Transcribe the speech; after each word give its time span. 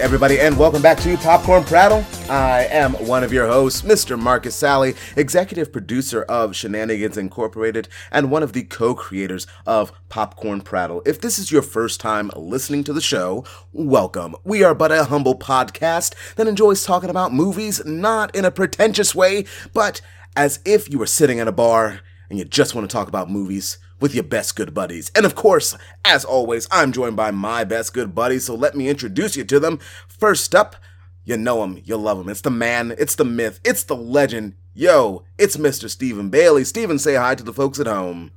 everybody, 0.00 0.40
and 0.40 0.56
welcome 0.56 0.80
back 0.80 0.96
to 0.96 1.14
Popcorn 1.18 1.62
Prattle. 1.62 2.02
I 2.30 2.64
am 2.70 2.94
one 3.06 3.22
of 3.22 3.34
your 3.34 3.46
hosts, 3.46 3.82
Mr. 3.82 4.18
Marcus 4.18 4.56
Sally, 4.56 4.94
executive 5.14 5.70
producer 5.70 6.22
of 6.22 6.56
Shenanigans 6.56 7.18
Incorporated 7.18 7.86
and 8.10 8.30
one 8.30 8.42
of 8.42 8.54
the 8.54 8.62
co 8.62 8.94
creators 8.94 9.46
of 9.66 9.92
Popcorn 10.08 10.62
Prattle. 10.62 11.02
If 11.04 11.20
this 11.20 11.38
is 11.38 11.52
your 11.52 11.60
first 11.60 12.00
time 12.00 12.30
listening 12.34 12.82
to 12.84 12.94
the 12.94 13.02
show, 13.02 13.44
welcome. 13.74 14.34
We 14.42 14.64
are 14.64 14.74
but 14.74 14.90
a 14.90 15.04
humble 15.04 15.38
podcast 15.38 16.14
that 16.36 16.48
enjoys 16.48 16.82
talking 16.82 17.10
about 17.10 17.34
movies, 17.34 17.84
not 17.84 18.34
in 18.34 18.46
a 18.46 18.50
pretentious 18.50 19.14
way, 19.14 19.44
but 19.74 20.00
as 20.34 20.60
if 20.64 20.90
you 20.90 20.98
were 20.98 21.06
sitting 21.06 21.40
at 21.40 21.48
a 21.48 21.52
bar 21.52 22.00
and 22.30 22.38
you 22.38 22.46
just 22.46 22.74
want 22.74 22.88
to 22.88 22.92
talk 22.92 23.08
about 23.08 23.30
movies 23.30 23.76
with 24.00 24.14
your 24.14 24.24
best 24.24 24.56
good 24.56 24.74
buddies. 24.74 25.10
And 25.14 25.26
of 25.26 25.34
course, 25.34 25.76
as 26.04 26.24
always, 26.24 26.66
I'm 26.70 26.92
joined 26.92 27.16
by 27.16 27.30
my 27.30 27.64
best 27.64 27.94
good 27.94 28.14
buddies, 28.14 28.46
so 28.46 28.54
let 28.54 28.74
me 28.74 28.88
introduce 28.88 29.36
you 29.36 29.44
to 29.44 29.60
them. 29.60 29.78
First 30.08 30.54
up, 30.54 30.76
you 31.24 31.36
know 31.36 31.62
him, 31.62 31.80
you 31.84 31.96
love 31.96 32.18
him. 32.18 32.28
It's 32.28 32.40
the 32.40 32.50
man, 32.50 32.94
it's 32.98 33.14
the 33.14 33.24
myth, 33.24 33.60
it's 33.64 33.84
the 33.84 33.96
legend. 33.96 34.54
Yo, 34.72 35.24
it's 35.36 35.56
Mr. 35.56 35.90
Stephen 35.90 36.30
Bailey. 36.30 36.64
Stephen, 36.64 36.98
say 36.98 37.16
hi 37.16 37.34
to 37.34 37.42
the 37.44 37.52
folks 37.52 37.78
at 37.78 37.86
home. 37.86 38.30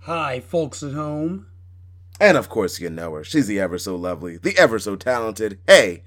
Hi, 0.00 0.40
folks 0.40 0.82
at 0.82 0.92
home. 0.92 1.46
And 2.20 2.36
of 2.36 2.48
course, 2.48 2.80
you 2.80 2.90
know 2.90 3.12
her. 3.14 3.24
She's 3.24 3.46
the 3.46 3.60
ever 3.60 3.78
so 3.78 3.96
lovely, 3.96 4.36
the 4.36 4.56
ever 4.58 4.78
so 4.78 4.96
talented. 4.96 5.58
Hey, 5.66 6.04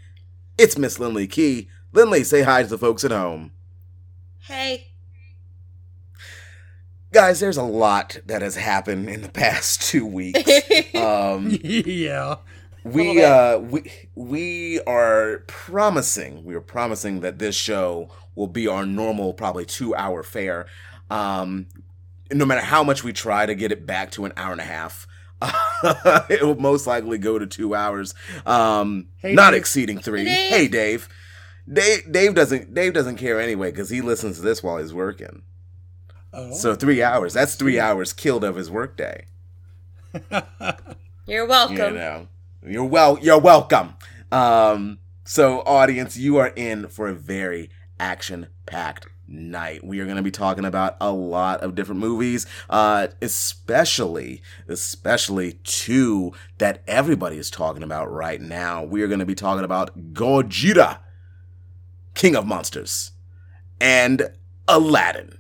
it's 0.57 0.77
Miss 0.77 0.99
Lindley 0.99 1.27
Key. 1.27 1.69
Lindley, 1.93 2.23
say 2.23 2.41
hi 2.41 2.63
to 2.63 2.69
the 2.69 2.77
folks 2.77 3.03
at 3.03 3.11
home. 3.11 3.51
Hey. 4.39 4.87
Guys, 7.13 7.39
there's 7.39 7.57
a 7.57 7.63
lot 7.63 8.17
that 8.25 8.41
has 8.41 8.55
happened 8.55 9.09
in 9.09 9.21
the 9.21 9.29
past 9.29 9.81
two 9.89 10.05
weeks. 10.05 10.41
Um, 10.95 11.57
yeah. 11.63 12.37
we 12.83 13.23
uh 13.23 13.59
we 13.59 13.91
we 14.15 14.79
are 14.81 15.43
promising 15.47 16.43
we 16.43 16.55
are 16.55 16.61
promising 16.61 17.19
that 17.21 17.37
this 17.39 17.55
show 17.55 18.09
will 18.35 18.47
be 18.47 18.67
our 18.67 18.85
normal 18.85 19.33
probably 19.33 19.65
two 19.65 19.93
hour 19.95 20.23
fare 20.23 20.65
um 21.09 21.67
no 22.31 22.45
matter 22.45 22.61
how 22.61 22.83
much 22.83 23.03
we 23.03 23.13
try 23.13 23.45
to 23.45 23.53
get 23.55 23.71
it 23.71 23.85
back 23.85 24.11
to 24.11 24.25
an 24.25 24.33
hour 24.37 24.51
and 24.53 24.61
a 24.61 24.65
half 24.65 25.05
it 26.29 26.41
will 26.43 26.59
most 26.59 26.87
likely 26.87 27.17
go 27.17 27.37
to 27.37 27.45
two 27.45 27.75
hours 27.75 28.13
um 28.45 29.07
Hey, 29.17 29.33
not 29.33 29.51
Dave. 29.51 29.59
exceeding 29.59 29.99
three 29.99 30.25
Hey, 30.25 30.35
Dave. 30.49 30.49
hey 30.49 30.67
dave 30.67 31.09
dave 31.71 32.11
dave 32.11 32.33
doesn't 32.35 32.73
dave 32.73 32.93
doesn't 32.93 33.17
care 33.17 33.39
anyway 33.39 33.69
because 33.71 33.89
he 33.89 34.01
listens 34.01 34.37
to 34.37 34.41
this 34.41 34.63
while 34.63 34.77
he's 34.77 34.93
working 34.93 35.43
Oh. 36.39 36.53
so 36.53 36.75
three 36.75 37.01
hours 37.01 37.33
that's 37.33 37.55
three 37.55 37.79
hours 37.79 38.13
killed 38.13 38.43
of 38.43 38.55
his 38.55 38.69
workday 38.69 39.25
You're 41.27 41.45
welcome. 41.45 41.75
you 41.75 41.99
know, 41.99 42.27
you're 42.65 42.85
well. 42.85 43.19
You're 43.19 43.39
welcome. 43.39 43.95
Um, 44.31 44.99
so, 45.25 45.59
audience, 45.65 46.15
you 46.15 46.37
are 46.37 46.47
in 46.55 46.87
for 46.87 47.09
a 47.09 47.13
very 47.13 47.69
action-packed 47.99 49.07
night. 49.27 49.83
We 49.83 49.99
are 49.99 50.05
going 50.05 50.15
to 50.17 50.23
be 50.23 50.31
talking 50.31 50.63
about 50.63 50.95
a 51.01 51.11
lot 51.11 51.59
of 51.61 51.75
different 51.75 51.99
movies, 51.99 52.45
uh, 52.69 53.07
especially, 53.21 54.41
especially 54.69 55.59
two 55.63 56.31
that 56.59 56.81
everybody 56.87 57.37
is 57.37 57.51
talking 57.51 57.83
about 57.83 58.09
right 58.09 58.39
now. 58.39 58.83
We 58.83 59.01
are 59.01 59.07
going 59.07 59.19
to 59.19 59.25
be 59.25 59.35
talking 59.35 59.65
about 59.65 60.13
Gojira, 60.13 60.99
King 62.13 62.37
of 62.37 62.47
Monsters, 62.47 63.11
and 63.81 64.29
Aladdin. 64.67 65.36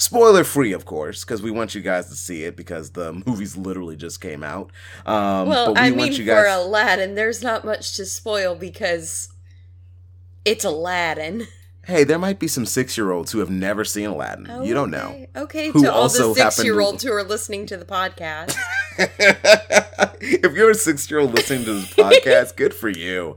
Spoiler 0.00 0.44
free, 0.44 0.72
of 0.72 0.84
course, 0.84 1.24
because 1.24 1.42
we 1.42 1.50
want 1.50 1.74
you 1.74 1.80
guys 1.80 2.08
to 2.08 2.14
see 2.14 2.44
it 2.44 2.56
because 2.56 2.90
the 2.90 3.12
movies 3.26 3.56
literally 3.56 3.96
just 3.96 4.20
came 4.20 4.44
out. 4.44 4.70
Um, 5.04 5.48
well, 5.48 5.74
but 5.74 5.82
we 5.82 5.88
I 5.88 5.90
mean, 5.90 6.12
you 6.12 6.18
for 6.18 6.44
guys. 6.44 6.56
Aladdin, 6.64 7.16
there's 7.16 7.42
not 7.42 7.64
much 7.64 7.96
to 7.96 8.06
spoil 8.06 8.54
because 8.54 9.28
it's 10.44 10.64
Aladdin. 10.64 11.48
hey, 11.84 12.04
there 12.04 12.18
might 12.18 12.38
be 12.38 12.46
some 12.46 12.64
six-year-olds 12.64 13.32
who 13.32 13.40
have 13.40 13.50
never 13.50 13.84
seen 13.84 14.06
Aladdin. 14.06 14.62
You 14.64 14.72
don't 14.72 14.92
know. 14.92 15.08
Okay, 15.08 15.28
Okay, 15.36 15.68
Who 15.70 15.82
to 15.82 15.92
all 15.92 16.02
also 16.02 16.32
the 16.32 16.48
six-year-olds 16.48 17.02
who 17.02 17.12
are 17.12 17.24
listening 17.24 17.66
to 17.66 17.76
the 17.76 17.84
podcast. 17.84 18.54
if 20.20 20.52
you're 20.54 20.70
a 20.70 20.74
six-year-old 20.74 21.34
listening 21.34 21.64
to 21.64 21.74
this 21.74 21.92
podcast, 21.94 22.56
good 22.56 22.74
for 22.74 22.88
you. 22.88 23.36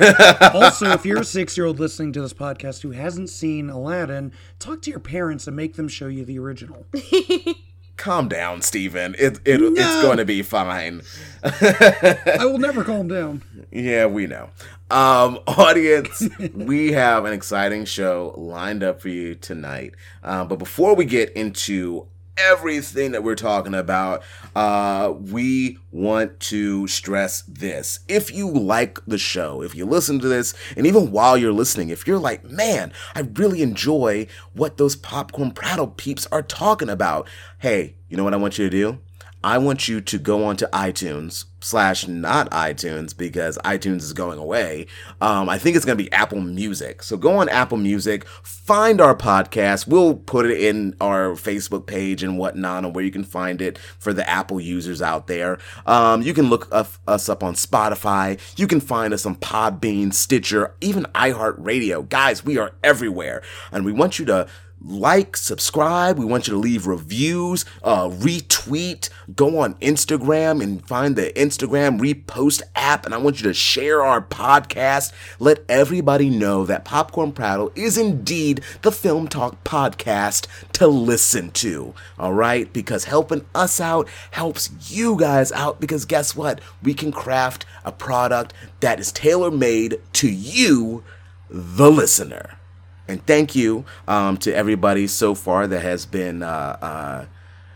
also, 0.54 0.90
if 0.92 1.04
you're 1.04 1.20
a 1.20 1.24
six 1.24 1.56
year 1.56 1.66
old 1.66 1.80
listening 1.80 2.12
to 2.12 2.20
this 2.20 2.32
podcast 2.32 2.82
who 2.82 2.92
hasn't 2.92 3.28
seen 3.28 3.68
Aladdin, 3.70 4.32
talk 4.58 4.82
to 4.82 4.90
your 4.90 5.00
parents 5.00 5.46
and 5.46 5.56
make 5.56 5.74
them 5.74 5.88
show 5.88 6.06
you 6.06 6.24
the 6.24 6.38
original. 6.38 6.86
Calm 7.96 8.28
down, 8.28 8.60
Steven. 8.60 9.14
It, 9.18 9.40
it, 9.46 9.60
It's 9.62 10.02
going 10.02 10.18
to 10.18 10.26
be 10.26 10.42
fine. 10.42 11.00
I 11.42 12.40
will 12.42 12.58
never 12.58 12.84
calm 12.84 13.08
down. 13.08 13.42
Yeah, 13.72 14.04
we 14.04 14.26
know. 14.26 14.50
Um, 14.90 15.38
audience, 15.46 16.28
we 16.54 16.92
have 16.92 17.24
an 17.24 17.32
exciting 17.32 17.86
show 17.86 18.34
lined 18.36 18.82
up 18.82 19.00
for 19.00 19.08
you 19.08 19.34
tonight. 19.34 19.94
Uh, 20.22 20.44
but 20.44 20.58
before 20.58 20.94
we 20.94 21.06
get 21.06 21.30
into 21.32 22.06
everything 22.36 23.12
that 23.12 23.22
we're 23.22 23.34
talking 23.34 23.74
about, 23.74 24.22
uh, 24.54 25.14
we 25.18 25.78
want 25.90 26.38
to 26.40 26.86
stress 26.86 27.42
this. 27.42 28.00
If 28.08 28.32
you 28.32 28.50
like 28.50 28.98
the 29.06 29.18
show, 29.18 29.62
if 29.62 29.74
you 29.74 29.86
listen 29.86 30.18
to 30.20 30.28
this, 30.28 30.54
and 30.76 30.86
even 30.86 31.10
while 31.10 31.36
you're 31.36 31.52
listening, 31.52 31.88
if 31.88 32.06
you're 32.06 32.18
like, 32.18 32.44
man, 32.44 32.92
I 33.14 33.20
really 33.20 33.62
enjoy 33.62 34.26
what 34.52 34.76
those 34.76 34.96
popcorn 34.96 35.52
prattle 35.52 35.88
peeps 35.88 36.26
are 36.30 36.42
talking 36.42 36.88
about, 36.88 37.28
hey, 37.58 37.96
you 38.08 38.16
know 38.16 38.24
what 38.24 38.34
I 38.34 38.38
want 38.38 38.58
you 38.58 38.64
to 38.64 38.70
do? 38.70 38.98
I 39.46 39.58
want 39.58 39.86
you 39.86 40.00
to 40.00 40.18
go 40.18 40.44
onto 40.44 40.66
iTunes 40.70 41.44
slash 41.60 42.08
not 42.08 42.50
iTunes 42.50 43.16
because 43.16 43.58
iTunes 43.58 43.98
is 43.98 44.12
going 44.12 44.40
away. 44.40 44.88
Um, 45.20 45.48
I 45.48 45.56
think 45.56 45.76
it's 45.76 45.84
going 45.84 45.96
to 45.96 46.02
be 46.02 46.10
Apple 46.10 46.40
Music. 46.40 47.00
So 47.04 47.16
go 47.16 47.38
on 47.38 47.48
Apple 47.48 47.76
Music, 47.76 48.26
find 48.26 49.00
our 49.00 49.14
podcast. 49.14 49.86
We'll 49.86 50.16
put 50.16 50.46
it 50.46 50.60
in 50.60 50.96
our 51.00 51.30
Facebook 51.34 51.86
page 51.86 52.24
and 52.24 52.38
whatnot 52.38 52.84
and 52.84 52.92
where 52.92 53.04
you 53.04 53.12
can 53.12 53.22
find 53.22 53.62
it 53.62 53.78
for 54.00 54.12
the 54.12 54.28
Apple 54.28 54.60
users 54.60 55.00
out 55.00 55.28
there. 55.28 55.60
Um, 55.86 56.22
you 56.22 56.34
can 56.34 56.50
look 56.50 56.66
up, 56.72 56.94
us 57.06 57.28
up 57.28 57.44
on 57.44 57.54
Spotify. 57.54 58.40
You 58.58 58.66
can 58.66 58.80
find 58.80 59.14
us 59.14 59.24
on 59.24 59.36
Podbean, 59.36 60.12
Stitcher, 60.12 60.74
even 60.80 61.04
iHeartRadio. 61.14 62.08
Guys, 62.08 62.44
we 62.44 62.58
are 62.58 62.72
everywhere. 62.82 63.44
And 63.70 63.84
we 63.84 63.92
want 63.92 64.18
you 64.18 64.24
to 64.26 64.48
like, 64.80 65.36
subscribe. 65.36 66.18
We 66.18 66.24
want 66.24 66.46
you 66.46 66.52
to 66.52 66.58
leave 66.58 66.86
reviews, 66.86 67.64
uh, 67.82 68.08
retweet, 68.08 69.08
go 69.34 69.58
on 69.58 69.74
Instagram 69.76 70.62
and 70.62 70.86
find 70.86 71.16
the 71.16 71.32
Instagram 71.34 71.98
repost 71.98 72.62
app. 72.74 73.04
And 73.06 73.14
I 73.14 73.18
want 73.18 73.40
you 73.40 73.48
to 73.48 73.54
share 73.54 74.02
our 74.02 74.20
podcast. 74.20 75.12
Let 75.38 75.64
everybody 75.68 76.28
know 76.28 76.66
that 76.66 76.84
Popcorn 76.84 77.32
Prattle 77.32 77.72
is 77.74 77.96
indeed 77.96 78.60
the 78.82 78.92
Film 78.92 79.28
Talk 79.28 79.64
podcast 79.64 80.46
to 80.74 80.86
listen 80.86 81.50
to. 81.52 81.94
All 82.18 82.34
right? 82.34 82.70
Because 82.72 83.04
helping 83.04 83.46
us 83.54 83.80
out 83.80 84.08
helps 84.32 84.70
you 84.90 85.16
guys 85.16 85.52
out. 85.52 85.80
Because 85.80 86.04
guess 86.04 86.36
what? 86.36 86.60
We 86.82 86.92
can 86.94 87.12
craft 87.12 87.64
a 87.84 87.92
product 87.92 88.52
that 88.80 89.00
is 89.00 89.10
tailor 89.10 89.50
made 89.50 90.00
to 90.14 90.30
you, 90.30 91.02
the 91.48 91.90
listener. 91.90 92.58
And 93.08 93.24
thank 93.26 93.54
you 93.54 93.84
um, 94.08 94.36
to 94.38 94.54
everybody 94.54 95.06
so 95.06 95.34
far 95.34 95.66
that 95.66 95.80
has 95.82 96.06
been 96.06 96.42
uh, 96.42 96.78
uh, 96.82 97.24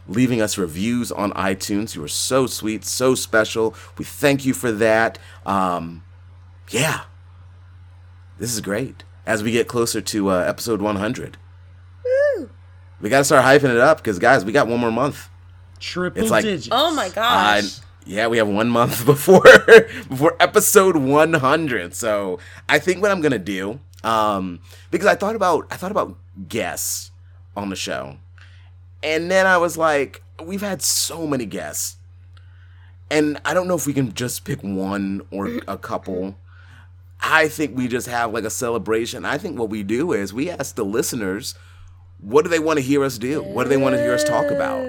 leaving 0.08 0.40
us 0.42 0.58
reviews 0.58 1.12
on 1.12 1.30
iTunes. 1.32 1.94
You 1.94 2.02
are 2.04 2.08
so 2.08 2.46
sweet, 2.46 2.84
so 2.84 3.14
special. 3.14 3.74
We 3.96 4.04
thank 4.04 4.44
you 4.44 4.52
for 4.54 4.72
that. 4.72 5.18
Um, 5.46 6.02
yeah, 6.70 7.02
this 8.38 8.52
is 8.52 8.60
great. 8.60 9.04
As 9.26 9.42
we 9.42 9.52
get 9.52 9.68
closer 9.68 10.00
to 10.00 10.30
uh, 10.30 10.38
episode 10.38 10.80
100, 10.82 11.36
we 13.00 13.08
got 13.08 13.18
to 13.18 13.24
start 13.24 13.44
hyping 13.44 13.70
it 13.70 13.78
up 13.78 13.98
because, 13.98 14.18
guys, 14.18 14.44
we 14.44 14.52
got 14.52 14.66
one 14.66 14.80
more 14.80 14.90
month. 14.92 15.28
Triple 15.78 16.20
It's 16.22 16.30
like- 16.30 16.44
digits. 16.44 16.68
oh 16.70 16.92
my 16.94 17.06
Uh, 17.06 17.10
gosh. 17.10 17.78
yeah, 18.04 18.26
we 18.26 18.36
have 18.38 18.48
one 18.48 18.68
month 18.68 19.06
before 19.06 19.42
before 20.08 20.36
episode 20.40 20.96
100. 20.96 21.94
So 21.94 22.38
I 22.68 22.78
think 22.78 23.00
what 23.00 23.10
I'm 23.10 23.20
gonna 23.22 23.38
do, 23.38 23.80
um, 24.04 24.60
because 24.90 25.06
I 25.06 25.14
thought 25.14 25.36
about 25.36 25.66
I 25.70 25.76
thought 25.76 25.90
about 25.90 26.16
guests 26.48 27.10
on 27.56 27.70
the 27.70 27.76
show, 27.76 28.16
and 29.02 29.30
then 29.30 29.46
I 29.46 29.58
was 29.58 29.76
like, 29.76 30.22
we've 30.42 30.60
had 30.60 30.82
so 30.82 31.26
many 31.26 31.46
guests, 31.46 31.96
and 33.10 33.40
I 33.44 33.54
don't 33.54 33.68
know 33.68 33.76
if 33.76 33.86
we 33.86 33.92
can 33.92 34.12
just 34.14 34.44
pick 34.44 34.62
one 34.62 35.22
or 35.30 35.60
a 35.68 35.76
couple. 35.78 36.36
I 37.22 37.48
think 37.48 37.76
we 37.76 37.86
just 37.86 38.06
have 38.06 38.32
like 38.32 38.44
a 38.44 38.50
celebration. 38.50 39.24
I 39.24 39.36
think 39.36 39.58
what 39.58 39.68
we 39.68 39.82
do 39.82 40.12
is 40.12 40.32
we 40.32 40.48
ask 40.50 40.74
the 40.74 40.84
listeners, 40.84 41.54
what 42.18 42.42
do 42.42 42.48
they 42.50 42.58
want 42.58 42.78
to 42.78 42.82
hear 42.82 43.04
us 43.04 43.18
do? 43.18 43.42
What 43.42 43.64
do 43.64 43.70
they 43.70 43.76
want 43.76 43.94
to 43.94 44.02
hear 44.02 44.14
us 44.14 44.24
talk 44.24 44.50
about? 44.50 44.86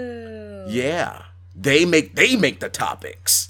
Yeah. 0.69 1.23
They 1.55 1.85
make 1.85 2.15
they 2.15 2.35
make 2.35 2.59
the 2.59 2.69
topics. 2.69 3.49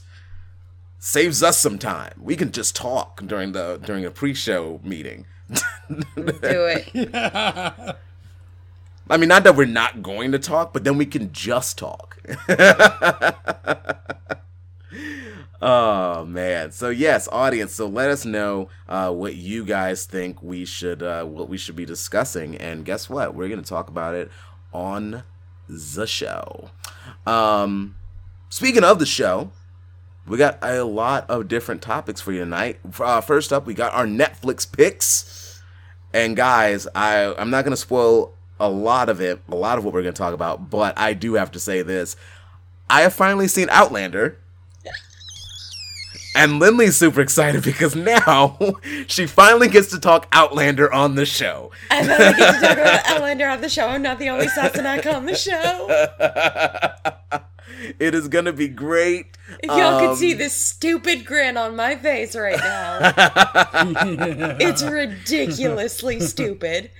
Saves 1.00 1.42
us 1.42 1.58
some 1.58 1.78
time. 1.78 2.14
We 2.20 2.36
can 2.36 2.52
just 2.52 2.76
talk 2.76 3.22
during 3.26 3.52
the 3.52 3.80
during 3.84 4.06
a 4.06 4.12
pre-show 4.12 4.80
meeting. 4.84 5.26
Do 5.90 6.06
it. 6.16 6.90
I 9.10 9.18
mean, 9.18 9.28
not 9.28 9.44
that 9.44 9.56
we're 9.56 9.66
not 9.66 10.02
going 10.02 10.32
to 10.32 10.40
talk, 10.40 10.72
but 10.74 10.84
then 10.84 10.98
we 10.98 11.06
can 11.06 11.34
just 11.34 11.78
talk. 11.78 12.18
Oh 15.62 16.26
man. 16.26 16.72
So 16.72 16.90
yes, 16.90 17.28
audience. 17.32 17.74
So 17.74 17.88
let 17.88 18.10
us 18.10 18.26
know 18.26 18.70
uh, 18.90 19.12
what 19.14 19.36
you 19.36 19.64
guys 19.64 20.06
think 20.06 20.42
we 20.42 20.66
should 20.66 21.04
uh, 21.04 21.24
what 21.26 21.50
we 21.50 21.58
should 21.58 21.76
be 21.76 21.86
discussing. 21.86 22.56
And 22.58 22.84
guess 22.84 23.10
what? 23.10 23.36
We're 23.36 23.48
gonna 23.48 23.62
talk 23.62 23.88
about 23.88 24.16
it 24.16 24.32
on 24.74 25.24
the 25.70 26.08
show. 26.08 26.72
Um, 27.28 27.96
speaking 28.50 28.84
of 28.84 28.98
the 28.98 29.06
show, 29.06 29.52
we 30.26 30.38
got 30.38 30.58
a 30.64 30.84
lot 30.84 31.30
of 31.30 31.48
different 31.48 31.84
topics 31.84 32.22
for 32.22 32.32
you 32.32 32.40
tonight. 32.40 32.80
Uh, 33.00 33.22
first 33.22 33.54
up, 33.54 33.68
we 33.68 33.76
got 33.76 33.94
our 33.94 34.08
Netflix 34.08 34.70
picks. 34.70 35.41
And 36.14 36.36
guys, 36.36 36.88
I 36.94 37.34
I'm 37.38 37.50
not 37.50 37.64
gonna 37.64 37.78
spoil 37.78 38.34
a 38.60 38.70
lot 38.70 39.10
of 39.10 39.22
it, 39.22 39.42
a 39.50 39.56
lot 39.56 39.78
of 39.78 39.86
what 39.86 39.94
we're 39.94 40.02
gonna 40.02 40.14
talk 40.14 40.34
about, 40.34 40.70
but 40.70 40.98
I 40.98 41.14
do 41.14 41.34
have 41.36 41.52
to 41.52 41.60
say 41.60 41.82
this: 41.82 42.16
I 42.90 43.02
have 43.02 43.14
finally 43.14 43.48
seen 43.48 43.70
Outlander. 43.70 44.38
And 46.34 46.60
Lindley's 46.60 46.96
super 46.96 47.20
excited 47.20 47.62
because 47.62 47.94
now 47.94 48.58
she 49.08 49.28
finally 49.28 49.68
gets 49.68 49.90
to 49.90 50.00
talk 50.00 50.30
Outlander 50.32 50.92
on 50.94 51.16
the 51.16 51.26
show. 51.26 51.72
I 51.90 52.08
finally 52.08 52.34
get 52.38 52.54
to 52.56 52.62
talk 52.62 52.78
about 52.78 53.06
Outlander 53.10 53.48
on 53.50 53.60
the 53.60 53.68
show. 53.68 53.88
I'm 53.88 54.02
not 54.02 54.18
the 54.18 54.30
only 54.30 54.48
Sassenach 54.58 55.14
on 55.14 55.26
the 55.26 55.36
show. 55.36 55.88
It 58.00 58.16
is 58.16 58.28
gonna 58.28 58.54
be 58.54 58.68
great. 58.68 59.38
If 59.62 59.70
y'all 59.70 59.96
Um, 60.00 60.08
could 60.08 60.18
see 60.18 60.34
this 60.34 60.54
stupid 60.54 61.26
grin 61.26 61.58
on 61.58 61.76
my 61.76 61.96
face 61.96 62.36
right 62.36 62.58
now, 62.58 63.00
it's 64.60 64.84
ridiculously 64.84 66.20
stupid. 66.20 66.92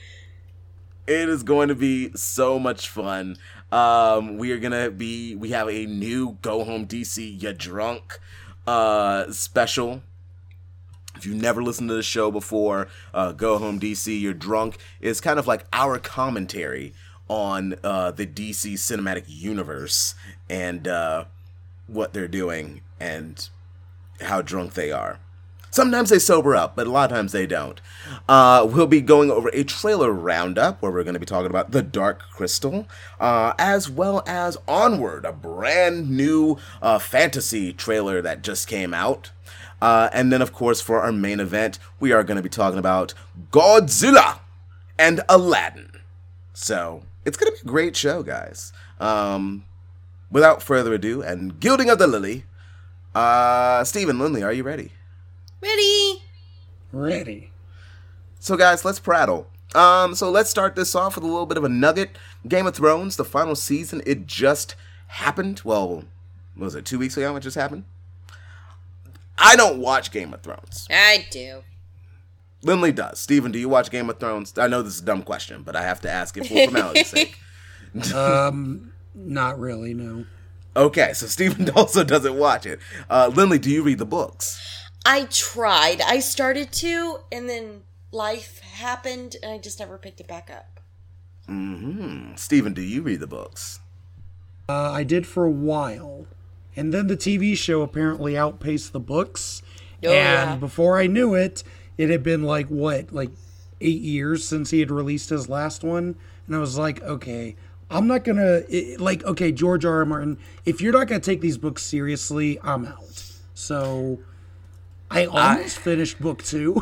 It 1.08 1.30
is 1.30 1.44
going 1.44 1.68
to 1.70 1.76
be 1.76 2.12
so 2.16 2.60
much 2.60 2.88
fun. 2.88 3.38
Um, 3.72 4.38
we 4.38 4.52
are 4.52 4.60
gonna 4.60 4.92
be. 4.92 5.36
We 5.36 5.50
have 5.50 5.68
a 5.70 5.86
new 5.86 6.38
Go 6.42 6.64
Home 6.64 6.86
DC 6.86 7.42
Ya 7.42 7.54
Drunk 7.58 8.20
uh, 8.68 9.32
special. 9.32 10.04
If 11.16 11.26
you've 11.26 11.42
never 11.42 11.62
listened 11.62 11.90
to 11.90 11.96
the 11.96 12.04
show 12.04 12.32
before, 12.32 12.88
uh, 13.14 13.32
Go 13.34 13.58
Home 13.58 13.80
DC, 13.80 14.20
You're 14.20 14.34
Drunk 14.34 14.78
is 15.02 15.22
kind 15.22 15.38
of 15.38 15.46
like 15.48 15.66
our 15.74 16.00
commentary 16.00 16.94
on 17.28 17.76
uh, 17.84 18.12
the 18.12 18.26
DC 18.26 18.74
cinematic 18.74 19.24
universe 19.28 20.16
and 20.52 20.86
uh, 20.86 21.24
what 21.88 22.12
they're 22.12 22.28
doing 22.28 22.82
and 23.00 23.50
how 24.20 24.42
drunk 24.42 24.74
they 24.74 24.92
are. 24.92 25.18
Sometimes 25.72 26.10
they 26.10 26.20
sober 26.20 26.54
up, 26.54 26.76
but 26.76 26.86
a 26.86 26.92
lot 26.92 27.10
of 27.10 27.16
times 27.16 27.32
they 27.32 27.48
don't. 27.48 27.80
Uh, 28.28 28.68
we'll 28.70 28.88
be 28.88 29.00
going 29.00 29.32
over 29.32 29.48
a 29.54 29.64
trailer 29.64 30.12
roundup 30.12 30.82
where 30.82 30.92
we're 30.92 31.06
going 31.06 31.14
to 31.14 31.20
be 31.20 31.26
talking 31.26 31.50
about 31.50 31.72
The 31.72 31.82
Dark 31.82 32.24
Crystal, 32.30 32.86
uh, 33.22 33.54
as 33.58 33.90
well 33.90 34.22
as 34.28 34.58
Onward, 34.68 35.24
a 35.24 35.32
brand 35.32 36.10
new 36.10 36.58
uh, 36.82 37.00
fantasy 37.00 37.72
trailer 37.72 38.22
that 38.22 38.44
just 38.44 38.68
came 38.68 38.94
out. 38.94 39.32
Uh, 39.82 40.10
and 40.12 40.34
then, 40.34 40.42
of 40.42 40.52
course, 40.52 40.82
for 40.82 41.02
our 41.02 41.14
main 41.14 41.40
event, 41.40 41.80
we 42.02 42.12
are 42.12 42.26
going 42.26 42.36
to 42.36 42.44
be 42.44 42.50
talking 42.50 42.78
about 42.78 43.14
Godzilla 43.52 44.40
and 45.00 45.22
Aladdin. 45.30 45.92
So 46.54 47.04
it's 47.24 47.38
going 47.38 47.50
to 47.50 47.64
be 47.64 47.70
a 47.70 47.72
great 47.72 47.96
show, 47.96 48.24
guys. 48.24 48.74
Um, 49.00 49.64
without 50.32 50.64
further 50.64 50.94
ado, 50.94 51.22
and 51.22 51.60
gilding 51.60 51.90
of 51.90 52.00
the 52.00 52.08
lily, 52.08 52.46
uh, 53.14 53.84
Stephen 53.84 54.18
Lindley, 54.18 54.42
are 54.44 54.54
you 54.54 54.64
ready? 54.64 54.92
Ready? 55.62 56.24
Ready. 56.92 57.52
So, 58.40 58.58
guys, 58.58 58.84
let's 58.84 59.00
prattle. 59.00 59.48
Um, 59.76 60.16
so 60.16 60.30
let's 60.30 60.50
start 60.50 60.76
this 60.76 60.96
off 60.96 61.16
with 61.16 61.24
a 61.24 61.28
little 61.28 61.46
bit 61.46 61.58
of 61.58 61.64
a 61.64 61.70
nugget. 61.70 62.18
Game 62.48 62.68
of 62.68 62.76
Thrones, 62.76 63.16
the 63.16 63.24
final 63.24 63.56
season, 63.56 64.02
it 64.06 64.26
just 64.26 64.76
happened. 65.08 65.62
Well, 65.64 66.04
what 66.56 66.66
was 66.66 66.76
it 66.76 66.86
two 66.86 67.00
weeks 67.00 67.16
ago? 67.16 67.36
It 67.36 67.42
just 67.42 67.56
happened. 67.56 67.86
I 69.38 69.56
don't 69.56 69.80
watch 69.80 70.12
Game 70.12 70.34
of 70.34 70.42
Thrones. 70.42 70.88
I 70.90 71.26
do. 71.32 71.64
Lindley 72.64 72.92
does. 72.92 73.20
Steven, 73.20 73.52
do 73.52 73.60
you 73.60 73.70
watch 73.70 73.90
Game 73.90 74.10
of 74.10 74.20
Thrones? 74.20 74.58
I 74.58 74.68
know 74.68 74.82
this 74.82 74.96
is 74.96 75.02
a 75.02 75.06
dumb 75.06 75.24
question, 75.24 75.64
but 75.64 75.76
I 75.76 75.84
have 75.84 76.02
to 76.02 76.12
ask 76.12 76.38
it 76.38 76.46
for 76.48 76.54
formality's 76.54 77.08
sake. 77.10 77.40
Um, 78.14 78.94
not 79.14 79.60
really. 79.60 79.94
No. 79.94 80.26
Okay, 80.76 81.14
so 81.14 81.26
Stephen 81.28 81.70
also 81.76 82.04
doesn't 82.04 82.38
watch 82.38 82.66
it. 82.66 82.80
Uh, 83.10 83.32
Lindley, 83.34 83.60
do 83.60 83.70
you 83.70 83.84
read 83.84 83.98
the 83.98 84.06
books? 84.06 84.60
I 85.06 85.26
tried. 85.26 86.02
I 86.02 86.20
started 86.20 86.72
to, 86.74 87.20
and 87.32 87.50
then 87.50 87.84
life 88.12 88.60
happened, 88.60 89.36
and 89.42 89.52
I 89.52 89.58
just 89.58 89.80
never 89.80 89.98
picked 89.98 90.20
it 90.20 90.28
back 90.28 90.50
up. 90.50 90.80
Hmm. 91.48 92.36
Steven, 92.36 92.74
do 92.74 92.82
you 92.82 93.02
read 93.02 93.20
the 93.20 93.28
books? 93.28 93.80
Uh, 94.70 94.92
I 94.92 95.04
did 95.04 95.28
for 95.28 95.44
a 95.44 95.52
while, 95.52 96.28
and 96.76 96.94
then 96.94 97.08
the 97.08 97.18
TV 97.18 97.58
show 97.58 97.82
apparently 97.82 98.38
outpaced 98.38 98.94
the 98.94 99.00
books. 99.00 99.62
Oh, 100.04 100.10
and 100.10 100.52
yeah. 100.52 100.56
before 100.56 100.98
I 100.98 101.08
knew 101.08 101.34
it, 101.34 101.64
it 101.98 102.10
had 102.10 102.24
been 102.24 102.44
like 102.44 102.68
what, 102.68 103.12
like 103.12 103.32
eight 103.82 104.02
years 104.02 104.48
since 104.48 104.70
he 104.70 104.80
had 104.80 104.92
released 104.92 105.30
his 105.30 105.50
last 105.50 105.84
one, 105.84 106.16
and 106.48 106.56
I 106.56 106.60
was 106.60 106.78
like, 106.78 107.02
okay, 107.02 107.56
I'm 107.92 108.08
not 108.08 108.24
gonna 108.24 108.62
it, 108.70 109.00
like, 109.00 109.24
okay, 109.24 109.52
George 109.52 109.86
R. 109.86 109.98
R. 110.00 110.06
Martin, 110.06 110.38
if 110.66 110.82
you're 110.82 110.94
not 110.94 111.08
gonna 111.08 111.20
take 111.20 111.42
these 111.42 111.58
books 111.58 111.84
seriously, 111.84 112.60
I'm 112.64 112.86
out. 112.86 113.24
So 113.54 114.20
I 115.10 115.26
almost 115.26 115.78
finished 115.78 116.20
book 116.22 116.44
two. 116.44 116.82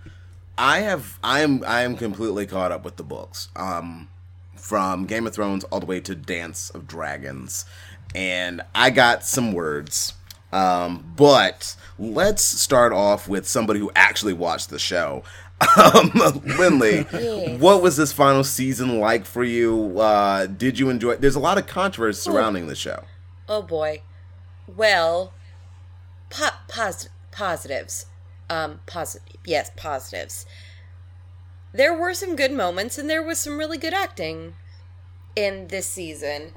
I 0.58 0.80
have 0.80 1.18
I 1.22 1.40
am 1.40 1.64
I 1.66 1.82
am 1.82 1.96
completely 1.96 2.46
caught 2.46 2.70
up 2.72 2.84
with 2.84 2.96
the 2.96 3.02
books. 3.02 3.48
Um 3.56 4.08
from 4.56 5.04
Game 5.06 5.26
of 5.26 5.34
Thrones 5.34 5.64
all 5.64 5.80
the 5.80 5.86
way 5.86 6.00
to 6.00 6.14
Dance 6.14 6.70
of 6.70 6.86
Dragons. 6.86 7.66
And 8.14 8.62
I 8.74 8.90
got 8.90 9.24
some 9.24 9.52
words. 9.52 10.14
Um 10.52 11.12
but 11.16 11.74
let's 11.98 12.42
start 12.42 12.92
off 12.92 13.28
with 13.28 13.48
somebody 13.48 13.80
who 13.80 13.90
actually 13.96 14.32
watched 14.32 14.70
the 14.70 14.78
show. 14.78 15.24
Um 15.76 16.12
Lindley, 16.58 17.02
what 17.58 17.82
was 17.82 17.96
this 17.96 18.12
final 18.12 18.44
season 18.44 18.98
like 19.00 19.24
for 19.24 19.44
you? 19.44 19.98
Uh 20.00 20.46
did 20.46 20.78
you 20.78 20.90
enjoy 20.90 21.12
It? 21.12 21.20
There's 21.20 21.36
a 21.36 21.40
lot 21.40 21.58
of 21.58 21.66
controversy 21.66 22.20
surrounding 22.20 22.66
the 22.66 22.74
show. 22.76 23.04
Oh 23.48 23.62
boy. 23.62 24.02
Well, 24.66 25.32
po- 26.30 26.56
posit- 26.68 27.10
positives. 27.30 28.06
Um, 28.48 28.80
positive. 28.86 29.28
Yes, 29.44 29.70
positives. 29.76 30.46
There 31.72 31.92
were 31.94 32.14
some 32.14 32.36
good 32.36 32.52
moments, 32.52 32.98
and 32.98 33.10
there 33.10 33.22
was 33.22 33.38
some 33.38 33.58
really 33.58 33.78
good 33.78 33.94
acting 33.94 34.54
in 35.34 35.68
this 35.68 35.86
season. 35.86 36.52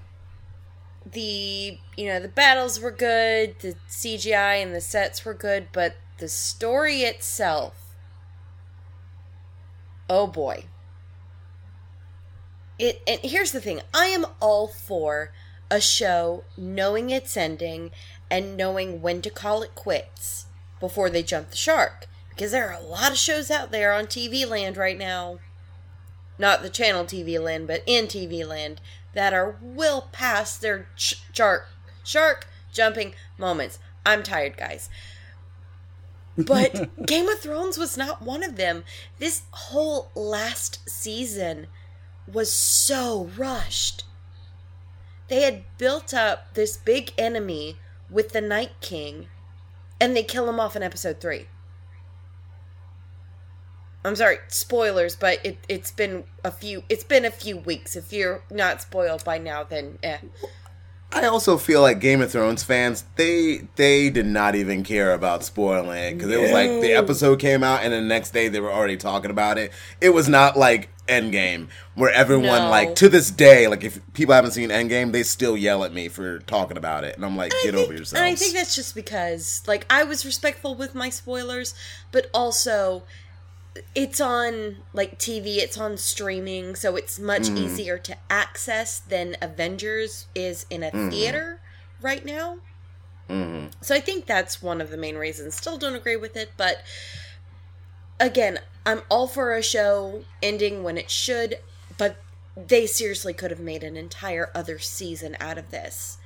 The 1.09 1.79
you 1.95 2.05
know 2.05 2.19
the 2.19 2.27
battles 2.27 2.79
were 2.79 2.91
good, 2.91 3.59
the 3.59 3.75
CGI 3.89 4.61
and 4.61 4.75
the 4.75 4.81
sets 4.81 5.23
were 5.25 5.33
good, 5.33 5.67
but 5.71 5.95
the 6.19 6.27
story 6.27 7.01
itself. 7.01 7.86
Oh 10.09 10.27
boy. 10.27 10.65
It 12.79 13.01
and 13.07 13.19
here's 13.21 13.51
the 13.51 13.61
thing, 13.61 13.81
I 13.93 14.07
am 14.07 14.25
all 14.39 14.67
for 14.67 15.31
a 15.69 15.81
show 15.81 16.43
knowing 16.55 17.09
its 17.09 17.35
ending 17.35 17.91
and 18.29 18.55
knowing 18.55 19.01
when 19.01 19.21
to 19.21 19.29
call 19.29 19.63
it 19.63 19.75
quits 19.75 20.45
before 20.79 21.09
they 21.09 21.23
jump 21.23 21.49
the 21.49 21.57
shark 21.57 22.07
because 22.29 22.51
there 22.51 22.69
are 22.69 22.79
a 22.79 22.85
lot 22.85 23.11
of 23.11 23.17
shows 23.17 23.49
out 23.49 23.71
there 23.71 23.91
on 23.91 24.05
TV 24.05 24.47
land 24.47 24.77
right 24.77 24.97
now. 24.97 25.39
Not 26.37 26.61
the 26.61 26.69
channel 26.69 27.03
TV 27.03 27.41
land, 27.41 27.65
but 27.65 27.81
in 27.87 28.05
TV 28.05 28.47
land 28.47 28.79
that 29.13 29.33
are 29.33 29.57
well 29.59 30.09
past 30.11 30.61
their 30.61 30.87
ch- 30.95 31.23
shark 31.33 31.69
shark 32.03 32.47
jumping 32.71 33.15
moments. 33.39 33.79
I'm 34.05 34.21
tired, 34.21 34.55
guys. 34.55 34.89
But 36.37 37.05
Game 37.05 37.27
of 37.27 37.39
Thrones 37.39 37.77
was 37.77 37.97
not 37.97 38.21
one 38.21 38.43
of 38.43 38.55
them. 38.55 38.83
This 39.19 39.43
whole 39.51 40.11
last 40.13 40.87
season 40.89 41.67
was 42.31 42.51
so 42.51 43.29
rushed. 43.37 44.03
They 45.27 45.41
had 45.41 45.63
built 45.77 46.13
up 46.13 46.53
this 46.53 46.77
big 46.77 47.13
enemy 47.17 47.77
with 48.09 48.31
the 48.31 48.41
Night 48.41 48.71
King, 48.81 49.27
and 49.99 50.15
they 50.15 50.23
kill 50.23 50.47
him 50.47 50.59
off 50.59 50.75
in 50.75 50.83
episode 50.83 51.19
three. 51.19 51.47
I'm 54.05 54.15
sorry, 54.15 54.37
spoilers, 54.47 55.15
but 55.17 55.45
it 55.45 55.57
it's 55.67 55.91
been 55.91 56.23
a 56.43 56.51
few 56.51 56.83
it's 56.87 57.03
been 57.03 57.25
a 57.25 57.31
few 57.31 57.57
weeks. 57.57 57.95
If 57.95 58.13
you're 58.13 58.41
not 58.49 58.81
spoiled 58.81 59.25
by 59.25 59.37
now, 59.37 59.63
then 59.63 59.99
eh. 60.01 60.19
I 61.11 61.25
also 61.27 61.57
feel 61.57 61.81
like 61.81 61.99
Game 61.99 62.21
of 62.21 62.31
Thrones 62.31 62.63
fans 62.63 63.05
they 63.15 63.67
they 63.75 64.09
did 64.09 64.25
not 64.25 64.55
even 64.55 64.83
care 64.83 65.13
about 65.13 65.43
spoiling 65.43 65.97
it 65.97 66.13
because 66.15 66.31
it 66.31 66.39
was 66.39 66.51
like 66.51 66.69
the 66.81 66.93
episode 66.93 67.39
came 67.39 67.63
out 67.63 67.81
and 67.83 67.93
the 67.93 68.01
next 68.01 68.31
day 68.31 68.49
they 68.49 68.59
were 68.59 68.71
already 68.71 68.97
talking 68.97 69.31
about 69.31 69.57
it. 69.57 69.71
It 70.01 70.09
was 70.09 70.27
not 70.27 70.57
like 70.57 70.89
Endgame 71.07 71.69
where 71.95 72.11
everyone 72.11 72.63
No. 72.63 72.69
like 72.69 72.95
to 72.95 73.07
this 73.07 73.31
day 73.31 73.69
like 73.69 73.85
if 73.85 74.01
people 74.13 74.35
haven't 74.35 74.51
seen 74.51 74.69
Endgame 74.69 75.13
they 75.13 75.23
still 75.23 75.55
yell 75.55 75.85
at 75.85 75.93
me 75.93 76.09
for 76.09 76.39
talking 76.39 76.75
about 76.75 77.05
it 77.05 77.15
and 77.15 77.23
I'm 77.25 77.37
like 77.37 77.53
I 77.53 77.61
get 77.63 77.73
think- 77.75 77.85
over 77.87 77.93
yourself. 77.97 78.19
And 78.21 78.25
I 78.29 78.35
think 78.35 78.53
that's 78.53 78.75
just 78.75 78.93
because, 78.93 79.63
like, 79.65 79.85
I 79.89 80.03
was 80.03 80.25
respectful 80.25 80.75
with 80.75 80.93
my 80.93 81.09
spoilers, 81.09 81.73
but 82.11 82.29
also 82.33 83.03
it's 83.95 84.19
on 84.21 84.77
like 84.93 85.19
TV, 85.19 85.57
it's 85.57 85.77
on 85.77 85.97
streaming, 85.97 86.75
so 86.75 86.95
it's 86.95 87.19
much 87.19 87.43
Mm-hmm. 87.43 87.57
easier 87.57 87.97
to 87.99 88.17
access 88.29 88.99
than 88.99 89.35
Avengers 89.41 90.27
is 90.35 90.65
in 90.69 90.83
a 90.83 90.91
theater 91.09 91.59
right 92.01 92.25
now. 92.25 92.59
Mm-hmm. 93.29 93.67
So 93.81 93.95
I 93.95 93.99
think 93.99 94.25
that's 94.25 94.61
one 94.61 94.81
of 94.81 94.89
the 94.89 94.97
main 94.97 95.15
reasons. 95.17 95.55
Still 95.55 95.77
don't 95.77 95.95
agree 95.95 96.15
with 96.15 96.35
it, 96.37 96.51
but 96.57 96.83
again, 98.19 98.59
I'm 98.85 99.01
all 99.09 99.27
for 99.27 99.53
a 99.53 99.61
show 99.61 100.23
ending 100.41 100.83
when 100.83 100.97
it 100.97 101.09
should, 101.09 101.59
but 101.97 102.17
they 102.55 102.85
seriously 102.85 103.33
could 103.33 103.51
have 103.51 103.59
made 103.59 103.83
an 103.83 103.97
entire 103.97 104.49
other 104.55 104.79
season 104.79 105.35
out 105.39 105.57
of 105.57 105.71
this. 105.71 106.17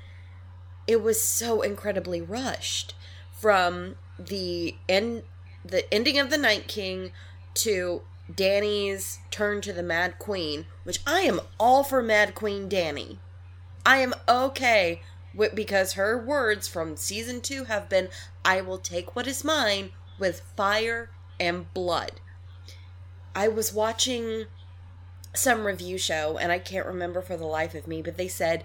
It 0.88 1.01
was 1.01 1.20
so 1.22 1.62
incredibly 1.62 2.22
rushed 2.22 2.93
from 3.31 3.96
the 4.20 4.75
end 4.88 5.24
the 5.63 5.91
ending 5.93 6.17
of 6.17 6.29
the 6.31 6.38
Night 6.39 6.67
King 6.67 7.12
to 7.55 8.01
Dany's 8.31 9.20
turn 9.29 9.62
to 9.62 9.74
the 9.74 9.84
Mad 9.84 10.17
Queen, 10.20 10.65
which 10.84 11.00
I 11.05 11.22
am 11.22 11.41
all 11.60 11.84
for 11.84 12.01
Mad 12.01 12.36
Queen 12.36 12.70
Dany. 12.70 13.17
I 13.86 13.98
am 13.98 14.13
okay 14.27 15.01
with 15.34 15.55
because 15.55 15.93
her 15.93 16.17
words 16.17 16.67
from 16.67 16.96
season 16.96 17.41
2 17.41 17.65
have 17.65 17.89
been 17.89 18.10
I 18.43 18.62
will 18.62 18.77
take 18.77 19.15
what 19.15 19.27
is 19.27 19.43
mine 19.43 19.91
with 20.20 20.41
fire 20.55 21.10
and 21.39 21.74
blood. 21.74 22.22
I 23.34 23.48
was 23.48 23.74
watching 23.74 24.46
some 25.34 25.65
review 25.65 25.98
show 25.98 26.38
and 26.38 26.51
I 26.51 26.60
can't 26.60 26.86
remember 26.86 27.22
for 27.22 27.38
the 27.38 27.46
life 27.46 27.74
of 27.74 27.88
me, 27.88 28.01
but 28.01 28.17
they 28.17 28.27
said 28.27 28.63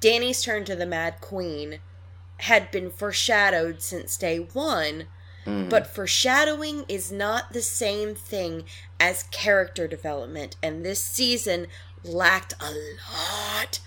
Danny's 0.00 0.42
turn 0.42 0.64
to 0.64 0.76
the 0.76 0.86
Mad 0.86 1.20
Queen 1.20 1.80
had 2.38 2.70
been 2.70 2.90
foreshadowed 2.90 3.82
since 3.82 4.16
day 4.16 4.38
1 4.38 5.06
but 5.68 5.86
foreshadowing 5.86 6.84
is 6.88 7.10
not 7.12 7.52
the 7.52 7.62
same 7.62 8.14
thing 8.14 8.64
as 9.00 9.22
character 9.24 9.86
development, 9.88 10.56
and 10.62 10.84
this 10.84 11.00
season 11.00 11.66
lacked 12.04 12.54
a 12.60 12.70
lot 13.12 13.80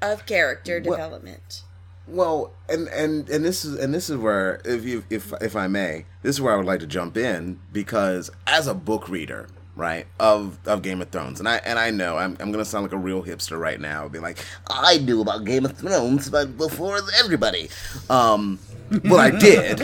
of 0.00 0.26
character 0.26 0.80
Well- 0.84 0.96
development. 0.96 1.62
Well, 2.10 2.52
and 2.70 2.88
and 2.88 3.28
and 3.28 3.44
this 3.44 3.66
is 3.66 3.78
and 3.78 3.92
this 3.92 4.08
is 4.08 4.16
where 4.16 4.62
if 4.64 4.84
you 4.84 5.04
if 5.10 5.30
if 5.42 5.54
I 5.54 5.66
may, 5.66 6.06
this 6.22 6.36
is 6.36 6.40
where 6.40 6.54
I 6.54 6.56
would 6.56 6.64
like 6.64 6.80
to 6.80 6.86
jump 6.86 7.18
in 7.18 7.58
because 7.70 8.30
as 8.46 8.66
a 8.66 8.72
book 8.72 9.10
reader, 9.10 9.46
right, 9.76 10.06
of 10.18 10.58
of 10.66 10.80
Game 10.80 11.02
of 11.02 11.10
Thrones, 11.10 11.38
and 11.38 11.46
I 11.46 11.56
and 11.66 11.78
I 11.78 11.90
know 11.90 12.16
I'm 12.16 12.34
I'm 12.40 12.50
gonna 12.50 12.64
sound 12.64 12.84
like 12.84 12.92
a 12.94 12.96
real 12.96 13.22
hipster 13.24 13.60
right 13.60 13.78
now, 13.78 14.08
be 14.08 14.20
like 14.20 14.38
I 14.70 14.96
knew 14.96 15.20
about 15.20 15.44
Game 15.44 15.66
of 15.66 15.76
Thrones, 15.76 16.30
but 16.30 16.56
before 16.56 16.98
everybody, 17.22 17.68
um, 18.08 18.58
well 19.04 19.20
I 19.20 19.30
did, 19.30 19.80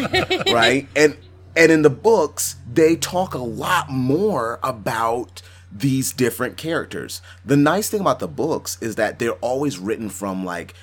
right, 0.53 0.87
and 0.97 1.17
and 1.57 1.71
in 1.73 1.83
the 1.83 1.91
books 1.91 2.57
they 2.73 2.97
talk 2.97 3.35
a 3.35 3.39
lot 3.39 3.91
more 3.91 4.59
about 4.63 5.43
these 5.71 6.13
different 6.13 6.57
characters. 6.57 7.21
The 7.45 7.57
nice 7.57 7.91
thing 7.91 8.01
about 8.01 8.21
the 8.21 8.29
books 8.29 8.79
is 8.81 8.95
that 8.97 9.19
they're 9.19 9.33
always 9.35 9.79
written 9.79 10.09
from 10.09 10.45
like 10.45 10.75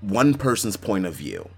one 0.00 0.34
person's 0.34 0.76
point 0.76 1.06
of 1.06 1.14
view. 1.14 1.48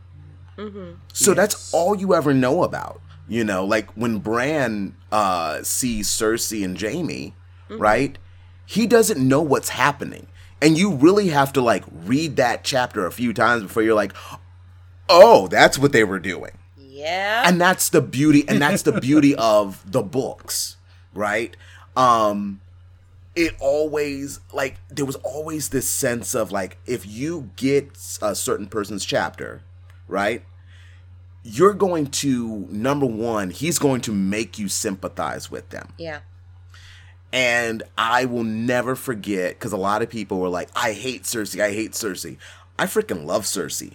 So 1.12 1.34
that's 1.34 1.72
all 1.74 1.96
you 1.96 2.14
ever 2.14 2.32
know 2.34 2.62
about. 2.62 3.00
You 3.28 3.44
know, 3.44 3.64
like 3.64 3.90
when 3.92 4.18
Bran 4.18 4.94
uh, 5.10 5.62
sees 5.62 6.08
Cersei 6.08 6.64
and 6.64 6.80
Jaime, 6.80 7.34
right? 7.70 8.18
He 8.66 8.86
doesn't 8.86 9.26
know 9.26 9.40
what's 9.42 9.70
happening. 9.70 10.26
And 10.60 10.78
you 10.78 10.92
really 10.94 11.28
have 11.28 11.52
to 11.54 11.60
like 11.60 11.84
read 12.04 12.36
that 12.36 12.62
chapter 12.62 13.06
a 13.06 13.12
few 13.12 13.32
times 13.32 13.62
before 13.64 13.82
you're 13.82 13.94
like, 13.94 14.12
oh, 15.12 15.48
that's 15.48 15.78
what 15.78 15.92
they 15.92 16.04
were 16.04 16.18
doing 16.18 16.52
Yeah. 16.78 17.42
and 17.46 17.60
that's 17.60 17.88
the 17.88 18.00
beauty 18.00 18.44
and 18.48 18.60
that's 18.60 18.82
the 18.82 18.98
beauty 19.00 19.34
of 19.38 19.82
the 19.90 20.02
books 20.02 20.76
right 21.14 21.56
um 21.96 22.60
it 23.34 23.54
always 23.60 24.40
like 24.52 24.76
there 24.88 25.04
was 25.04 25.16
always 25.16 25.68
this 25.70 25.88
sense 25.88 26.34
of 26.34 26.50
like 26.52 26.78
if 26.86 27.06
you 27.06 27.50
get 27.56 27.90
a 28.20 28.34
certain 28.34 28.66
person's 28.66 29.04
chapter 29.04 29.62
right 30.08 30.42
you're 31.42 31.74
going 31.74 32.06
to 32.06 32.66
number 32.70 33.06
one 33.06 33.50
he's 33.50 33.78
going 33.78 34.00
to 34.00 34.12
make 34.12 34.58
you 34.58 34.68
sympathize 34.68 35.50
with 35.50 35.68
them 35.70 35.92
yeah. 35.98 36.20
and 37.32 37.82
I 37.98 38.24
will 38.26 38.44
never 38.44 38.94
forget 38.94 39.54
because 39.54 39.72
a 39.72 39.76
lot 39.78 40.02
of 40.02 40.10
people 40.10 40.38
were 40.38 40.48
like, 40.48 40.68
I 40.76 40.92
hate 40.92 41.22
Cersei, 41.24 41.60
I 41.60 41.72
hate 41.72 41.92
Cersei. 41.92 42.36
I 42.78 42.84
freaking 42.86 43.24
love 43.24 43.44
Cersei. 43.44 43.94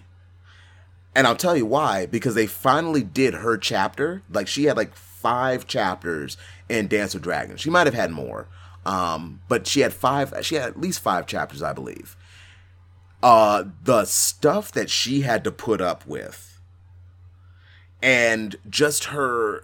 And 1.16 1.26
I'll 1.26 1.36
tell 1.36 1.58
you 1.58 1.66
why, 1.66 2.06
because 2.06 2.36
they 2.36 2.46
finally 2.46 3.04
did 3.04 3.34
her 3.34 3.58
chapter. 3.58 4.22
Like 4.30 4.48
she 4.48 4.66
had 4.66 4.78
like 4.78 4.96
five 4.96 5.66
chapters 5.66 6.38
in 6.70 6.88
Dance 6.88 7.14
with 7.14 7.24
Dragons. 7.24 7.60
She 7.60 7.70
might 7.70 7.88
have 7.88 7.96
had 7.96 8.12
more. 8.12 8.48
Um, 8.86 9.42
but 9.50 9.68
she 9.68 9.82
had 9.82 9.94
five 9.94 10.34
she 10.42 10.56
had 10.56 10.64
at 10.70 10.80
least 10.80 11.00
five 11.00 11.26
chapters, 11.26 11.62
I 11.62 11.74
believe. 11.74 12.16
Uh 13.24 13.66
the 13.84 14.06
stuff 14.06 14.72
that 14.74 14.90
she 14.90 15.22
had 15.22 15.44
to 15.44 15.52
put 15.52 15.82
up 15.82 16.06
with 16.06 16.48
and 18.02 18.56
just 18.70 19.06
her 19.06 19.64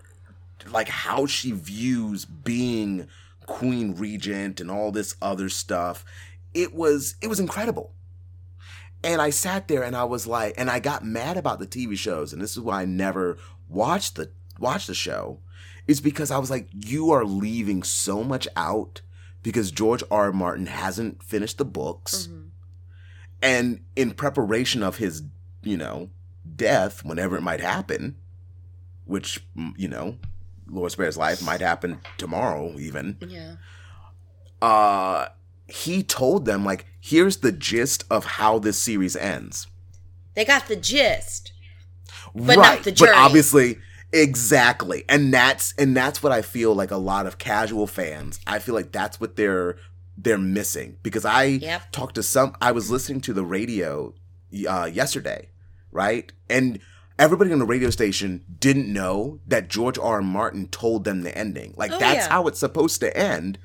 like 0.72 0.88
how 0.88 1.26
she 1.26 1.52
views 1.52 2.26
being 2.26 3.08
queen 3.46 3.94
regent 3.96 4.60
and 4.60 4.72
all 4.72 4.92
this 4.92 5.16
other 5.22 5.50
stuff 5.50 6.06
it 6.54 6.74
was 6.74 7.16
it 7.22 7.28
was 7.28 7.40
incredible 7.40 7.92
and 9.04 9.22
i 9.22 9.30
sat 9.30 9.68
there 9.68 9.84
and 9.84 9.96
i 9.96 10.04
was 10.04 10.26
like 10.28 10.54
and 10.58 10.70
i 10.70 10.80
got 10.80 11.04
mad 11.06 11.38
about 11.38 11.60
the 11.60 11.68
tv 11.68 11.98
shows 11.98 12.34
and 12.34 12.42
this 12.42 12.52
is 12.52 12.60
why 12.60 12.82
i 12.82 12.86
never 12.86 13.38
watched 13.68 14.16
the 14.16 14.32
watched 14.60 14.88
the 14.88 14.94
show 14.94 15.40
is 15.88 16.00
because 16.02 16.32
i 16.32 16.38
was 16.38 16.50
like 16.50 16.68
you 16.72 17.12
are 17.12 17.26
leaving 17.26 17.84
so 17.84 18.24
much 18.24 18.48
out 18.56 19.02
because 19.42 19.72
george 19.72 20.04
r. 20.12 20.26
R. 20.26 20.32
martin 20.32 20.68
hasn't 20.68 21.22
finished 21.24 21.58
the 21.58 21.66
books 21.66 22.30
and 23.42 23.82
in 23.96 24.12
preparation 24.12 24.82
of 24.84 24.98
his 24.98 25.24
you 25.64 25.78
know 25.78 26.10
death 26.56 27.04
whenever 27.04 27.36
it 27.38 27.42
might 27.42 27.60
happen 27.62 28.16
which 29.06 29.46
mm, 29.58 29.74
you 29.78 29.88
know 29.88 30.18
lord 30.70 30.92
spare's 30.92 31.18
life 31.18 31.44
might 31.44 31.60
happen 31.62 32.00
tomorrow 32.18 32.78
even 32.80 33.18
Yeah. 33.28 33.56
uh 34.62 35.28
he 35.68 36.04
told 36.04 36.46
them 36.46 36.64
like 36.64 36.86
here's 37.06 37.38
the 37.38 37.52
gist 37.52 38.04
of 38.10 38.24
how 38.26 38.58
this 38.60 38.78
series 38.78 39.16
ends 39.16 39.68
They 40.36 40.46
got 40.46 40.68
the 40.68 40.76
gist. 40.78 41.52
but 42.34 42.56
not 42.56 42.84
the 42.84 42.92
journey. 42.92 43.12
but 43.12 43.18
obviously 43.20 43.78
exactly 44.12 45.04
and 45.10 45.34
that's 45.34 45.74
and 45.78 45.98
that's 45.98 46.22
what 46.24 46.32
i 46.32 46.42
feel 46.42 46.74
like 46.74 46.92
a 46.92 46.98
lot 46.98 47.26
of 47.26 47.38
casual 47.38 47.88
fans 47.88 48.40
i 48.48 48.58
feel 48.60 48.74
like 48.76 48.92
that's 48.92 49.20
what 49.20 49.36
they're 49.36 49.76
they're 50.18 50.38
missing 50.38 50.98
because 51.04 51.26
i 51.26 51.44
Yep. 51.46 51.92
talked 51.92 52.16
to 52.16 52.24
some 52.24 52.56
i 52.62 52.72
was 52.72 52.90
listening 52.92 53.22
to 53.22 53.34
the 53.34 53.44
radio 53.44 54.14
uh 54.70 54.90
yesterday 54.92 55.50
right 55.92 56.32
and 56.50 56.80
everybody 57.20 57.52
on 57.52 57.60
the 57.60 57.66
radio 57.66 57.90
station 57.90 58.44
didn't 58.60 58.92
know 58.92 59.40
that 59.48 59.68
george 59.68 59.98
r. 59.98 60.16
R. 60.18 60.22
martin 60.22 60.68
told 60.68 61.04
them 61.06 61.22
the 61.24 61.36
ending 61.38 61.74
like 61.76 61.92
Oh, 61.92 61.98
that's 62.00 62.28
yeah. 62.28 62.30
how 62.32 62.48
it's 62.48 62.60
supposed 62.60 63.00
to 63.02 63.16
end 63.18 63.58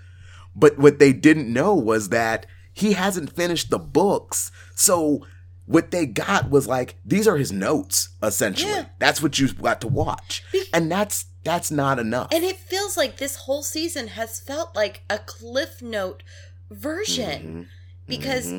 but 0.57 0.79
what 0.79 0.99
they 0.99 1.13
didn't 1.13 1.53
know 1.53 1.75
was 1.75 2.09
that 2.09 2.47
he 2.79 2.93
hasn't 2.93 3.35
finished 3.35 3.71
the 3.71 3.79
books. 3.79 4.51
So 4.75 5.27
what 5.67 5.91
they 5.91 6.07
got 6.07 6.49
was 6.51 6.67
like 6.67 6.97
these 7.05 7.29
are 7.29 7.37
his 7.37 7.53
notes 7.53 8.09
essentially. 8.23 8.73
Yeah. 8.73 8.87
That's 8.99 9.23
what 9.23 9.39
you 9.39 9.53
got 9.53 9.81
to 9.83 9.89
watch. 9.89 10.43
And 10.73 10.91
that's 10.91 11.27
that's 11.45 11.71
not 11.71 11.99
enough. 11.99 12.29
And 12.33 12.45
it 12.45 12.57
feels 12.57 12.97
like 12.97 13.17
this 13.17 13.37
whole 13.37 13.63
season 13.63 14.09
has 14.09 14.41
felt 14.41 14.75
like 14.75 15.03
a 15.09 15.19
Cliff 15.19 15.81
Note 15.83 16.23
version 16.71 17.69
because 18.07 18.53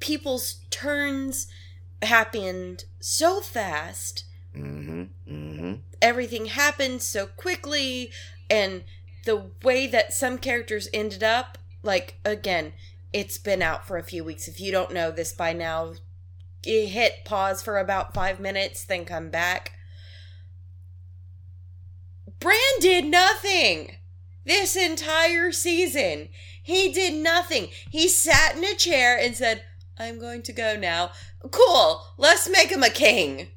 people's 0.00 0.60
turns 0.70 1.46
happened 2.02 2.84
so 3.00 3.40
fast. 3.40 4.24
hmm 4.54 5.04
hmm 5.26 5.74
Everything 6.02 6.46
happened 6.46 7.02
so 7.02 7.26
quickly, 7.26 8.10
and 8.48 8.84
the 9.26 9.50
way 9.62 9.86
that 9.86 10.14
some 10.14 10.38
characters 10.38 10.88
ended 10.94 11.22
up, 11.22 11.58
like, 11.82 12.16
again, 12.24 12.72
it's 13.12 13.38
been 13.38 13.62
out 13.62 13.86
for 13.86 13.96
a 13.96 14.02
few 14.02 14.24
weeks. 14.24 14.48
If 14.48 14.60
you 14.60 14.70
don't 14.72 14.92
know 14.92 15.10
this 15.10 15.32
by 15.32 15.52
now, 15.52 15.94
you 16.64 16.86
hit 16.86 17.24
pause 17.24 17.62
for 17.62 17.78
about 17.78 18.14
five 18.14 18.40
minutes, 18.40 18.84
then 18.84 19.04
come 19.04 19.30
back. 19.30 19.72
Bran 22.38 22.58
did 22.80 23.04
nothing 23.04 23.96
this 24.44 24.76
entire 24.76 25.52
season. 25.52 26.28
He 26.62 26.92
did 26.92 27.14
nothing. 27.14 27.68
He 27.90 28.08
sat 28.08 28.56
in 28.56 28.64
a 28.64 28.74
chair 28.74 29.18
and 29.18 29.36
said, 29.36 29.64
I'm 29.98 30.18
going 30.18 30.42
to 30.42 30.52
go 30.52 30.76
now. 30.76 31.10
Cool, 31.50 32.02
let's 32.16 32.48
make 32.48 32.70
him 32.70 32.82
a 32.82 32.90
king. 32.90 33.48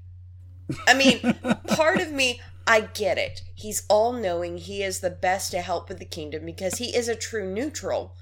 I 0.87 0.93
mean, 0.93 1.19
part 1.67 2.01
of 2.01 2.11
me, 2.11 2.41
I 2.65 2.81
get 2.81 3.17
it. 3.17 3.41
He's 3.53 3.85
all 3.89 4.13
knowing. 4.13 4.57
He 4.57 4.83
is 4.83 4.99
the 4.99 5.09
best 5.09 5.51
to 5.51 5.61
help 5.61 5.89
with 5.89 5.99
the 5.99 6.05
kingdom 6.05 6.45
because 6.45 6.75
he 6.75 6.95
is 6.95 7.07
a 7.07 7.15
true 7.15 7.51
neutral. 7.51 8.15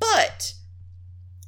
But 0.00 0.54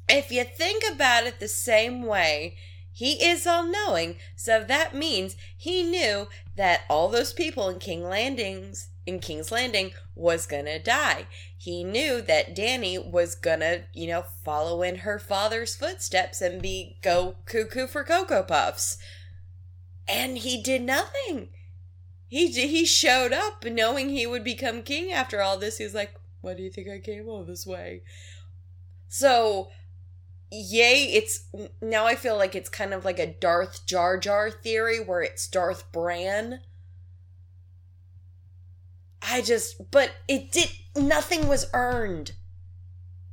if 0.09 0.31
you 0.31 0.43
think 0.43 0.83
about 0.91 1.25
it 1.25 1.39
the 1.39 1.47
same 1.47 2.03
way, 2.05 2.57
he 2.91 3.23
is 3.25 3.47
all 3.47 3.65
knowing. 3.65 4.17
So 4.35 4.63
that 4.63 4.95
means 4.95 5.35
he 5.57 5.83
knew 5.83 6.27
that 6.55 6.81
all 6.89 7.07
those 7.09 7.33
people 7.33 7.69
in 7.69 7.79
King 7.79 8.03
Landings 8.03 8.89
in 9.05 9.19
King's 9.19 9.51
Landing 9.51 9.91
was 10.15 10.45
gonna 10.45 10.77
die. 10.79 11.25
He 11.57 11.83
knew 11.83 12.21
that 12.21 12.55
Dany 12.55 13.03
was 13.03 13.35
gonna, 13.35 13.85
you 13.93 14.07
know, 14.07 14.23
follow 14.45 14.81
in 14.83 14.97
her 14.97 15.17
father's 15.19 15.75
footsteps 15.75 16.41
and 16.41 16.61
be 16.61 16.97
go 17.01 17.35
cuckoo 17.45 17.87
for 17.87 18.03
Cocoa 18.03 18.43
Puffs. 18.43 18.97
and 20.07 20.37
he 20.39 20.61
did 20.61 20.81
nothing. 20.81 21.49
He 22.27 22.47
he 22.51 22.85
showed 22.85 23.33
up 23.33 23.63
knowing 23.65 24.09
he 24.09 24.25
would 24.27 24.43
become 24.43 24.83
king 24.83 25.11
after 25.11 25.41
all 25.41 25.57
this. 25.57 25.77
He 25.77 25.83
was 25.83 25.93
like, 25.93 26.15
"Why 26.41 26.53
do 26.53 26.63
you 26.63 26.71
think 26.71 26.87
I 26.89 26.99
came 26.99 27.27
all 27.27 27.43
this 27.43 27.65
way?" 27.65 28.03
So, 29.13 29.69
yay! 30.49 31.03
It's 31.11 31.49
now 31.81 32.05
I 32.05 32.15
feel 32.15 32.37
like 32.37 32.55
it's 32.55 32.69
kind 32.69 32.93
of 32.93 33.03
like 33.03 33.19
a 33.19 33.27
Darth 33.27 33.85
Jar 33.85 34.17
Jar 34.17 34.49
theory 34.49 35.03
where 35.03 35.21
it's 35.21 35.49
Darth 35.49 35.91
Bran. 35.91 36.61
I 39.21 39.41
just, 39.41 39.91
but 39.91 40.11
it 40.29 40.53
did 40.53 40.69
nothing 40.95 41.49
was 41.49 41.65
earned. 41.73 42.31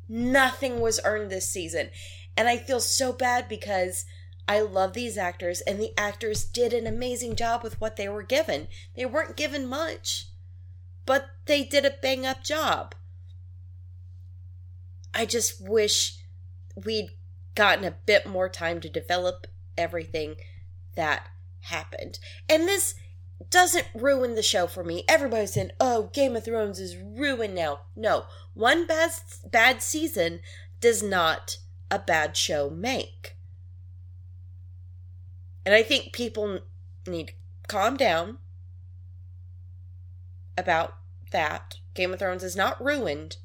Nothing 0.08 0.80
was 0.80 0.98
earned 1.04 1.30
this 1.30 1.48
season, 1.48 1.90
and 2.36 2.48
I 2.48 2.56
feel 2.56 2.80
so 2.80 3.12
bad 3.12 3.48
because 3.48 4.04
I 4.48 4.62
love 4.62 4.94
these 4.94 5.16
actors, 5.16 5.60
and 5.60 5.78
the 5.78 5.96
actors 5.96 6.42
did 6.42 6.72
an 6.72 6.88
amazing 6.88 7.36
job 7.36 7.62
with 7.62 7.80
what 7.80 7.94
they 7.94 8.08
were 8.08 8.24
given. 8.24 8.66
They 8.96 9.06
weren't 9.06 9.36
given 9.36 9.64
much, 9.64 10.26
but 11.06 11.26
they 11.46 11.62
did 11.62 11.84
a 11.84 11.94
bang 12.02 12.26
up 12.26 12.42
job. 12.42 12.96
I 15.14 15.26
just 15.26 15.60
wish 15.60 16.18
we'd 16.74 17.10
gotten 17.54 17.84
a 17.84 17.96
bit 18.06 18.26
more 18.26 18.48
time 18.48 18.80
to 18.80 18.88
develop 18.88 19.46
everything 19.76 20.36
that 20.94 21.28
happened. 21.60 22.18
And 22.48 22.64
this 22.64 22.94
doesn't 23.50 23.86
ruin 23.94 24.34
the 24.34 24.42
show 24.42 24.66
for 24.66 24.84
me. 24.84 25.04
Everybody's 25.08 25.52
saying, 25.54 25.72
"Oh, 25.80 26.04
Game 26.12 26.36
of 26.36 26.44
Thrones 26.44 26.80
is 26.80 26.96
ruined 26.96 27.54
now." 27.54 27.82
No, 27.94 28.26
one 28.54 28.86
bad 28.86 29.12
bad 29.44 29.82
season 29.82 30.40
does 30.80 31.02
not 31.02 31.58
a 31.90 31.98
bad 31.98 32.36
show 32.36 32.68
make. 32.70 33.36
And 35.64 35.74
I 35.74 35.82
think 35.82 36.12
people 36.12 36.60
need 37.06 37.28
to 37.28 37.34
calm 37.68 37.96
down 37.96 38.38
about 40.56 40.96
that. 41.30 41.76
Game 41.94 42.12
of 42.12 42.18
Thrones 42.18 42.42
is 42.42 42.56
not 42.56 42.82
ruined. 42.82 43.36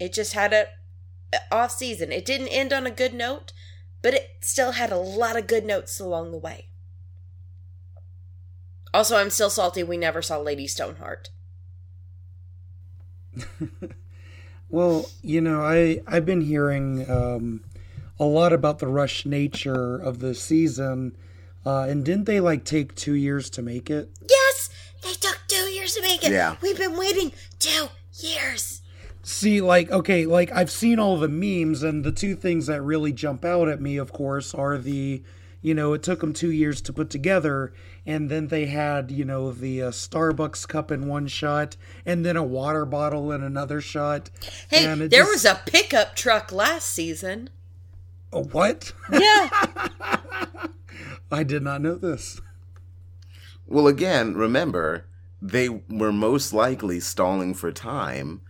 It 0.00 0.14
just 0.14 0.32
had 0.32 0.52
a, 0.52 0.66
off 1.52 1.72
season. 1.72 2.10
It 2.10 2.24
didn't 2.24 2.48
end 2.48 2.72
on 2.72 2.86
a 2.86 2.90
good 2.90 3.14
note, 3.14 3.52
but 4.02 4.14
it 4.14 4.30
still 4.40 4.72
had 4.72 4.90
a 4.90 4.96
lot 4.96 5.36
of 5.36 5.46
good 5.46 5.64
notes 5.64 6.00
along 6.00 6.32
the 6.32 6.38
way. 6.38 6.66
Also, 8.92 9.16
I'm 9.16 9.30
still 9.30 9.50
salty 9.50 9.82
we 9.82 9.96
never 9.96 10.22
saw 10.22 10.38
Lady 10.38 10.66
Stoneheart. 10.66 11.30
well, 14.68 15.08
you 15.22 15.40
know, 15.40 15.62
I 15.62 16.00
I've 16.08 16.26
been 16.26 16.40
hearing 16.40 17.08
um, 17.08 17.62
a 18.18 18.24
lot 18.24 18.52
about 18.52 18.80
the 18.80 18.88
rush 18.88 19.24
nature 19.24 19.96
of 19.96 20.18
the 20.18 20.34
season. 20.34 21.16
Uh, 21.64 21.82
and 21.82 22.04
didn't 22.04 22.24
they 22.24 22.40
like 22.40 22.64
take 22.64 22.94
two 22.94 23.14
years 23.14 23.50
to 23.50 23.62
make 23.62 23.90
it? 23.90 24.10
Yes, 24.28 24.70
they 25.02 25.12
took 25.12 25.38
two 25.46 25.68
years 25.70 25.94
to 25.94 26.02
make 26.02 26.24
it. 26.24 26.32
Yeah. 26.32 26.56
We've 26.62 26.78
been 26.78 26.96
waiting 26.96 27.32
two 27.58 27.88
years. 28.14 28.79
See, 29.22 29.60
like, 29.60 29.90
okay, 29.90 30.24
like 30.24 30.50
I've 30.52 30.70
seen 30.70 30.98
all 30.98 31.18
the 31.18 31.28
memes, 31.28 31.82
and 31.82 32.04
the 32.04 32.12
two 32.12 32.34
things 32.34 32.66
that 32.66 32.80
really 32.82 33.12
jump 33.12 33.44
out 33.44 33.68
at 33.68 33.80
me, 33.80 33.96
of 33.96 34.12
course, 34.12 34.54
are 34.54 34.78
the, 34.78 35.22
you 35.60 35.74
know, 35.74 35.92
it 35.92 36.02
took 36.02 36.20
them 36.20 36.32
two 36.32 36.50
years 36.50 36.80
to 36.82 36.92
put 36.92 37.10
together, 37.10 37.72
and 38.06 38.30
then 38.30 38.48
they 38.48 38.66
had, 38.66 39.10
you 39.10 39.26
know, 39.26 39.52
the 39.52 39.82
uh, 39.82 39.90
Starbucks 39.90 40.66
cup 40.66 40.90
in 40.90 41.06
one 41.06 41.26
shot, 41.26 41.76
and 42.06 42.24
then 42.24 42.36
a 42.36 42.42
water 42.42 42.86
bottle 42.86 43.30
in 43.30 43.42
another 43.42 43.82
shot. 43.82 44.30
Hey, 44.70 44.86
and 44.86 45.02
there 45.02 45.24
just, 45.24 45.30
was 45.30 45.44
a 45.44 45.60
pickup 45.66 46.16
truck 46.16 46.50
last 46.50 46.88
season. 46.88 47.50
a 48.32 48.40
what? 48.40 48.92
Yeah. 49.12 49.50
I 51.30 51.42
did 51.42 51.62
not 51.62 51.82
know 51.82 51.94
this. 51.94 52.40
Well, 53.66 53.86
again, 53.86 54.34
remember, 54.34 55.06
they 55.40 55.68
were 55.68 56.12
most 56.12 56.52
likely 56.52 56.98
stalling 57.00 57.54
for 57.54 57.70
time, 57.70 58.40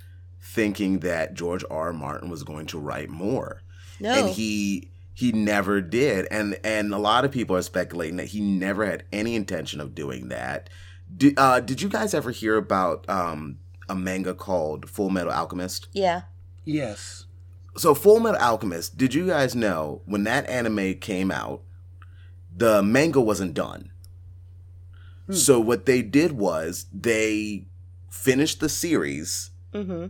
thinking 0.50 0.98
that 0.98 1.34
George 1.34 1.64
R. 1.70 1.86
R. 1.88 1.92
Martin 1.92 2.28
was 2.28 2.42
going 2.42 2.66
to 2.66 2.78
write 2.78 3.08
more. 3.08 3.62
No. 4.00 4.12
And 4.12 4.30
he 4.30 4.90
he 5.14 5.32
never 5.32 5.80
did. 5.80 6.26
And 6.30 6.58
and 6.64 6.92
a 6.92 6.98
lot 6.98 7.24
of 7.24 7.30
people 7.30 7.56
are 7.56 7.62
speculating 7.62 8.16
that 8.16 8.28
he 8.28 8.40
never 8.40 8.84
had 8.84 9.04
any 9.12 9.36
intention 9.36 9.80
of 9.80 9.94
doing 9.94 10.28
that. 10.28 10.68
Did, 11.16 11.38
uh, 11.38 11.60
did 11.60 11.82
you 11.82 11.88
guys 11.88 12.14
ever 12.14 12.30
hear 12.30 12.56
about 12.56 13.08
um, 13.08 13.58
a 13.88 13.94
manga 13.94 14.34
called 14.34 14.88
Full 14.88 15.10
Metal 15.10 15.32
Alchemist? 15.32 15.88
yeah. 15.92 16.22
Yes. 16.64 17.24
So 17.76 17.94
Full 17.94 18.20
Metal 18.20 18.40
Alchemist, 18.40 18.98
did 18.98 19.14
you 19.14 19.26
guys 19.26 19.54
know 19.54 20.02
when 20.04 20.24
that 20.24 20.48
anime 20.48 20.94
came 20.94 21.30
out, 21.30 21.62
the 22.54 22.82
manga 22.82 23.20
wasn't 23.20 23.54
done. 23.54 23.92
So 25.30 25.60
what 25.60 25.86
they 25.86 26.02
did 26.02 26.32
was 26.32 26.86
they 26.92 27.66
finished 28.10 28.58
the 28.58 28.68
series 28.68 29.50
Mm-hmm. 29.72 30.06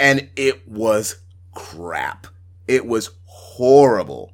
And 0.00 0.28
it 0.34 0.66
was 0.66 1.20
crap. 1.54 2.26
It 2.66 2.86
was 2.86 3.10
horrible. 3.24 4.32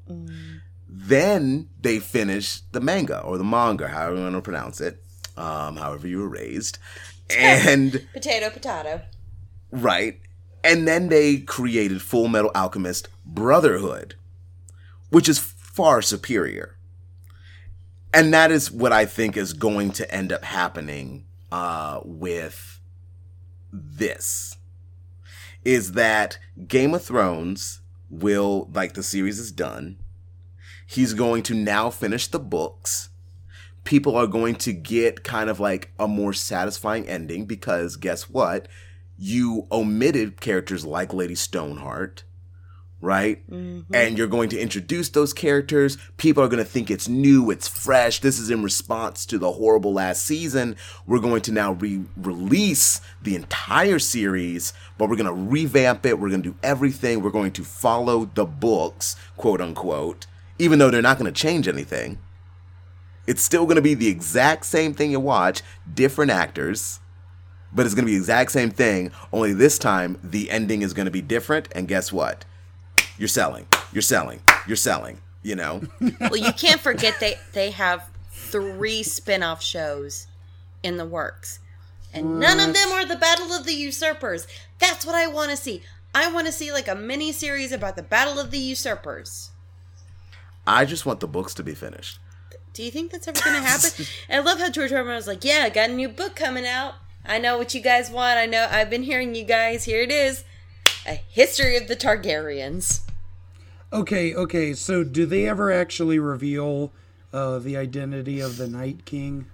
Then 0.88 1.68
they 1.80 1.98
finished 1.98 2.72
the 2.72 2.80
manga 2.80 3.20
or 3.20 3.36
the 3.36 3.44
manga, 3.44 3.88
however 3.88 4.16
you 4.16 4.22
want 4.22 4.34
to 4.36 4.42
pronounce 4.42 4.80
it, 4.80 5.02
um, 5.36 5.76
however 5.76 6.06
you 6.06 6.18
were 6.18 6.28
raised. 6.28 6.78
And 7.36 8.06
Potato, 8.12 8.50
potato. 8.50 9.02
Right. 9.72 10.20
And 10.62 10.86
then 10.86 11.08
they 11.08 11.38
created 11.38 12.00
Full 12.00 12.28
Metal 12.28 12.52
Alchemist 12.54 13.08
Brotherhood, 13.24 14.14
which 15.10 15.28
is 15.28 15.40
far 15.40 16.02
superior. 16.02 16.76
And 18.14 18.32
that 18.32 18.52
is 18.52 18.70
what 18.70 18.92
I 18.92 19.06
think 19.06 19.36
is 19.36 19.54
going 19.54 19.90
to 19.92 20.08
end 20.14 20.32
up 20.32 20.44
happening 20.44 21.26
uh, 21.50 22.00
with 22.04 22.80
this. 23.72 24.56
Is 25.66 25.92
that 25.92 26.38
Game 26.68 26.94
of 26.94 27.02
Thrones 27.02 27.80
will, 28.08 28.70
like 28.72 28.94
the 28.94 29.02
series 29.02 29.38
is 29.38 29.50
done, 29.50 29.98
he's 30.86 31.12
going 31.12 31.42
to 31.44 31.54
now 31.54 31.90
finish 31.90 32.28
the 32.28 32.38
books. 32.38 33.08
People 33.82 34.16
are 34.16 34.26
going 34.26 34.54
to 34.56 34.72
get 34.72 35.24
kind 35.24 35.50
of 35.50 35.58
like 35.58 35.92
a 35.98 36.06
more 36.06 36.32
satisfying 36.32 37.08
ending 37.08 37.46
because 37.46 37.96
guess 37.96 38.30
what? 38.30 38.68
you 39.18 39.66
omitted 39.72 40.40
characters 40.40 40.84
like 40.84 41.12
Lady 41.14 41.34
Stoneheart, 41.34 42.24
right? 43.00 43.48
Mm-hmm. 43.50 43.94
And 43.94 44.16
you're 44.16 44.26
going 44.26 44.48
to 44.50 44.58
introduce 44.58 45.08
those 45.10 45.32
characters. 45.32 45.98
People 46.16 46.42
are 46.42 46.48
going 46.48 46.62
to 46.62 46.68
think 46.68 46.90
it's 46.90 47.08
new, 47.08 47.50
it's 47.50 47.68
fresh. 47.68 48.20
This 48.20 48.38
is 48.38 48.50
in 48.50 48.62
response 48.62 49.26
to 49.26 49.38
the 49.38 49.52
horrible 49.52 49.92
last 49.92 50.24
season. 50.24 50.76
We're 51.06 51.20
going 51.20 51.42
to 51.42 51.52
now 51.52 51.72
re 51.72 52.02
release 52.16 53.00
the 53.22 53.36
entire 53.36 53.98
series, 53.98 54.72
but 54.98 55.08
we're 55.08 55.16
going 55.16 55.26
to 55.26 55.50
revamp 55.50 56.06
it. 56.06 56.18
We're 56.18 56.30
going 56.30 56.42
to 56.42 56.50
do 56.50 56.58
everything. 56.62 57.22
We're 57.22 57.30
going 57.30 57.52
to 57.52 57.64
follow 57.64 58.30
the 58.34 58.46
books, 58.46 59.16
quote 59.36 59.60
unquote, 59.60 60.26
even 60.58 60.78
though 60.78 60.90
they're 60.90 61.02
not 61.02 61.18
going 61.18 61.32
to 61.32 61.40
change 61.40 61.68
anything. 61.68 62.18
It's 63.26 63.42
still 63.42 63.64
going 63.64 63.76
to 63.76 63.82
be 63.82 63.94
the 63.94 64.08
exact 64.08 64.66
same 64.66 64.94
thing 64.94 65.10
you 65.10 65.20
watch, 65.20 65.62
different 65.92 66.30
actors 66.30 67.00
but 67.72 67.84
it's 67.84 67.94
going 67.96 68.04
to 68.04 68.10
be 68.10 68.14
the 68.14 68.20
exact 68.20 68.52
same 68.52 68.70
thing 68.70 69.10
only 69.32 69.52
this 69.52 69.76
time 69.76 70.18
the 70.22 70.50
ending 70.50 70.82
is 70.82 70.94
going 70.94 71.04
to 71.04 71.10
be 71.10 71.20
different 71.20 71.68
and 71.72 71.88
guess 71.88 72.12
what 72.12 72.44
you're 73.18 73.28
selling 73.28 73.66
you're 73.92 74.02
selling 74.02 74.40
you're 74.66 74.76
selling 74.76 75.18
you 75.42 75.54
know 75.54 75.80
Well, 76.20 76.36
you 76.36 76.52
can't 76.52 76.80
forget 76.80 77.18
they 77.20 77.38
they 77.52 77.70
have 77.70 78.08
three 78.30 79.02
spin-off 79.02 79.62
shows 79.62 80.26
in 80.82 80.96
the 80.96 81.04
works. 81.06 81.58
And 82.14 82.38
none 82.40 82.60
of 82.60 82.72
them 82.72 82.92
are 82.92 83.04
the 83.04 83.16
Battle 83.16 83.52
of 83.52 83.66
the 83.66 83.74
Usurpers. 83.74 84.46
That's 84.78 85.04
what 85.04 85.14
I 85.14 85.26
want 85.26 85.50
to 85.50 85.56
see. 85.56 85.82
I 86.14 86.32
want 86.32 86.46
to 86.46 86.52
see 86.52 86.72
like 86.72 86.88
a 86.88 86.94
mini 86.94 87.32
series 87.32 87.72
about 87.72 87.96
the 87.96 88.02
Battle 88.02 88.38
of 88.38 88.50
the 88.50 88.58
Usurpers. 88.58 89.50
i 90.66 90.84
just 90.84 91.04
want 91.04 91.20
the 91.20 91.26
books 91.26 91.52
to 91.54 91.62
be 91.62 91.74
finished 91.74 92.18
Do 92.72 92.82
you 92.82 92.90
think 92.90 93.10
that's 93.10 93.28
ever 93.28 93.40
going 93.42 93.56
to 93.56 93.68
happen? 93.68 93.90
I 94.30 94.38
love 94.38 94.58
how 94.58 94.70
George 94.70 94.92
R. 94.92 94.98
R. 94.98 95.14
Was 95.14 95.26
like, 95.26 95.44
"Yeah, 95.44 95.62
I 95.64 95.68
got 95.68 95.90
a 95.90 95.94
new 95.94 96.08
book 96.08 96.36
coming 96.36 96.66
out. 96.66 96.94
I 97.24 97.38
know 97.38 97.58
what 97.58 97.74
you 97.74 97.80
guys 97.80 98.10
want. 98.10 98.38
I 98.38 98.46
know 98.46 98.68
I've 98.70 98.90
been 98.90 99.02
hearing 99.02 99.34
you 99.34 99.44
guys. 99.44 99.84
Here 99.84 100.02
it 100.02 100.10
is, 100.12 100.44
a 101.06 101.14
history 101.14 101.76
of 101.76 101.88
the 101.88 101.96
Targaryens." 101.96 103.00
Okay, 104.00 104.34
okay. 104.34 104.74
So, 104.74 105.02
do 105.04 105.26
they 105.26 105.48
ever 105.48 105.72
actually 105.72 106.18
reveal 106.18 106.92
uh, 107.32 107.58
the 107.58 107.76
identity 107.76 108.40
of 108.40 108.56
the 108.56 108.68
Night 108.68 109.04
King? 109.04 109.46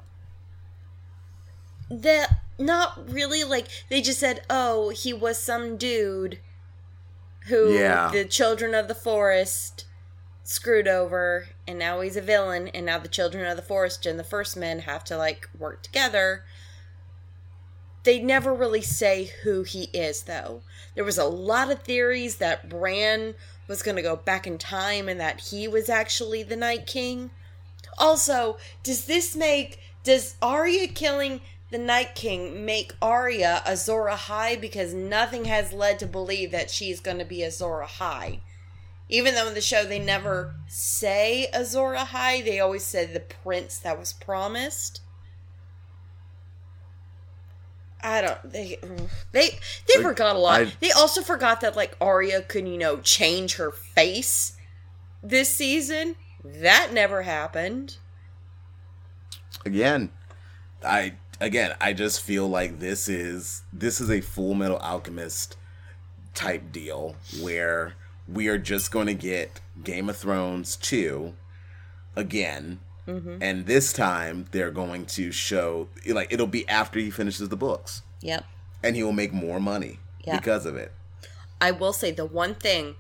The 1.91 2.29
not 2.59 3.11
really 3.11 3.45
like 3.45 3.67
they 3.89 4.01
just 4.01 4.21
said 4.21 4.43
oh 4.49 4.91
he 4.91 5.13
was 5.13 5.39
some 5.39 5.77
dude 5.77 6.39
who 7.49 7.75
Yeah. 7.75 8.11
the 8.13 8.25
children 8.25 8.75
of 8.75 8.89
the 8.89 8.95
forest 8.95 9.85
screwed 10.45 10.87
over 10.87 11.49
and 11.67 11.79
now 11.79 12.01
he's 12.01 12.17
a 12.17 12.21
villain 12.21 12.69
and 12.69 12.87
now 12.87 12.99
the 12.99 13.09
children 13.09 13.47
of 13.47 13.57
the 13.57 13.63
forest 13.63 14.07
and 14.07 14.19
the 14.19 14.25
first 14.25 14.57
men 14.57 14.81
have 14.81 15.03
to 15.05 15.17
like 15.17 15.49
work 15.59 15.83
together 15.83 16.45
they 18.05 18.21
never 18.21 18.53
really 18.53 18.83
say 18.83 19.31
who 19.43 19.63
he 19.63 19.85
is 19.93 20.25
though 20.25 20.63
there 20.95 21.05
was 21.05 21.19
a 21.19 21.25
lot 21.25 21.71
of 21.71 21.83
theories 21.83 22.37
that 22.37 22.69
bran 22.69 23.35
was 23.69 23.83
going 23.83 23.97
to 23.97 24.03
go 24.03 24.17
back 24.17 24.47
in 24.47 24.59
time 24.59 25.09
and 25.09 25.21
that 25.21 25.41
he 25.41 25.67
was 25.69 25.89
actually 25.89 26.43
the 26.43 26.57
night 26.57 26.87
king 26.87 27.31
Also, 27.99 28.57
does 28.83 29.07
this 29.07 29.37
make 29.37 29.79
does 30.05 30.35
Arya 30.43 30.89
killing 30.89 31.41
the 31.73 31.79
Night 31.79 32.15
King 32.15 32.67
make 32.67 32.93
Arya 33.01 33.63
Azor 33.65 34.07
Ahai 34.11 34.61
because 34.61 34.93
nothing 34.93 35.47
has 35.47 35.73
led 35.73 35.99
to 36.01 36.07
believe 36.07 36.51
that 36.51 36.71
she's 36.71 37.01
going 37.01 37.19
to 37.19 37.25
be 37.25 37.43
Azor 37.43 37.83
Ahai. 37.83 38.41
Even 39.09 39.35
though 39.35 39.49
in 39.49 39.55
the 39.55 39.63
show 39.63 39.85
they 39.85 39.99
never 39.99 40.55
say 40.69 41.47
Azor 41.53 41.95
Ahai, 41.95 42.45
they 42.45 42.61
always 42.61 42.85
said 42.85 43.15
the 43.15 43.21
prince 43.21 43.79
that 43.79 43.99
was 43.99 44.13
promised. 44.13 45.01
I 48.03 48.21
don't. 48.21 48.51
They 48.53 48.79
they 49.33 49.51
they 49.87 49.97
Like, 49.97 50.03
forgot 50.03 50.37
a 50.37 50.39
lot. 50.39 50.61
I- 50.63 50.73
they 50.81 50.91
also 50.91 51.23
forgot 51.23 51.61
that 51.61 51.77
like 51.77 51.97
Arya 52.01 52.43
could 52.43 52.67
you 52.67 52.79
know 52.79 52.99
change 52.99 53.57
her 53.57 53.71
face 53.71 54.57
this 55.23 55.55
season. 55.55 56.17
That 56.45 56.93
never 56.93 57.23
happened. 57.23 57.97
again 59.65 60.11
i 60.85 61.13
again 61.41 61.75
i 61.81 61.93
just 61.93 62.21
feel 62.21 62.49
like 62.49 62.81
this 62.81 63.09
is 63.09 63.63
this 63.73 64.01
is 64.01 64.11
a 64.11 64.21
full 64.21 64.55
metal 64.55 64.79
alchemist 64.79 65.57
type 66.35 66.73
deal 66.73 67.15
where 67.41 67.95
we 68.27 68.49
are 68.49 68.59
just 68.59 68.91
going 68.91 69.07
to 69.07 69.15
get 69.15 69.61
game 69.85 70.09
of 70.09 70.17
thrones 70.17 70.75
2 70.77 71.33
again 72.17 72.81
Mm-hmm. 73.07 73.39
and 73.43 73.67
this 73.67 73.93
time 73.93 74.47
they're 74.53 74.71
going 74.71 75.07
to 75.07 75.33
show 75.33 75.89
like 76.07 76.33
it'll 76.33 76.47
be 76.47 76.69
after 76.69 77.01
he 77.01 77.11
finishes 77.11 77.49
the 77.49 77.57
books 77.57 78.03
Yep. 78.21 78.45
and 78.85 78.95
he 78.95 79.03
will 79.03 79.13
make 79.13 79.33
more 79.33 79.59
money 79.59 79.99
Yeah. 80.25 80.37
because 80.37 80.67
of 80.67 80.77
it 80.77 80.93
I 81.61 81.71
will 81.73 81.93
say 81.93 82.11
the 82.13 82.25
one 82.25 82.55
thing, 82.55 82.95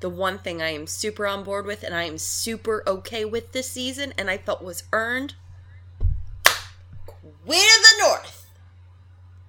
the 0.00 0.08
one 0.08 0.38
thing 0.38 0.60
I 0.62 0.70
am 0.70 0.86
super 0.88 1.26
on 1.26 1.42
board 1.44 1.66
with 1.66 1.82
and 1.84 1.94
I 1.94 2.02
am 2.04 2.18
super 2.18 2.82
okay 2.86 3.24
with 3.24 3.52
this 3.52 3.70
season 3.70 4.12
and 4.18 4.28
I 4.30 4.38
felt 4.38 4.60
was 4.62 4.82
earned 4.92 5.34
Queen 7.06 7.60
of 7.60 7.82
the 7.82 8.02
North. 8.08 8.46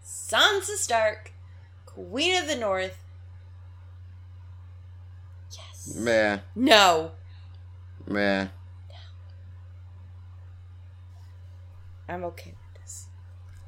Sansa 0.05 0.75
Stark, 0.77 1.31
Queen 1.85 2.35
of 2.41 2.47
the 2.47 2.55
North. 2.55 2.97
Yes. 5.51 5.95
meh 5.95 6.39
No. 6.55 7.11
meh 8.07 8.47
I'm 12.07 12.23
okay 12.25 12.51
with 12.51 12.81
this. 12.83 13.07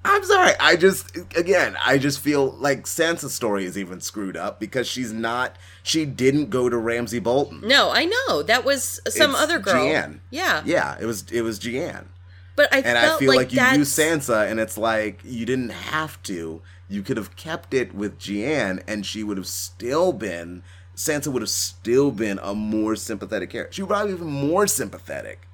I'm 0.06 0.24
sorry. 0.24 0.54
I 0.60 0.76
just 0.76 1.16
again, 1.36 1.76
I 1.84 1.98
just 1.98 2.20
feel 2.20 2.52
like 2.52 2.84
Sansa's 2.84 3.34
story 3.34 3.66
is 3.66 3.78
even 3.78 4.00
screwed 4.00 4.38
up 4.38 4.60
because 4.60 4.88
she's 4.88 5.12
not. 5.12 5.58
She 5.84 6.06
didn't 6.06 6.50
go 6.50 6.70
to 6.70 6.78
Ramsay 6.78 7.20
Bolton. 7.20 7.62
No, 7.64 7.92
I 7.92 8.06
know. 8.06 8.44
That 8.44 8.64
was 8.64 9.02
some 9.08 9.32
It's 9.32 9.40
other 9.42 9.60
girl. 9.60 9.74
Jeanne. 9.84 10.22
Yeah. 10.30 10.62
Yeah, 10.66 10.98
it 11.00 11.06
was 11.06 11.30
it 11.32 11.42
was 11.42 11.60
Jeanne, 11.60 12.10
But 12.56 12.74
I 12.74 12.78
and 12.78 12.86
felt 12.86 13.16
I 13.16 13.20
feel 13.20 13.36
like, 13.36 13.52
you 13.52 13.58
that's, 13.58 13.78
use 13.78 13.96
Sansa, 13.96 14.50
and 14.50 14.60
it's 14.60 14.78
like 14.78 15.22
you 15.24 15.46
didn't 15.46 15.70
have 15.72 16.22
to. 16.24 16.62
You 16.90 17.02
could 17.02 17.18
have 17.18 17.36
kept 17.36 17.74
it 17.74 17.94
with 17.94 18.18
Jeanne, 18.18 18.82
and 18.88 19.06
she 19.06 19.24
would 19.24 19.38
have 19.38 19.48
still 19.48 20.14
been. 20.14 20.64
Sansa 20.96 21.28
would 21.28 21.42
have 21.42 21.50
still 21.50 22.12
been 22.12 22.40
a 22.42 22.56
more 22.56 22.96
sympathetic 22.96 23.52
character. 23.52 23.74
She 23.74 23.82
would 23.84 23.90
probably 23.90 24.14
even 24.14 24.28
more 24.28 24.66
sympathetic 24.66 25.47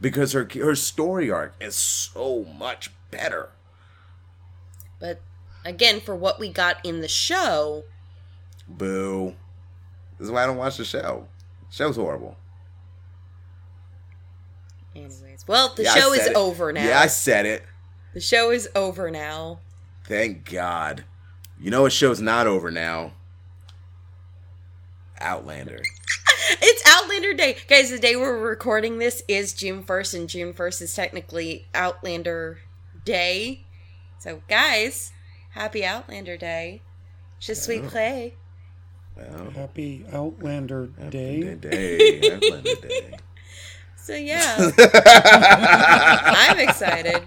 because 0.00 0.32
her 0.32 0.48
her 0.54 0.74
story 0.74 1.30
arc 1.30 1.54
is 1.60 1.74
so 1.76 2.44
much 2.58 2.90
better. 3.10 3.50
But 5.00 5.20
again, 5.64 6.00
for 6.00 6.14
what 6.14 6.38
we 6.40 6.48
got 6.50 6.84
in 6.84 7.00
the 7.00 7.08
show, 7.08 7.84
Boo. 8.68 9.34
This 10.18 10.26
is 10.26 10.30
why 10.32 10.44
I 10.44 10.46
don't 10.46 10.56
watch 10.56 10.76
the 10.78 10.84
show. 10.84 11.28
show's 11.70 11.96
horrible. 11.96 12.36
anyways. 14.94 15.44
Well, 15.46 15.74
the 15.74 15.84
Yeah, 15.84 15.94
show 15.94 16.12
is 16.14 16.26
it. 16.26 16.34
over 16.36 16.72
now. 16.72 16.84
Yeah, 16.84 17.00
I 17.00 17.06
said 17.06 17.44
it. 17.46 17.62
The 18.14 18.20
show 18.20 18.50
is 18.50 18.68
over 18.74 19.10
now. 19.10 19.60
Thank 20.04 20.50
God. 20.50 21.04
You 21.60 21.70
know 21.70 21.84
a 21.86 21.90
show's 21.90 22.20
not 22.20 22.46
over 22.46 22.70
now? 22.70 23.12
Outlander. 25.20 25.82
It's 27.16 27.24
Outlander 27.24 27.42
Day. 27.42 27.56
Guys, 27.66 27.88
the 27.88 27.98
day 27.98 28.14
we're 28.14 28.36
recording 28.38 28.98
this 28.98 29.22
is 29.26 29.54
June 29.54 29.82
1st, 29.82 30.14
and 30.14 30.28
June 30.28 30.52
1st 30.52 30.82
is 30.82 30.94
technically 30.94 31.66
Outlander 31.74 32.58
Day. 33.06 33.64
So, 34.18 34.42
guys, 34.48 35.12
happy 35.52 35.82
Outlander 35.82 36.36
Day. 36.36 36.82
Je 37.40 37.54
suis 37.54 37.80
prêt. 37.80 38.34
Well, 39.16 39.50
Happy 39.54 40.04
Outlander 40.12 40.88
Day. 41.08 41.54
day. 41.54 42.20
Outlander 42.34 42.74
Day. 42.86 43.14
So, 43.96 44.14
yeah. 44.14 44.70
I'm 44.76 46.58
excited. 46.58 47.22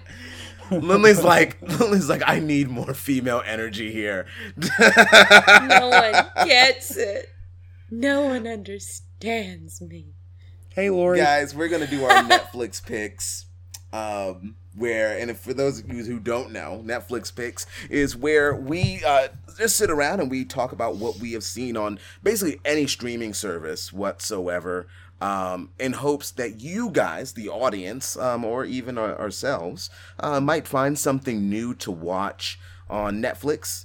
Lily's 0.70 1.24
like, 1.24 1.60
Lily's 1.62 2.08
like, 2.08 2.22
I 2.24 2.38
need 2.38 2.68
more 2.68 2.94
female 2.94 3.42
energy 3.44 3.90
here. 3.90 4.26
No 4.56 5.88
one 5.88 6.26
gets 6.46 6.96
it. 6.96 7.28
No 7.90 8.26
one 8.26 8.46
understands 8.46 9.09
me. 9.82 10.14
Hey, 10.70 10.88
Lori. 10.88 11.18
guys, 11.18 11.54
we're 11.54 11.68
gonna 11.68 11.86
do 11.86 12.04
our 12.04 12.22
Netflix 12.28 12.84
picks. 12.84 13.46
Um, 13.92 14.54
where 14.76 15.18
and 15.18 15.32
if, 15.32 15.40
for 15.40 15.52
those 15.52 15.80
of 15.80 15.92
you 15.92 16.04
who 16.04 16.20
don't 16.20 16.52
know, 16.52 16.80
Netflix 16.84 17.34
picks 17.34 17.66
is 17.90 18.16
where 18.16 18.54
we 18.54 19.02
uh, 19.04 19.28
just 19.58 19.76
sit 19.76 19.90
around 19.90 20.20
and 20.20 20.30
we 20.30 20.44
talk 20.44 20.72
about 20.72 20.96
what 20.96 21.18
we 21.18 21.32
have 21.32 21.42
seen 21.42 21.76
on 21.76 21.98
basically 22.22 22.60
any 22.64 22.86
streaming 22.86 23.34
service 23.34 23.92
whatsoever. 23.92 24.86
Um, 25.20 25.68
in 25.78 25.92
hopes 25.92 26.30
that 26.30 26.62
you 26.62 26.88
guys, 26.88 27.34
the 27.34 27.50
audience, 27.50 28.16
um, 28.16 28.42
or 28.42 28.64
even 28.64 28.96
our, 28.96 29.20
ourselves, 29.20 29.90
uh, 30.18 30.40
might 30.40 30.66
find 30.66 30.98
something 30.98 31.50
new 31.50 31.74
to 31.74 31.90
watch 31.90 32.58
on 32.88 33.20
Netflix 33.20 33.84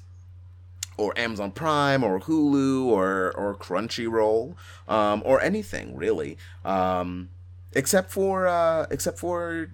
or 0.97 1.17
Amazon 1.17 1.51
Prime 1.51 2.03
or 2.03 2.19
Hulu 2.19 2.85
or 2.85 3.31
or 3.35 3.55
Crunchyroll 3.55 4.55
um, 4.87 5.21
or 5.25 5.41
anything 5.41 5.95
really, 5.95 6.37
um, 6.63 7.29
except 7.73 8.11
for 8.11 8.47
uh, 8.47 8.85
except 8.89 9.19
for 9.19 9.69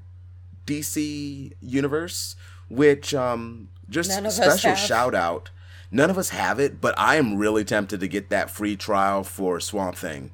DC 0.66 1.54
Universe, 1.62 2.36
which 2.70 3.14
um, 3.14 3.70
just 3.90 4.10
special 4.32 4.72
shout 4.76 5.16
out. 5.16 5.50
None 5.94 6.10
of 6.10 6.18
us 6.18 6.30
have 6.30 6.60
it, 6.60 6.80
but 6.80 6.98
I 6.98 7.18
am 7.18 7.38
really 7.38 7.66
tempted 7.66 8.00
to 8.00 8.08
get 8.08 8.30
that 8.30 8.50
free 8.50 8.78
trial 8.78 9.24
for 9.24 9.60
Swamp 9.60 9.98
Thing. 9.98 10.32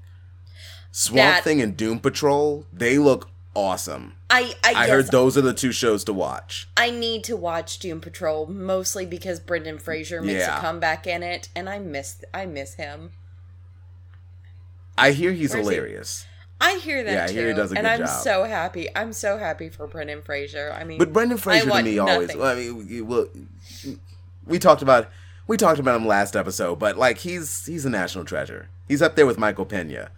Swamp 0.92 1.16
That- 1.38 1.44
Thing 1.44 1.62
and 1.62 1.76
Doom 1.76 2.00
Patrol, 2.00 2.66
they 2.72 2.98
look 3.00 3.30
awesome. 3.58 4.14
I 4.30 4.54
I, 4.64 4.74
I 4.84 4.88
heard 4.88 5.08
those 5.12 5.38
are 5.38 5.42
the 5.42 5.54
two 5.54 5.72
shows 5.72 6.04
to 6.06 6.14
watch. 6.14 6.70
I 6.78 6.92
need 6.92 7.24
to 7.26 7.36
watch 7.36 7.80
Doom 7.80 8.00
Patrol 8.00 8.46
mostly 8.46 9.06
because 9.06 9.40
Brendan 9.40 9.80
Fraser 9.80 10.22
makes 10.22 10.42
Yeah. 10.42 10.58
a 10.58 10.62
comeback 10.62 11.08
in 11.08 11.24
it, 11.24 11.50
and 11.56 11.68
I 11.68 11.80
miss 11.80 12.24
I 12.34 12.46
miss 12.46 12.76
him. 12.76 13.12
I 14.98 15.12
hear 15.12 15.32
he's 15.32 15.54
Where's 15.54 15.68
he? 15.68 15.76
hilarious. 15.76 16.26
I 16.60 16.78
hear 16.80 17.04
that 17.04 17.12
Yeah, 17.14 17.24
I 17.26 17.28
too, 17.28 17.34
hear 17.34 17.48
he 17.50 17.54
does 17.54 17.72
a 17.72 17.78
and 17.78 17.88
I'm 17.88 18.00
job. 18.00 18.10
so 18.24 18.44
happy. 18.46 18.88
I'm 18.96 19.14
so 19.14 19.38
happy 19.38 19.70
for 19.70 19.86
Brendan 19.86 20.24
Fraser. 20.24 20.74
I 20.76 20.84
mean, 20.84 20.98
But 20.98 21.14
Brendan 21.14 21.38
Fraser 21.38 21.70
to 21.70 21.84
me 21.84 22.00
always. 22.00 22.30
nothing. 22.30 22.42
I 22.42 22.56
mean, 22.56 22.78
we, 22.88 23.02
we, 23.02 23.98
we 24.46 24.60
talked 24.60 24.82
about 24.82 25.10
we 25.48 25.56
talked 25.58 25.80
about 25.80 25.96
him 26.02 26.08
last 26.08 26.36
episode, 26.36 26.80
but 26.80 26.98
like 26.98 27.20
he's 27.20 27.66
he's 27.66 27.86
a 27.86 27.90
national 27.90 28.26
treasure. 28.26 28.70
He's 28.88 29.02
up 29.02 29.16
there 29.16 29.26
with 29.28 29.38
Michael 29.38 29.66
Pena 29.66 30.10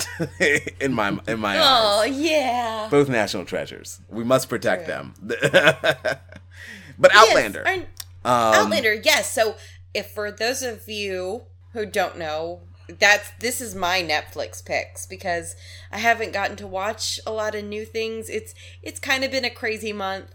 in 0.80 0.92
my 0.92 1.18
in 1.26 1.40
my 1.40 1.58
oh 1.58 2.02
eyes. 2.02 2.18
yeah. 2.18 2.88
Both 2.90 3.08
national 3.08 3.44
treasures. 3.44 4.00
We 4.08 4.24
must 4.24 4.48
protect 4.48 4.86
them. 4.86 5.14
but 5.20 7.14
Outlander. 7.14 7.62
Yes, 7.66 7.86
um, 8.24 8.54
Outlander, 8.54 8.94
yes. 8.94 9.32
So, 9.32 9.56
if 9.92 10.10
for 10.10 10.30
those 10.30 10.62
of 10.62 10.88
you 10.88 11.42
who 11.72 11.84
don't 11.84 12.18
know, 12.18 12.60
that's 12.88 13.30
this 13.40 13.60
is 13.60 13.74
my 13.74 14.02
Netflix 14.02 14.64
picks 14.64 15.06
because 15.06 15.56
I 15.90 15.98
haven't 15.98 16.32
gotten 16.32 16.56
to 16.56 16.66
watch 16.66 17.20
a 17.26 17.32
lot 17.32 17.54
of 17.54 17.64
new 17.64 17.84
things. 17.84 18.28
It's 18.28 18.54
it's 18.82 18.98
kind 18.98 19.24
of 19.24 19.30
been 19.30 19.44
a 19.44 19.50
crazy 19.50 19.92
month 19.92 20.34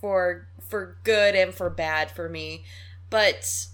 for 0.00 0.48
for 0.60 0.96
good 1.04 1.34
and 1.34 1.54
for 1.54 1.70
bad 1.70 2.10
for 2.10 2.28
me. 2.28 2.64
But 3.08 3.66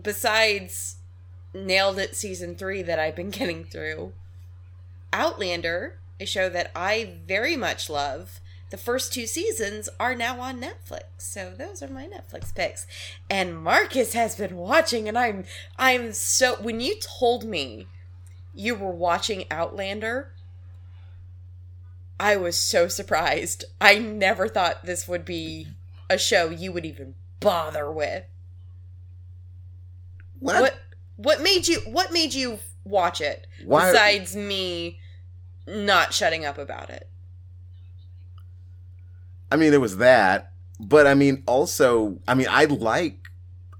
besides 0.00 0.96
Nailed 1.54 1.98
It 1.98 2.16
season 2.16 2.54
3 2.54 2.82
that 2.82 2.98
I've 2.98 3.16
been 3.16 3.30
getting 3.40 3.64
through, 3.64 4.12
Outlander, 5.12 5.98
a 6.20 6.26
show 6.26 6.48
that 6.48 6.70
I 6.74 7.14
very 7.26 7.56
much 7.56 7.90
love. 7.90 8.40
The 8.70 8.76
first 8.78 9.12
two 9.12 9.26
seasons 9.26 9.88
are 10.00 10.14
now 10.14 10.40
on 10.40 10.60
Netflix. 10.60 11.02
So 11.18 11.52
those 11.56 11.82
are 11.82 11.88
my 11.88 12.06
Netflix 12.06 12.54
picks. 12.54 12.86
And 13.28 13.62
Marcus 13.62 14.14
has 14.14 14.34
been 14.36 14.56
watching 14.56 15.08
and 15.08 15.18
I'm 15.18 15.44
I'm 15.78 16.12
so 16.14 16.56
when 16.56 16.80
you 16.80 16.96
told 17.00 17.44
me 17.44 17.86
you 18.54 18.74
were 18.74 18.90
watching 18.92 19.44
Outlander, 19.50 20.30
I 22.18 22.36
was 22.36 22.58
so 22.58 22.88
surprised. 22.88 23.64
I 23.80 23.98
never 23.98 24.48
thought 24.48 24.84
this 24.86 25.06
would 25.06 25.24
be 25.26 25.68
a 26.08 26.16
show 26.16 26.48
you 26.48 26.72
would 26.72 26.86
even 26.86 27.14
bother 27.40 27.90
with. 27.90 28.24
what? 30.38 30.60
What 30.62 30.78
what 31.16 31.42
made 31.42 31.68
you 31.68 31.80
what 31.80 32.10
made 32.12 32.32
you 32.32 32.58
watch 32.84 33.20
it 33.20 33.46
Why- 33.64 33.90
besides 33.92 34.34
me 34.34 34.98
not 35.66 36.12
shutting 36.12 36.44
up 36.44 36.58
about 36.58 36.90
it? 36.90 37.08
I 39.50 39.56
mean, 39.56 39.70
there 39.70 39.80
was 39.80 39.98
that, 39.98 40.52
but 40.80 41.06
I 41.06 41.14
mean, 41.14 41.42
also, 41.46 42.18
I 42.26 42.34
mean, 42.34 42.48
I 42.50 42.64
like. 42.64 43.18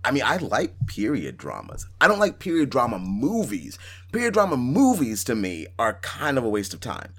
I 0.04 0.10
mean, 0.10 0.24
I 0.26 0.36
like 0.36 0.74
period 0.86 1.36
dramas. 1.36 1.86
I 2.00 2.08
don't 2.08 2.18
like 2.18 2.40
period 2.40 2.70
drama 2.70 2.98
movies. 2.98 3.78
Period 4.10 4.34
drama 4.34 4.56
movies 4.56 5.22
to 5.24 5.34
me 5.36 5.68
are 5.78 5.94
kind 6.02 6.36
of 6.36 6.44
a 6.44 6.48
waste 6.48 6.74
of 6.74 6.80
time. 6.80 7.14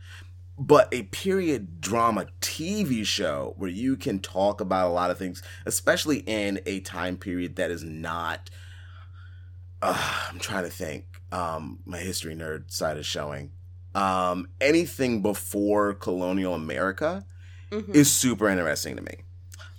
But 0.59 0.89
a 0.93 1.03
period 1.03 1.79
drama 1.81 2.27
TV 2.41 3.05
show 3.05 3.55
where 3.57 3.69
you 3.69 3.95
can 3.95 4.19
talk 4.19 4.61
about 4.61 4.89
a 4.89 4.93
lot 4.93 5.11
of 5.11 5.17
things, 5.17 5.41
especially 5.65 6.19
in 6.19 6.59
a 6.65 6.81
time 6.81 7.17
period 7.17 7.55
that 7.55 7.71
is 7.71 7.83
not. 7.83 8.49
Uh, 9.81 10.27
I'm 10.29 10.39
trying 10.39 10.65
to 10.65 10.69
think. 10.69 11.05
Um, 11.31 11.79
my 11.85 11.97
history 11.97 12.35
nerd 12.35 12.69
side 12.69 12.97
is 12.97 13.05
showing. 13.05 13.51
Um, 13.95 14.47
anything 14.59 15.21
before 15.21 15.93
colonial 15.93 16.53
America 16.53 17.25
Mhm. 17.71 17.95
is 17.95 18.11
super 18.11 18.49
interesting 18.49 18.95
to 18.95 19.01
me. 19.01 19.17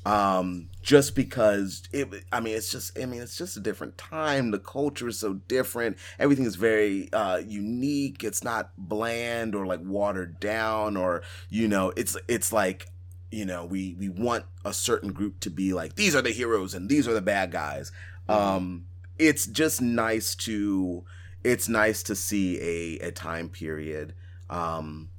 Um, 0.06 0.68
just 0.82 1.14
because 1.14 1.82
it, 1.90 2.08
I 2.30 2.40
mean, 2.40 2.54
it's 2.54 2.70
just, 2.70 2.98
I 2.98 3.06
mean, 3.06 3.22
it's 3.22 3.38
just 3.38 3.56
a 3.56 3.60
different 3.60 3.96
time. 3.96 4.50
The 4.50 4.58
culture 4.58 5.08
is 5.08 5.18
so 5.18 5.34
different. 5.48 5.96
Everything 6.18 6.44
is 6.44 6.56
very 6.56 7.10
uh, 7.12 7.38
unique. 7.38 8.22
It's 8.22 8.44
not 8.44 8.70
bland 8.76 9.54
or 9.54 9.66
like 9.66 9.80
watered 9.82 10.38
down, 10.40 10.98
or 10.98 11.22
you 11.48 11.68
know, 11.68 11.92
it's 11.96 12.16
it's 12.28 12.52
like, 12.52 12.88
you 13.30 13.46
know, 13.46 13.64
we 13.64 13.96
we 13.98 14.10
want 14.10 14.44
a 14.64 14.74
certain 14.74 15.10
group 15.12 15.40
to 15.40 15.50
be 15.50 15.72
like 15.72 15.94
these 15.94 16.14
are 16.14 16.22
the 16.22 16.32
heroes 16.32 16.74
and 16.74 16.90
these 16.90 17.08
are 17.08 17.14
the 17.14 17.22
bad 17.22 17.50
guys. 17.50 17.90
Um, 18.28 18.84
it's 19.18 19.46
just 19.46 19.80
nice 19.80 20.34
to, 20.34 21.04
it's 21.44 21.68
nice 21.68 22.02
to 22.04 22.14
see 22.14 22.58
a 22.60 23.08
a 23.08 23.12
time 23.12 23.48
period. 23.48 24.14
Um, 24.50 25.10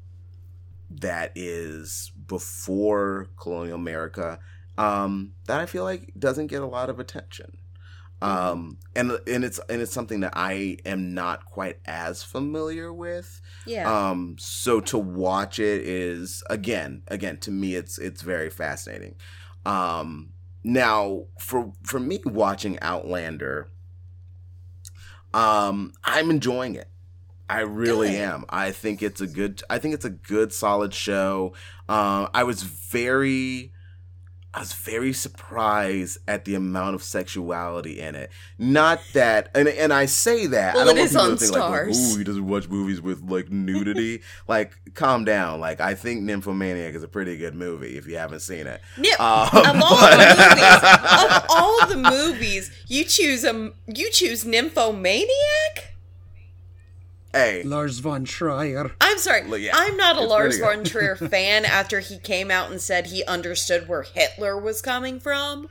that 0.89 1.31
is 1.35 2.11
before 2.27 3.27
colonial 3.37 3.75
America 3.75 4.39
um, 4.77 5.33
that 5.45 5.59
I 5.59 5.65
feel 5.65 5.83
like 5.83 6.11
doesn't 6.17 6.47
get 6.47 6.61
a 6.61 6.67
lot 6.67 6.89
of 6.89 6.99
attention. 6.99 7.57
Um, 8.21 8.79
and 8.95 9.11
and 9.27 9.43
it's 9.43 9.59
and 9.69 9.81
it's 9.81 9.91
something 9.91 10.21
that 10.21 10.33
I 10.35 10.77
am 10.85 11.13
not 11.13 11.45
quite 11.45 11.79
as 11.85 12.23
familiar 12.23 12.91
with. 12.93 13.41
Yeah. 13.65 14.09
Um, 14.09 14.37
so 14.39 14.79
to 14.81 14.97
watch 14.97 15.59
it 15.59 15.81
is 15.81 16.43
again, 16.49 17.03
again 17.07 17.37
to 17.39 17.51
me, 17.51 17.75
it's 17.75 17.97
it's 17.97 18.21
very 18.21 18.49
fascinating. 18.49 19.15
Um, 19.65 20.29
now 20.63 21.25
for 21.39 21.73
for 21.83 21.99
me 21.99 22.21
watching 22.25 22.79
Outlander, 22.81 23.69
um, 25.35 25.93
I'm 26.03 26.29
enjoying 26.29 26.75
it. 26.75 26.87
I 27.47 27.59
really 27.59 28.11
Good. 28.11 28.21
am. 28.21 28.45
I 28.49 28.71
think 28.71 29.03
it's 29.03 29.21
a 29.21 29.27
good. 29.27 29.61
I 29.69 29.77
think 29.77 29.93
it's 29.93 30.05
a 30.05 30.09
good, 30.09 30.51
solid 30.51 30.93
show. 30.93 31.53
Um, 31.87 32.29
I 32.33 32.43
was 32.43 32.63
very, 32.63 33.71
I 34.55 34.59
was 34.59 34.71
very 34.71 35.11
surprised 35.11 36.17
at 36.29 36.45
the 36.45 36.55
amount 36.55 36.95
of 36.95 37.03
sexuality 37.03 37.99
in 37.99 38.15
it. 38.15 38.31
Not 38.57 39.01
that, 39.13 39.49
and 39.53 39.67
and 39.67 39.91
I 39.91 40.05
say 40.05 40.47
that. 40.47 40.75
Well, 40.75 40.83
I 40.83 40.85
don't 40.93 40.97
it 40.97 41.01
want 41.01 41.05
is 41.09 41.11
people 41.11 41.25
to 41.25 41.31
on 41.31 41.37
think 41.37 41.51
like, 41.51 41.61
Starz. 41.63 42.13
ooh, 42.13 42.17
he 42.17 42.23
doesn't 42.23 42.47
watch 42.47 42.69
movies 42.69 43.01
with 43.01 43.21
like 43.29 43.49
nudity. 43.51 44.21
like, 44.47 44.77
calm 44.93 45.25
down. 45.25 45.59
Like, 45.59 45.81
I 45.81 45.93
think 45.93 46.21
Nymphomaniac 46.21 46.95
is 46.95 47.03
a 47.03 47.07
pretty 47.09 47.35
good 47.37 47.53
movie 47.53 47.97
if 47.97 48.07
you 48.07 48.15
haven't 48.15 48.39
seen 48.39 48.65
it. 48.65 48.79
Nip, 48.97 49.19
Um, 49.19 49.49
of 49.53 49.81
all 49.83 49.97
but- 49.99 50.17
the 50.17 50.45
movies, 50.47 51.35
of 51.35 51.45
all 51.49 51.87
the 51.87 51.97
movies, 52.31 52.71
you 52.87 53.03
choose 53.03 53.43
a 53.43 53.73
you 53.87 54.09
choose 54.11 54.45
Nymphomaniac. 54.45 55.94
Hey, 57.35 57.63
Lars 57.63 57.99
von 57.99 58.23
Trier. 58.25 58.91
I'm 59.01 59.17
sorry, 59.19 59.47
Well, 59.47 59.57
yeah, 59.59 59.71
I'm 59.75 59.95
not 59.97 60.17
a 60.17 60.21
it's 60.21 60.29
Lars 60.29 60.59
von. 60.59 60.83
Trier 60.83 61.15
fan. 61.29 61.65
After 61.65 61.99
he 61.99 62.17
came 62.17 62.49
out 62.49 62.71
and 62.71 62.81
said 62.81 63.07
he 63.07 63.23
understood 63.25 63.87
where 63.87 64.03
Hitler 64.03 64.57
was 64.59 64.81
coming 64.81 65.19
from, 65.19 65.67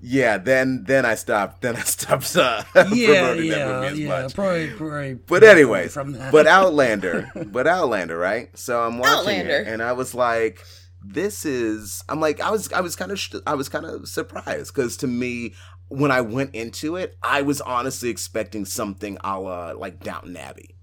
yeah. 0.00 0.38
Then 0.38 0.84
then 0.86 1.04
I 1.04 1.14
stopped. 1.14 1.60
Then 1.62 1.76
I 1.76 1.80
stopped 1.80 2.34
uh, 2.36 2.62
Yeah, 2.92 3.28
promoting 3.32 3.50
that 3.50 3.68
movie 3.68 3.86
as 3.88 3.98
yeah. 4.00 4.08
much. 4.22 4.34
Probably, 4.34 4.70
probably. 4.70 5.14
But 5.14 5.42
anyways, 5.44 5.92
from 5.92 6.12
that. 6.12 6.32
but 6.32 6.46
Outlander, 6.46 7.30
but 7.46 7.66
Outlander, 7.66 8.16
right? 8.16 8.56
So 8.56 8.80
I'm 8.80 8.98
watching 8.98 9.18
Outlander. 9.18 9.56
it, 9.60 9.66
and 9.68 9.82
I 9.82 9.92
was 9.92 10.14
like, 10.14 10.64
"This 11.04 11.44
is." 11.44 12.02
I'm 12.08 12.20
like, 12.20 12.40
I 12.40 12.50
was, 12.50 12.72
I 12.72 12.80
was 12.80 12.96
kind 12.96 13.12
of, 13.12 13.18
sh- 13.18 13.34
I 13.46 13.54
was 13.54 13.68
kind 13.68 13.84
of 13.84 14.08
surprised 14.08 14.74
because 14.74 14.96
to 14.98 15.06
me, 15.06 15.52
when 15.88 16.10
I 16.10 16.20
went 16.22 16.54
into 16.54 16.96
it, 16.96 17.16
I 17.22 17.42
was 17.42 17.60
honestly 17.60 18.08
expecting 18.08 18.64
something 18.64 19.18
a 19.22 19.38
la 19.38 19.72
like 19.72 20.00
Downton 20.02 20.36
Abbey. 20.36 20.76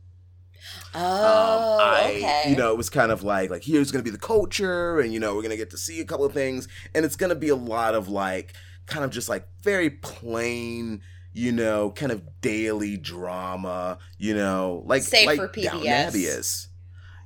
Oh, 1.00 1.74
Um, 1.74 1.80
I, 1.80 2.14
okay, 2.18 2.44
You 2.52 2.56
know, 2.56 2.72
it 2.72 2.78
was 2.78 2.90
kind 2.90 3.12
of 3.12 3.24
like 3.24 3.50
like 3.50 3.64
here's 3.64 3.92
gonna 3.92 4.04
be 4.04 4.10
the 4.10 4.18
culture, 4.18 5.00
and 5.00 5.14
you 5.14 5.20
know 5.20 5.36
we're 5.36 5.42
gonna 5.42 5.58
get 5.58 5.70
to 5.72 5.78
see 5.78 6.00
a 6.02 6.06
couple 6.06 6.26
of 6.26 6.34
things, 6.34 6.68
and 6.94 7.06
it's 7.06 7.16
gonna 7.16 7.36
be 7.36 7.50
a 7.50 7.56
lot 7.56 7.96
of 7.96 8.08
like 8.10 8.54
kind 8.86 9.04
of 9.06 9.12
just 9.12 9.30
like 9.30 9.48
very 9.64 9.90
plain. 9.90 11.02
You 11.34 11.52
know, 11.52 11.92
kind 11.92 12.12
of 12.12 12.42
daily 12.42 12.98
drama. 12.98 14.00
You 14.18 14.36
know, 14.36 14.84
like 14.86 15.04
Safe 15.04 15.28
like 15.28 15.38
for 15.38 15.48
PBS. 15.48 16.68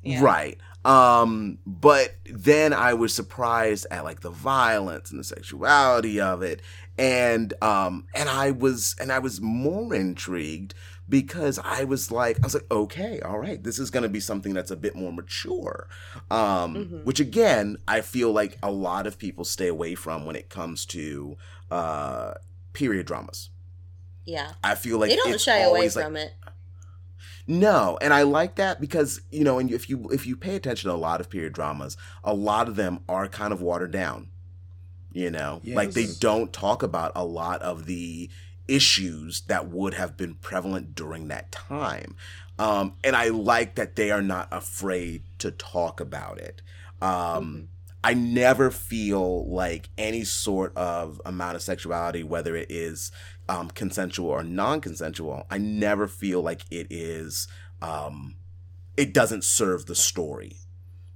Yeah. 0.03 0.21
Right. 0.23 0.57
Um, 0.83 1.59
but 1.65 2.15
then 2.25 2.73
I 2.73 2.93
was 2.95 3.13
surprised 3.13 3.85
at 3.91 4.03
like 4.03 4.21
the 4.21 4.31
violence 4.31 5.11
and 5.11 5.19
the 5.19 5.23
sexuality 5.23 6.19
of 6.19 6.41
it. 6.41 6.61
And 6.97 7.53
um 7.61 8.05
and 8.15 8.29
I 8.29 8.51
was 8.51 8.95
and 8.99 9.11
I 9.11 9.19
was 9.19 9.41
more 9.41 9.93
intrigued 9.95 10.73
because 11.11 11.59
I 11.63 11.83
was 11.83 12.09
like 12.11 12.37
I 12.41 12.45
was 12.47 12.55
like, 12.55 12.65
okay, 12.71 13.19
all 13.21 13.37
right, 13.37 13.61
this 13.63 13.77
is 13.77 13.91
gonna 13.91 14.09
be 14.09 14.19
something 14.19 14.53
that's 14.55 14.71
a 14.71 14.75
bit 14.75 14.95
more 14.95 15.13
mature. 15.13 15.87
Um 16.31 16.75
Mhm. 16.75 17.03
which 17.05 17.19
again, 17.19 17.77
I 17.87 18.01
feel 18.01 18.31
like 18.31 18.57
a 18.63 18.71
lot 18.71 19.05
of 19.05 19.19
people 19.19 19.45
stay 19.45 19.67
away 19.67 19.93
from 19.93 20.25
when 20.25 20.35
it 20.35 20.49
comes 20.49 20.85
to 20.87 21.37
uh 21.69 22.33
period 22.73 23.05
dramas. 23.05 23.49
yeah. 24.25 24.53
I 24.63 24.73
feel 24.75 24.97
like 24.97 25.09
they 25.11 25.15
don't 25.17 25.33
it's 25.33 25.43
shy 25.43 25.57
away 25.57 25.65
always, 25.65 25.95
like, 25.95 26.05
from 26.05 26.15
it. 26.15 26.33
no, 27.47 27.97
and 28.01 28.13
I 28.13 28.21
like 28.23 28.55
that 28.55 28.79
because 28.79 29.21
you 29.31 29.43
know, 29.43 29.59
and 29.59 29.69
if 29.71 29.89
you 29.89 30.09
if 30.11 30.25
you 30.25 30.35
pay 30.37 30.55
attention 30.55 30.89
to 30.89 30.95
a 30.95 30.97
lot 30.97 31.19
of 31.21 31.29
period 31.29 31.53
dramas, 31.53 31.97
a 32.23 32.33
lot 32.33 32.67
of 32.67 32.75
them 32.75 32.99
are 33.09 33.27
kind 33.27 33.51
of 33.53 33.61
watered 33.61 33.91
down. 33.91 34.27
You 35.13 35.29
know, 35.29 35.59
like 35.65 35.91
they 35.91 36.07
don't 36.19 36.53
talk 36.53 36.83
about 36.83 37.11
a 37.15 37.25
lot 37.25 37.61
of 37.61 37.85
the 37.85 38.29
issues 38.67 39.41
that 39.47 39.67
would 39.69 39.93
have 39.95 40.17
been 40.17 40.35
prevalent 40.35 40.95
during 40.95 41.27
that 41.27 41.51
time. 41.51 42.15
Um, 42.59 42.93
and 43.03 43.15
I 43.15 43.29
like 43.29 43.75
that 43.75 43.95
they 43.95 44.11
are 44.11 44.21
not 44.21 44.47
afraid 44.51 45.23
to 45.39 45.51
talk 45.51 45.99
about 45.99 46.37
it. 46.37 46.61
Um, 47.01 47.69
I 48.03 48.13
never 48.13 48.71
feel 48.71 49.49
like 49.51 49.89
any 49.97 50.23
sort 50.23 50.75
of 50.75 51.21
amount 51.25 51.55
of 51.55 51.61
sexuality, 51.61 52.23
whether 52.23 52.55
it 52.55 52.71
is 52.71 53.11
um, 53.49 53.69
consensual 53.69 54.29
or 54.29 54.43
non-consensual, 54.43 55.45
I 55.49 55.57
never 55.57 56.07
feel 56.07 56.41
like 56.41 56.61
it 56.71 56.87
is. 56.89 57.47
Um, 57.81 58.35
it 58.97 59.13
doesn't 59.13 59.43
serve 59.43 59.85
the 59.85 59.95
story. 59.95 60.57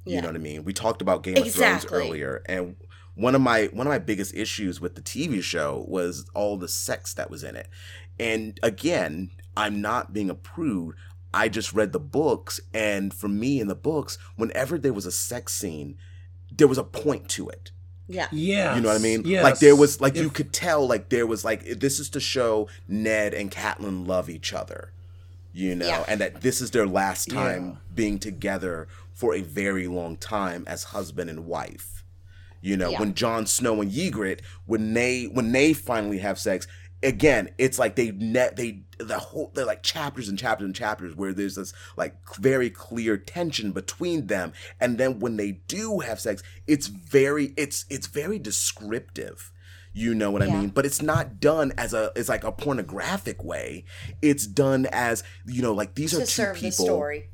You 0.06 0.16
Yeah. 0.16 0.22
know 0.22 0.28
what 0.28 0.36
I 0.36 0.40
mean? 0.40 0.64
We 0.64 0.74
talked 0.74 1.02
about 1.02 1.24
Game 1.24 1.38
of 1.38 1.52
Thrones 1.52 1.86
earlier, 1.92 2.44
and 2.48 2.76
one 3.16 3.36
of 3.36 3.42
my 3.42 3.66
one 3.74 3.88
of 3.88 3.92
my 3.92 4.00
biggest 4.00 4.34
issues 4.36 4.80
with 4.80 4.96
the 4.96 5.02
TV 5.02 5.42
show 5.42 5.86
was 5.88 6.30
all 6.34 6.58
the 6.58 6.68
sex 6.68 7.14
that 7.14 7.30
was 7.30 7.44
in 7.44 7.56
it. 7.56 7.68
And 8.20 8.60
again, 8.64 9.32
I'm 9.58 9.82
not 9.82 10.14
being 10.14 10.30
a 10.30 10.36
prude. 10.36 10.96
I 11.34 11.50
just 11.50 11.74
read 11.74 11.92
the 11.92 12.00
books, 12.00 12.62
and 12.74 13.14
for 13.14 13.28
me 13.28 13.60
in 13.60 13.68
the 13.68 13.76
books, 13.76 14.18
whenever 14.38 14.78
there 14.78 14.94
was 14.94 15.06
a 15.06 15.12
sex 15.12 15.54
scene, 15.54 15.98
there 16.50 16.68
was 16.68 16.78
a 16.78 16.84
point 16.84 17.28
to 17.30 17.50
it. 17.50 17.72
Yeah. 18.08 18.28
yeah, 18.32 18.76
You 18.76 18.82
know 18.82 18.90
what 18.90 19.00
I 19.00 19.04
mean? 19.04 19.24
Yes. 19.26 19.44
Like 19.44 19.60
there 19.60 19.76
was 19.76 20.00
like 20.00 20.16
you 20.16 20.30
could 20.30 20.54
tell 20.54 20.88
like 20.88 21.10
there 21.10 21.26
was 21.26 21.44
like 21.44 21.66
this 21.80 22.00
is 22.00 22.10
to 22.12 22.20
show 22.20 22.68
Ned 22.88 23.34
and 23.34 23.50
Catelyn 23.52 24.08
love 24.08 24.30
each 24.30 24.54
other. 24.54 24.92
You 25.52 25.74
know, 25.76 25.88
Yeah. 25.88 26.06
and 26.08 26.22
that 26.22 26.42
this 26.42 26.62
is 26.62 26.72
their 26.72 26.86
last 26.86 27.30
time 27.30 27.66
Yeah. 27.68 27.76
being 27.96 28.20
together 28.20 28.88
for 29.12 29.34
a 29.34 29.42
very 29.42 29.88
long 29.88 30.18
time 30.18 30.66
as 30.68 30.84
husband 30.86 31.30
and 31.32 31.46
wife. 31.48 32.04
You 32.66 32.78
know, 32.78 32.90
Yeah. 32.90 33.00
when 33.00 33.14
Jon 33.14 33.46
Snow 33.46 33.80
and 33.80 33.92
Ygritte 33.92 34.40
when 34.66 34.94
they 34.96 35.26
when 35.26 35.52
they 35.52 35.74
finally 35.74 36.18
have 36.18 36.40
sex, 36.40 36.68
again, 37.04 37.50
it's 37.60 37.78
like 37.78 37.96
they 37.96 38.10
net 38.12 38.56
they 38.56 38.82
the 38.98 39.20
whole 39.20 39.52
they're 39.54 39.66
like 39.66 39.84
chapters 39.84 40.28
and 40.30 40.40
chapters 40.40 40.66
and 40.66 40.76
chapters 40.76 41.16
where 41.16 41.32
there's 41.32 41.56
this 41.56 41.74
like 41.96 42.16
very 42.38 42.72
clear 42.72 43.18
tension 43.18 43.72
between 43.72 44.28
them 44.28 44.52
and 44.80 44.98
then 44.98 45.20
when 45.20 45.38
they 45.38 45.52
do 45.68 46.00
have 46.00 46.20
sex 46.20 46.42
it's 46.66 46.88
very 46.88 47.54
it's 47.58 47.86
it's 47.90 48.08
very 48.08 48.40
descriptive 48.40 49.52
you 49.92 50.16
know 50.16 50.32
what 50.32 50.42
i 50.42 50.46
mean 50.48 50.70
but 50.70 50.86
it's 50.86 51.02
not 51.02 51.42
done 51.42 51.74
as 51.78 51.94
a 51.94 52.10
it's 52.16 52.30
like 52.30 52.46
a 52.46 52.54
pornographic 52.54 53.44
way 53.44 53.84
it's 54.22 54.48
done 54.48 54.88
as 54.94 55.24
you 55.46 55.62
know 55.62 55.74
like 55.74 55.96
these 55.96 56.12
To 56.12 56.24
are 56.24 56.26
two 56.26 56.54
people 56.60 56.70
the 56.70 56.72
story. 56.72 57.30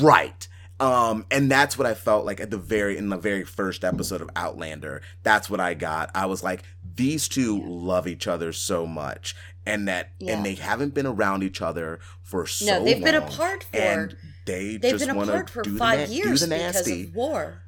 Right. 0.00 0.48
Um, 0.80 1.26
and 1.30 1.50
that's 1.50 1.76
what 1.76 1.86
I 1.86 1.92
felt 1.92 2.24
like 2.24 2.40
at 2.40 2.50
the 2.50 2.56
very 2.56 2.96
in 2.96 3.10
the 3.10 3.18
very 3.18 3.44
first 3.44 3.84
episode 3.84 4.22
of 4.22 4.30
Outlander. 4.34 5.02
That's 5.22 5.50
what 5.50 5.60
I 5.60 5.74
got. 5.74 6.10
I 6.14 6.24
was 6.26 6.42
like, 6.42 6.62
these 6.96 7.28
two 7.28 7.62
love 7.62 8.08
each 8.08 8.26
other 8.26 8.50
so 8.52 8.86
much, 8.86 9.36
and 9.66 9.86
that 9.88 10.12
Yeah. 10.18 10.32
and 10.36 10.46
they 10.46 10.54
haven't 10.54 10.94
been 10.94 11.06
around 11.06 11.42
each 11.42 11.60
other 11.60 12.00
for 12.22 12.46
so. 12.46 12.64
No, 12.64 12.84
they've 12.84 13.04
been 13.04 13.14
apart 13.14 13.64
for- 13.64 13.76
and 13.76 14.16
they 14.46 14.78
They've 14.78 14.92
just 14.92 15.06
been 15.06 15.16
want 15.16 15.28
apart 15.28 15.46
to 15.48 15.52
for 15.52 15.62
do 15.62 15.76
five 15.76 15.98
the 15.98 16.06
na- 16.06 16.12
years 16.24 16.46
because 16.46 16.88
of 16.88 17.14
war. 17.14 17.62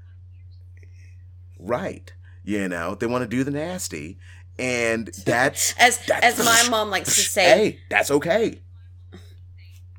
right. 1.59 2.11
You 2.45 2.69
know, 2.69 2.95
they 2.97 3.07
want 3.07 3.23
to 3.23 3.29
do 3.29 3.45
the 3.45 3.51
nasty, 3.53 4.19
and 4.59 5.07
that's 5.27 5.75
as 5.79 5.99
that's, 6.07 6.41
as 6.41 6.45
my 6.45 6.67
mom 6.71 6.91
likes 6.91 7.15
to 7.15 7.21
say. 7.21 7.45
Hey, 7.45 7.79
that's 7.91 8.11
okay. 8.11 8.63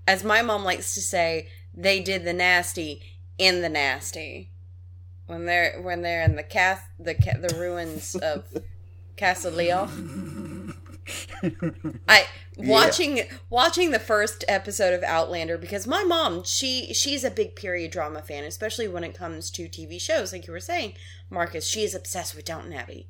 As 0.06 0.23
my 0.23 0.41
mom 0.41 0.65
likes 0.65 0.95
to 0.95 1.02
say, 1.02 1.47
they 1.73 1.99
did 1.99 2.23
the 2.23 2.33
nasty 2.33 3.01
in 3.38 3.62
the 3.62 3.69
nasty 3.69 4.51
when 5.25 5.45
they're 5.45 5.81
when 5.81 6.01
they're 6.01 6.23
in 6.23 6.36
the 6.36 6.43
cath 6.43 6.89
the 6.99 7.15
ca- 7.15 7.39
the 7.39 7.55
ruins 7.57 8.15
of 8.15 8.45
Castle. 9.15 9.89
I 12.07 12.25
watching 12.57 13.17
yeah. 13.17 13.23
watching 13.49 13.91
the 13.91 13.99
first 13.99 14.45
episode 14.47 14.93
of 14.93 15.03
Outlander 15.03 15.57
because 15.57 15.86
my 15.86 16.03
mom 16.03 16.43
she 16.43 16.93
she's 16.93 17.23
a 17.23 17.31
big 17.31 17.55
period 17.55 17.91
drama 17.91 18.21
fan, 18.21 18.43
especially 18.43 18.88
when 18.88 19.03
it 19.03 19.13
comes 19.13 19.51
to 19.51 19.67
TV 19.67 19.99
shows. 19.99 20.31
Like 20.33 20.47
you 20.47 20.53
were 20.53 20.59
saying, 20.59 20.93
Marcus, 21.29 21.67
she 21.67 21.83
is 21.83 21.93
obsessed 21.93 22.36
with 22.36 22.45
Downton 22.45 22.73
Abbey, 22.73 23.09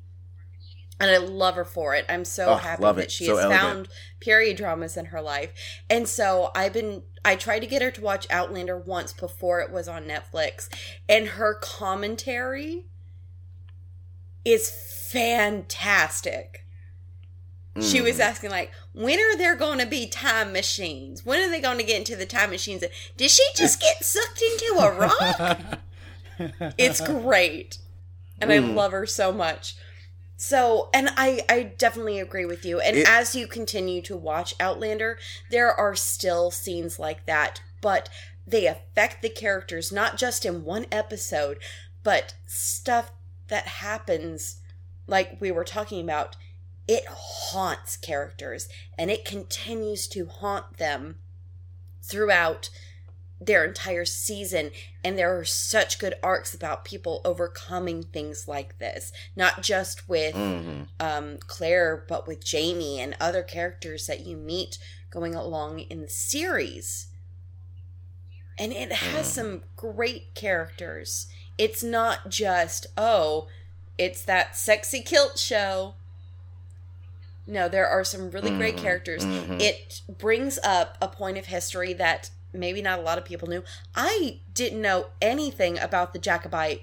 and 1.00 1.10
I 1.10 1.18
love 1.18 1.54
her 1.54 1.64
for 1.64 1.94
it. 1.94 2.04
I'm 2.08 2.24
so 2.24 2.50
oh, 2.50 2.56
happy 2.56 2.82
that 2.82 3.10
she 3.10 3.26
so 3.26 3.36
has 3.36 3.44
elegant. 3.44 3.62
found 3.62 3.88
period 4.20 4.56
dramas 4.56 4.96
in 4.96 5.06
her 5.06 5.22
life, 5.22 5.52
and 5.88 6.08
so 6.08 6.50
I've 6.54 6.72
been. 6.72 7.02
I 7.24 7.36
tried 7.36 7.60
to 7.60 7.66
get 7.66 7.82
her 7.82 7.90
to 7.90 8.00
watch 8.00 8.26
Outlander 8.30 8.76
once 8.76 9.12
before 9.12 9.60
it 9.60 9.70
was 9.70 9.88
on 9.88 10.04
Netflix, 10.04 10.68
and 11.08 11.28
her 11.28 11.54
commentary 11.54 12.84
is 14.44 14.70
fantastic 15.10 16.64
she 17.80 18.00
was 18.00 18.18
mm. 18.18 18.20
asking 18.20 18.50
like, 18.50 18.70
when 18.92 19.18
are 19.18 19.36
there 19.36 19.56
going 19.56 19.78
to 19.78 19.86
be 19.86 20.06
time 20.06 20.52
machines? 20.52 21.24
When 21.24 21.40
are 21.40 21.50
they 21.50 21.60
going 21.60 21.78
to 21.78 21.84
get 21.84 21.98
into 21.98 22.14
the 22.14 22.26
time 22.26 22.50
machines? 22.50 22.84
Did 23.16 23.30
she 23.30 23.44
just 23.56 23.80
get 23.80 24.04
sucked 24.04 24.42
into 24.42 24.76
a 24.80 24.94
rock? 24.96 25.80
it's 26.78 27.00
great, 27.00 27.78
and 28.40 28.50
mm. 28.50 28.54
I 28.54 28.58
love 28.58 28.92
her 28.92 29.06
so 29.06 29.32
much. 29.32 29.76
So, 30.46 30.90
and 30.92 31.08
I 31.16 31.40
I 31.48 31.62
definitely 31.62 32.20
agree 32.20 32.44
with 32.44 32.66
you. 32.66 32.78
And 32.78 32.98
it, 32.98 33.08
as 33.08 33.34
you 33.34 33.46
continue 33.46 34.02
to 34.02 34.14
watch 34.14 34.54
Outlander, 34.60 35.18
there 35.50 35.72
are 35.72 35.94
still 35.94 36.50
scenes 36.50 36.98
like 36.98 37.24
that, 37.24 37.62
but 37.80 38.10
they 38.46 38.66
affect 38.66 39.22
the 39.22 39.30
characters 39.30 39.90
not 39.90 40.18
just 40.18 40.44
in 40.44 40.62
one 40.62 40.84
episode, 40.92 41.60
but 42.02 42.34
stuff 42.46 43.10
that 43.48 43.66
happens 43.66 44.60
like 45.06 45.40
we 45.40 45.50
were 45.50 45.64
talking 45.64 46.02
about 46.02 46.36
it 46.86 47.06
haunts 47.08 47.96
characters 47.96 48.68
and 48.98 49.10
it 49.10 49.24
continues 49.24 50.06
to 50.08 50.26
haunt 50.26 50.76
them 50.76 51.20
throughout 52.02 52.68
their 53.44 53.64
entire 53.64 54.04
season 54.04 54.70
and 55.02 55.18
there 55.18 55.36
are 55.36 55.44
such 55.44 55.98
good 55.98 56.14
arcs 56.22 56.54
about 56.54 56.84
people 56.84 57.20
overcoming 57.24 58.02
things 58.02 58.46
like 58.46 58.78
this 58.78 59.12
not 59.36 59.62
just 59.62 60.08
with 60.08 60.34
mm-hmm. 60.34 60.82
um, 61.00 61.38
claire 61.46 62.04
but 62.08 62.26
with 62.26 62.44
jamie 62.44 63.00
and 63.00 63.16
other 63.20 63.42
characters 63.42 64.06
that 64.06 64.24
you 64.24 64.36
meet 64.36 64.78
going 65.10 65.34
along 65.34 65.80
in 65.80 66.00
the 66.00 66.08
series 66.08 67.08
and 68.58 68.72
it 68.72 68.92
has 68.92 69.26
mm. 69.26 69.30
some 69.30 69.62
great 69.76 70.34
characters 70.34 71.26
it's 71.58 71.82
not 71.82 72.28
just 72.28 72.86
oh 72.96 73.46
it's 73.98 74.24
that 74.24 74.56
sexy 74.56 75.00
kilt 75.00 75.38
show 75.38 75.94
no, 77.46 77.68
there 77.68 77.86
are 77.86 78.04
some 78.04 78.30
really 78.30 78.48
mm-hmm. 78.48 78.58
great 78.58 78.76
characters. 78.76 79.24
Mm-hmm. 79.24 79.60
It 79.60 80.00
brings 80.18 80.58
up 80.64 80.96
a 81.02 81.08
point 81.08 81.36
of 81.36 81.46
history 81.46 81.92
that 81.94 82.30
maybe 82.54 82.80
not 82.80 82.98
a 82.98 83.02
lot 83.02 83.18
of 83.18 83.24
people 83.24 83.48
knew. 83.48 83.62
I 83.94 84.38
didn't 84.54 84.80
know 84.80 85.08
anything 85.20 85.78
about 85.78 86.12
the 86.12 86.18
Jacobite 86.18 86.82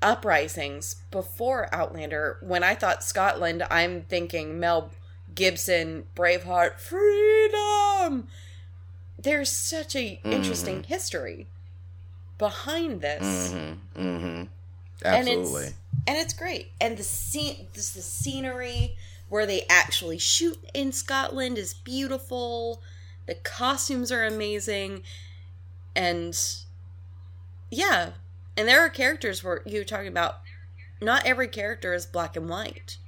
uprisings 0.00 0.96
before 1.10 1.68
Outlander. 1.74 2.38
When 2.40 2.62
I 2.62 2.74
thought 2.74 3.02
Scotland, 3.02 3.66
I'm 3.70 4.02
thinking 4.02 4.60
Mel 4.60 4.90
Gibson, 5.34 6.04
Braveheart, 6.14 6.78
freedom. 6.78 8.28
There's 9.18 9.50
such 9.50 9.96
a 9.96 10.16
mm-hmm. 10.16 10.32
interesting 10.32 10.82
history 10.84 11.46
behind 12.38 13.00
this. 13.00 13.52
Mm-hmm. 13.52 14.00
Mm-hmm. 14.00 14.42
Absolutely. 15.04 15.64
And 15.64 15.66
it's, 15.66 15.74
and 16.06 16.16
it's 16.18 16.34
great. 16.34 16.72
And 16.80 16.96
the 16.96 17.02
scene, 17.02 17.66
this 17.74 17.90
the 17.90 18.02
scenery, 18.02 18.96
where 19.28 19.46
they 19.46 19.64
actually 19.68 20.18
shoot 20.18 20.58
in 20.72 20.92
Scotland 20.92 21.58
is 21.58 21.74
beautiful. 21.74 22.80
The 23.26 23.34
costumes 23.34 24.12
are 24.12 24.24
amazing. 24.24 25.02
And 25.94 26.38
yeah, 27.70 28.10
and 28.56 28.68
there 28.68 28.80
are 28.80 28.88
characters 28.88 29.42
where 29.42 29.62
you're 29.66 29.84
talking 29.84 30.08
about 30.08 30.40
not 31.00 31.26
every 31.26 31.48
character 31.48 31.92
is 31.92 32.06
black 32.06 32.36
and 32.36 32.48
white. 32.48 32.98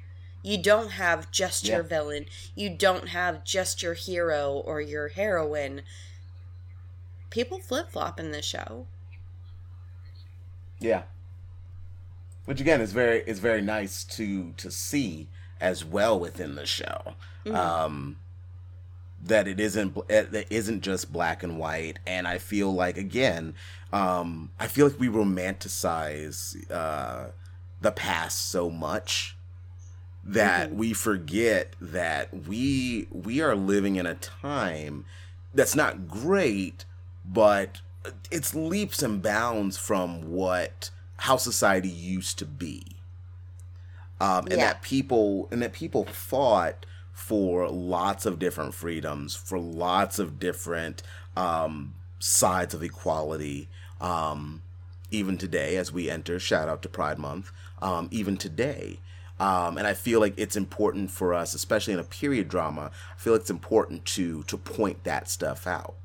You 0.43 0.63
don't 0.63 0.93
have 0.93 1.31
just 1.31 1.67
yeah. 1.67 1.77
your 1.77 1.83
villain. 1.83 2.27
You 2.55 2.71
don't 2.71 3.09
have 3.09 3.45
just 3.45 3.83
your 3.83 3.95
hero 3.95 4.63
or 4.65 4.81
your 4.81 5.09
heroine. 5.09 5.83
People 7.31 7.59
flip 7.59 7.91
flop 7.91 8.19
in 8.21 8.31
this 8.31 8.45
show. 8.45 8.87
Yeah. 10.81 11.03
Which 12.45 12.61
again 12.61 12.81
is 12.81 12.93
very 12.93 13.21
is 13.27 13.41
very 13.41 13.61
nice 13.61 14.05
to 14.05 14.53
to 14.57 14.71
see 14.71 15.29
as 15.61 15.85
well 15.85 16.19
within 16.19 16.55
the 16.55 16.67
show. 16.67 17.15
Mm-hmm. 17.45 17.57
Um, 17.57 18.17
that 19.23 19.49
it 19.49 19.59
isn't 19.59 19.97
it 20.09 20.47
isn't 20.51 20.83
just 20.83 21.13
black 21.13 21.43
and 21.43 21.59
white, 21.59 21.99
and 22.07 22.27
I 22.29 22.39
feel 22.39 22.73
like 22.73 22.97
again, 22.97 23.55
um, 23.93 24.51
I 24.59 24.67
feel 24.67 24.89
like 24.89 25.01
we 25.01 25.09
romanticize 25.09 26.71
uh, 26.71 27.31
the 27.81 27.93
past 27.93 28.51
so 28.51 28.71
much 28.71 29.37
that 30.25 30.69
mm-hmm. 30.69 30.79
we 30.79 30.93
forget 30.93 31.75
that 31.81 32.47
we 32.47 33.09
we 33.11 33.41
are 33.41 33.57
living 33.57 33.97
in 33.97 34.07
a 34.07 34.15
time 34.15 35.05
that's 35.55 35.75
not 35.75 36.07
great, 36.09 36.85
but 37.25 37.81
it's 38.31 38.55
leaps 38.55 39.03
and 39.03 39.23
bounds 39.23 39.77
from 39.77 40.31
what 40.31 40.91
how 41.19 41.37
society 41.37 41.89
used 41.89 42.39
to 42.39 42.45
be 42.45 42.99
um, 44.21 44.47
and 44.47 44.59
yeah. 44.59 44.73
that 44.73 44.83
people 44.83 45.49
and 45.51 45.63
that 45.63 45.73
people 45.73 46.05
fought 46.05 46.87
for 47.19 47.69
lots 47.69 48.25
of 48.25 48.39
different 48.39 48.73
freedoms, 48.73 49.35
for 49.35 49.59
lots 49.59 50.21
of 50.21 50.39
different 50.39 51.03
um, 51.37 51.93
sides 52.21 52.75
of 52.75 52.83
equality. 52.83 53.69
Um, 54.01 54.63
even 55.11 55.37
today, 55.37 55.77
as 55.77 55.93
we 55.93 56.09
enter, 56.09 56.39
shout 56.39 56.69
out 56.69 56.81
to 56.83 56.89
Pride 56.89 57.19
Month. 57.19 57.51
Um, 57.83 58.09
even 58.13 58.37
today, 58.37 59.01
um, 59.41 59.77
and 59.77 59.87
I 59.87 59.95
feel 59.95 60.21
like 60.21 60.35
it's 60.37 60.57
important 60.57 61.11
for 61.11 61.35
us, 61.35 61.55
especially 61.55 61.93
in 61.93 61.99
a 61.99 62.05
period 62.05 62.49
drama. 62.49 62.93
I 63.15 63.21
feel 63.21 63.35
it's 63.35 63.51
important 63.51 64.05
to 64.07 64.45
to 64.45 64.57
point 64.57 65.03
that 65.03 65.29
stuff 65.29 65.67
out. 65.67 65.97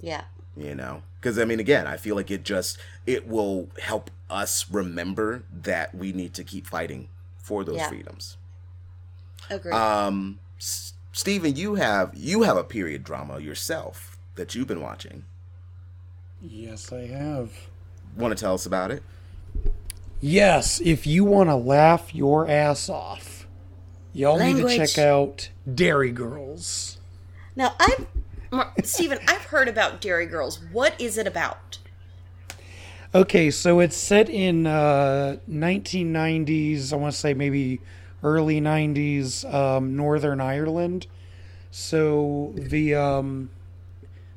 Yeah. 0.00 0.22
You 0.56 0.76
know, 0.76 1.02
because 1.20 1.38
I 1.38 1.44
mean, 1.44 1.60
again, 1.60 1.88
I 1.88 1.96
feel 1.96 2.14
like 2.14 2.30
it 2.30 2.44
just 2.44 2.78
it 3.06 3.26
will 3.26 3.68
help 3.82 4.10
us 4.30 4.70
remember 4.70 5.42
that 5.52 5.94
we 5.94 6.12
need 6.12 6.32
to 6.34 6.44
keep 6.44 6.66
fighting 6.66 7.08
for 7.38 7.64
those 7.64 7.76
yeah. 7.76 7.88
freedoms. 7.88 8.36
Agreed. 9.50 9.74
Um, 9.74 10.38
S- 10.60 10.92
Stephen, 11.12 11.56
you 11.56 11.74
have 11.76 12.12
you 12.14 12.42
have 12.42 12.56
a 12.56 12.64
period 12.64 13.02
drama 13.02 13.40
yourself 13.40 14.18
that 14.36 14.54
you've 14.54 14.68
been 14.68 14.80
watching. 14.82 15.24
Yes, 16.42 16.92
I 16.92 17.06
have. 17.06 17.50
Want 18.16 18.36
to 18.36 18.40
tell 18.40 18.54
us 18.54 18.66
about 18.66 18.90
it? 18.90 19.02
Yes, 20.20 20.80
if 20.80 21.06
you 21.06 21.24
want 21.24 21.48
to 21.48 21.56
laugh 21.56 22.14
your 22.14 22.46
ass 22.48 22.88
off, 22.88 23.46
y'all 24.12 24.36
Language. 24.36 24.64
need 24.64 24.78
to 24.78 24.86
check 24.86 24.98
out 24.98 25.48
Derry 25.72 26.10
Girls. 26.12 26.98
Now, 27.56 27.74
I've 27.80 28.06
Stephen, 28.84 29.18
I've 29.28 29.44
heard 29.44 29.68
about 29.68 30.00
Derry 30.00 30.26
Girls. 30.26 30.60
What 30.72 31.00
is 31.00 31.16
it 31.16 31.26
about? 31.26 31.78
Okay, 33.14 33.50
so 33.50 33.80
it's 33.80 33.96
set 33.96 34.28
in 34.28 34.66
uh, 34.66 35.38
1990s. 35.50 36.92
I 36.92 36.96
want 36.96 37.12
to 37.12 37.18
say 37.18 37.34
maybe 37.34 37.80
early 38.22 38.60
90s, 38.60 39.52
um, 39.52 39.96
Northern 39.96 40.40
Ireland. 40.40 41.06
So 41.70 42.52
the 42.56 42.94
um, 42.94 43.50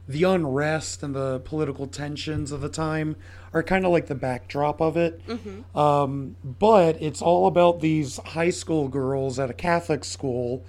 the 0.08 0.24
unrest 0.24 1.02
and 1.02 1.16
the 1.16 1.40
political 1.40 1.88
tensions 1.88 2.52
of 2.52 2.62
the 2.62 2.70
time 2.70 3.16
are 3.54 3.64
kind 3.64 3.86
of 3.86 3.92
like 3.92 4.08
the 4.08 4.16
backdrop 4.16 4.82
of 4.82 4.98
it. 4.98 5.26
Mm-hmm. 5.28 5.78
Um, 5.78 6.36
but 6.44 7.02
it's 7.02 7.22
all 7.22 7.48
about 7.48 7.80
these 7.80 8.18
high 8.18 8.50
school 8.50 8.88
girls 8.88 9.40
at 9.40 9.50
a 9.50 9.54
Catholic 9.54 10.04
school. 10.04 10.64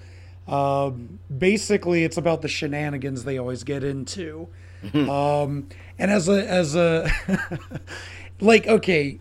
Um, 0.47 1.19
basically, 1.35 2.03
it's 2.03 2.17
about 2.17 2.41
the 2.41 2.47
shenanigans 2.47 3.23
they 3.23 3.37
always 3.37 3.63
get 3.63 3.83
into. 3.83 4.47
um, 4.93 5.67
and 5.97 6.11
as 6.11 6.29
a 6.29 6.47
as 6.47 6.75
a 6.75 7.11
like 8.39 8.67
okay, 8.67 9.19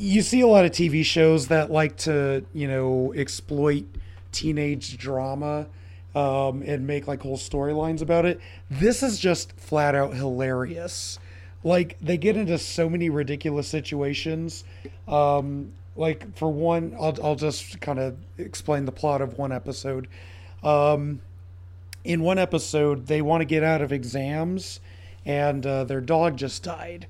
you 0.00 0.22
see 0.22 0.40
a 0.40 0.46
lot 0.46 0.64
of 0.64 0.70
TV 0.72 1.04
shows 1.04 1.48
that 1.48 1.70
like 1.70 1.96
to 1.98 2.44
you 2.54 2.66
know 2.66 3.12
exploit 3.14 3.84
teenage 4.32 4.96
drama 4.96 5.66
um, 6.14 6.62
and 6.62 6.86
make 6.86 7.06
like 7.06 7.22
whole 7.22 7.36
storylines 7.36 8.00
about 8.00 8.24
it. 8.24 8.40
This 8.70 9.02
is 9.02 9.18
just 9.18 9.52
flat 9.52 9.94
out 9.94 10.14
hilarious. 10.14 11.18
Like 11.62 11.98
they 12.00 12.16
get 12.16 12.36
into 12.36 12.56
so 12.58 12.88
many 12.88 13.10
ridiculous 13.10 13.68
situations. 13.68 14.64
Um, 15.06 15.72
like 15.96 16.34
for 16.34 16.50
one, 16.50 16.96
I'll 16.98 17.16
I'll 17.22 17.36
just 17.36 17.80
kind 17.80 17.98
of 17.98 18.16
explain 18.38 18.86
the 18.86 18.92
plot 18.92 19.20
of 19.20 19.36
one 19.36 19.52
episode. 19.52 20.08
Um, 20.62 21.20
in 22.04 22.22
one 22.22 22.38
episode, 22.38 23.06
they 23.06 23.20
want 23.20 23.42
to 23.42 23.44
get 23.44 23.62
out 23.62 23.82
of 23.82 23.92
exams, 23.92 24.80
and 25.26 25.66
uh, 25.66 25.84
their 25.84 26.00
dog 26.00 26.38
just 26.38 26.62
died, 26.62 27.06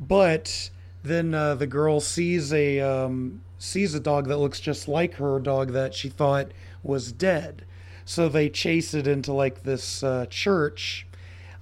but 0.00 0.70
then 1.02 1.34
uh, 1.34 1.54
the 1.54 1.66
girl 1.66 2.00
sees 2.00 2.52
a 2.52 2.80
um, 2.80 3.42
sees 3.58 3.94
a 3.94 4.00
dog 4.00 4.28
that 4.28 4.38
looks 4.38 4.60
just 4.60 4.88
like 4.88 5.14
her 5.14 5.38
dog 5.40 5.72
that 5.72 5.94
she 5.94 6.08
thought 6.08 6.52
was 6.82 7.12
dead. 7.12 7.64
So 8.04 8.28
they 8.28 8.48
chase 8.48 8.94
it 8.94 9.06
into 9.06 9.32
like 9.32 9.62
this 9.62 10.02
uh, 10.02 10.26
church. 10.28 11.06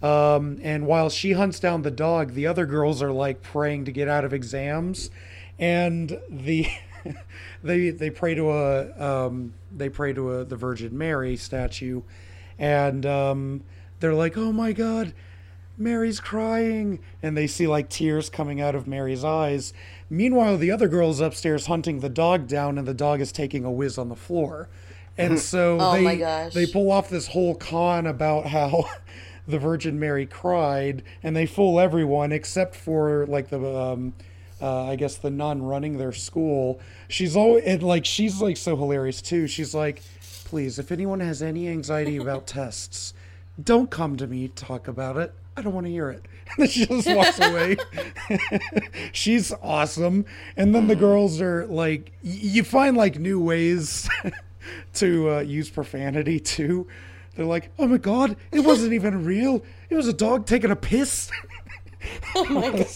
Um, 0.03 0.59
and 0.63 0.87
while 0.87 1.11
she 1.11 1.33
hunts 1.33 1.61
down 1.61 1.83
the 1.83 1.91
dog, 1.91 2.33
the 2.33 2.47
other 2.47 2.65
girls 2.65 3.03
are 3.03 3.13
like 3.13 3.43
praying 3.43 3.85
to 3.85 3.93
get 3.93 4.09
out 4.09 4.25
of 4.25 4.33
exams, 4.33 5.11
and 5.59 6.19
the 6.31 6.67
they 7.63 7.91
they 7.91 8.11
pray 8.11 8.35
to 8.35 8.51
a 8.51 9.27
um, 9.27 9.53
they 9.75 9.89
pray 9.91 10.13
to 10.15 10.39
a 10.39 10.45
the 10.45 10.57
Virgin 10.57 10.97
Mary 10.97 11.37
statue, 11.37 12.01
and 12.59 13.05
um, 13.05 13.63
they're 14.01 14.15
like, 14.15 14.39
"Oh 14.39 14.53
my 14.53 14.73
God, 14.73 15.13
Mary's 15.81 16.21
crying," 16.21 17.01
and 17.23 17.37
they 17.37 17.47
see 17.47 17.67
like 17.67 17.89
tears 17.89 18.31
coming 18.31 18.61
out 18.61 18.75
of 18.75 18.87
Mary's 18.87 19.25
eyes. 19.25 19.73
Meanwhile, 20.09 20.59
the 20.59 20.71
other 20.71 20.89
girl's 20.89 21.21
upstairs 21.21 21.67
hunting 21.67 22.01
the 22.01 22.09
dog 22.09 22.47
down, 22.47 22.79
and 22.79 22.87
the 22.87 22.95
dog 22.95 23.21
is 23.21 23.33
taking 23.33 23.65
a 23.65 23.71
whiz 23.71 23.99
on 23.99 24.09
the 24.09 24.17
floor. 24.17 24.69
And 25.17 25.39
so 25.41 25.79
Oh 25.81 25.93
they 25.93 26.51
they 26.53 26.67
pull 26.67 26.91
off 26.91 27.09
this 27.09 27.29
whole 27.29 27.55
con 27.55 28.07
about 28.07 28.47
how 28.47 28.89
the 29.49 29.59
Virgin 29.59 29.99
Mary 29.99 30.27
cried, 30.27 31.03
and 31.23 31.35
they 31.35 31.47
fool 31.47 31.81
everyone 31.81 32.33
except 32.33 32.75
for 32.75 33.27
like 33.27 33.49
the 33.49 33.65
um, 33.65 34.15
uh, 34.61 34.85
I 34.85 34.97
guess 34.97 35.17
the 35.17 35.31
nun 35.31 35.63
running 35.63 35.99
their 35.99 36.13
school. 36.13 36.81
She's 37.09 37.37
always 37.37 37.65
and 37.65 37.83
like 37.83 38.05
she's 38.05 38.41
like 38.41 38.57
so 38.57 38.77
hilarious 38.77 39.23
too. 39.23 39.47
She's 39.47 39.75
like, 39.75 40.03
please, 40.45 40.79
if 40.79 40.93
anyone 40.93 41.21
has 41.21 41.43
any 41.43 41.69
anxiety 41.69 42.17
about 42.17 42.47
tests, 42.47 43.15
don't 43.63 43.91
come 43.91 44.17
to 44.17 44.27
me 44.27 44.49
talk 44.49 44.89
about 44.89 45.17
it. 45.17 45.33
I 45.61 45.63
don't 45.63 45.75
want 45.75 45.87
to 45.87 45.93
hear 45.93 46.11
it. 46.11 46.25
And 46.57 46.65
then 46.65 46.69
she 46.69 46.85
just 46.85 47.07
walks 47.07 47.39
away. 47.39 47.77
She's 49.13 49.53
awesome. 49.63 50.25
And 50.57 50.75
then 50.75 50.89
the 50.89 50.97
girls 50.97 51.41
are 51.41 51.65
like, 51.67 52.11
you 52.23 52.65
find 52.65 52.97
like 52.97 53.21
new 53.21 53.39
ways 53.41 54.11
to 54.95 55.31
uh, 55.31 55.41
use 55.43 55.71
profanity 55.71 56.41
too. 56.41 56.89
They're 57.37 57.47
like, 57.47 57.71
oh 57.79 57.87
my 57.87 57.99
god, 57.99 58.37
it 58.51 58.61
wasn't 58.61 58.95
even 58.95 59.25
real. 59.25 59.63
It 59.91 59.95
was 59.95 60.09
a 60.09 60.13
dog 60.13 60.47
taking 60.47 60.73
a 60.73 60.77
piss. 60.77 61.31
Oh 62.35 62.45
my 62.47 62.71
god. 62.71 62.87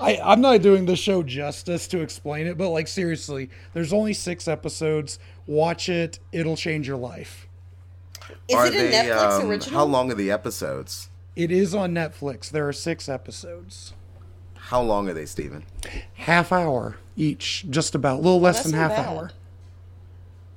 I, 0.00 0.20
I'm 0.22 0.40
not 0.40 0.62
doing 0.62 0.86
the 0.86 0.94
show 0.94 1.24
justice 1.24 1.88
to 1.88 2.00
explain 2.00 2.46
it, 2.46 2.56
but 2.56 2.68
like 2.68 2.86
seriously, 2.86 3.50
there's 3.74 3.92
only 3.92 4.12
six 4.12 4.46
episodes. 4.46 5.18
Watch 5.48 5.88
it; 5.88 6.20
it'll 6.30 6.56
change 6.56 6.86
your 6.86 6.98
life. 6.98 7.48
Is 8.46 8.54
Are 8.54 8.66
it 8.66 8.74
a 8.74 8.78
they, 8.78 8.92
Netflix 8.92 9.40
um, 9.40 9.50
original? 9.50 9.78
How 9.80 9.84
long 9.84 10.12
are 10.12 10.14
the 10.14 10.30
episodes? 10.30 11.09
It 11.36 11.50
is 11.50 11.74
on 11.74 11.92
Netflix. 11.94 12.50
There 12.50 12.68
are 12.68 12.72
six 12.72 13.08
episodes, 13.08 13.94
How 14.54 14.82
long 14.82 15.08
are 15.08 15.14
they, 15.14 15.26
Steven? 15.26 15.64
half 16.14 16.52
hour 16.52 16.96
each, 17.16 17.66
just 17.70 17.94
about 17.94 18.16
a 18.18 18.22
little 18.22 18.40
less 18.40 18.56
That's 18.56 18.70
than 18.70 18.78
half 18.80 18.90
bad. 18.90 19.06
hour. 19.06 19.30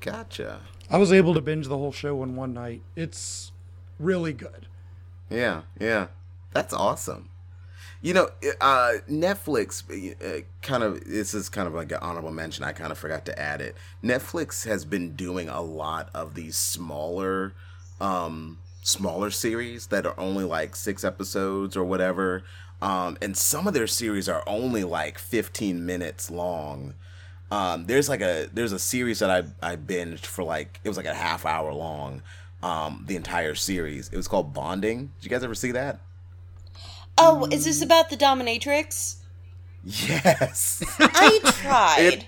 Gotcha. 0.02 0.62
I 0.90 0.98
was 0.98 1.12
able 1.14 1.34
to 1.34 1.42
binge 1.42 1.68
the 1.68 1.78
whole 1.78 1.92
show 1.92 2.22
in 2.24 2.36
one 2.36 2.54
night. 2.54 2.82
It's 2.96 3.52
really 4.00 4.34
good. 4.34 4.68
Yeah, 5.30 5.62
yeah. 5.80 6.08
That's 6.52 6.74
awesome. 6.74 7.30
You 8.02 8.14
know, 8.14 8.30
uh, 8.60 8.94
Netflix 9.10 9.82
uh, 9.90 10.42
kind 10.62 10.84
of, 10.84 11.04
this 11.06 11.34
is 11.34 11.48
kind 11.48 11.68
of 11.68 11.74
like 11.74 11.92
an 11.94 12.00
honorable 12.02 12.32
mention. 12.32 12.66
I 12.66 12.74
kind 12.74 12.92
of 12.92 12.98
forgot 12.98 13.26
to 13.26 13.40
add 13.40 13.62
it. 13.62 13.76
Netflix 14.04 14.68
has 14.68 14.84
been 14.84 15.16
doing 15.16 15.48
a 15.48 15.62
lot 15.62 16.10
of 16.14 16.36
these 16.36 16.58
smaller, 16.58 17.54
um, 18.02 18.58
smaller 18.84 19.32
series 19.32 19.88
that 19.88 20.06
are 20.06 20.20
only 20.20 20.44
like 20.44 20.76
six 20.76 21.04
episodes 21.04 21.76
or 21.76 21.84
whatever. 21.84 22.44
Um, 22.82 23.18
and 23.22 23.36
some 23.36 23.68
of 23.68 23.74
their 23.74 23.88
series 23.88 24.28
are 24.28 24.44
only 24.46 24.84
like 24.84 25.18
15 25.18 25.86
minutes 25.86 26.30
long. 26.30 26.96
Um, 27.50 27.86
there's 27.86 28.10
like 28.10 28.22
a 28.22 28.50
there's 28.52 28.72
a 28.72 28.80
series 28.80 29.20
that 29.20 29.30
I 29.30 29.72
I 29.72 29.76
binged 29.76 30.26
for 30.26 30.44
like 30.44 30.80
it 30.84 30.90
was 30.90 30.98
like 30.98 31.06
a 31.06 31.14
half 31.14 31.46
hour 31.46 31.74
long. 31.74 32.22
Um, 32.62 33.04
the 33.08 33.16
entire 33.18 33.56
series. 33.56 34.10
It 34.10 34.16
was 34.18 34.28
called 34.28 34.54
Bonding. 34.54 35.12
Did 35.20 35.24
you 35.26 35.30
guys 35.30 35.44
ever 35.44 35.54
see 35.56 35.72
that? 35.72 36.00
Oh, 37.18 37.46
is 37.52 37.66
this 37.66 37.82
about 37.82 38.10
the 38.10 38.18
dominatrix? 38.18 39.18
Yes. 39.84 40.84
I 41.00 41.40
tried. 41.62 42.00
It- 42.00 42.26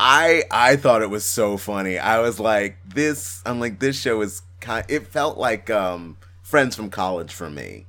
I 0.00 0.42
I 0.50 0.76
thought 0.76 1.02
it 1.02 1.10
was 1.10 1.24
so 1.24 1.56
funny. 1.56 1.98
I 1.98 2.18
was 2.20 2.40
like, 2.40 2.78
this. 2.84 3.42
I'm 3.46 3.60
like, 3.60 3.78
this 3.78 4.00
show 4.00 4.20
is 4.22 4.42
kind. 4.64 4.84
It 4.88 5.06
felt 5.06 5.38
like 5.38 5.70
um, 5.70 6.16
Friends 6.42 6.74
from 6.76 6.90
College 6.90 7.32
for 7.32 7.48
me. 7.50 7.86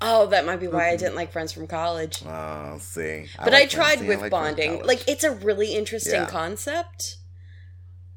oh, 0.00 0.26
that 0.26 0.44
might 0.44 0.56
be 0.60 0.66
why 0.66 0.90
I 0.90 0.96
didn't 0.96 1.14
like 1.14 1.30
Friends 1.32 1.52
from 1.52 1.66
College. 1.66 2.22
Uh, 2.26 2.76
see, 2.78 3.26
But 3.38 3.54
I, 3.54 3.58
like 3.60 3.70
Friends. 3.70 3.74
tried 3.74 3.98
See, 4.00 4.08
with 4.08 4.20
like 4.20 4.30
bonding. 4.30 4.82
Like 4.84 5.06
it's 5.08 5.24
a 5.24 5.30
really 5.30 5.74
interesting 5.74 6.22
Yeah. 6.22 6.26
concept. 6.28 7.16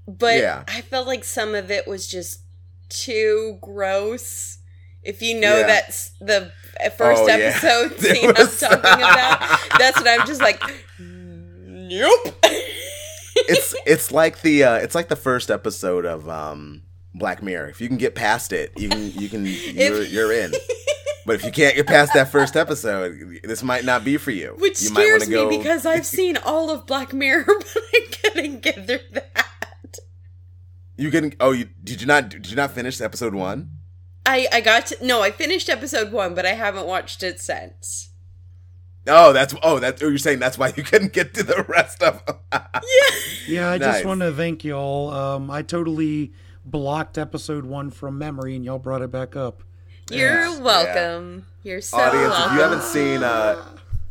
But 0.08 0.38
Yeah. 0.40 0.64
I 0.68 0.82
felt 0.82 1.08
like 1.08 1.24
some 1.24 1.54
of 1.56 1.70
it 1.72 1.88
was 1.88 2.08
just 2.08 2.42
too 2.90 3.58
gross. 3.62 4.58
If 5.04 5.22
you 5.22 5.40
know 5.40 5.60
Yeah. 5.60 5.68
that's 5.68 6.12
the 6.20 6.52
first 6.98 7.22
Oh, 7.24 7.28
episode 7.28 7.92
There 8.00 8.16
scene 8.16 8.34
was- 8.36 8.64
I'm 8.64 8.70
talking 8.82 9.02
about, 9.04 9.60
that's 9.78 9.98
what 9.98 10.08
I'm 10.08 10.26
just 10.28 10.42
like 10.42 10.62
Nope. 11.00 12.36
it's 13.48 13.76
it's 13.86 14.12
like 14.12 14.42
the 14.42 14.64
uh, 14.64 14.76
it's 14.78 14.96
like 14.96 15.08
the 15.08 15.16
first 15.16 15.52
episode 15.52 16.06
of 16.06 16.28
um, 16.28 16.82
Black 17.18 17.42
Mirror. 17.42 17.70
If 17.70 17.82
you 17.82 17.88
can 17.88 17.98
get 17.98 18.14
past 18.16 18.52
it, 18.54 18.72
you 18.78 18.90
can 18.90 19.12
you 19.12 19.30
can 19.30 19.46
you're, 19.74 20.04
you're 20.04 20.32
in. 20.34 20.54
But 21.26 21.36
if 21.36 21.44
you 21.44 21.52
can't 21.52 21.76
get 21.76 21.88
past 21.88 22.14
that 22.14 22.32
first 22.32 22.56
episode, 22.56 23.40
this 23.44 23.64
might 23.64 23.84
not 23.84 24.04
be 24.04 24.18
for 24.18 24.32
you. 24.32 24.56
Which 24.60 24.82
you 24.82 24.90
scares 24.90 25.22
wanna 25.24 25.32
go, 25.32 25.50
me 25.50 25.58
because 25.58 25.86
I've 25.86 26.06
seen 26.18 26.38
all 26.38 26.70
of 26.70 26.86
Black 26.86 27.14
Mirror, 27.14 27.46
but 27.48 27.78
I 27.94 28.02
couldn't 28.22 28.62
get 28.62 28.86
through 28.86 29.00
that. 29.14 29.98
you 30.98 31.10
can. 31.10 31.34
Oh, 31.40 31.52
you 31.52 31.70
did 31.84 32.02
you 32.02 32.08
not 32.08 32.30
did 32.30 32.50
you 32.50 32.56
not 32.56 32.72
finish 32.72 33.02
episode 33.02 33.34
one? 33.34 33.72
I 34.26 34.48
I 34.52 34.62
got 34.62 34.88
to 34.88 35.06
no, 35.06 35.22
I 35.22 35.32
finished 35.32 35.70
episode 35.70 36.12
one, 36.12 36.36
but 36.36 36.46
I 36.46 36.54
haven't 36.54 36.86
watched 36.86 37.24
it 37.24 37.40
since. 37.40 38.10
Oh, 39.08 39.34
that's 39.34 39.54
oh 39.64 39.80
that's 39.80 40.02
oh, 40.02 40.08
you're 40.08 40.18
saying 40.18 40.40
that's 40.40 40.58
why 40.58 40.74
you 40.76 40.84
couldn't 40.84 41.14
get 41.14 41.34
to 41.36 41.44
the 41.44 41.64
rest 41.68 42.02
of. 42.04 42.26
Them. 42.26 42.36
yeah. 42.52 42.70
Yeah, 43.48 43.70
I 43.70 43.78
Nice. 43.78 43.94
just 43.94 44.06
want 44.06 44.22
to 44.22 44.32
thank 44.32 44.64
y'all. 44.64 45.12
Um, 45.12 45.52
I 45.52 45.62
totally 45.62 46.34
blocked 46.66 47.18
episode 47.18 47.66
one 47.66 47.92
from 47.92 48.18
memory, 48.18 48.56
and 48.56 48.66
y'all 48.66 48.80
brought 48.80 49.02
it 49.02 49.12
back 49.12 49.36
up. 49.36 49.64
You're 50.10 50.48
Yes, 50.48 50.60
welcome. 50.60 51.46
You're 51.64 51.82
so 51.82 51.98
Audience, 51.98 52.36
if 52.38 52.52
you 52.54 52.60
haven't 52.60 52.84
seen 52.84 53.24
uh, 53.24 53.64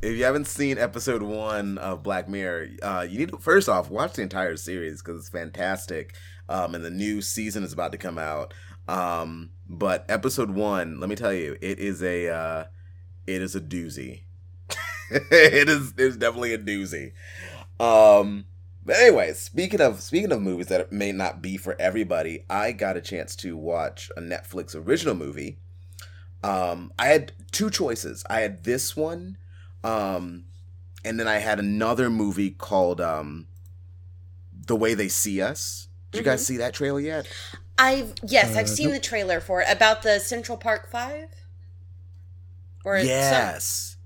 if 0.02 0.16
you 0.16 0.24
haven't 0.24 0.46
seen 0.46 0.78
episode 0.78 1.22
one 1.22 1.78
of 1.78 2.02
Black 2.02 2.28
Mirror, 2.28 2.68
uh, 2.82 3.06
you 3.08 3.18
need 3.18 3.30
to 3.30 3.38
first 3.38 3.68
off 3.68 3.90
watch 3.90 4.14
the 4.14 4.22
entire 4.22 4.56
series 4.56 5.02
because 5.02 5.20
it's 5.20 5.28
fantastic. 5.28 6.14
Um, 6.48 6.74
and 6.74 6.84
the 6.84 6.90
new 6.90 7.22
season 7.22 7.64
is 7.64 7.72
about 7.72 7.92
to 7.92 7.98
come 7.98 8.18
out. 8.18 8.52
Um, 8.86 9.50
but 9.68 10.04
episode 10.08 10.50
one, 10.50 11.00
let 11.00 11.08
me 11.08 11.16
tell 11.16 11.32
you, 11.32 11.56
it 11.60 11.78
is 11.78 12.02
a 12.02 12.28
uh, 12.28 12.64
it 13.26 13.40
is 13.40 13.54
a 13.56 13.60
doozy. 13.60 14.22
it 15.10 15.68
is 15.68 15.92
it 15.96 16.00
is 16.00 16.16
definitely 16.16 16.54
a 16.54 16.58
doozy. 16.58 17.12
Um, 17.80 18.44
but 18.84 18.96
anyway, 18.96 19.32
speaking 19.32 19.80
of 19.80 20.00
speaking 20.00 20.32
of 20.32 20.42
movies 20.42 20.66
that 20.68 20.92
may 20.92 21.12
not 21.12 21.40
be 21.42 21.56
for 21.56 21.76
everybody, 21.80 22.44
I 22.50 22.72
got 22.72 22.96
a 22.96 23.00
chance 23.00 23.34
to 23.36 23.56
watch 23.56 24.10
a 24.16 24.20
Netflix 24.20 24.74
original 24.74 25.14
movie. 25.14 25.58
Um, 26.42 26.92
I 26.98 27.06
had 27.06 27.32
two 27.52 27.70
choices. 27.70 28.24
I 28.28 28.40
had 28.40 28.64
this 28.64 28.94
one, 28.96 29.38
um, 29.82 30.44
and 31.04 31.18
then 31.18 31.26
I 31.26 31.38
had 31.38 31.58
another 31.58 32.10
movie 32.10 32.50
called 32.50 33.00
um, 33.00 33.46
"The 34.66 34.76
Way 34.76 34.94
They 34.94 35.08
See 35.08 35.40
Us." 35.40 35.88
Did 36.12 36.18
you 36.18 36.24
guys 36.24 36.46
see 36.46 36.58
that 36.58 36.74
trailer 36.74 37.00
yet? 37.00 37.26
I've 37.78 38.14
yes, 38.22 38.54
I've 38.56 38.66
Uh, 38.66 38.68
seen 38.68 38.86
nope. 38.90 38.94
the 38.94 39.00
trailer 39.00 39.40
for 39.40 39.62
it 39.62 39.66
about 39.70 40.02
the 40.02 40.20
Central 40.20 40.56
Park 40.58 40.88
Five. 40.90 41.28
Or 42.84 42.98
yes. 42.98 43.06
some- 43.06 43.40
yes. 43.54 43.96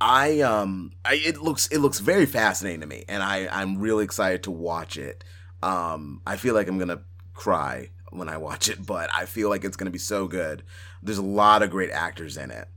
I 0.00 0.40
um 0.40 0.92
I 1.04 1.14
it 1.14 1.38
looks 1.42 1.66
it 1.68 1.78
looks 1.78 1.98
very 1.98 2.26
fascinating 2.26 2.80
to 2.80 2.86
me 2.86 3.04
and 3.08 3.22
I 3.22 3.48
I'm 3.50 3.78
really 3.78 4.04
excited 4.04 4.42
to 4.44 4.50
watch 4.50 4.96
it. 4.96 5.24
Um 5.62 6.22
I 6.26 6.36
feel 6.36 6.54
like 6.54 6.68
I'm 6.68 6.78
going 6.78 6.88
to 6.88 7.00
cry 7.34 7.90
when 8.10 8.28
I 8.28 8.36
watch 8.36 8.68
it, 8.68 8.84
but 8.86 9.10
I 9.14 9.26
feel 9.26 9.48
like 9.48 9.64
it's 9.64 9.76
going 9.76 9.86
to 9.86 9.92
be 9.92 9.98
so 9.98 10.26
good. 10.28 10.62
There's 11.02 11.18
a 11.18 11.22
lot 11.22 11.62
of 11.62 11.70
great 11.70 11.90
actors 11.90 12.36
in 12.36 12.50
it. 12.50 12.68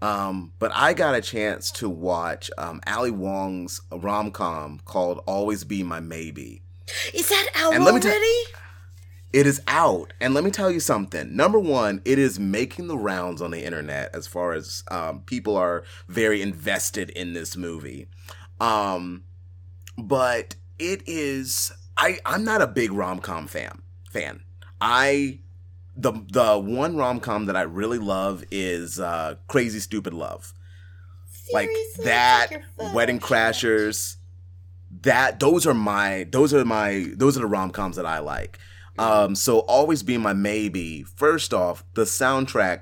Um 0.00 0.52
but 0.58 0.72
I 0.74 0.94
got 0.94 1.14
a 1.14 1.20
chance 1.20 1.70
to 1.72 1.88
watch 1.88 2.50
um 2.56 2.80
Ali 2.86 3.10
Wong's 3.10 3.80
rom-com 3.92 4.80
called 4.84 5.22
Always 5.26 5.64
Be 5.64 5.82
My 5.82 6.00
Maybe. 6.00 6.62
is 7.12 7.28
that 7.28 7.48
out 7.54 7.74
And 7.74 7.84
let 7.84 7.94
me 7.94 8.00
already? 8.00 8.44
It 9.32 9.46
is 9.46 9.62
out, 9.66 10.12
and 10.20 10.34
let 10.34 10.44
me 10.44 10.50
tell 10.50 10.70
you 10.70 10.80
something. 10.80 11.34
Number 11.34 11.58
one, 11.58 12.02
it 12.04 12.18
is 12.18 12.38
making 12.38 12.88
the 12.88 12.98
rounds 12.98 13.40
on 13.40 13.50
the 13.50 13.64
internet 13.64 14.14
as 14.14 14.26
far 14.26 14.52
as 14.52 14.84
um, 14.90 15.22
people 15.22 15.56
are 15.56 15.84
very 16.06 16.42
invested 16.42 17.08
in 17.10 17.32
this 17.32 17.56
movie. 17.56 18.08
Um, 18.60 19.24
but 19.96 20.56
it 20.78 21.02
is. 21.06 21.72
I 21.96 22.18
I'm 22.26 22.44
not 22.44 22.60
a 22.62 22.66
big 22.66 22.92
rom 22.92 23.20
com 23.20 23.46
fan. 23.46 23.82
Fan. 24.10 24.42
I 24.80 25.40
the 25.96 26.12
the 26.12 26.58
one 26.58 26.96
rom 26.96 27.20
com 27.20 27.46
that 27.46 27.56
I 27.56 27.62
really 27.62 27.98
love 27.98 28.44
is 28.50 29.00
uh, 29.00 29.36
Crazy 29.48 29.80
Stupid 29.80 30.12
Love. 30.12 30.52
like 31.52 31.68
Seriously, 31.68 32.04
that, 32.04 32.48
take. 32.50 32.94
Wedding 32.94 33.20
Crashers. 33.20 34.16
That 35.02 35.40
those 35.40 35.66
are 35.66 35.74
my 35.74 36.26
those 36.30 36.52
are 36.52 36.64
my 36.64 37.12
those 37.16 37.36
are 37.36 37.40
the 37.40 37.46
rom 37.46 37.70
coms 37.70 37.96
that 37.96 38.06
I 38.06 38.18
like. 38.18 38.58
Um, 38.98 39.34
so 39.34 39.60
always 39.60 40.02
be 40.02 40.18
my 40.18 40.32
maybe. 40.32 41.02
First 41.02 41.54
off, 41.54 41.84
the 41.94 42.04
soundtrack 42.04 42.80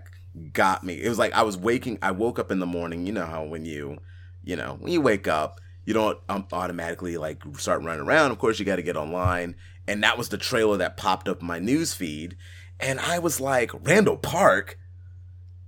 got 0.52 0.84
me. 0.84 0.94
It 0.94 1.08
was 1.08 1.18
like 1.18 1.32
I 1.32 1.42
was 1.42 1.56
waking. 1.56 1.98
I 2.02 2.11
woke 2.11 2.38
up 2.38 2.50
in 2.50 2.58
the 2.58 2.66
morning. 2.66 3.06
You 3.06 3.12
know 3.12 3.26
how 3.26 3.44
when 3.44 3.64
you, 3.64 3.98
you 4.42 4.56
know, 4.56 4.76
when 4.80 4.92
you 4.92 5.00
wake 5.00 5.28
up, 5.28 5.61
you 5.84 5.94
don't 5.94 6.18
um, 6.28 6.46
automatically 6.52 7.16
like 7.16 7.42
start 7.56 7.82
running 7.82 8.02
around. 8.02 8.30
Of 8.30 8.38
course, 8.38 8.58
you 8.58 8.64
got 8.64 8.76
to 8.76 8.82
get 8.82 8.96
online, 8.96 9.54
and 9.86 10.02
that 10.02 10.18
was 10.18 10.28
the 10.28 10.38
trailer 10.38 10.76
that 10.78 10.96
popped 10.96 11.28
up 11.28 11.42
my 11.42 11.58
news 11.58 11.94
feed, 11.94 12.36
and 12.78 13.00
I 13.00 13.18
was 13.18 13.40
like, 13.40 13.70
Randall 13.86 14.16
Park, 14.16 14.78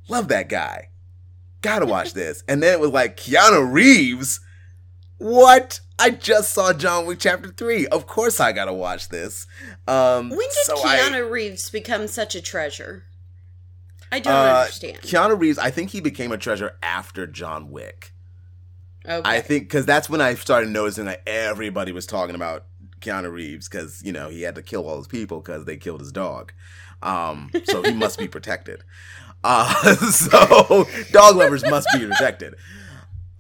love 0.09 0.29
that 0.29 0.49
guy, 0.49 0.89
gotta 1.61 1.87
watch 1.87 2.15
this. 2.15 2.43
And 2.49 2.63
then 2.63 2.75
it 2.75 2.81
was 2.81 2.91
like 2.91 3.17
Keanu 3.17 3.73
Reeves. 3.73 4.41
What? 5.19 5.81
I 6.03 6.11
just 6.11 6.53
saw 6.53 6.73
John 6.73 7.07
Wick 7.07 7.19
Chapter 7.21 7.49
Three. 7.51 7.87
Of 7.87 8.07
course, 8.07 8.41
I 8.41 8.53
gotta 8.53 8.73
watch 8.73 9.09
this. 9.09 9.47
Um, 9.87 10.31
When 10.31 10.39
did 10.39 10.53
so 10.65 10.83
I- 10.85 10.99
Keanu 10.99 11.31
Reeves 11.31 11.71
become 11.71 12.09
such 12.09 12.35
a 12.35 12.43
treasure? 12.43 13.05
I 14.11 14.19
don't 14.19 14.33
uh, 14.35 14.61
understand. 14.63 14.99
Keanu 15.01 15.39
Reeves, 15.39 15.59
I 15.59 15.71
think 15.71 15.91
he 15.91 16.01
became 16.01 16.33
a 16.33 16.39
treasure 16.39 16.77
after 16.83 17.27
John 17.27 17.71
Wick. 17.71 18.13
okay. 19.09 19.23
I 19.29 19.41
think 19.41 19.65
because 19.65 19.87
that's 19.87 20.11
when 20.11 20.21
I 20.21 20.35
started 20.35 20.71
noticing 20.71 21.07
that 21.07 21.23
everybody 21.27 21.93
was 21.93 22.05
talking 22.07 22.35
about 22.35 22.67
Keanu 23.01 23.33
Reeves 23.33 23.69
because 23.69 24.03
you 24.05 24.13
know 24.13 24.29
he 24.29 24.43
had 24.43 24.55
to 24.57 24.63
kill 24.63 24.87
all 24.89 24.99
his 24.99 25.07
people 25.07 25.41
because 25.41 25.65
they 25.65 25.77
killed 25.77 26.01
his 26.01 26.13
dog. 26.13 26.53
Um, 27.01 27.51
so 27.65 27.83
he 27.83 27.93
must 27.93 28.19
be 28.19 28.29
protected. 28.37 28.83
Uh, 29.45 29.95
so 30.11 30.87
dog 31.11 31.37
lovers 31.37 31.63
must 31.65 31.89
be 31.95 32.07
protected. 32.07 32.55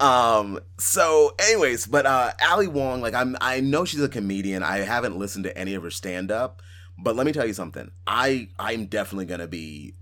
Um, 0.00 0.58
so 0.78 1.34
anyways, 1.38 1.86
but 1.86 2.06
uh 2.06 2.32
Ali 2.44 2.66
Wong, 2.68 3.00
like 3.00 3.14
I'm 3.14 3.36
I 3.40 3.60
know 3.60 3.84
she's 3.84 4.02
a 4.02 4.08
comedian. 4.08 4.62
I 4.62 4.78
haven't 4.78 5.16
listened 5.16 5.44
to 5.44 5.56
any 5.56 5.74
of 5.74 5.82
her 5.82 5.90
stand 5.90 6.30
up, 6.30 6.60
but 6.98 7.14
let 7.16 7.26
me 7.26 7.32
tell 7.32 7.46
you 7.46 7.54
something. 7.54 7.90
I 8.06 8.48
I'm 8.58 8.86
definitely 8.86 9.26
gonna 9.26 9.46
be 9.46 9.94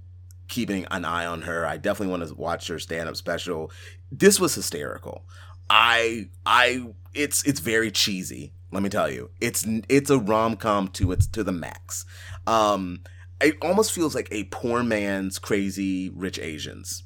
keeping 0.48 0.86
an 0.90 1.04
eye 1.04 1.26
on 1.26 1.42
her. 1.42 1.66
I 1.66 1.76
definitely 1.76 2.10
want 2.10 2.28
to 2.28 2.34
watch 2.34 2.68
her 2.68 2.78
stand 2.78 3.08
up 3.08 3.16
special. 3.16 3.70
This 4.10 4.40
was 4.40 4.54
hysterical. 4.54 5.24
I 5.68 6.28
I 6.44 6.86
it's 7.14 7.44
it's 7.46 7.60
very 7.60 7.90
cheesy. 7.90 8.52
Let 8.72 8.82
me 8.82 8.88
tell 8.88 9.10
you, 9.10 9.30
it's 9.40 9.66
it's 9.88 10.10
a 10.10 10.18
rom 10.18 10.56
com 10.56 10.88
to 10.88 11.12
its 11.12 11.26
to 11.28 11.42
the 11.42 11.52
max. 11.52 12.04
Um, 12.46 13.00
it 13.40 13.56
almost 13.62 13.92
feels 13.92 14.14
like 14.14 14.28
a 14.30 14.44
poor 14.44 14.82
man's 14.82 15.38
Crazy 15.38 16.10
Rich 16.10 16.38
Asians. 16.38 17.04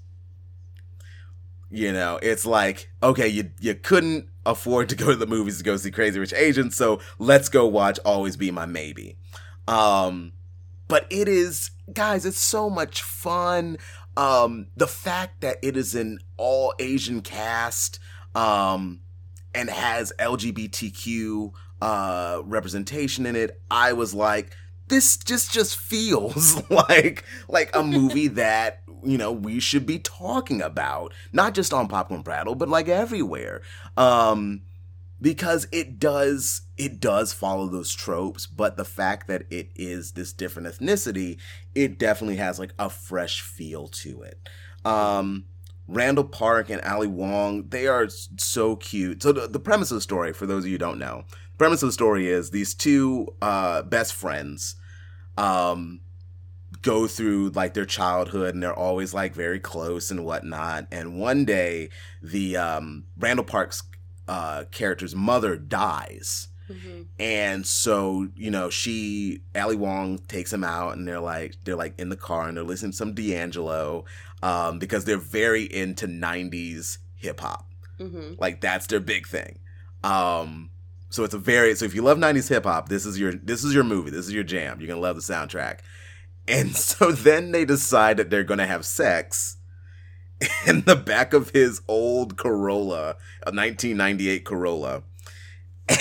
You 1.71 1.93
know, 1.93 2.19
it's 2.23 2.47
like 2.47 2.91
okay, 3.03 3.29
you 3.29 3.51
you 3.61 3.75
couldn't 3.75 4.29
afford 4.47 4.89
to 4.91 4.97
go 4.97 5.07
to 5.07 5.17
the 5.17 5.27
movies 5.27 5.59
to 5.59 5.65
go 5.65 5.77
see 5.77 5.91
Crazy 5.91 6.19
Rich 6.19 6.35
Asians, 6.35 6.77
so 6.77 7.01
let's 7.19 7.49
go 7.49 7.67
watch 7.67 7.99
Always 8.05 8.37
Be 8.37 8.51
My 8.51 8.67
Maybe. 8.67 9.17
Um, 9.67 10.33
but 10.89 11.07
it 11.11 11.29
is 11.29 11.71
guys 11.93 12.25
it's 12.25 12.39
so 12.39 12.71
much 12.71 13.03
fun 13.03 13.77
um 14.17 14.67
the 14.77 14.87
fact 14.87 15.41
that 15.41 15.57
it 15.63 15.77
is 15.77 15.95
an 15.95 16.19
all 16.37 16.73
asian 16.79 17.21
cast 17.21 17.99
um 18.35 19.01
and 19.55 19.69
has 19.69 20.13
lgbtq 20.19 21.53
uh 21.83 22.41
representation 22.45 23.27
in 23.27 23.37
it 23.37 23.61
i 23.71 23.93
was 23.93 24.15
like 24.15 24.57
this 24.89 25.17
just 25.17 25.53
just 25.53 25.77
feels 25.77 26.63
like 26.71 27.25
like 27.49 27.75
a 27.75 27.83
movie 27.83 28.29
that 28.43 28.83
you 29.05 29.19
know 29.19 29.33
we 29.33 29.61
should 29.61 29.87
be 29.87 29.99
talking 29.99 30.61
about 30.63 31.13
not 31.33 31.55
just 31.55 31.73
on 31.73 31.89
popcorn 31.89 32.23
prattle 32.23 32.55
but 32.55 32.69
like 32.69 32.89
everywhere. 32.89 33.63
Um 33.97 34.63
because 35.21 35.67
it 35.73 35.99
does 35.99 36.63
it 36.77 37.01
does 37.01 37.33
follow 37.33 37.67
those 37.67 37.95
tropes 37.95 38.47
but 38.47 38.77
the 38.77 38.85
fact 38.85 39.27
that 39.29 39.45
it 39.51 39.71
is 39.75 40.13
this 40.13 40.33
different 40.33 40.69
ethnicity 40.69 41.39
it 41.75 41.99
definitely 41.99 42.37
has 42.37 42.59
like 42.59 42.75
a 42.79 42.91
fresh 42.91 43.41
feel 43.41 43.89
to 43.89 44.23
it. 44.23 44.49
Um 44.85 45.45
randall 45.87 46.25
park 46.25 46.71
and 46.71 46.81
ali 46.83 47.07
wong 47.07 47.69
they 47.69 47.87
are 47.87 48.09
so 48.09 48.77
cute. 48.77 49.23
So 49.23 49.33
the, 49.33 49.47
the 49.47 49.61
premise 49.61 49.91
of 49.91 49.97
the 49.97 50.01
story 50.01 50.33
for 50.33 50.47
those 50.47 50.65
of 50.65 50.69
you 50.69 50.75
who 50.75 50.79
don't 50.79 50.99
know 50.99 51.25
the 51.53 51.59
premise 51.59 51.83
of 51.83 51.89
the 51.89 51.93
story 51.93 52.27
is 52.27 52.51
these 52.51 52.75
two 52.75 53.29
uh 53.41 53.83
best 53.83 54.15
friends 54.15 54.77
um 55.37 56.01
go 56.85 57.07
through 57.09 57.49
like 57.51 57.73
their 57.75 57.87
childhood 57.87 58.55
and 58.55 58.63
they're 58.63 58.73
always 58.89 59.13
like 59.15 59.35
very 59.35 59.59
close 59.59 60.11
and 60.11 60.25
whatnot. 60.25 60.87
And 60.93 61.19
one 61.19 61.45
day 61.45 61.89
the 62.23 62.57
um 62.57 63.05
randall 63.19 63.45
park's 63.45 63.83
uh 64.29 64.65
character's 64.71 65.15
mother 65.17 65.57
dies. 65.57 66.49
Mhm. 66.71 67.05
and 67.19 67.67
so 67.67 68.29
you 68.35 68.51
know 68.51 68.71
she 68.71 69.43
ali 69.55 69.77
wong 69.77 70.17
takes 70.29 70.51
him 70.51 70.65
out 70.65 70.97
and 70.97 71.07
they're 71.07 71.21
like 71.21 71.57
they're 71.65 71.77
like 71.77 71.93
in 71.99 72.09
the 72.09 72.17
car 72.17 72.49
and 72.49 72.57
they're 72.57 72.65
listening 72.65 72.93
to 72.93 72.97
some 72.97 73.13
d'angelo 73.13 74.07
um 74.43 74.79
because 74.79 75.05
they're 75.05 75.19
very 75.19 75.65
into 75.65 76.07
90s 76.09 76.97
hip-hop 77.17 77.69
Mhm. 78.01 78.41
like 78.41 78.63
that's 78.63 78.87
their 78.87 79.01
big 79.01 79.27
thing. 79.27 79.59
Um 80.03 80.71
so 81.11 81.23
it's 81.23 81.35
a 81.35 81.39
very 81.39 81.75
so 81.75 81.85
if 81.85 81.95
you 81.95 82.01
love 82.03 82.17
90s 82.17 82.49
hip-hop 82.49 82.89
this 82.89 83.05
is 83.05 83.21
your 83.21 83.33
this 83.35 83.63
is 83.63 83.75
your 83.75 83.85
movie. 83.85 84.11
This 84.11 84.27
is 84.27 84.33
your 84.33 84.43
jam. 84.45 84.81
You're 84.81 84.89
gonna 84.89 85.01
love 85.03 85.17
the 85.17 85.23
soundtrack 85.35 85.81
and 86.49 86.77
so 86.77 87.13
then 87.13 87.53
they 87.53 87.65
decide 87.65 88.17
that 88.17 88.31
they're 88.31 88.45
gonna 88.45 88.67
have 88.67 88.85
sex 88.85 89.57
in 90.67 90.83
the 90.83 90.97
back 90.97 91.33
of 91.33 91.51
his 91.51 91.81
old 91.89 92.37
Corolla, 92.37 93.17
a 93.43 93.53
1998 93.53 94.45
Corolla. 94.45 95.03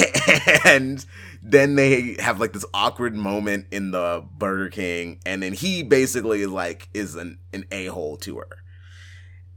And 0.66 1.06
then 1.42 1.76
they 1.76 2.16
have 2.20 2.40
like 2.40 2.54
this 2.54 2.66
awkward 2.74 3.16
moment 3.16 3.68
in 3.72 3.92
the 3.92 4.26
Burger 4.38 4.70
King, 4.70 5.20
and 5.26 5.44
then 5.44 5.52
he 5.52 5.84
basically 5.84 6.46
like 6.46 6.88
is 6.94 7.16
an, 7.16 7.40
an 7.52 7.66
a-hole 7.70 8.16
to 8.18 8.38
her. 8.38 8.64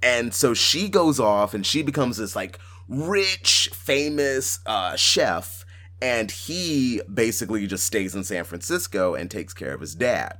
And 0.02 0.34
so 0.34 0.52
she 0.52 0.88
goes 0.88 1.20
off 1.20 1.54
and 1.54 1.64
she 1.64 1.82
becomes 1.82 2.16
this 2.16 2.34
like 2.34 2.58
rich, 2.88 3.70
famous 3.72 4.58
uh, 4.66 4.96
chef, 4.96 5.64
and 6.02 6.30
he 6.30 7.00
basically 7.12 7.66
just 7.66 7.84
stays 7.86 8.14
in 8.14 8.24
San 8.24 8.44
Francisco 8.44 9.14
and 9.14 9.30
takes 9.30 9.54
care 9.54 9.74
of 9.74 9.80
his 9.80 9.94
dad. 9.94 10.38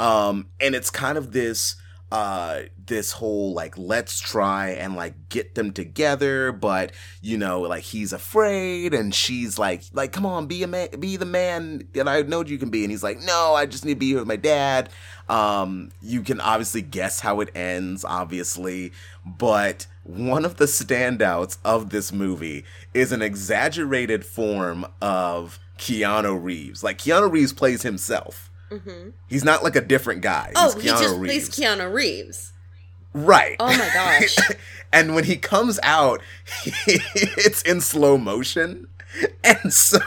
Um, 0.00 0.46
and 0.58 0.74
it's 0.74 0.90
kind 0.90 1.18
of 1.18 1.32
this 1.32 1.76
uh 2.10 2.62
this 2.86 3.12
whole 3.12 3.52
like 3.52 3.78
let's 3.78 4.18
try 4.18 4.70
and 4.70 4.96
like 4.96 5.14
get 5.28 5.54
them 5.54 5.70
together 5.70 6.50
but 6.50 6.90
you 7.22 7.38
know 7.38 7.60
like 7.60 7.84
he's 7.84 8.12
afraid 8.12 8.92
and 8.92 9.14
she's 9.14 9.60
like 9.60 9.84
like 9.92 10.10
come 10.10 10.26
on 10.26 10.48
be 10.48 10.64
a 10.64 10.66
man 10.66 10.88
be 10.98 11.16
the 11.16 11.24
man 11.24 11.86
that 11.92 12.08
i 12.08 12.20
know 12.22 12.44
you 12.44 12.58
can 12.58 12.68
be. 12.68 12.82
And 12.82 12.90
he's 12.90 13.04
like 13.04 13.20
no 13.20 13.54
i 13.54 13.64
just 13.64 13.84
need 13.84 13.94
to 13.94 14.00
be 14.00 14.08
here 14.08 14.18
with 14.18 14.26
my 14.26 14.36
dad. 14.36 14.88
Um 15.28 15.92
you 16.02 16.22
can 16.22 16.40
obviously 16.40 16.82
guess 16.82 17.20
how 17.20 17.38
it 17.40 17.50
ends 17.54 18.04
obviously 18.04 18.90
but 19.24 19.86
one 20.02 20.44
of 20.44 20.56
the 20.56 20.64
standouts 20.64 21.58
of 21.64 21.90
this 21.90 22.10
movie 22.12 22.64
is 22.92 23.12
an 23.12 23.22
exaggerated 23.22 24.24
form 24.24 24.84
of 25.00 25.60
keanu 25.78 26.42
reeves. 26.42 26.82
Like 26.82 26.98
keanu 26.98 27.30
reeves 27.30 27.52
plays 27.52 27.82
himself 27.82 28.49
Mhm. 28.70 29.12
He's 29.28 29.44
not 29.44 29.62
like 29.64 29.76
a 29.76 29.80
different 29.80 30.22
guy. 30.22 30.52
Oh, 30.56 30.72
He's 30.74 30.82
he 30.84 30.88
Keanu 30.90 31.00
just 31.00 31.16
Reeves. 31.16 31.48
plays 31.48 31.68
Keanu 31.68 31.92
Reeves. 31.92 32.52
Right. 33.12 33.56
Oh 33.58 33.66
my 33.66 33.90
gosh. 33.92 34.36
and 34.92 35.14
when 35.14 35.24
he 35.24 35.36
comes 35.36 35.80
out, 35.82 36.20
it's 36.66 37.62
in 37.62 37.80
slow 37.80 38.16
motion. 38.18 38.86
And 39.42 39.72
so 39.72 39.98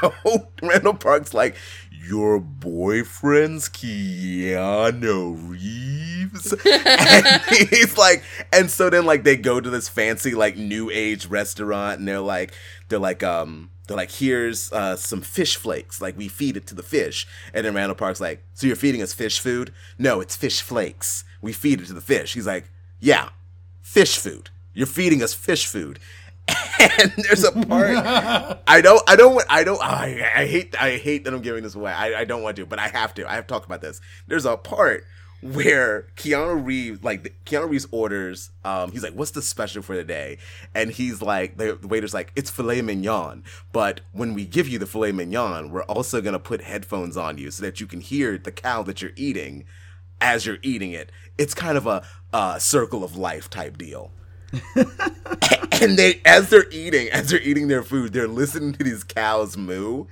Randall 0.62 0.94
Park's 0.94 1.34
like, 1.34 1.58
Your 1.92 2.40
boyfriend's 2.40 3.68
Keanu 3.68 5.50
Reeves? 5.50 6.54
and 6.66 7.42
he's 7.70 7.98
like, 7.98 8.24
and 8.54 8.72
so 8.72 8.90
then 8.90 9.06
like 9.06 9.24
they 9.26 9.36
go 9.36 9.60
to 9.60 9.70
this 9.70 9.90
fancy 9.90 10.34
like 10.36 10.56
new 10.56 10.90
age 10.90 11.26
restaurant 11.26 12.00
and 12.00 12.08
they're 12.08 12.22
like, 12.22 12.54
they're 12.88 12.98
like, 12.98 13.24
um, 13.24 13.70
they're 13.88 13.98
like, 13.98 14.12
here's 14.12 14.72
uh, 14.72 14.96
some 14.96 15.22
fish 15.22 15.58
flakes. 15.58 16.02
Like 16.02 16.18
we 16.18 16.28
feed 16.28 16.58
it 16.58 16.68
to 16.68 16.76
the 16.76 16.84
fish. 16.84 17.28
And 17.54 17.66
then 17.66 17.74
Randall 17.74 17.96
Park's 17.96 18.22
like, 18.22 18.44
so 18.54 18.68
you're 18.68 18.76
feeding 18.76 19.02
us 19.02 19.14
fish 19.14 19.40
food? 19.40 19.74
No, 19.98 20.22
it's 20.22 20.36
fish 20.36 20.62
flakes. 20.62 21.26
We 21.42 21.52
feed 21.54 21.82
it 21.82 21.88
to 21.88 21.94
the 21.94 22.02
fish. 22.02 22.34
He's 22.34 22.48
like, 22.48 22.70
yeah, 23.00 23.30
fish 23.82 24.18
food. 24.18 24.50
You're 24.74 24.88
feeding 24.88 25.22
us 25.22 25.34
fish 25.34 25.68
food. 25.68 26.00
and 27.00 27.14
there's 27.18 27.46
a 27.46 27.54
part 27.54 27.96
I 28.68 28.82
don't 28.82 29.02
I 29.08 29.16
don't 29.16 29.46
I 29.50 29.64
don't 29.64 29.82
I, 29.82 30.30
I 30.36 30.46
hate 30.46 30.76
I 30.82 30.98
hate 30.98 31.24
that 31.24 31.34
I'm 31.34 31.42
giving 31.42 31.64
this 31.64 31.76
away. 31.76 31.92
I, 31.92 32.22
I 32.22 32.26
don't 32.26 32.42
want 32.42 32.58
to, 32.58 32.66
but 32.66 32.80
I 32.80 32.90
have 32.90 33.14
to. 33.16 33.30
I 33.30 33.36
have 33.36 33.48
to 33.48 33.54
talk 33.54 33.66
about 33.66 33.82
this. 33.82 34.02
There's 34.28 34.46
a 34.46 34.58
part 34.58 35.06
where 35.44 36.08
Keanu 36.16 36.66
Reeves 36.66 37.04
like 37.04 37.36
Keanu 37.46 37.70
Reeves 37.70 37.88
orders 37.92 38.52
um 38.64 38.92
he's 38.92 39.04
like 39.04 39.14
what's 39.14 39.32
the 39.32 39.42
special 39.42 39.82
for 39.82 39.96
the 39.96 40.04
day? 40.04 40.38
And 40.74 40.92
he's 40.92 41.22
like 41.22 41.58
the, 41.58 41.78
the 41.80 41.88
waiter's 41.88 42.14
like 42.14 42.32
it's 42.36 42.50
filet 42.50 42.82
mignon 42.82 43.44
but 43.72 44.02
when 44.12 44.34
we 44.34 44.46
give 44.46 44.68
you 44.68 44.80
the 44.80 44.86
filet 44.88 45.12
mignon 45.12 45.72
we're 45.72 45.84
also 45.84 46.22
going 46.22 46.34
to 46.34 46.40
put 46.40 46.62
headphones 46.62 47.18
on 47.18 47.38
you 47.38 47.52
so 47.52 47.64
that 47.64 47.80
you 47.80 47.88
can 47.88 48.02
hear 48.02 48.38
the 48.38 48.52
cow 48.52 48.84
that 48.84 49.02
you're 49.02 49.12
eating 49.16 49.66
as 50.22 50.46
you're 50.46 50.60
eating 50.62 50.92
it. 50.92 51.12
It's 51.38 51.54
kind 51.54 51.78
of 51.78 51.86
a, 51.86 52.04
a 52.34 52.60
circle 52.60 53.04
of 53.04 53.18
life 53.18 53.50
type 53.50 53.78
deal. 53.78 54.12
And 55.82 55.98
they 55.98 56.22
as 56.24 56.50
they're 56.50 56.70
eating 56.70 57.10
as 57.10 57.30
they're 57.30 57.42
eating 57.42 57.68
their 57.68 57.84
food 57.84 58.14
they're 58.14 58.28
listening 58.28 58.74
to 58.74 58.84
these 58.84 59.04
cows 59.04 59.58
moo 59.58 60.06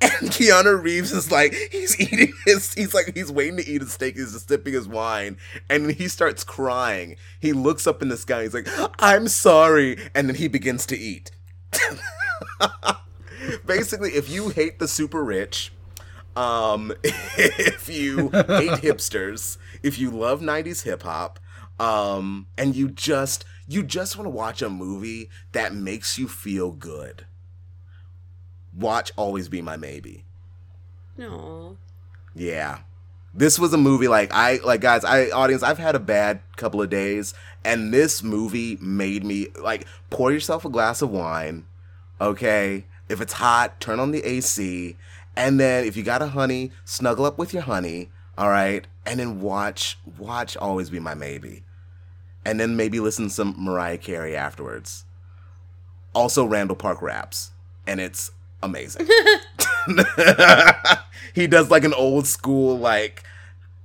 and 0.00 0.30
Keanu 0.30 0.82
Reeves 0.82 1.12
is 1.12 1.30
like, 1.30 1.54
he's 1.70 1.98
eating 2.00 2.32
his, 2.46 2.72
he's 2.74 2.94
like, 2.94 3.12
he's 3.14 3.30
waiting 3.30 3.58
to 3.58 3.66
eat 3.66 3.82
his 3.82 3.92
steak, 3.92 4.16
he's 4.16 4.32
just 4.32 4.48
sipping 4.48 4.72
his 4.72 4.88
wine, 4.88 5.36
and 5.68 5.90
he 5.90 6.08
starts 6.08 6.42
crying. 6.42 7.16
He 7.38 7.52
looks 7.52 7.86
up 7.86 8.00
in 8.00 8.08
the 8.08 8.16
sky, 8.16 8.42
he's 8.42 8.54
like, 8.54 8.68
I'm 8.98 9.28
sorry, 9.28 9.98
and 10.14 10.28
then 10.28 10.36
he 10.36 10.48
begins 10.48 10.86
to 10.86 10.98
eat. 10.98 11.30
Basically, 13.66 14.10
if 14.10 14.30
you 14.30 14.48
hate 14.48 14.78
the 14.78 14.88
super 14.88 15.22
rich, 15.22 15.72
um, 16.34 16.92
if 17.04 17.88
you 17.88 18.30
hate 18.30 18.40
hipsters, 18.82 19.58
if 19.82 19.98
you 19.98 20.10
love 20.10 20.40
90s 20.40 20.84
hip 20.84 21.02
hop, 21.02 21.38
um, 21.78 22.46
and 22.56 22.74
you 22.74 22.88
just, 22.88 23.44
you 23.66 23.82
just 23.82 24.16
want 24.16 24.26
to 24.26 24.30
watch 24.30 24.62
a 24.62 24.70
movie 24.70 25.30
that 25.52 25.74
makes 25.74 26.18
you 26.18 26.28
feel 26.28 26.72
good 26.72 27.26
watch 28.76 29.12
Always 29.16 29.48
Be 29.48 29.62
My 29.62 29.76
Maybe. 29.76 30.24
No. 31.16 31.76
Yeah. 32.34 32.80
This 33.32 33.58
was 33.58 33.72
a 33.72 33.78
movie 33.78 34.08
like 34.08 34.32
I 34.32 34.56
like 34.64 34.80
guys, 34.80 35.04
I 35.04 35.30
audience, 35.30 35.62
I've 35.62 35.78
had 35.78 35.94
a 35.94 36.00
bad 36.00 36.40
couple 36.56 36.82
of 36.82 36.90
days 36.90 37.32
and 37.64 37.92
this 37.92 38.22
movie 38.22 38.76
made 38.80 39.24
me 39.24 39.48
like 39.60 39.86
pour 40.08 40.32
yourself 40.32 40.64
a 40.64 40.70
glass 40.70 41.02
of 41.02 41.10
wine, 41.10 41.66
okay? 42.20 42.84
If 43.08 43.20
it's 43.20 43.34
hot, 43.34 43.80
turn 43.80 44.00
on 44.00 44.12
the 44.12 44.24
AC, 44.24 44.96
and 45.36 45.58
then 45.58 45.84
if 45.84 45.96
you 45.96 46.02
got 46.02 46.22
a 46.22 46.28
honey, 46.28 46.72
snuggle 46.84 47.24
up 47.24 47.38
with 47.38 47.52
your 47.52 47.62
honey, 47.62 48.10
all 48.36 48.50
right? 48.50 48.86
And 49.06 49.20
then 49.20 49.40
watch 49.40 49.98
watch 50.18 50.56
Always 50.56 50.90
Be 50.90 51.00
My 51.00 51.14
Maybe. 51.14 51.64
And 52.44 52.58
then 52.58 52.76
maybe 52.76 53.00
listen 53.00 53.26
to 53.26 53.30
some 53.30 53.54
Mariah 53.58 53.98
Carey 53.98 54.36
afterwards. 54.36 55.04
Also 56.14 56.44
Randall 56.44 56.76
Park 56.76 57.02
raps. 57.02 57.50
And 57.86 58.00
it's 58.00 58.30
amazing. 58.62 59.08
he 61.34 61.46
does 61.46 61.70
like 61.70 61.84
an 61.84 61.94
old 61.94 62.26
school 62.26 62.78
like 62.78 63.22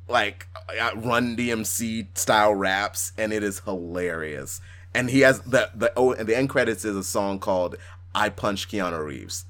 like 0.08 0.48
uh, 0.80 0.92
Run 0.96 1.36
DMC 1.36 2.18
style 2.18 2.54
raps, 2.54 3.12
and 3.18 3.34
it 3.34 3.44
is 3.44 3.60
hilarious. 3.60 4.62
And 4.94 5.10
he 5.10 5.22
has 5.22 5.42
the 5.42 5.70
the 5.76 5.92
oh, 5.96 6.14
and 6.14 6.28
the 6.28 6.38
end 6.38 6.50
credits 6.50 6.86
is 6.86 6.96
a 6.96 7.04
song 7.04 7.40
called 7.40 7.76
"I 8.14 8.30
Punch 8.30 8.70
Keanu 8.70 9.04
Reeves." 9.06 9.46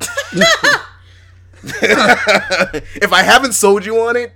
if 1.62 3.12
I 3.12 3.22
haven't 3.22 3.52
sold 3.52 3.84
you 3.84 4.00
on 4.00 4.16
it, 4.16 4.32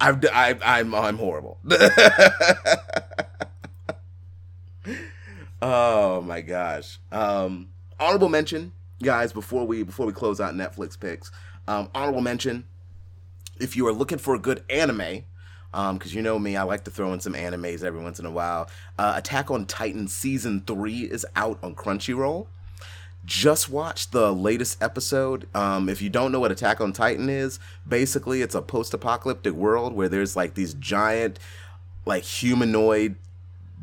I've, 0.00 0.24
I, 0.26 0.56
I'm 0.62 0.94
I'm 0.94 1.18
horrible. 1.18 1.58
oh 5.62 6.20
my 6.20 6.40
gosh. 6.42 6.98
Um, 7.10 7.70
honorable 7.98 8.28
mention 8.28 8.72
guys, 9.02 9.32
before 9.32 9.66
we 9.66 9.82
before 9.82 10.06
we 10.06 10.12
close 10.12 10.40
out 10.40 10.54
Netflix 10.54 10.98
picks, 10.98 11.30
um, 11.66 11.88
honorable 11.94 12.20
mention: 12.20 12.64
if 13.58 13.76
you 13.76 13.86
are 13.86 13.92
looking 13.92 14.18
for 14.18 14.34
a 14.34 14.38
good 14.38 14.62
anime, 14.70 15.24
because 15.72 16.12
um, 16.12 16.16
you 16.16 16.22
know 16.22 16.38
me, 16.38 16.56
I 16.56 16.62
like 16.62 16.84
to 16.84 16.90
throw 16.90 17.12
in 17.12 17.20
some 17.20 17.34
animes 17.34 17.82
every 17.82 18.00
once 18.00 18.18
in 18.18 18.26
a 18.26 18.30
while. 18.30 18.68
Uh, 18.98 19.14
Attack 19.16 19.50
on 19.50 19.66
Titan 19.66 20.08
season 20.08 20.62
three 20.66 21.00
is 21.00 21.26
out 21.36 21.58
on 21.62 21.74
Crunchyroll. 21.74 22.46
Just 23.24 23.68
watch 23.68 24.10
the 24.12 24.32
latest 24.32 24.82
episode. 24.82 25.46
Um, 25.54 25.90
if 25.90 26.00
you 26.00 26.08
don't 26.08 26.32
know 26.32 26.40
what 26.40 26.50
Attack 26.50 26.80
on 26.80 26.92
Titan 26.92 27.28
is, 27.28 27.58
basically 27.86 28.40
it's 28.40 28.54
a 28.54 28.62
post-apocalyptic 28.62 29.52
world 29.52 29.92
where 29.92 30.08
there's 30.08 30.36
like 30.36 30.54
these 30.54 30.72
giant, 30.72 31.38
like 32.06 32.22
humanoid 32.22 33.16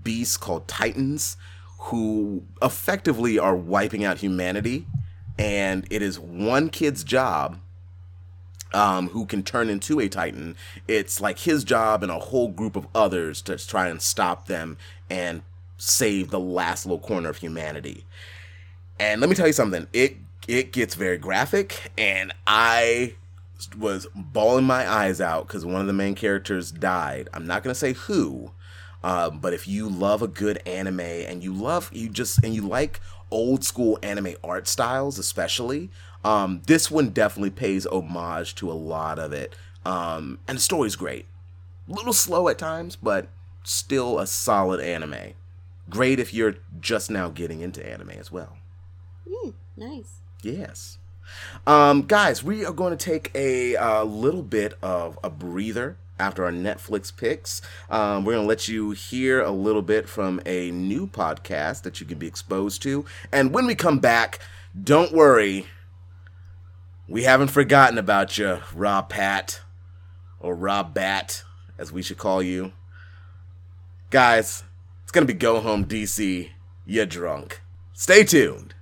beasts 0.03 0.37
called 0.37 0.67
Titans 0.67 1.37
who 1.77 2.43
effectively 2.63 3.37
are 3.37 3.55
wiping 3.55 4.03
out 4.03 4.17
humanity 4.17 4.87
and 5.37 5.85
it 5.89 6.01
is 6.01 6.19
one 6.19 6.69
kid's 6.69 7.03
job 7.03 7.59
um, 8.73 9.09
who 9.09 9.25
can 9.25 9.43
turn 9.43 9.69
into 9.69 9.99
a 9.99 10.09
titan. 10.09 10.55
It's 10.87 11.21
like 11.21 11.39
his 11.39 11.63
job 11.63 12.03
and 12.03 12.11
a 12.11 12.19
whole 12.19 12.49
group 12.49 12.75
of 12.75 12.87
others 12.93 13.41
to 13.43 13.57
try 13.57 13.87
and 13.87 14.01
stop 14.01 14.47
them 14.47 14.77
and 15.09 15.41
save 15.77 16.31
the 16.31 16.39
last 16.39 16.85
little 16.85 16.99
corner 16.99 17.29
of 17.29 17.37
humanity. 17.37 18.05
And 18.99 19.21
let 19.21 19.29
me 19.29 19.35
tell 19.35 19.47
you 19.47 19.53
something. 19.53 19.87
It 19.93 20.17
it 20.47 20.71
gets 20.71 20.95
very 20.95 21.17
graphic, 21.17 21.91
and 21.97 22.33
I 22.45 23.15
was 23.77 24.07
bawling 24.15 24.65
my 24.65 24.89
eyes 24.89 25.19
out 25.19 25.47
because 25.47 25.65
one 25.65 25.81
of 25.81 25.87
the 25.87 25.93
main 25.93 26.15
characters 26.15 26.71
died. 26.71 27.29
I'm 27.33 27.45
not 27.45 27.63
gonna 27.63 27.75
say 27.75 27.93
who, 27.93 28.51
um, 29.03 29.39
but 29.39 29.53
if 29.53 29.67
you 29.67 29.87
love 29.87 30.21
a 30.21 30.27
good 30.27 30.61
anime 30.65 30.99
and 30.99 31.43
you 31.43 31.53
love 31.53 31.89
you 31.93 32.09
just 32.09 32.43
and 32.43 32.53
you 32.53 32.67
like 32.67 32.99
old 33.31 33.63
school 33.63 33.99
anime 34.01 34.35
art 34.43 34.67
styles, 34.67 35.19
especially. 35.19 35.89
Um, 36.23 36.61
this 36.65 36.91
one 36.91 37.09
definitely 37.09 37.51
pays 37.51 37.85
homage 37.85 38.55
to 38.55 38.71
a 38.71 38.73
lot 38.73 39.19
of 39.19 39.33
it. 39.33 39.55
Um, 39.85 40.39
and 40.47 40.57
the 40.57 40.61
story's 40.61 40.95
great. 40.95 41.25
A 41.87 41.93
little 41.93 42.13
slow 42.13 42.49
at 42.49 42.57
times, 42.57 42.95
but 42.95 43.27
still 43.63 44.19
a 44.19 44.27
solid 44.27 44.79
anime. 44.79 45.33
Great 45.89 46.19
if 46.19 46.33
you're 46.33 46.55
just 46.79 47.09
now 47.09 47.29
getting 47.29 47.61
into 47.61 47.85
anime 47.85 48.11
as 48.11 48.31
well. 48.31 48.57
Mm, 49.27 49.53
nice. 49.77 50.19
Yes. 50.41 50.97
Um, 51.65 52.03
guys, 52.03 52.43
we 52.43 52.65
are 52.65 52.73
going 52.73 52.95
to 52.95 53.03
take 53.05 53.31
a 53.35 53.75
uh, 53.75 54.03
little 54.03 54.43
bit 54.43 54.73
of 54.81 55.17
a 55.23 55.29
breather 55.29 55.97
after 56.19 56.45
our 56.45 56.51
Netflix 56.51 57.15
picks. 57.15 57.61
Um, 57.89 58.25
we're 58.25 58.33
going 58.33 58.43
to 58.43 58.47
let 58.47 58.67
you 58.67 58.91
hear 58.91 59.41
a 59.41 59.51
little 59.51 59.81
bit 59.81 60.09
from 60.09 60.41
a 60.45 60.71
new 60.71 61.07
podcast 61.07 61.83
that 61.83 61.99
you 61.99 62.05
can 62.05 62.17
be 62.17 62.27
exposed 62.27 62.81
to. 62.83 63.05
And 63.31 63.53
when 63.53 63.65
we 63.65 63.75
come 63.75 63.99
back, 63.99 64.39
don't 64.81 65.11
worry, 65.11 65.67
we 67.07 67.23
haven't 67.23 67.49
forgotten 67.49 67.97
about 67.97 68.37
you, 68.37 68.59
Rob 68.73 69.09
Pat, 69.09 69.61
or 70.39 70.55
Rob 70.55 70.93
Bat, 70.93 71.43
as 71.77 71.91
we 71.91 72.01
should 72.01 72.17
call 72.17 72.41
you. 72.43 72.73
Guys, 74.09 74.63
it's 75.03 75.11
going 75.11 75.25
to 75.25 75.33
be 75.33 75.37
Go 75.37 75.59
Home 75.59 75.85
DC, 75.85 76.49
You're 76.85 77.05
drunk. 77.05 77.61
Stay 77.93 78.23
tuned. 78.23 78.73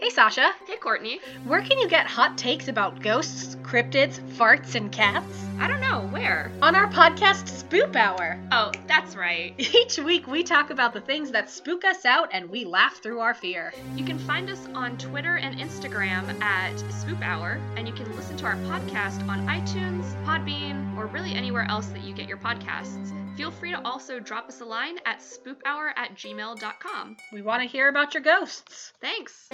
Hey, 0.00 0.08
Sasha. 0.08 0.52
Hey, 0.66 0.78
Courtney. 0.78 1.20
Where 1.44 1.60
can 1.60 1.78
you 1.78 1.86
get 1.86 2.06
hot 2.06 2.38
takes 2.38 2.68
about 2.68 3.02
ghosts, 3.02 3.56
cryptids, 3.56 4.18
farts, 4.38 4.74
and 4.74 4.90
cats? 4.90 5.44
I 5.58 5.68
don't 5.68 5.82
know. 5.82 6.08
Where? 6.10 6.50
On 6.62 6.74
our 6.74 6.88
podcast, 6.88 7.44
Spoop 7.62 7.94
Hour. 7.94 8.40
Oh, 8.50 8.72
that's 8.86 9.14
right. 9.14 9.52
Each 9.58 9.98
week, 9.98 10.26
we 10.26 10.42
talk 10.42 10.70
about 10.70 10.94
the 10.94 11.02
things 11.02 11.32
that 11.32 11.50
spook 11.50 11.84
us 11.84 12.06
out 12.06 12.30
and 12.32 12.48
we 12.48 12.64
laugh 12.64 13.02
through 13.02 13.20
our 13.20 13.34
fear. 13.34 13.74
You 13.94 14.06
can 14.06 14.18
find 14.18 14.48
us 14.48 14.66
on 14.74 14.96
Twitter 14.96 15.36
and 15.36 15.60
Instagram 15.60 16.40
at 16.40 16.74
Spoop 16.76 17.20
Hour, 17.20 17.60
and 17.76 17.86
you 17.86 17.92
can 17.92 18.10
listen 18.16 18.38
to 18.38 18.46
our 18.46 18.56
podcast 18.56 19.28
on 19.28 19.46
iTunes, 19.48 20.04
Podbean, 20.24 20.96
or 20.96 21.08
really 21.08 21.34
anywhere 21.34 21.66
else 21.68 21.88
that 21.88 22.04
you 22.04 22.14
get 22.14 22.26
your 22.26 22.38
podcasts. 22.38 23.14
Feel 23.36 23.50
free 23.50 23.70
to 23.70 23.80
also 23.86 24.18
drop 24.18 24.48
us 24.48 24.60
a 24.60 24.64
line 24.64 24.98
at 25.04 25.20
spoophour 25.20 25.92
at 25.96 26.14
gmail.com. 26.14 27.16
We 27.32 27.42
want 27.42 27.62
to 27.62 27.68
hear 27.68 27.88
about 27.88 28.14
your 28.14 28.22
ghosts. 28.22 28.92
Thanks. 29.00 29.48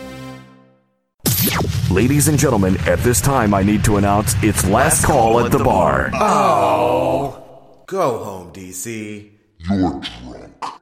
Ladies 1.90 2.26
and 2.26 2.36
gentlemen, 2.36 2.76
at 2.88 2.98
this 3.00 3.20
time 3.20 3.54
I 3.54 3.62
need 3.62 3.84
to 3.84 3.96
announce 3.96 4.34
it's 4.42 4.66
last, 4.68 5.04
call, 5.04 5.38
at 5.38 5.52
the, 5.52 5.62
bar. 5.62 6.10
Oh. 6.14 6.18
oh. 6.20 7.82
Go 7.86 8.24
home, 8.24 8.52
DC. 8.52 9.30
You're 9.58 9.78
drunk. 9.78 10.06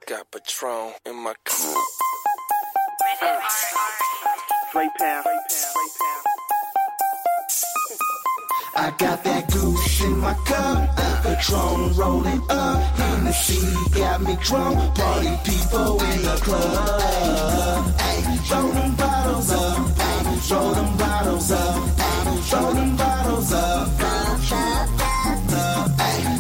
Got 0.07 0.31
Patron 0.33 0.95
in 1.05 1.17
my 1.17 1.35
cup. 1.45 1.85
Play 4.73 4.89
pound. 4.99 5.27
I 8.77 8.91
got 8.99 9.23
that 9.25 9.53
goose 9.53 10.01
in 10.03 10.19
my 10.19 10.35
cup, 10.47 10.97
Patron 11.23 11.95
rolling 11.95 12.43
up. 12.49 12.83
Hennessy 12.97 13.61
got 13.95 14.23
me 14.23 14.37
drunk, 14.43 14.95
party 14.97 15.37
people 15.45 16.03
in 16.03 16.23
the 16.23 16.39
club. 16.43 17.95
Ay, 17.99 18.41
throw 18.47 18.71
them 18.73 18.97
bottles 18.97 19.53
up, 19.53 20.04
Show 20.45 20.75
them 20.75 20.97
bottles 20.99 21.51
up. 21.51 21.83
Ay. 21.99 22.41
Show 22.45 22.73
them 22.75 22.97
bottles 22.97 23.53
up. 23.53 23.89
Ay. 23.99 24.41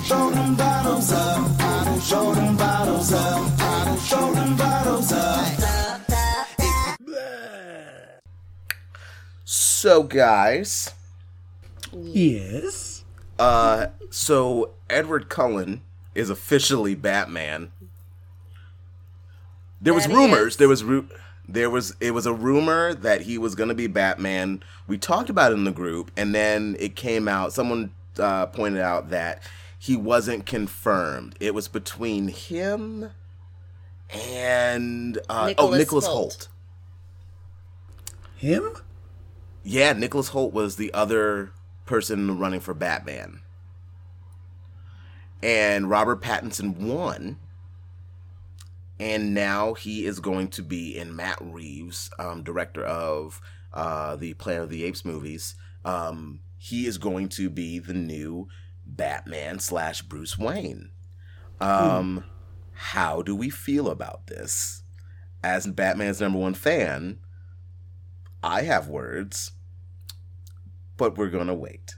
Show 0.05 0.31
them 0.31 0.55
bottles 0.55 1.13
up. 1.13 1.51
Ay. 1.59 1.99
Show 2.05 2.35
them 2.35 2.57
bottles 2.57 3.13
up. 3.13 3.99
Show 4.01 4.35
them 4.35 4.57
bottles 4.57 5.13
up. 5.13 5.47
So, 9.45 10.03
guys. 10.03 10.93
Yes. 11.93 13.05
Uh, 13.39 13.87
so 14.11 14.71
Edward 14.89 15.29
Cullen 15.29 15.83
is 16.15 16.31
officially 16.31 16.95
Batman. 16.95 17.71
There 19.81 19.93
that 19.93 19.95
was 19.95 20.09
rumors. 20.09 20.53
Is. 20.53 20.57
There 20.57 20.69
was 20.69 20.83
ru- 20.85 21.09
there 21.49 21.71
was 21.71 21.95
it 22.01 22.13
was 22.13 22.27
a 22.27 22.33
rumor 22.33 22.95
that 22.95 23.23
he 23.23 23.39
was 23.39 23.55
going 23.55 23.69
to 23.69 23.75
be 23.75 23.87
Batman. 23.87 24.63
We 24.87 24.99
talked 24.99 25.31
about 25.31 25.53
it 25.53 25.57
in 25.57 25.65
the 25.65 25.73
group, 25.73 26.11
and 26.17 26.35
then 26.35 26.77
it 26.79 26.97
came 26.97 27.29
out. 27.29 27.53
Someone 27.53 27.93
uh, 28.19 28.47
pointed 28.47 28.81
out 28.81 29.11
that 29.11 29.43
he 29.79 29.97
wasn't 29.97 30.47
confirmed. 30.47 31.37
It 31.41 31.55
was 31.55 31.69
between 31.69 32.29
him 32.29 33.11
and 34.11 35.19
uh, 35.29 35.55
oh 35.59 35.71
Nicholas 35.71 35.79
Nicholas 35.79 36.07
Hoult. 36.07 36.15
Hoult. 36.15 36.49
Him? 38.37 38.77
Yeah, 39.63 39.93
Nicholas 39.93 40.31
Hoult 40.31 40.53
was 40.53 40.77
the 40.77 40.93
other 40.93 41.53
person 41.87 42.39
running 42.39 42.61
for 42.61 42.75
Batman. 42.75 43.41
And 45.43 45.91
Robert 45.91 46.23
Pattinson 46.23 46.77
won. 46.77 47.39
And 48.99 49.35
now 49.35 49.75
he 49.75 50.07
is 50.07 50.21
going 50.21 50.49
to 50.49 50.63
be 50.63 50.97
in 50.97 51.17
Matt 51.17 51.39
Reeves, 51.41 52.11
um, 52.19 52.43
director 52.43 52.85
of 52.85 53.41
uh, 53.73 54.17
the 54.17 54.35
Planet 54.35 54.65
of 54.65 54.71
the 54.71 54.85
Apes 54.85 55.05
movies. 55.05 55.57
Um, 55.85 56.41
he 56.57 56.87
is 56.87 56.97
going 56.99 57.29
to 57.31 57.51
be 57.51 57.79
the 57.79 57.93
new 57.95 58.49
Batman 58.87 59.59
slash 59.59 60.03
Bruce 60.03 60.39
Wayne. 60.39 60.91
Um, 61.61 62.25
How 62.73 63.23
do 63.23 63.35
we 63.35 63.51
feel 63.51 63.89
about 63.89 64.27
this? 64.27 64.83
As 65.43 65.67
Batman's 65.67 66.21
number 66.21 66.39
one 66.39 66.55
fan, 66.55 67.19
I 68.43 68.63
have 68.63 68.89
words, 68.89 69.53
but 70.97 71.19
we're 71.19 71.29
gonna 71.31 71.55
wait. 71.55 71.97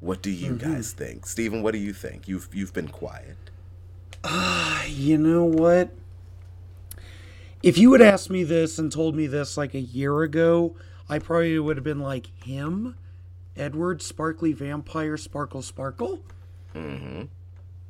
What 0.00 0.22
do 0.22 0.30
you 0.30 0.56
guys 0.56 0.92
think, 0.92 1.26
Steven? 1.26 1.62
What 1.62 1.72
do 1.72 1.78
you 1.78 1.92
think? 1.92 2.28
You've 2.28 2.48
you've 2.52 2.72
been 2.72 2.88
quiet. 2.88 3.47
You 4.98 5.16
know 5.16 5.44
what? 5.44 5.90
If 7.62 7.78
you 7.78 7.92
had 7.92 8.02
asked 8.02 8.30
me 8.30 8.44
this 8.44 8.78
and 8.78 8.90
told 8.90 9.14
me 9.14 9.26
this 9.26 9.56
like 9.56 9.74
a 9.74 9.80
year 9.80 10.22
ago, 10.22 10.76
I 11.08 11.18
probably 11.18 11.58
would 11.58 11.76
have 11.76 11.84
been 11.84 12.00
like 12.00 12.26
him, 12.44 12.96
Edward 13.56 14.02
Sparkly 14.02 14.52
Vampire 14.52 15.16
Sparkle 15.16 15.62
Sparkle. 15.62 16.20
Mm-hmm. 16.74 17.22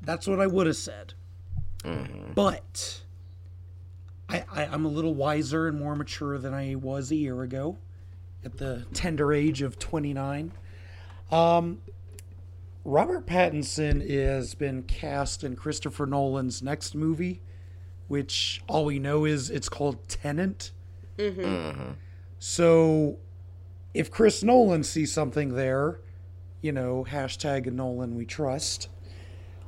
That's 0.03 0.26
what 0.26 0.41
I 0.41 0.47
would 0.47 0.66
have 0.66 0.76
said. 0.76 1.14
Mm-hmm. 1.83 2.33
But 2.35 3.03
I, 4.29 4.45
I, 4.53 4.66
I'm 4.66 4.85
a 4.85 4.89
little 4.89 5.14
wiser 5.14 5.66
and 5.66 5.79
more 5.79 5.97
mature 5.97 6.39
than 6.39 6.55
I 6.55 6.74
was 6.74 7.11
a 7.11 7.16
year 7.16 7.43
ago, 7.43 7.79
at 8.45 8.59
the 8.59 8.87
tender 8.93 9.33
age 9.33 9.62
of 9.62 9.79
29. 9.79 10.53
Um, 11.31 11.81
Robert 12.89 13.26
Pattinson 13.26 14.09
has 14.09 14.55
been 14.55 14.82
cast 14.82 15.45
in 15.45 15.57
Christopher 15.57 16.07
Nolan's 16.07 16.62
next 16.62 16.95
movie, 16.95 17.43
which 18.07 18.62
all 18.66 18.86
we 18.86 18.99
know 18.99 19.26
is 19.26 19.51
it's 19.51 19.68
called 19.68 20.09
Tenet. 20.09 20.70
So 22.39 23.18
if 23.93 24.11
Chris 24.11 24.43
Nolan 24.43 24.84
sees 24.84 25.12
something 25.12 25.55
there, 25.55 26.01
you 26.62 26.72
know, 26.72 27.05
hashtag 27.07 27.70
Nolan 27.70 28.14
we 28.14 28.24
trust. 28.24 28.89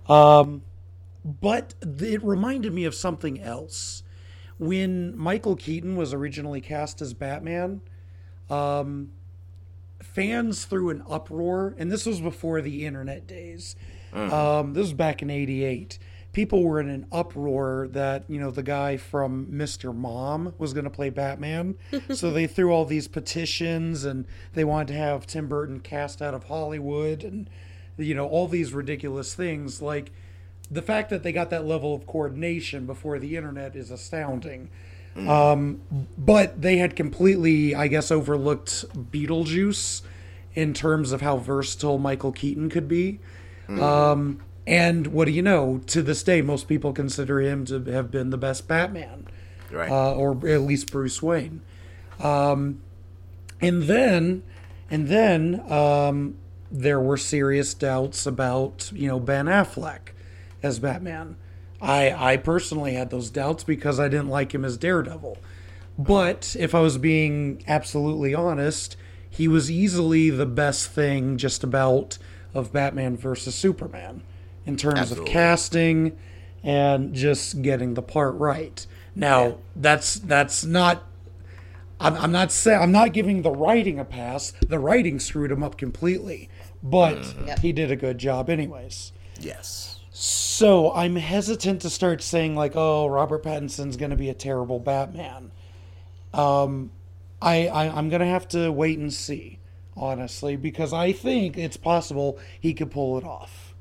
Um, 0.09 0.63
but 1.23 1.75
th- 1.83 2.15
it 2.15 2.25
reminded 2.25 2.73
me 2.73 2.87
of 2.87 2.95
something 2.95 3.39
else. 3.39 4.03
When 4.59 5.15
Michael 5.15 5.57
Keaton 5.57 5.95
was 5.95 6.15
originally 6.15 6.63
cast 6.63 7.03
as 7.03 7.13
Batman, 7.13 7.83
um, 8.49 9.11
fans 10.13 10.65
threw 10.65 10.91
an 10.91 11.03
uproar, 11.09 11.75
and 11.79 11.91
this 11.91 12.07
was 12.07 12.21
before 12.21 12.61
the 12.61 12.87
internet 12.87 13.27
days. 13.27 13.77
Um, 14.13 14.75
this 14.75 14.83
was 14.83 14.93
back 14.93 15.23
in 15.23 15.31
'88. 15.31 15.99
People 16.33 16.63
were 16.63 16.81
in 16.81 16.89
an 16.89 17.07
uproar 17.11 17.89
that 17.93 18.25
you 18.29 18.41
know 18.41 18.51
the 18.51 18.63
guy 18.63 18.97
from 18.97 19.47
Mr. 19.47 19.95
Mom 19.95 20.55
was 20.59 20.73
going 20.73 20.85
to 20.85 20.91
play 20.91 21.11
Batman, 21.11 21.77
so 22.15 22.31
they 22.31 22.47
threw 22.47 22.73
all 22.73 22.85
these 22.85 23.09
petitions, 23.09 24.05
and 24.05 24.27
they 24.55 24.65
wanted 24.65 24.89
to 24.89 24.99
have 24.99 25.27
Tim 25.27 25.49
Burton 25.49 25.81
cast 25.81 26.21
out 26.23 26.35
of 26.35 26.45
Hollywood, 26.45 27.25
and 27.25 27.49
you 27.97 28.15
know 28.15 28.27
all 28.27 28.49
these 28.49 28.73
ridiculous 28.73 29.35
things. 29.35 29.81
Like 29.81 30.13
the 30.71 30.83
fact 30.83 31.11
that 31.11 31.23
they 31.23 31.33
got 31.33 31.51
that 31.51 31.67
level 31.67 31.95
of 31.95 32.07
coordination 32.07 32.87
before 32.87 33.19
the 33.19 33.37
internet 33.37 33.75
is 33.75 33.91
astounding. 33.91 34.71
Um, 35.17 35.81
but 36.17 36.63
they 36.63 36.79
had 36.79 36.97
completely, 36.97 37.75
I 37.75 37.89
guess, 37.89 38.11
overlooked 38.11 38.85
Beetlejuice 39.11 40.03
in 40.55 40.73
terms 40.73 41.13
of 41.13 41.21
how 41.21 41.37
versatile 41.37 41.99
Michael 41.99 42.33
Keaton 42.33 42.71
could 42.71 42.89
be. 42.89 43.21
Um, 43.69 44.41
and 44.67 45.09
what 45.09 45.27
do 45.27 45.33
you 45.33 45.43
know? 45.43 45.81
To 45.89 46.03
this 46.03 46.23
day, 46.23 46.43
most 46.43 46.69
people 46.69 46.93
consider 46.93 47.41
him 47.41 47.65
to 47.67 47.83
have 47.93 48.11
been 48.11 48.31
the 48.31 48.39
best 48.39 48.67
Batman, 48.67 49.27
Right. 49.71 49.91
uh, 49.91 50.15
or 50.15 50.33
at 50.49 50.63
least 50.63 50.91
Bruce 50.91 51.23
Wayne. 51.23 51.61
Um, 52.19 52.81
and 53.61 53.85
then, 53.85 54.43
and 54.91 55.09
then 55.09 55.61
um, 55.71 56.37
there 56.71 57.01
were 57.01 57.17
serious 57.17 57.75
doubts 57.75 58.27
about 58.27 58.91
you 58.95 59.07
know 59.09 59.21
Ben 59.21 59.47
Affleck 59.47 60.11
as 60.63 60.79
Batman. 60.79 61.37
I 61.81 62.33
I 62.33 62.37
personally 62.37 62.95
had 62.95 63.11
those 63.11 63.31
doubts 63.31 63.65
because 63.65 63.99
I 63.99 64.09
didn't 64.09 64.29
like 64.29 64.55
him 64.55 64.65
as 64.65 64.77
Daredevil. 64.77 65.39
But 65.99 66.57
if 66.59 66.75
I 66.75 66.81
was 66.81 66.99
being 66.99 67.63
absolutely 67.69 68.35
honest, 68.35 68.97
he 69.29 69.47
was 69.49 69.71
easily 69.71 70.31
the 70.31 70.47
best 70.47 70.89
thing 70.89 71.37
just 71.37 71.63
about 71.63 72.19
of 72.55 72.73
Batman 72.73 73.17
versus 73.17 73.55
Superman 73.55 74.23
in 74.67 74.77
terms 74.77 74.99
Absolutely. 74.99 75.31
of 75.31 75.33
casting 75.33 76.19
and 76.63 77.15
just 77.15 77.63
getting 77.63 77.95
the 77.95 78.03
part 78.03 78.35
right. 78.37 78.87
Now, 79.15 79.59
that's 79.77 80.15
that's 80.15 80.65
not 80.65 81.05
I'm, 82.01 82.17
I'm 82.17 82.33
not 82.33 82.51
saying 82.51 82.81
I'm 82.81 82.93
not 82.93 83.13
giving 83.13 83.43
the 83.43 83.51
writing 83.51 83.99
a 83.99 84.05
pass. 84.05 84.53
The 84.67 84.79
writing 84.79 85.21
screwed 85.21 85.51
him 85.51 85.63
up 85.63 85.77
completely, 85.77 86.49
but 86.83 87.19
mm-hmm. 87.19 87.61
he 87.61 87.73
did 87.73 87.91
a 87.91 87.97
good 87.97 88.19
job 88.19 88.49
anyways. 88.49 89.13
yes. 89.39 89.90
So 90.23 90.93
I'm 90.93 91.17
hesitant 91.17 91.81
to 91.81 91.89
start 91.89 92.23
saying 92.23 92.55
like, 92.55 92.73
"Oh, 92.75 93.07
Robert 93.07 93.43
Pattinson's 93.43 93.97
going 93.97 94.11
to 94.11 94.19
be 94.19 94.29
a 94.29 94.35
terrible 94.35 94.79
Batman." 94.79 95.51
Um, 96.35 96.91
I, 97.41 97.69
I 97.69 97.89
I'm 97.89 98.11
going 98.11 98.21
to 98.21 98.27
have 98.27 98.47
to 98.49 98.71
wait 98.71 98.99
and 98.99 99.11
see, 99.11 99.61
honestly, 99.97 100.57
because 100.57 100.93
I 100.93 101.13
think 101.13 101.57
it's 101.57 101.79
possible 101.79 102.39
he 102.61 102.75
could 102.75 102.91
pull 102.91 103.17
it 103.17 103.25
off. 103.25 103.75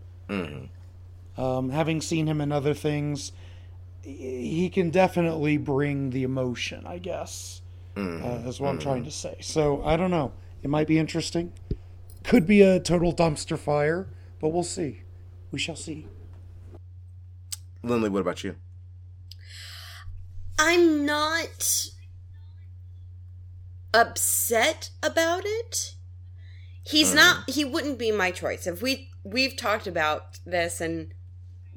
Um, 1.38 1.72
having 1.72 2.00
seen 2.00 2.26
him 2.26 2.40
in 2.40 2.54
other 2.54 2.74
things, 2.74 3.34
he 4.02 4.70
can 4.70 4.92
definitely 4.92 5.58
bring 5.58 6.12
the 6.12 6.24
emotion. 6.24 6.86
I 6.88 7.00
guess 7.00 7.62
uh, 8.24 8.48
is 8.48 8.62
what 8.62 8.70
I'm 8.70 8.80
trying 8.80 9.04
to 9.04 9.12
say. 9.12 9.36
So 9.42 9.84
I 9.84 9.98
don't 9.98 10.12
know. 10.12 10.32
It 10.64 10.70
might 10.70 10.88
be 10.88 11.00
interesting. 11.00 11.52
Could 12.24 12.48
be 12.48 12.62
a 12.62 12.80
total 12.80 13.14
dumpster 13.14 13.60
fire, 13.60 14.08
but 14.40 14.54
we'll 14.54 14.64
see. 14.64 15.02
We 15.52 15.60
shall 15.60 15.76
see. 15.76 16.08
Lindley, 17.84 18.10
what 18.10 18.22
about 18.22 18.44
you? 18.44 18.56
I'm 20.58 21.06
not 21.06 21.88
upset 23.94 24.90
about 25.02 25.44
it. 25.46 25.96
He's 26.84 27.14
not 27.14 27.48
mm. 27.48 27.54
he 27.54 27.64
wouldn't 27.64 28.00
be 28.00 28.12
my 28.12 28.32
choice. 28.32 28.68
If 28.68 28.82
we 28.82 29.10
we've 29.24 29.56
talked 29.56 29.88
about 29.88 30.40
this 30.46 30.82
and 30.82 31.14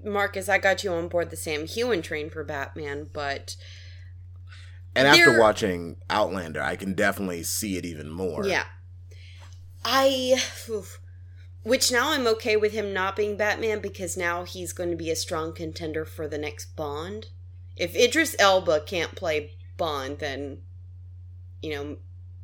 Marcus, 0.05 0.49
I 0.49 0.59
got 0.59 0.83
you 0.83 0.93
on 0.93 1.09
board 1.09 1.31
the 1.31 1.37
Sam 1.37 1.67
Heughan 1.67 2.03
train 2.03 2.31
for 2.31 2.43
Batman, 2.43 3.09
but 3.13 3.57
And 4.97 5.07
after 5.07 5.39
watching 5.39 5.97
Outlander, 6.11 6.63
I 6.63 6.77
can 6.77 6.95
definitely 6.95 7.43
see 7.45 7.77
it 7.77 7.85
even 7.85 8.11
more. 8.11 8.47
yeah. 8.47 8.65
I 9.85 10.41
oof. 10.69 10.99
Which 11.63 11.93
now 11.93 12.13
I'm 12.13 12.27
okay 12.27 12.57
with 12.57 12.73
him 12.73 12.93
not 12.93 13.17
being 13.17 13.37
Batman 13.37 13.81
because 13.81 14.17
now 14.17 14.45
he's 14.45 14.73
going 14.73 14.91
to 14.91 14.97
be 14.97 15.11
a 15.11 15.17
strong 15.17 15.53
contender 15.53 16.05
for 16.05 16.27
the 16.29 16.39
next 16.39 16.77
Bond. 16.77 17.29
If 17.77 17.95
Idris 17.95 18.37
Elba 18.39 18.81
can't 18.87 19.15
play 19.15 19.53
Bond, 19.77 20.19
then 20.19 20.59
you 21.63 21.71
know, 21.71 21.97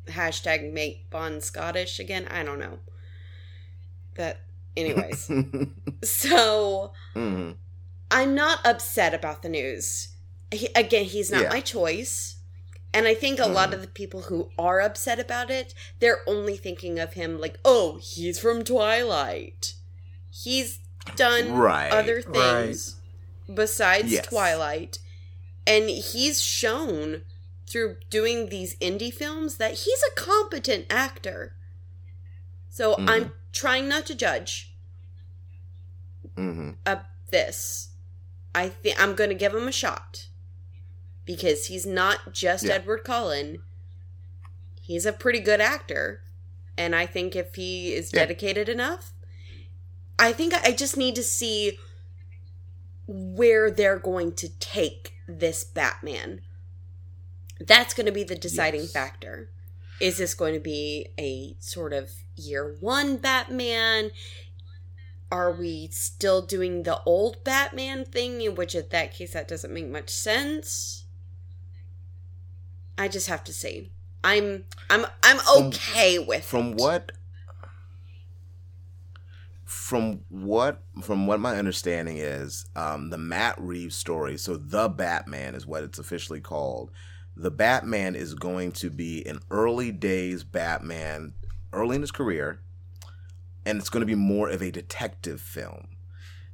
hashtag 0.07 0.71
make 0.71 1.09
Bond 1.09 1.43
Scottish 1.43 1.99
again. 1.99 2.25
I 2.31 2.43
don't 2.43 2.59
know. 2.59 2.79
That, 4.15 4.39
anyways. 4.77 5.29
so 6.03 6.93
Mhm. 7.15 7.55
I'm 8.11 8.33
not 8.33 8.65
upset 8.65 9.13
about 9.13 9.41
the 9.41 9.49
news. 9.49 10.09
He, 10.51 10.69
again, 10.75 11.05
he's 11.05 11.29
not 11.29 11.43
Yeah. 11.43 11.49
my 11.49 11.59
choice. 11.61 12.37
And 12.93 13.07
I 13.07 13.13
think 13.13 13.39
a 13.39 13.45
lot 13.45 13.73
of 13.73 13.81
the 13.81 13.87
people 13.87 14.23
who 14.23 14.49
are 14.57 14.81
upset 14.81 15.19
about 15.19 15.51
it, 15.51 15.73
they're 15.99 16.21
only 16.27 16.57
thinking 16.57 16.97
of 16.97 17.13
him 17.13 17.39
like, 17.39 17.59
oh, 17.63 17.99
he's 18.01 18.39
from 18.39 18.63
Twilight. 18.63 19.75
He's 20.31 20.79
done 21.15 21.51
Right, 21.51 21.91
other 21.91 22.21
things 22.21 22.95
besides 23.53 24.11
Yes. 24.11 24.25
Twilight. 24.27 24.99
And 25.67 25.89
he's 25.89 26.41
shown 26.41 27.23
through 27.67 27.97
doing 28.09 28.49
these 28.49 28.75
indie 28.77 29.13
films 29.13 29.57
that 29.57 29.73
he's 29.73 30.01
a 30.01 30.15
competent 30.15 30.87
actor. 30.89 31.55
So 32.69 32.95
Mhm. 32.95 33.09
I'm 33.09 33.33
trying 33.51 33.87
not 33.87 34.07
to 34.07 34.15
judge 34.15 34.73
hmm 36.35 36.71
uh, 36.85 36.97
this. 37.29 37.89
I 38.55 38.69
think 38.69 38.99
I'm 38.99 39.13
going 39.13 39.29
to 39.29 39.35
give 39.35 39.53
him 39.53 39.67
a 39.67 39.71
shot 39.71 40.28
because 41.29 41.67
he's 41.67 41.85
not 41.85 42.33
just 42.33 42.63
Yeah. 42.63 42.73
Edward 42.73 43.03
Cullen. 43.03 43.61
He's 44.81 45.05
a 45.05 45.13
pretty 45.13 45.39
good 45.39 45.61
actor, 45.61 46.23
and 46.75 46.95
I 46.95 47.05
think 47.05 47.35
if 47.35 47.53
he 47.53 47.93
is 47.93 48.11
Yeah. 48.11 48.21
dedicated 48.21 48.67
enough, 48.67 49.13
I 50.17 50.33
think 50.33 50.55
I 50.55 50.71
just 50.71 50.97
need 50.97 51.13
to 51.17 51.23
see 51.23 51.77
where 53.05 53.69
they're 53.69 53.99
going 53.99 54.33
to 54.37 54.49
take 54.57 55.13
this 55.27 55.63
Batman. 55.63 56.41
That's 57.59 57.93
going 57.93 58.07
to 58.07 58.11
be 58.11 58.23
the 58.23 58.35
deciding 58.35 58.81
Yes. 58.81 58.91
factor. 58.91 59.51
Is 60.01 60.17
this 60.17 60.33
going 60.33 60.55
to 60.55 60.59
be 60.59 61.09
a 61.19 61.57
sort 61.59 61.93
of 61.93 62.09
year 62.35 62.75
one 62.79 63.17
Batman? 63.17 64.09
Are 65.31 65.51
we 65.51 65.89
still 65.91 66.41
doing 66.41 66.81
the 66.81 67.03
old 67.03 67.43
Batman 67.43 68.03
thing, 68.03 68.41
in 68.41 68.55
which, 68.55 68.73
in 68.73 68.87
that 68.89 69.13
case, 69.13 69.33
that 69.33 69.47
doesn't 69.47 69.71
make 69.71 69.85
much 69.85 70.09
sense? 70.09 71.05
I 72.99 73.07
just 73.07 73.27
have 73.27 73.43
to 73.45 73.53
say, 73.53 73.89
I'm, 74.23 74.65
I'm, 74.89 75.05
I'm 75.23 75.37
From- 75.37 75.65
okay 75.67 76.19
with 76.19 76.43
From 76.45 76.73
it. 76.73 76.77
what? 76.77 77.11
From 79.65 80.21
what? 80.29 80.81
From 81.01 81.27
what 81.27 81.39
my 81.39 81.55
understanding 81.57 82.17
is, 82.17 82.65
um, 82.75 83.09
the 83.11 83.17
Matt 83.17 83.55
Reeves 83.59 83.95
story. 83.95 84.37
So 84.37 84.57
the 84.57 84.89
Batman 84.89 85.55
is 85.55 85.65
what 85.67 85.83
it's 85.83 85.99
officially 85.99 86.41
called. 86.41 86.91
The 87.35 87.51
Batman 87.51 88.15
is 88.15 88.33
going 88.33 88.71
to 88.73 88.89
be 88.89 89.25
an 89.25 89.39
early 89.51 89.91
days 89.91 90.43
Batman, 90.43 91.33
early 91.71 91.95
in 91.95 92.01
his 92.01 92.11
career, 92.11 92.59
and 93.65 93.77
it's 93.77 93.89
going 93.89 94.01
to 94.01 94.07
be 94.07 94.15
more 94.15 94.49
of 94.49 94.61
a 94.61 94.71
detective 94.71 95.39
film. 95.39 95.87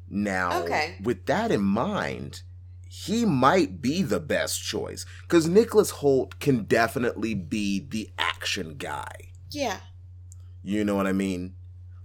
Now, 0.08 0.62
Okay. 0.64 0.98
with 1.02 1.26
that 1.26 1.52
in 1.52 1.64
mind, 1.64 2.44
he 3.04 3.26
might 3.26 3.82
be 3.82 4.02
the 4.02 4.22
best 4.22 4.64
choice 4.64 5.06
because 5.24 5.50
Nicholas 5.50 5.92
Hoult 5.92 6.40
can 6.40 6.64
definitely 6.64 7.34
be 7.36 7.86
the 7.86 8.10
action 8.18 8.76
guy. 8.78 9.34
Yeah. 9.52 9.80
You 10.64 10.86
know 10.86 10.96
what 10.96 11.06
I 11.06 11.12
mean? 11.12 11.56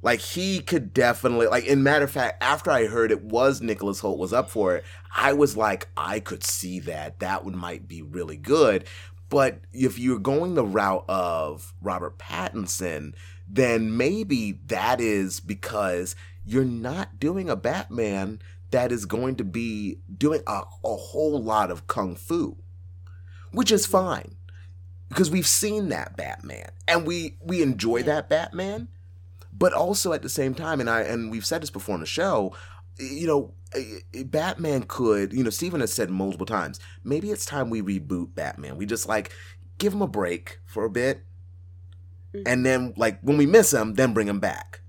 Like 0.02 0.18
he 0.18 0.58
could 0.58 0.92
definitely 0.92 1.46
like 1.46 1.64
in 1.64 1.84
matter 1.84 2.06
of 2.06 2.10
fact, 2.10 2.42
after 2.42 2.72
I 2.72 2.86
heard 2.86 3.12
it 3.12 3.22
was 3.22 3.60
Nicholas 3.60 4.00
Hoult 4.00 4.18
was 4.18 4.32
up 4.32 4.50
for 4.50 4.74
it, 4.74 4.84
I 5.14 5.32
was 5.32 5.56
like, 5.56 5.86
I 5.96 6.18
could 6.18 6.42
see 6.42 6.80
that. 6.80 7.20
That 7.20 7.44
one 7.44 7.56
might 7.56 7.86
be 7.86 8.02
really 8.02 8.36
good. 8.36 8.84
But 9.28 9.60
if 9.72 9.96
you're 9.96 10.18
going 10.18 10.54
the 10.54 10.64
route 10.64 11.04
of 11.08 11.72
Robert 11.80 12.18
Pattinson, 12.18 13.14
then 13.48 13.96
maybe 13.96 14.58
that 14.66 15.00
is 15.00 15.38
because 15.38 16.16
you're 16.44 16.64
not 16.64 17.20
doing 17.20 17.48
a 17.48 17.54
Batman 17.54 18.40
that 18.70 18.92
is 18.92 19.04
going 19.04 19.36
to 19.36 19.44
be 19.44 19.98
doing 20.16 20.42
a, 20.46 20.62
a 20.84 20.96
whole 20.96 21.42
lot 21.42 21.70
of 21.70 21.86
kung 21.86 22.14
fu. 22.14 22.56
Which 23.52 23.72
is 23.72 23.84
fine 23.84 24.36
because 25.10 25.30
we've 25.30 25.46
seen 25.46 25.88
that 25.88 26.16
Batman 26.16 26.70
and 26.88 27.06
we 27.06 27.36
we 27.42 27.62
enjoy 27.62 28.02
that 28.04 28.30
Batman, 28.30 28.88
but 29.52 29.72
also 29.72 30.12
at 30.12 30.22
the 30.22 30.28
same 30.28 30.54
time, 30.54 30.80
and 30.80 30.88
I 30.88 31.02
and 31.02 31.30
we've 31.30 31.44
said 31.44 31.62
this 31.62 31.70
before 31.70 31.94
on 31.94 32.00
the 32.00 32.06
show, 32.06 32.54
you 32.98 33.26
know, 33.26 33.52
eh, 33.74 33.98
eh, 34.14 34.22
Batman 34.24 34.84
could, 34.84 35.32
you 35.32 35.42
know, 35.42 35.50
Steven 35.50 35.80
has 35.80 35.92
said 35.92 36.10
multiple 36.10 36.46
times, 36.46 36.78
maybe 37.04 37.30
it's 37.30 37.44
time 37.44 37.70
we 37.70 37.82
reboot 37.82 38.34
Batman. 38.34 38.76
We 38.76 38.86
just 38.86 39.08
like 39.08 39.32
give 39.78 39.92
him 39.92 40.02
a 40.02 40.08
break 40.08 40.60
for 40.64 40.84
a 40.84 40.90
bit, 40.90 41.24
and 42.46 42.64
then 42.64 42.94
like 42.96 43.18
when 43.20 43.36
we 43.36 43.46
miss 43.46 43.72
him, 43.72 43.94
then 43.94 44.14
bring 44.14 44.28
him 44.28 44.38
back. 44.38 44.80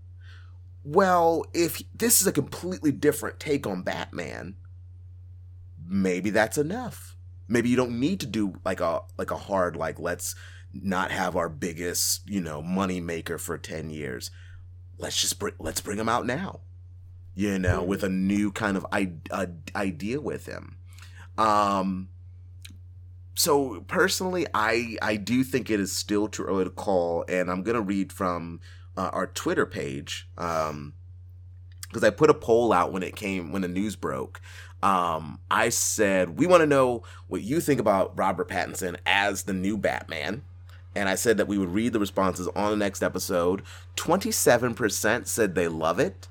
Well, 0.84 1.46
if 1.54 1.82
this 1.94 2.22
is 2.22 2.28
a 2.28 2.32
completely 2.32 2.92
different 2.92 3.40
take 3.40 3.68
on 3.68 3.84
Batman, 3.84 4.56
maybe 5.86 6.30
that's 6.30 6.58
enough. 6.58 7.16
Maybe 7.48 7.70
you 7.70 7.76
don't 7.76 8.00
need 8.00 8.20
to 8.22 8.26
do 8.26 8.56
like 8.66 8.80
a 8.80 9.02
like 9.18 9.32
a 9.32 9.38
hard 9.38 9.76
like 9.76 10.00
let's 10.00 10.36
not 10.74 11.12
have 11.12 11.36
our 11.36 11.50
biggest 11.50 12.28
you 12.30 12.40
know 12.40 12.62
money 12.62 13.02
maker 13.02 13.38
for 13.38 13.58
ten 13.58 13.90
years. 13.90 14.32
Let's 14.98 15.20
just 15.22 15.40
bring 15.40 15.54
let's 15.60 15.82
bring 15.82 16.00
him 16.00 16.10
out 16.10 16.26
now, 16.26 16.62
you 17.36 17.60
know, 17.60 17.84
with 17.84 18.04
a 18.04 18.10
new 18.10 18.52
kind 18.52 18.78
of 18.78 18.86
I- 18.92 19.14
uh, 19.32 19.48
idea 19.76 20.22
with 20.22 20.46
him. 20.48 20.78
Um. 21.38 22.10
So 23.36 23.82
personally, 23.88 24.46
I 24.54 24.98
I 25.02 25.16
do 25.16 25.44
think 25.44 25.70
it 25.70 25.80
is 25.80 25.96
still 25.96 26.28
too 26.28 26.44
early 26.44 26.66
to 26.66 26.70
call, 26.70 27.26
and 27.28 27.50
I'm 27.50 27.64
gonna 27.64 27.82
read 27.82 28.12
from 28.12 28.60
uh, 28.98 29.10
our 29.14 29.28
Twitter 29.28 29.66
page. 29.66 30.28
Um, 30.38 30.94
because 31.88 32.06
I 32.06 32.10
put 32.10 32.30
a 32.30 32.34
poll 32.34 32.72
out 32.72 32.94
when 32.94 33.04
it 33.04 33.18
came 33.18 33.52
when 33.52 33.64
the 33.64 33.68
news 33.68 33.98
broke. 33.98 34.40
Um, 34.82 35.40
I 35.52 35.68
said 35.68 36.40
we 36.40 36.48
want 36.48 36.62
to 36.62 36.66
know 36.68 37.04
what 37.28 37.42
you 37.42 37.60
think 37.60 37.82
about 37.82 38.18
Robert 38.18 38.48
Pattinson 38.48 38.96
as 39.06 39.44
the 39.44 39.52
new 39.54 39.78
Batman, 39.78 40.44
and 40.96 41.10
I 41.10 41.16
said 41.16 41.36
that 41.36 41.50
we 41.50 41.58
would 41.58 41.70
read 41.74 41.92
the 41.92 42.00
responses 42.00 42.48
on 42.56 42.72
the 42.72 42.78
next 42.78 43.04
episode. 43.04 43.62
Twenty-seven 43.98 44.74
percent 44.74 45.28
said 45.28 45.54
they 45.54 45.68
love 45.68 46.00
it. 46.00 46.30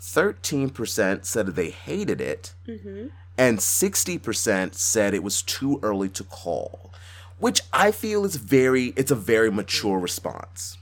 Thirteen 0.00 0.70
percent 0.70 1.26
said 1.26 1.48
they 1.48 1.70
hated 1.70 2.20
it, 2.20 2.54
Mm-hmm. 2.68 3.08
and 3.36 3.60
sixty 3.60 4.18
percent 4.18 4.76
said 4.76 5.14
it 5.14 5.24
was 5.24 5.42
too 5.42 5.80
early 5.82 6.08
to 6.10 6.22
call, 6.24 6.92
which 7.38 7.60
I 7.72 7.90
feel 7.90 8.24
is 8.24 8.36
very 8.36 8.94
it's 8.96 9.10
a 9.10 9.16
very 9.16 9.50
mature 9.50 9.98
response. 9.98 10.78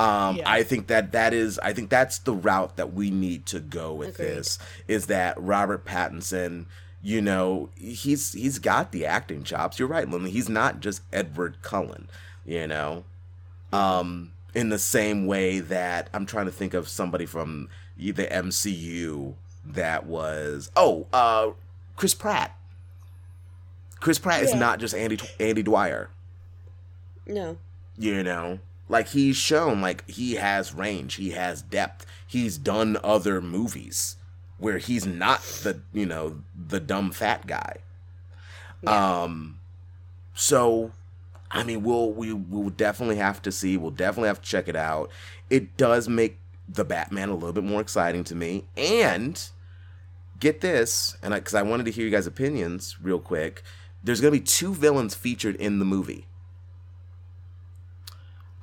Um, 0.00 0.36
Yeah. 0.36 0.50
I 0.50 0.62
think 0.62 0.86
that 0.86 1.12
that 1.12 1.34
is 1.34 1.58
I 1.60 1.72
think 1.72 1.90
that's 1.90 2.18
the 2.18 2.32
route 2.34 2.76
that 2.76 2.92
we 2.94 3.10
need 3.10 3.46
to 3.46 3.60
go 3.60 3.92
with 3.92 4.10
Agreed. 4.20 4.28
this 4.28 4.58
is 4.88 5.06
that 5.06 5.40
Robert 5.40 5.84
Pattinson, 5.84 6.66
you 7.02 7.20
know, 7.20 7.68
he's 7.76 8.32
he's 8.32 8.58
got 8.58 8.92
the 8.92 9.04
acting 9.04 9.42
chops. 9.44 9.78
You're 9.78 9.88
right, 9.88 10.08
Lily. 10.08 10.30
He's 10.30 10.48
not 10.48 10.80
just 10.80 11.02
Edward 11.12 11.62
Cullen, 11.62 12.08
you 12.46 12.66
know. 12.66 13.04
Um, 13.72 14.32
in 14.54 14.68
the 14.70 14.78
same 14.78 15.26
way 15.26 15.60
that 15.60 16.08
I'm 16.12 16.26
trying 16.26 16.46
to 16.46 16.52
think 16.52 16.74
of 16.74 16.88
somebody 16.88 17.24
from 17.26 17.68
the 17.96 18.12
MCU 18.26 19.34
that 19.64 20.06
was 20.06 20.70
oh, 20.76 21.06
uh 21.12 21.50
Chris 21.96 22.14
Pratt. 22.14 22.56
Chris 24.00 24.18
Pratt 24.18 24.42
is 24.42 24.54
not 24.54 24.80
just 24.80 24.94
Andy 24.94 25.18
Andy 25.38 25.62
Dwyer 25.62 26.08
No. 27.26 27.58
you 27.98 28.22
know 28.22 28.58
like 28.90 29.08
he's 29.08 29.36
shown 29.36 29.80
like 29.80 30.06
he 30.10 30.34
has 30.34 30.74
range 30.74 31.14
he 31.14 31.30
has 31.30 31.62
depth. 31.62 32.04
He's 32.26 32.58
done 32.58 32.98
other 33.02 33.40
movies 33.40 34.16
where 34.58 34.78
he's 34.78 35.06
not 35.06 35.40
the 35.62 35.80
you 35.92 36.04
know 36.04 36.42
the 36.54 36.80
dumb 36.80 37.12
fat 37.12 37.46
guy. 37.46 37.76
Yeah. 38.82 39.22
um 39.22 39.60
so 40.34 40.92
i 41.50 41.62
mean 41.62 41.82
we'll 41.82 42.10
we 42.10 42.32
will 42.32 42.70
definitely 42.70 43.16
have 43.16 43.40
to 43.42 43.52
see. 43.52 43.76
We'll 43.76 43.92
definitely 43.92 44.28
have 44.28 44.42
to 44.42 44.48
check 44.48 44.68
it 44.68 44.76
out. 44.76 45.10
It 45.48 45.76
does 45.76 46.08
make 46.08 46.38
the 46.68 46.84
batman 46.84 47.28
a 47.28 47.34
little 47.34 47.52
bit 47.52 47.64
more 47.64 47.80
exciting 47.80 48.24
to 48.24 48.34
me. 48.34 48.64
And 48.76 49.40
get 50.40 50.60
this 50.60 51.16
and 51.22 51.32
because 51.32 51.54
I, 51.54 51.62
wanted 51.62 51.84
to 51.84 51.92
hear 51.92 52.04
you 52.04 52.10
guys 52.10 52.26
opinions 52.26 52.96
real 53.00 53.20
quick. 53.20 53.62
There's 54.02 54.20
going 54.20 54.32
to 54.32 54.40
be 54.40 54.44
two 54.44 54.74
villains 54.74 55.14
featured 55.14 55.56
in 55.56 55.78
the 55.78 55.84
movie 55.84 56.26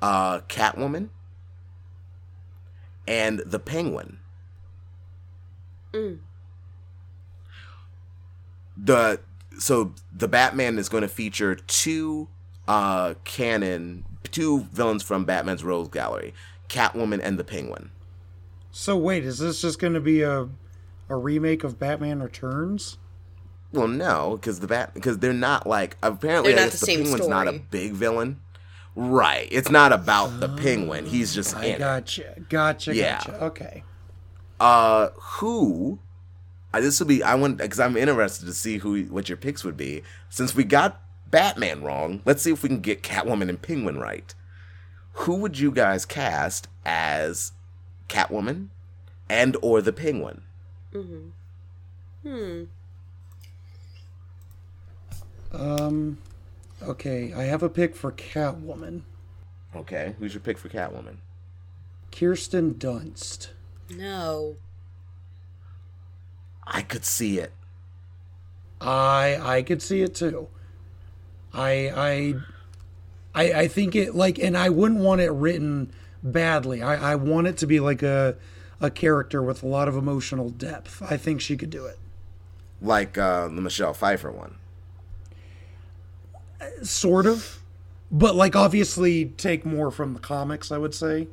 uh, 0.00 0.40
Catwoman, 0.40 1.08
and 3.06 3.40
the 3.40 3.58
Penguin. 3.58 4.18
Mm. 5.92 6.18
The 8.76 9.20
so 9.58 9.94
the 10.12 10.28
Batman 10.28 10.78
is 10.78 10.88
going 10.88 11.02
to 11.02 11.08
feature 11.08 11.54
two 11.54 12.28
uh 12.68 13.14
canon 13.24 14.04
two 14.30 14.60
villains 14.64 15.02
from 15.02 15.24
Batman's 15.24 15.64
Rogues 15.64 15.88
Gallery, 15.88 16.34
Catwoman 16.68 17.20
and 17.22 17.38
the 17.38 17.44
Penguin. 17.44 17.90
So 18.70 18.96
wait, 18.96 19.24
is 19.24 19.38
this 19.38 19.62
just 19.62 19.78
going 19.78 19.94
to 19.94 20.00
be 20.00 20.22
a 20.22 20.48
a 21.08 21.16
remake 21.16 21.64
of 21.64 21.78
Batman 21.78 22.22
Returns? 22.22 22.98
Well, 23.72 23.88
no, 23.88 24.36
because 24.36 24.60
the 24.60 24.66
bat 24.66 24.94
because 24.94 25.18
they're 25.18 25.32
not 25.32 25.66
like 25.66 25.96
apparently 26.02 26.52
They're 26.52 26.60
I 26.60 26.64
not 26.64 26.72
guess 26.72 26.80
the 26.80 26.86
the, 26.86 26.92
same 26.92 27.02
Penguin's 27.04 27.28
not 27.28 27.48
a 27.48 27.52
big 27.52 27.92
villain. 27.92 28.40
Right. 29.00 29.46
It's 29.52 29.70
not 29.70 29.92
about 29.92 30.40
the 30.40 30.48
Penguin. 30.48 31.06
He's 31.06 31.32
just 31.32 31.54
I 31.56 31.66
in 31.66 31.74
it. 31.76 31.78
gotcha, 31.78 32.34
gotcha, 32.48 32.96
Yeah. 32.96 33.18
gotcha. 33.18 33.44
Okay. 33.44 33.84
Uh, 34.58 35.10
who? 35.14 36.00
Uh, 36.74 36.80
this 36.80 36.98
will 36.98 37.06
be. 37.06 37.22
I 37.22 37.36
want 37.36 37.58
because 37.58 37.78
I'm 37.78 37.96
interested 37.96 38.46
to 38.46 38.52
see 38.52 38.78
who 38.78 39.04
what 39.04 39.28
your 39.28 39.38
picks 39.38 39.62
would 39.62 39.76
be. 39.76 40.02
Since 40.30 40.56
we 40.56 40.64
got 40.64 41.00
Batman 41.30 41.84
wrong, 41.84 42.22
let's 42.24 42.42
see 42.42 42.50
if 42.50 42.64
we 42.64 42.68
can 42.68 42.80
get 42.80 43.04
Catwoman 43.04 43.48
and 43.48 43.62
Penguin 43.62 43.98
right. 44.00 44.34
Who 45.12 45.36
would 45.36 45.60
you 45.60 45.70
guys 45.70 46.04
cast 46.04 46.66
as 46.84 47.52
Catwoman 48.08 48.66
and 49.30 49.56
or 49.62 49.80
the 49.80 49.92
Penguin? 49.92 50.42
Mm-hmm. 50.92 52.28
Hmm. 52.28 52.64
Um, 55.52 56.18
Okay, 56.82 57.32
I 57.32 57.44
have 57.44 57.62
a 57.62 57.68
pick 57.68 57.96
for 57.96 58.12
Catwoman. 58.12 59.02
Okay, 59.74 60.14
who's 60.18 60.34
your 60.34 60.40
pick 60.40 60.58
for 60.58 60.68
Catwoman? 60.68 61.16
Kirsten 62.10 62.74
Dunst. 62.74 63.48
No. 63.90 64.56
I 66.66 66.82
could 66.82 67.04
see 67.04 67.38
it. 67.38 67.52
I 68.80 69.38
I 69.40 69.62
could 69.62 69.82
see 69.82 70.02
it 70.02 70.14
too. 70.14 70.48
I 71.52 71.90
I 71.94 72.34
I 73.34 73.52
I 73.62 73.68
think 73.68 73.96
it 73.96 74.14
like 74.14 74.38
and 74.38 74.56
I 74.56 74.68
wouldn't 74.68 75.00
want 75.00 75.20
it 75.20 75.30
written 75.30 75.92
badly. 76.22 76.82
I, 76.82 77.12
I 77.12 77.14
want 77.16 77.46
it 77.46 77.56
to 77.58 77.66
be 77.66 77.80
like 77.80 78.02
a 78.02 78.36
a 78.80 78.90
character 78.90 79.42
with 79.42 79.62
a 79.62 79.66
lot 79.66 79.88
of 79.88 79.96
emotional 79.96 80.50
depth. 80.50 81.02
I 81.02 81.16
think 81.16 81.40
she 81.40 81.56
could 81.56 81.70
do 81.70 81.86
it. 81.86 81.98
Like 82.80 83.18
uh, 83.18 83.48
the 83.48 83.60
Michelle 83.60 83.94
Pfeiffer 83.94 84.30
one. 84.30 84.56
Sort 86.82 87.26
of. 87.26 87.62
But 88.10 88.34
like 88.34 88.56
obviously 88.56 89.26
take 89.26 89.66
more 89.66 89.90
from 89.90 90.14
the 90.14 90.20
comics, 90.20 90.72
I 90.72 90.78
would 90.78 90.94
say. 90.94 91.28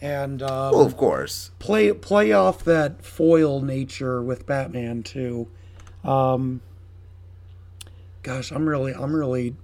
And 0.00 0.42
um, 0.42 0.72
Well, 0.72 0.80
of 0.84 0.96
course. 0.96 1.52
play 1.60 1.92
play 1.92 2.32
off 2.32 2.64
that 2.64 3.04
foil 3.04 3.60
nature 3.60 4.20
with 4.20 4.46
Batman 4.46 5.04
too. 5.04 5.46
Um, 6.02 6.60
gosh, 8.24 8.50
I'm 8.50 8.68
really 8.68 8.92
I'm 8.92 9.14
really 9.14 9.54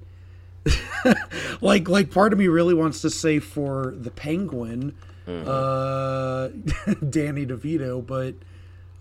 like 1.61 1.89
like 1.89 2.11
part 2.13 2.33
of 2.33 2.39
me 2.39 2.47
really 2.47 2.75
wants 2.75 3.01
to 3.01 3.11
say 3.11 3.41
for 3.41 3.95
the 3.97 4.11
Penguin, 4.13 4.95
uh, 5.27 6.49
Danny 7.11 7.45
DeVito, 7.45 8.07
but 8.07 8.35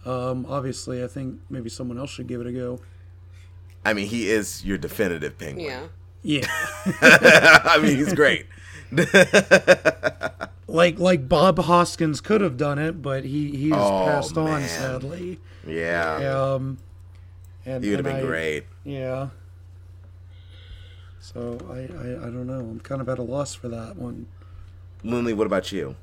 um, 0.10 0.46
obviously 0.50 1.04
I 1.04 1.08
think 1.08 1.40
maybe 1.50 1.70
someone 1.70 2.00
else 2.00 2.10
should 2.10 2.28
give 2.28 2.42
it 2.42 2.48
a 2.48 2.52
go. 2.52 2.80
I 3.88 3.94
mean, 3.94 4.08
he 4.08 4.30
is 4.30 4.64
your 4.66 4.78
definitive 4.78 5.38
penguin. 5.38 5.66
Yeah. 5.66 5.88
Yeah, 6.24 6.48
I 7.02 7.80
mean, 7.82 7.96
he's 7.96 8.14
great. 8.14 8.48
like 10.68 11.00
like 11.00 11.30
Bob 11.30 11.60
Hoskins 11.60 12.20
could 12.22 12.42
have 12.42 12.58
done 12.58 12.80
it, 12.80 13.02
but 13.02 13.24
he 13.24 13.52
he's 13.56 13.74
Oh, 13.74 14.04
passed 14.06 14.38
on 14.38 14.62
sadly. 14.64 15.40
Yeah, 15.66 16.16
Um, 16.56 16.80
and 17.66 17.84
he 17.84 17.90
would 17.92 18.00
have 18.00 18.06
been 18.06 18.18
I- 18.18 18.22
great. 18.28 18.66
Yeah. 18.84 19.30
So 21.20 21.58
I, 21.70 21.80
I 21.94 22.28
I 22.28 22.30
don't 22.30 22.48
know. 22.48 22.60
I'm 22.60 22.80
kind 22.80 23.02
of 23.02 23.10
at 23.10 23.20
a 23.20 23.24
loss 23.24 23.54
for 23.54 23.68
that 23.70 23.96
one. 23.98 24.28
Lindley, 25.04 25.34
what 25.34 25.48
about 25.48 25.72
you? 25.72 25.96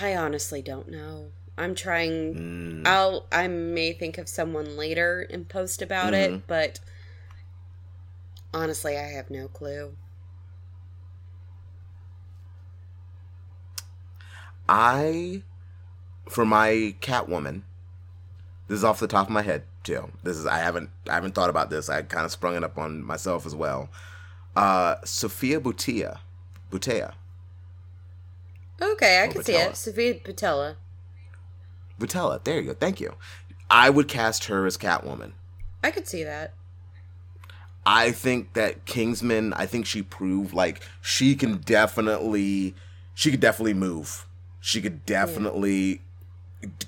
I 0.00 0.14
honestly 0.16 0.62
don't 0.62 0.88
know. 0.88 1.26
I'm 1.56 1.74
trying. 1.74 2.34
Mm. 2.34 2.86
I'll. 2.86 3.26
I 3.32 3.48
may 3.48 3.92
think 3.92 4.18
of 4.18 4.28
someone 4.28 4.76
later 4.76 5.26
and 5.30 5.48
post 5.48 5.82
about 5.82 6.12
Mm-hmm. 6.12 6.34
it, 6.36 6.46
but 6.46 6.80
honestly, 8.52 8.96
I 8.96 9.08
have 9.08 9.30
no 9.30 9.48
clue. 9.48 9.92
I, 14.68 15.42
for 16.28 16.44
my 16.44 16.94
Catwoman, 17.00 17.62
this 18.68 18.78
is 18.78 18.84
off 18.84 19.00
the 19.00 19.08
top 19.08 19.26
of 19.28 19.32
my 19.32 19.42
head 19.42 19.62
too. 19.82 20.10
This 20.22 20.36
is 20.36 20.44
I 20.46 20.58
haven't 20.58 20.90
I 21.08 21.14
haven't 21.14 21.34
thought 21.34 21.48
about 21.48 21.70
this. 21.70 21.88
I 21.88 22.02
kind 22.02 22.26
of 22.26 22.30
sprung 22.32 22.54
it 22.54 22.62
up 22.64 22.76
on 22.76 23.02
myself 23.02 23.46
as 23.46 23.54
well. 23.54 23.88
Uh, 24.54 24.96
Sophia 25.04 25.60
Butia, 25.60 26.18
Butea, 26.70 27.12
Okay, 28.80 29.18
I 29.22 29.26
Oh, 29.26 29.32
can 29.32 29.42
see 29.42 29.54
it. 29.54 29.76
Sophia 29.76 30.14
Patella. 30.14 30.76
Boutella. 31.98 32.42
There 32.44 32.60
you 32.60 32.68
go. 32.68 32.74
Thank 32.74 33.00
you. 33.00 33.14
I 33.70 33.90
would 33.90 34.06
cast 34.08 34.44
her 34.46 34.66
as 34.66 34.76
Catwoman. 34.76 35.32
I 35.82 35.90
could 35.90 36.06
see 36.06 36.22
that. 36.24 36.54
I 37.90 38.12
think 38.12 38.52
that 38.52 38.84
Kingsman, 38.84 39.54
I 39.54 39.64
think 39.64 39.86
she 39.86 40.02
proved 40.02 40.52
like 40.52 40.86
she 41.00 41.34
can 41.34 41.56
definitely 41.56 42.74
she 43.14 43.30
could 43.30 43.40
definitely 43.40 43.72
move. 43.72 44.26
She 44.60 44.82
could 44.82 45.06
definitely 45.06 46.02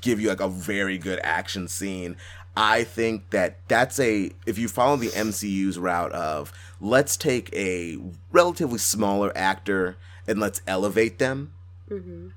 give 0.02 0.20
you 0.20 0.28
like 0.28 0.42
a 0.42 0.48
very 0.48 0.98
good 0.98 1.18
action 1.22 1.68
scene. 1.68 2.18
I 2.54 2.84
think 2.84 3.30
that 3.30 3.56
that's 3.66 3.98
a 3.98 4.32
if 4.44 4.58
you 4.58 4.68
follow 4.68 4.96
the 4.96 5.08
MCU's 5.08 5.78
route 5.78 6.12
of 6.12 6.52
let's 6.82 7.16
take 7.16 7.50
a 7.54 7.96
relatively 8.30 8.78
smaller 8.78 9.32
actor 9.34 9.96
and 10.26 10.38
let's 10.38 10.60
elevate 10.66 11.18
them. 11.18 11.54
Mm-hmm. 11.88 12.28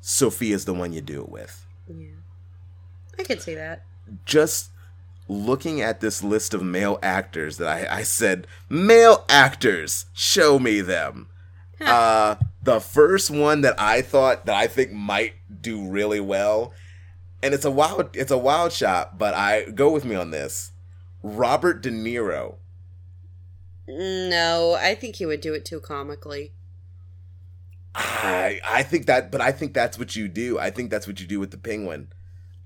Sophia's 0.00 0.64
the 0.64 0.72
one 0.72 0.94
you 0.94 1.02
do 1.02 1.20
it 1.20 1.28
with. 1.28 1.66
Yeah, 1.86 2.12
I 3.18 3.24
can 3.24 3.40
see 3.40 3.54
that. 3.54 3.84
just 4.24 4.70
looking 5.28 5.80
at 5.80 6.00
this 6.00 6.22
list 6.22 6.54
of 6.54 6.62
male 6.62 6.98
actors 7.02 7.56
that 7.58 7.68
I, 7.68 7.98
I 7.98 8.02
said, 8.02 8.46
male 8.68 9.24
actors, 9.28 10.06
show 10.12 10.58
me 10.58 10.80
them. 10.80 11.28
uh, 11.80 12.36
the 12.62 12.80
first 12.80 13.30
one 13.30 13.60
that 13.62 13.78
I 13.78 14.00
thought 14.02 14.46
that 14.46 14.54
I 14.54 14.66
think 14.66 14.92
might 14.92 15.34
do 15.60 15.86
really 15.88 16.20
well, 16.20 16.72
and 17.42 17.52
it's 17.54 17.64
a 17.64 17.70
wild, 17.70 18.16
it's 18.16 18.30
a 18.30 18.38
wild 18.38 18.72
shot, 18.72 19.18
but 19.18 19.34
I 19.34 19.64
go 19.70 19.90
with 19.90 20.04
me 20.04 20.14
on 20.14 20.30
this. 20.30 20.72
Robert 21.22 21.82
De 21.82 21.90
Niro. 21.90 22.56
No, 23.86 24.78
I 24.80 24.94
think 24.94 25.16
he 25.16 25.26
would 25.26 25.40
do 25.40 25.52
it 25.52 25.64
too 25.64 25.80
comically. 25.80 26.52
I 27.94 28.60
I 28.64 28.82
think 28.82 29.06
that, 29.06 29.30
but 29.30 29.40
I 29.40 29.52
think 29.52 29.72
that's 29.74 29.98
what 29.98 30.16
you 30.16 30.26
do. 30.28 30.58
I 30.58 30.70
think 30.70 30.90
that's 30.90 31.06
what 31.06 31.20
you 31.20 31.26
do 31.26 31.38
with 31.38 31.50
the 31.50 31.58
penguin. 31.58 32.08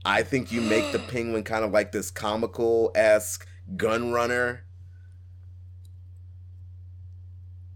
I 0.04 0.22
think 0.22 0.50
you 0.52 0.60
make 0.60 0.92
the 0.92 0.98
penguin 1.10 1.42
kind 1.44 1.64
of 1.64 1.72
like 1.72 1.92
this 1.92 2.10
comical 2.10 2.90
esque 2.94 3.46
gun 3.76 4.12
runner. 4.12 4.64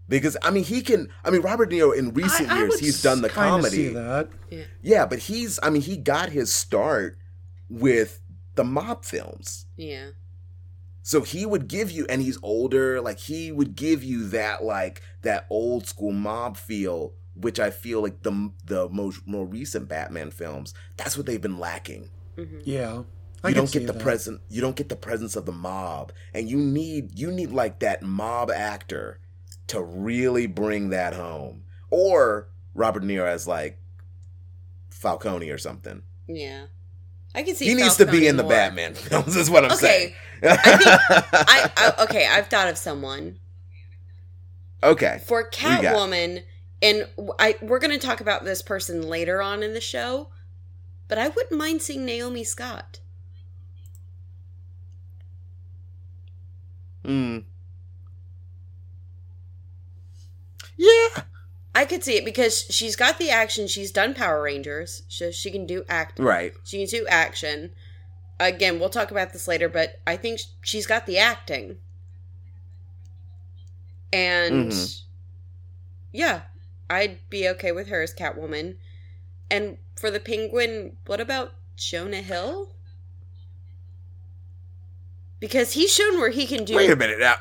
Because 0.09 0.35
I 0.43 0.51
mean, 0.51 0.63
he 0.63 0.81
can. 0.81 1.09
I 1.23 1.29
mean, 1.31 1.41
Robert 1.41 1.69
De 1.69 1.77
Niro 1.77 1.95
in 1.95 2.13
recent 2.13 2.49
I- 2.49 2.55
I 2.55 2.59
years 2.59 2.79
he's 2.79 3.01
done 3.01 3.21
the 3.21 3.29
comedy. 3.29 3.69
See 3.69 3.93
that. 3.93 4.29
Yeah, 4.81 5.05
but 5.05 5.19
he's. 5.19 5.59
I 5.63 5.69
mean, 5.69 5.81
he 5.81 5.97
got 5.97 6.29
his 6.29 6.51
start 6.53 7.17
with 7.69 8.19
the 8.55 8.63
mob 8.63 9.05
films. 9.05 9.65
Yeah. 9.77 10.09
So 11.01 11.21
he 11.21 11.45
would 11.45 11.67
give 11.67 11.89
you, 11.91 12.05
and 12.09 12.21
he's 12.21 12.37
older. 12.43 13.01
Like 13.01 13.19
he 13.19 13.51
would 13.51 13.75
give 13.75 14.03
you 14.03 14.27
that, 14.29 14.63
like 14.63 15.01
that 15.21 15.45
old 15.49 15.87
school 15.87 16.11
mob 16.11 16.57
feel, 16.57 17.13
which 17.35 17.59
I 17.59 17.69
feel 17.71 18.01
like 18.01 18.23
the 18.23 18.51
the 18.65 18.89
most 18.89 19.27
more 19.27 19.45
recent 19.45 19.87
Batman 19.87 20.31
films. 20.31 20.73
That's 20.97 21.17
what 21.17 21.25
they've 21.25 21.41
been 21.41 21.59
lacking. 21.59 22.09
Mm-hmm. 22.37 22.59
Yeah. 22.63 23.03
I 23.43 23.49
you 23.49 23.55
don't 23.55 23.71
get 23.71 23.87
the 23.87 23.93
that. 23.93 24.01
present. 24.01 24.41
You 24.49 24.61
don't 24.61 24.75
get 24.75 24.87
the 24.89 24.95
presence 24.95 25.35
of 25.35 25.45
the 25.45 25.51
mob, 25.51 26.13
and 26.33 26.49
you 26.49 26.57
need 26.57 27.19
you 27.19 27.29
need 27.31 27.51
like 27.51 27.79
that 27.79 28.01
mob 28.01 28.49
actor 28.49 29.19
to 29.67 29.81
really 29.81 30.47
bring 30.47 30.89
that 30.89 31.13
home. 31.13 31.63
Or 31.89 32.47
Robert 32.73 33.01
De 33.01 33.07
Niro 33.07 33.27
as 33.27 33.45
like 33.47 33.79
Falcone 34.89 35.49
or 35.49 35.57
something. 35.57 36.03
Yeah. 36.27 36.67
I 37.35 37.43
can 37.43 37.55
see 37.55 37.65
He 37.65 37.73
needs 37.73 37.97
to 37.97 38.05
be 38.05 38.11
Falcone 38.11 38.27
in 38.27 38.37
the. 38.37 38.43
Batman 38.43 38.93
films. 38.95 39.35
Is 39.35 39.49
what 39.49 39.65
I'm 39.65 39.75
saying. 39.75 40.13
Okay. 40.43 40.49
I 40.49 40.77
think 40.77 40.87
I, 41.49 41.71
I 41.77 42.03
okay, 42.03 42.27
I've 42.27 42.47
thought 42.47 42.67
of 42.69 42.77
someone. 42.77 43.39
okay. 44.81 45.21
For 45.25 45.43
Who 45.43 45.49
got? 45.81 45.83
Catwoman 45.83 46.43
and 46.83 47.07
I 47.39 47.55
we're 47.61 47.79
going 47.79 47.97
to 47.97 48.05
talk 48.05 48.21
about 48.21 48.43
this 48.43 48.61
person 48.61 49.01
later 49.01 49.41
on 49.41 49.63
in 49.63 49.73
the 49.73 49.81
show, 49.81 50.29
but 51.07 51.17
I 51.17 51.29
wouldn't 51.29 51.57
mind 51.57 51.81
seeing 51.81 52.05
Naomi 52.05 52.43
Scott. 52.43 52.99
Hmm. 57.03 57.39
Yeah. 60.77 61.23
I 61.75 61.85
could 61.85 62.03
see 62.03 62.17
it 62.17 62.25
because 62.25 62.65
she's 62.69 62.95
got 62.95 63.17
the 63.17 63.31
action. 63.31 63.67
She's 63.67 63.91
done 63.91 64.13
Power 64.13 64.43
Rangers, 64.43 65.03
so 65.07 65.31
she 65.31 65.49
can 65.49 65.65
do 65.65 65.83
act. 65.89 66.19
Right. 66.19 66.53
She 66.63 66.85
can 66.85 66.99
do 66.99 67.07
action. 67.07 67.71
Again, 68.39 68.79
we'll 68.79 68.89
talk 68.89 69.09
about 69.09 69.33
this 69.33 69.47
later, 69.47 69.69
but 69.69 69.99
I 70.05 70.17
think 70.17 70.41
she's 70.61 70.85
got 70.85 71.05
the 71.05 71.17
acting. 71.17 71.77
And 74.11 74.71
Mhm. 74.71 75.01
yeah, 76.11 76.41
I'd 76.93 77.29
be 77.29 77.47
okay 77.49 77.71
with 77.71 77.87
her 77.87 78.01
as 78.01 78.13
Catwoman. 78.13 78.77
And 79.49 79.77
for 79.95 80.09
the 80.09 80.19
Penguin, 80.19 80.97
what 81.05 81.19
about 81.19 81.53
Jonah 81.75 82.21
Hill? 82.21 82.69
Because 85.39 85.73
he's 85.73 85.93
shown 85.93 86.17
where 86.17 86.29
he 86.29 86.45
can 86.45 86.63
do. 86.63 86.75
Wait 86.75 86.89
a 86.89 86.95
minute 86.95 87.19
now. 87.19 87.35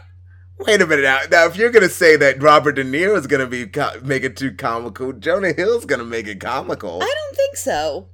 Wait 0.58 0.80
a 0.80 0.86
minute 0.86 1.02
now. 1.02 1.20
Now, 1.30 1.46
if 1.46 1.56
you're 1.56 1.70
gonna 1.70 1.88
say 1.88 2.16
that 2.16 2.42
Robert 2.42 2.72
De 2.72 2.84
Niro 2.84 3.16
is 3.16 3.26
gonna 3.26 3.46
be 3.46 3.66
co- 3.66 4.00
make 4.02 4.24
it 4.24 4.36
too 4.36 4.52
comical, 4.54 5.12
Jonah 5.12 5.52
Hill's 5.52 5.84
gonna 5.84 6.04
make 6.04 6.26
it 6.26 6.40
comical. 6.40 7.02
I 7.02 7.14
don't 7.14 7.36
think 7.36 7.56
so. 7.56 8.08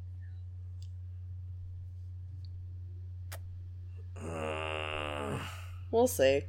Uh. 4.21 5.39
We'll 5.91 6.07
see. 6.07 6.43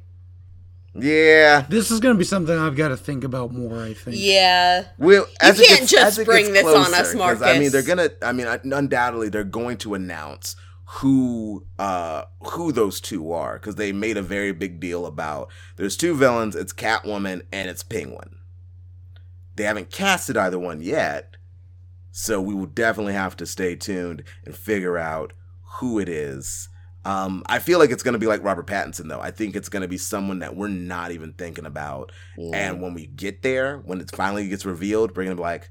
Yeah. 0.94 1.66
This 1.68 1.90
is 1.90 2.00
going 2.00 2.14
to 2.14 2.18
be 2.18 2.24
something 2.24 2.56
I've 2.56 2.76
got 2.76 2.88
to 2.88 2.96
think 2.96 3.22
about 3.24 3.52
more. 3.52 3.80
I 3.82 3.94
think. 3.94 4.16
Yeah. 4.18 4.86
Well, 4.98 5.26
as 5.40 5.60
it 5.60 5.66
can't 5.68 5.80
gets- 5.80 5.90
just 5.92 6.18
as 6.18 6.24
bring 6.24 6.46
gets 6.52 6.62
this 6.62 6.66
on 6.66 6.92
us, 6.92 6.92
us, 6.92 7.12
'cause, 7.14 7.42
I 7.42 7.58
mean, 7.58 7.70
they're 7.70 7.82
gonna. 7.82 8.10
I 8.22 8.32
mean, 8.32 8.46
undoubtedly, 8.64 9.28
they're 9.28 9.44
going 9.44 9.76
to 9.78 9.94
announce 9.94 10.56
who 10.94 11.64
uh 11.78 12.24
who 12.40 12.72
those 12.72 13.00
two 13.00 13.30
are 13.30 13.54
because 13.60 13.76
they 13.76 13.92
made 13.92 14.16
a 14.16 14.22
very 14.22 14.50
big 14.50 14.80
deal 14.80 15.06
about 15.06 15.48
there's 15.76 15.96
two 15.96 16.16
villains 16.16 16.56
it's 16.56 16.72
catwoman 16.72 17.42
and 17.52 17.70
it's 17.70 17.84
penguin 17.84 18.38
they 19.54 19.62
haven't 19.62 19.88
casted 19.92 20.36
either 20.36 20.58
one 20.58 20.82
yet 20.82 21.36
so 22.10 22.40
we 22.40 22.52
will 22.52 22.66
definitely 22.66 23.12
have 23.12 23.36
to 23.36 23.46
stay 23.46 23.76
tuned 23.76 24.24
and 24.44 24.56
figure 24.56 24.98
out 24.98 25.32
who 25.78 26.00
it 26.00 26.08
is 26.08 26.68
um 27.04 27.42
i 27.46 27.58
feel 27.58 27.78
like 27.78 27.90
it's 27.90 28.02
going 28.02 28.12
to 28.12 28.18
be 28.18 28.26
like 28.26 28.42
robert 28.42 28.66
pattinson 28.66 29.08
though. 29.08 29.20
I 29.20 29.30
think 29.30 29.56
it's 29.56 29.68
going 29.68 29.82
to 29.82 29.88
be 29.88 29.98
someone 29.98 30.40
that 30.40 30.54
we're 30.54 30.68
not 30.68 31.12
even 31.12 31.32
thinking 31.32 31.64
about. 31.66 32.12
And 32.36 32.82
when 32.82 32.94
we 32.94 33.06
get 33.06 33.42
there 33.42 33.78
when 33.78 34.00
it 34.00 34.10
finally 34.14 34.48
gets 34.48 34.66
revealed 34.66 35.10
we're 35.16 35.24
going 35.24 35.36
to 35.36 35.40
be 35.40 35.42
like 35.42 35.70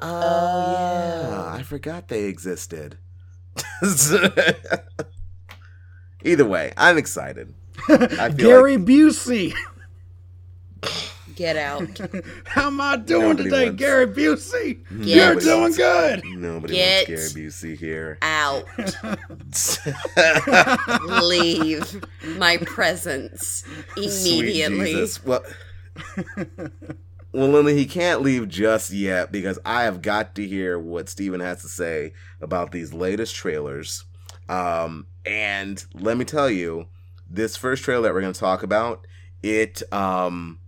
oh 0.00 1.30
yeah. 1.30 1.52
I 1.52 1.62
forgot 1.62 2.08
they 2.08 2.24
existed. 2.24 2.98
Either 6.24 6.44
way, 6.44 6.72
I'm 6.76 6.98
excited. 6.98 7.54
I 7.88 8.30
feel 8.30 8.48
Gary 8.48 8.76
Busey. 8.76 9.54
Get 11.40 11.56
out. 11.56 11.98
How 12.44 12.66
am 12.66 12.82
I 12.82 12.96
doing 12.98 13.22
Nobody 13.22 13.44
today, 13.44 13.64
wants- 13.68 13.78
Gary 13.80 14.06
Busey? 14.08 15.04
Get- 15.06 15.06
You're 15.06 15.34
doing 15.36 15.72
good. 15.72 16.22
Nobody 16.36 16.74
Get- 16.74 17.08
wants 17.08 17.32
Gary 17.32 17.46
Busey 17.46 17.78
here. 17.78 18.18
Out. 18.20 18.64
Leave 21.24 22.04
my 22.36 22.58
presence 22.58 23.64
Sweet 23.94 24.04
immediately. 24.40 24.92
Jesus. 24.92 25.24
Well, 25.24 25.42
well, 27.32 27.48
Lily, 27.48 27.74
he 27.74 27.86
can't 27.86 28.20
leave 28.20 28.46
just 28.50 28.90
yet 28.90 29.32
because 29.32 29.58
I 29.64 29.84
have 29.84 30.02
got 30.02 30.34
to 30.34 30.46
hear 30.46 30.78
what 30.78 31.08
Steven 31.08 31.40
has 31.40 31.62
to 31.62 31.68
say 31.68 32.12
about 32.42 32.70
these 32.70 32.92
latest 32.92 33.34
trailers. 33.34 34.04
Um, 34.50 35.06
and 35.24 35.82
let 35.94 36.18
me 36.18 36.26
tell 36.26 36.50
you, 36.50 36.88
this 37.30 37.56
first 37.56 37.82
trailer 37.82 38.02
that 38.02 38.12
we're 38.12 38.20
going 38.20 38.34
to 38.34 38.38
talk 38.40 38.62
about, 38.62 39.06
it 39.42 39.82
um, 39.90 40.58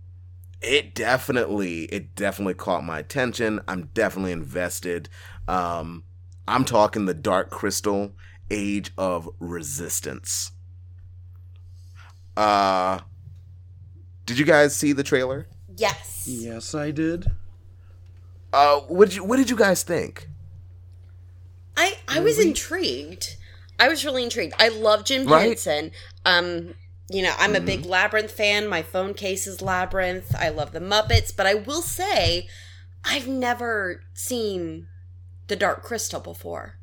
it 0.63 0.95
definitely 0.95 1.83
it 1.85 2.15
definitely 2.15 2.53
caught 2.55 2.83
my 2.83 2.99
attention. 2.99 3.59
I'm 3.67 3.89
definitely 3.93 4.31
invested. 4.31 5.09
Um, 5.47 6.03
I'm 6.47 6.65
talking 6.65 7.05
the 7.05 7.13
Dark 7.13 7.49
Crystal 7.49 8.13
Age 8.49 8.91
of 8.97 9.29
Resistance. 9.39 10.51
Uh 12.35 12.99
did 14.25 14.39
you 14.39 14.45
guys 14.45 14.75
see 14.75 14.93
the 14.93 15.03
trailer? 15.03 15.47
Yes. 15.75 16.25
Yes, 16.27 16.73
I 16.73 16.91
did. 16.91 17.27
Uh 18.51 18.79
what 18.81 19.09
did 19.09 19.15
you 19.15 19.23
what 19.23 19.37
did 19.37 19.49
you 19.49 19.55
guys 19.55 19.83
think? 19.83 20.27
I 21.77 21.97
I 22.07 22.19
was 22.19 22.39
intrigued. 22.39 23.35
I 23.79 23.87
was 23.89 24.05
really 24.05 24.23
intrigued. 24.23 24.53
I 24.59 24.69
love 24.69 25.03
Jim 25.05 25.25
Right? 25.27 25.47
Henson. 25.49 25.91
Um, 26.25 26.75
you 27.13 27.21
know, 27.21 27.33
I'm 27.37 27.55
a 27.55 27.61
big 27.61 27.81
mm-hmm. 27.81 27.91
Labyrinth 27.91 28.31
fan. 28.31 28.67
My 28.67 28.81
phone 28.81 29.13
case 29.13 29.45
is 29.45 29.61
Labyrinth. 29.61 30.35
I 30.35 30.49
love 30.49 30.71
the 30.71 30.79
Muppets, 30.79 31.35
but 31.35 31.45
I 31.45 31.53
will 31.53 31.83
say 31.83 32.47
I've 33.03 33.27
never 33.27 34.01
seen 34.13 34.87
The 35.47 35.55
Dark 35.55 35.83
Crystal 35.83 36.19
before. 36.19 36.79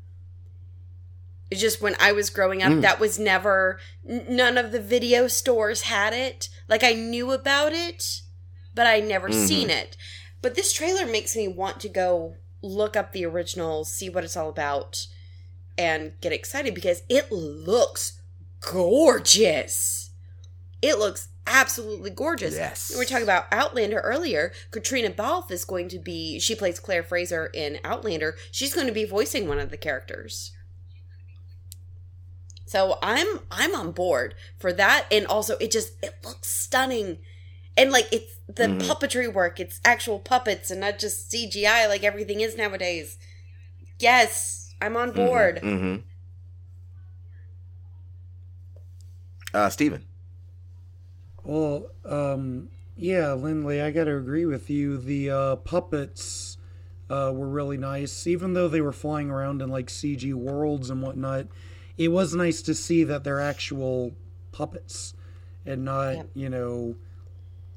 It's 1.49 1.59
just 1.59 1.81
when 1.81 1.97
I 1.99 2.13
was 2.13 2.29
growing 2.29 2.63
up, 2.63 2.71
mm. 2.71 2.81
that 2.81 2.99
was 2.99 3.19
never 3.19 3.79
n- 4.07 4.25
none 4.29 4.57
of 4.57 4.71
the 4.71 4.79
video 4.79 5.27
stores 5.27 5.81
had 5.81 6.13
it. 6.13 6.47
Like 6.69 6.83
I 6.83 6.93
knew 6.93 7.31
about 7.31 7.73
it, 7.73 8.21
but 8.73 8.87
I 8.87 9.01
never 9.01 9.33
seen 9.33 9.67
mm-hmm. 9.67 9.77
it. 9.77 9.97
But 10.41 10.55
this 10.55 10.71
trailer 10.71 11.05
makes 11.05 11.35
me 11.35 11.49
want 11.49 11.81
to 11.81 11.89
go 11.89 12.35
look 12.61 12.95
up 12.95 13.11
the 13.11 13.25
original, 13.25 13.83
see 13.83 14.09
what 14.09 14.23
it's 14.23 14.37
all 14.37 14.47
about, 14.47 15.07
and 15.77 16.13
get 16.21 16.31
excited 16.31 16.73
because 16.73 17.03
it 17.09 17.29
looks 17.33 18.21
gorgeous. 18.61 20.00
It 20.81 20.97
looks 20.97 21.29
absolutely 21.45 22.09
gorgeous. 22.09 22.55
Yes. 22.55 22.91
We 22.91 22.97
were 22.97 23.05
talking 23.05 23.23
about 23.23 23.45
Outlander 23.51 23.99
earlier. 23.99 24.51
Caitríona 24.71 25.15
Balfe 25.15 25.51
is 25.51 25.65
going 25.65 25.89
to 25.89 25.99
be, 25.99 26.39
she 26.39 26.55
plays 26.55 26.79
Claire 26.79 27.03
Fraser 27.03 27.47
in 27.53 27.79
Outlander. 27.83 28.35
She's 28.51 28.73
going 28.73 28.87
to 28.87 28.93
be 28.93 29.05
voicing 29.05 29.47
one 29.47 29.59
of 29.59 29.69
the 29.69 29.77
characters. 29.77 30.51
So 32.71 32.97
I'm 33.03 33.27
I'm 33.51 33.75
on 33.75 33.91
board 33.91 34.33
for 34.57 34.71
that 34.71 35.05
and 35.11 35.27
also 35.27 35.57
it 35.57 35.71
just 35.71 35.91
it 36.01 36.15
looks 36.23 36.47
stunning. 36.47 37.17
And 37.75 37.91
like 37.91 38.07
it's 38.13 38.37
the 38.47 38.67
puppetry 38.67 39.31
work, 39.31 39.59
it's 39.59 39.81
actual 39.83 40.19
puppets 40.19 40.71
and 40.71 40.79
not 40.79 40.97
just 40.97 41.29
CGI 41.29 41.89
like 41.89 42.05
everything 42.05 42.39
is 42.39 42.55
nowadays. 42.55 43.17
Yes, 43.99 44.73
I'm 44.81 44.95
on 44.95 45.11
board. 45.11 45.59
Mm-hmm. 45.61 45.97
Uh 49.53 49.69
Steven. 49.69 50.05
Well, 51.43 51.87
um, 52.05 52.69
yeah, 52.95 53.33
Lindley, 53.33 53.81
I 53.81 53.91
got 53.91 54.05
to 54.05 54.15
agree 54.17 54.45
with 54.45 54.69
you. 54.69 54.97
The 54.97 55.29
uh, 55.29 55.55
puppets 55.57 56.57
uh, 57.09 57.31
were 57.33 57.49
really 57.49 57.77
nice, 57.77 58.27
even 58.27 58.53
though 58.53 58.67
they 58.67 58.81
were 58.81 58.93
flying 58.93 59.29
around 59.29 59.61
in 59.61 59.69
like 59.69 59.87
CG 59.87 60.33
worlds 60.33 60.89
and 60.89 61.01
whatnot. 61.01 61.47
It 61.97 62.09
was 62.09 62.33
nice 62.33 62.61
to 62.63 62.73
see 62.73 63.03
that 63.03 63.23
they're 63.23 63.41
actual 63.41 64.13
puppets 64.51 65.13
and 65.65 65.83
not, 65.83 66.15
Yep. 66.15 66.29
you 66.35 66.49
know, 66.49 66.95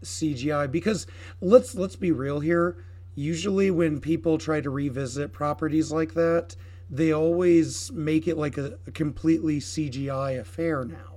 CGI. 0.02 0.70
Because 0.70 1.06
let's 1.40 1.74
let's 1.74 1.96
be 1.96 2.12
real 2.12 2.40
here. 2.40 2.76
Usually, 3.14 3.70
when 3.70 4.00
people 4.00 4.38
try 4.38 4.60
to 4.60 4.70
revisit 4.70 5.32
properties 5.32 5.90
like 5.92 6.14
that, 6.14 6.56
they 6.90 7.12
always 7.12 7.92
make 7.92 8.26
it 8.28 8.36
like 8.36 8.58
a, 8.58 8.78
a 8.86 8.90
completely 8.90 9.58
CGI 9.60 10.38
affair 10.38 10.84
now 10.84 11.13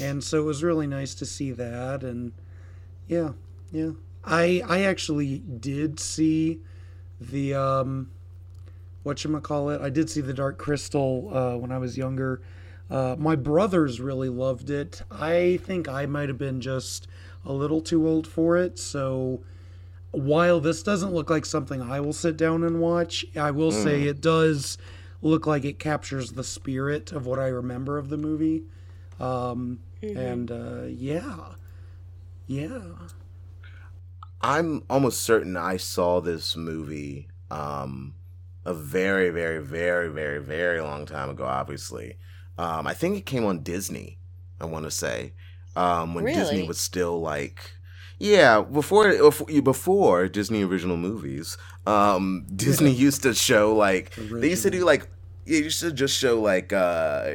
and 0.00 0.22
so 0.22 0.38
it 0.38 0.44
was 0.44 0.62
really 0.62 0.86
nice 0.86 1.14
to 1.14 1.26
see 1.26 1.52
that 1.52 2.02
and 2.02 2.32
yeah 3.06 3.30
yeah. 3.72 3.90
I 4.24 4.62
i 4.68 4.82
actually 4.82 5.38
did 5.38 6.00
see 6.00 6.60
the 7.20 7.54
um 7.54 8.10
what 9.02 9.22
you 9.24 9.40
call 9.40 9.70
it 9.70 9.80
i 9.80 9.88
did 9.88 10.10
see 10.10 10.20
the 10.20 10.34
dark 10.34 10.58
crystal 10.58 11.30
uh 11.36 11.56
when 11.56 11.72
i 11.72 11.78
was 11.78 11.96
younger. 11.96 12.40
Uh 12.90 13.14
my 13.18 13.36
brothers 13.36 14.00
really 14.00 14.28
loved 14.28 14.68
it. 14.68 15.02
I 15.10 15.60
think 15.64 15.88
i 15.88 16.06
might 16.06 16.28
have 16.28 16.38
been 16.38 16.60
just 16.60 17.06
a 17.44 17.52
little 17.52 17.80
too 17.80 18.06
old 18.06 18.26
for 18.26 18.56
it 18.56 18.78
so 18.78 19.40
while 20.12 20.60
this 20.60 20.82
doesn't 20.82 21.14
look 21.14 21.30
like 21.30 21.46
something 21.46 21.80
i 21.80 22.00
will 22.00 22.12
sit 22.12 22.36
down 22.36 22.64
and 22.64 22.80
watch 22.80 23.24
i 23.36 23.50
will 23.50 23.70
say 23.70 24.02
it 24.02 24.20
does 24.20 24.76
look 25.22 25.46
like 25.46 25.64
it 25.64 25.78
captures 25.78 26.32
the 26.32 26.44
spirit 26.44 27.12
of 27.12 27.26
what 27.26 27.38
i 27.38 27.46
remember 27.46 27.96
of 27.96 28.08
the 28.08 28.16
movie 28.16 28.64
um, 29.20 29.78
and 30.02 30.50
uh, 30.50 30.82
yeah, 30.88 31.54
yeah. 32.46 32.78
I'm 34.40 34.82
almost 34.88 35.22
certain 35.22 35.56
I 35.56 35.76
saw 35.76 36.20
this 36.20 36.56
movie 36.56 37.28
um 37.50 38.14
a 38.64 38.72
very, 38.74 39.30
very, 39.30 39.58
very, 39.62 40.08
very, 40.08 40.38
very 40.38 40.80
long 40.80 41.06
time 41.06 41.30
ago, 41.30 41.44
obviously. 41.44 42.16
Um 42.58 42.86
I 42.86 42.94
think 42.94 43.16
it 43.18 43.26
came 43.26 43.44
on 43.44 43.62
Disney, 43.62 44.18
I 44.60 44.64
wanna 44.66 44.90
say. 44.90 45.34
Um 45.76 46.14
when 46.14 46.24
Disney 46.34 46.62
was 46.68 46.78
still 46.80 47.20
like 47.20 47.72
yeah, 48.18 48.60
before 48.60 49.10
before- 49.12 49.62
before 49.62 50.28
Disney 50.28 50.62
original 50.62 50.98
movies, 50.98 51.56
um, 51.86 52.44
Disney 52.54 52.90
used 52.92 53.22
to 53.22 53.32
show 53.34 53.74
like 53.74 54.14
they 54.40 54.48
used 54.50 54.62
to 54.62 54.70
do 54.70 54.84
like 54.84 55.08
yeah, 55.46 55.58
used 55.58 55.80
to 55.80 55.90
just 55.92 56.16
show 56.16 56.40
like 56.40 56.72
uh 56.72 57.32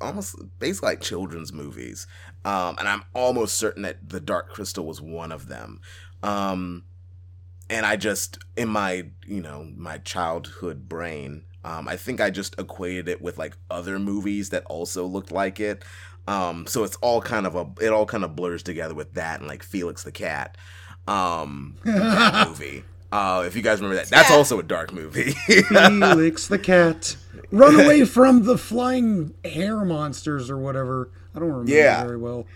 almost 0.00 0.36
basically 0.58 0.90
like 0.90 1.00
children's 1.00 1.52
movies. 1.52 2.06
Um, 2.44 2.76
and 2.78 2.88
I'm 2.88 3.04
almost 3.14 3.56
certain 3.56 3.82
that 3.82 4.08
The 4.08 4.20
Dark 4.20 4.50
Crystal 4.50 4.84
was 4.84 5.00
one 5.00 5.32
of 5.32 5.48
them. 5.48 5.80
Um, 6.22 6.84
and 7.70 7.84
I 7.84 7.96
just 7.96 8.38
in 8.56 8.68
my 8.68 9.06
you 9.26 9.42
know 9.42 9.70
my 9.76 9.98
childhood 9.98 10.88
brain, 10.88 11.44
um, 11.64 11.88
I 11.88 11.96
think 11.96 12.20
I 12.20 12.30
just 12.30 12.58
equated 12.58 13.08
it 13.08 13.20
with 13.20 13.38
like 13.38 13.56
other 13.70 13.98
movies 13.98 14.50
that 14.50 14.64
also 14.66 15.06
looked 15.06 15.30
like 15.30 15.60
it. 15.60 15.84
Um, 16.26 16.66
so 16.66 16.84
it's 16.84 16.96
all 16.96 17.20
kind 17.20 17.46
of 17.46 17.54
a 17.54 17.66
it 17.80 17.92
all 17.92 18.06
kind 18.06 18.24
of 18.24 18.36
blurs 18.36 18.62
together 18.62 18.94
with 18.94 19.14
that 19.14 19.40
and 19.40 19.48
like 19.48 19.62
Felix 19.62 20.02
the 20.02 20.12
Cat, 20.12 20.56
um, 21.06 21.76
movie. 21.84 22.84
Uh, 23.10 23.44
if 23.46 23.56
you 23.56 23.62
guys 23.62 23.80
remember 23.80 23.96
that, 23.96 24.08
that's 24.10 24.30
Yeah. 24.30 24.36
also 24.36 24.58
a 24.58 24.62
dark 24.62 24.92
movie. 24.92 25.32
Felix 25.46 26.46
the 26.48 26.58
cat, 26.58 27.16
run 27.50 27.74
away 27.80 28.04
from 28.04 28.44
the 28.44 28.58
flying 28.58 29.34
hair 29.44 29.84
monsters 29.84 30.50
or 30.50 30.58
whatever. 30.58 31.10
I 31.34 31.38
don't 31.38 31.48
remember 31.48 31.72
Yeah. 31.72 32.02
very 32.04 32.18
well. 32.18 32.46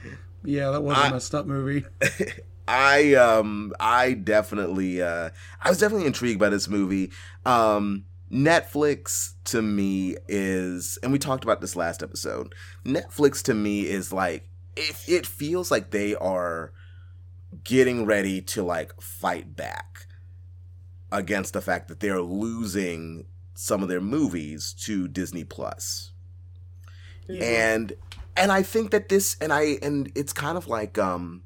Yeah, 0.45 0.71
that 0.71 0.83
was 0.83 0.97
a 0.97 1.01
I- 1.01 1.11
messed 1.11 1.35
up 1.35 1.47
movie. 1.47 1.85
I 2.69 3.15
um 3.15 3.73
I 3.81 4.13
definitely 4.13 5.03
uh 5.03 5.31
I 5.61 5.69
was 5.69 5.79
definitely 5.79 6.07
intrigued 6.07 6.39
by 6.39 6.49
this 6.49 6.69
movie. 6.69 7.11
Um 7.45 8.05
Netflix 8.31 9.33
to 9.45 9.61
me 9.63 10.17
is 10.29 10.99
and 11.03 11.13
we 11.13 11.19
talked 11.19 11.45
about 11.45 11.61
this 11.61 11.75
last 11.77 12.03
episode. 12.03 12.55
Netflix 12.85 13.43
to 13.45 13.55
me 13.55 13.83
is 13.83 14.13
like 14.13 14.49
it 14.77 14.95
it 15.09 15.27
feels 15.27 15.71
like 15.71 15.91
they 15.91 16.15
are 16.15 16.73
getting 17.65 18.05
ready 18.07 18.41
to 18.41 18.63
like 18.63 18.99
fight 19.01 19.57
back 19.57 20.07
against 21.13 21.53
the 21.53 21.61
fact 21.61 21.87
that 21.89 22.01
they're 22.01 22.23
losing 22.23 23.27
some 23.55 23.83
of 23.83 23.89
their 23.89 24.01
movies 24.01 24.73
to 24.81 25.07
Disney 25.07 25.45
Plus. 25.45 26.11
and 27.29 27.93
and 28.37 28.51
I 28.51 28.63
think 28.63 28.91
that 28.91 29.09
this 29.09 29.37
and 29.41 29.53
I 29.53 29.79
and 29.83 30.11
it's 30.15 30.33
kind 30.33 30.57
of 30.59 30.67
like 30.67 30.99
um 30.99 31.43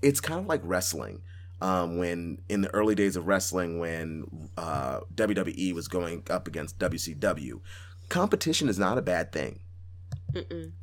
it's 0.00 0.20
kind 0.20 0.40
of 0.40 0.46
like 0.46 0.60
wrestling 0.64 1.22
um 1.60 1.98
when 1.98 2.40
in 2.48 2.62
the 2.62 2.72
early 2.72 2.94
days 2.94 3.16
of 3.16 3.26
wrestling 3.26 3.78
when 3.78 4.48
uh 4.56 5.00
WWE 5.14 5.74
was 5.74 5.88
going 5.88 6.22
up 6.30 6.48
against 6.48 6.78
WCW 6.78 7.60
competition 8.08 8.68
is 8.68 8.78
not 8.78 8.98
a 8.98 9.02
bad 9.02 9.32
thing. 9.32 9.60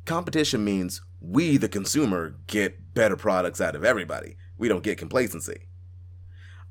Competition 0.04 0.64
means 0.64 1.00
we 1.20 1.56
the 1.56 1.68
consumer 1.68 2.36
get 2.46 2.94
better 2.94 3.16
products 3.16 3.60
out 3.60 3.74
of 3.74 3.84
everybody. 3.84 4.36
We 4.58 4.68
don't 4.68 4.82
get 4.82 4.98
complacency 4.98 5.67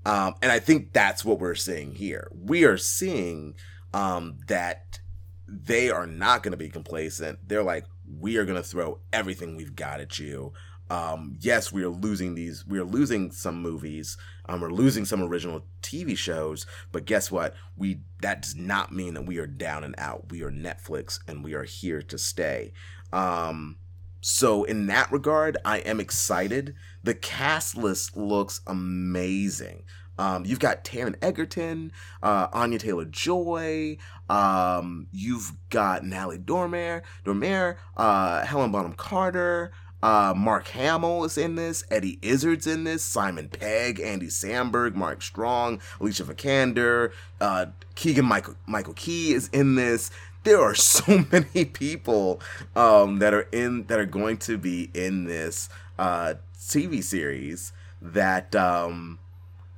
um, 0.07 0.35
and 0.41 0.53
I 0.53 0.59
think 0.59 0.93
that's 0.93 1.25
what 1.25 1.39
we're 1.39 1.53
seeing 1.53 1.93
here. 1.93 2.31
We 2.33 2.63
are 2.63 2.77
seeing 2.77 3.55
um, 3.93 4.37
that 4.47 4.99
they 5.47 5.89
are 5.89 6.07
not 6.07 6.43
going 6.43 6.51
to 6.51 6.57
be 6.57 6.69
complacent. 6.69 7.39
They're 7.45 7.61
like, 7.61 7.85
we 8.19 8.37
are 8.37 8.45
going 8.45 8.61
to 8.61 8.67
throw 8.67 8.99
everything 9.11 9.57
we've 9.57 9.75
got 9.75 9.99
at 9.99 10.17
you. 10.17 10.53
Um, 10.89 11.35
yes, 11.41 11.73
we 11.73 11.83
are 11.83 11.89
losing 11.89 12.35
these. 12.35 12.65
We 12.65 12.79
are 12.79 12.85
losing 12.85 13.31
some 13.31 13.61
movies. 13.61 14.15
Um, 14.45 14.61
we're 14.61 14.71
losing 14.71 15.03
some 15.03 15.21
original 15.21 15.65
TV 15.81 16.17
shows. 16.17 16.65
But 16.93 17.03
guess 17.03 17.29
what? 17.29 17.53
We 17.75 17.99
that 18.21 18.43
does 18.43 18.55
not 18.55 18.93
mean 18.93 19.13
that 19.15 19.25
we 19.25 19.39
are 19.39 19.47
down 19.47 19.83
and 19.83 19.95
out. 19.97 20.31
We 20.31 20.41
are 20.41 20.51
Netflix, 20.51 21.19
and 21.27 21.43
we 21.43 21.53
are 21.53 21.65
here 21.65 22.01
to 22.03 22.17
stay. 22.17 22.71
Um, 23.11 23.75
so 24.21 24.63
in 24.63 24.87
that 24.87 25.11
regard, 25.11 25.57
I 25.63 25.79
am 25.79 25.99
excited. 25.99 26.75
The 27.03 27.13
cast 27.13 27.77
list 27.77 28.17
looks 28.17 28.61
amazing. 28.65 29.83
Um, 30.17 30.45
you've 30.45 30.59
got 30.59 30.83
Taron 30.83 31.15
Egerton, 31.21 31.91
uh, 32.23 32.47
Anya 32.53 32.79
Taylor 32.79 33.05
Joy. 33.05 33.97
Um, 34.29 35.07
you've 35.11 35.53
got 35.69 36.03
Natalie 36.03 36.37
Dormer, 36.37 37.03
Dormer, 37.23 37.77
uh, 37.95 38.45
Helen 38.45 38.71
Bonham 38.71 38.93
Carter. 38.93 39.71
Uh, 40.03 40.33
Mark 40.37 40.67
Hamill 40.69 41.25
is 41.25 41.37
in 41.39 41.55
this. 41.55 41.83
Eddie 41.89 42.19
Izzard's 42.21 42.67
in 42.67 42.83
this. 42.83 43.03
Simon 43.03 43.49
Pegg, 43.49 43.99
Andy 43.99 44.27
Samberg, 44.27 44.93
Mark 44.93 45.23
Strong, 45.23 45.81
Alicia 45.99 46.23
Vikander, 46.23 47.11
uh, 47.41 47.67
Keegan 47.95 48.25
Michael 48.25 48.55
Michael 48.67 48.93
Key 48.93 49.33
is 49.33 49.49
in 49.51 49.75
this 49.75 50.11
there 50.47 50.61
are 50.61 50.75
so 50.95 51.25
many 51.31 51.65
people 51.65 52.39
um, 52.75 53.19
that 53.19 53.33
are 53.33 53.47
in 53.51 53.85
that 53.87 53.99
are 53.99 54.05
going 54.05 54.37
to 54.37 54.57
be 54.57 54.89
in 54.93 55.25
this 55.25 55.69
uh, 55.99 56.35
TV 56.57 57.03
series 57.03 57.73
that 58.01 58.55
um, 58.55 59.19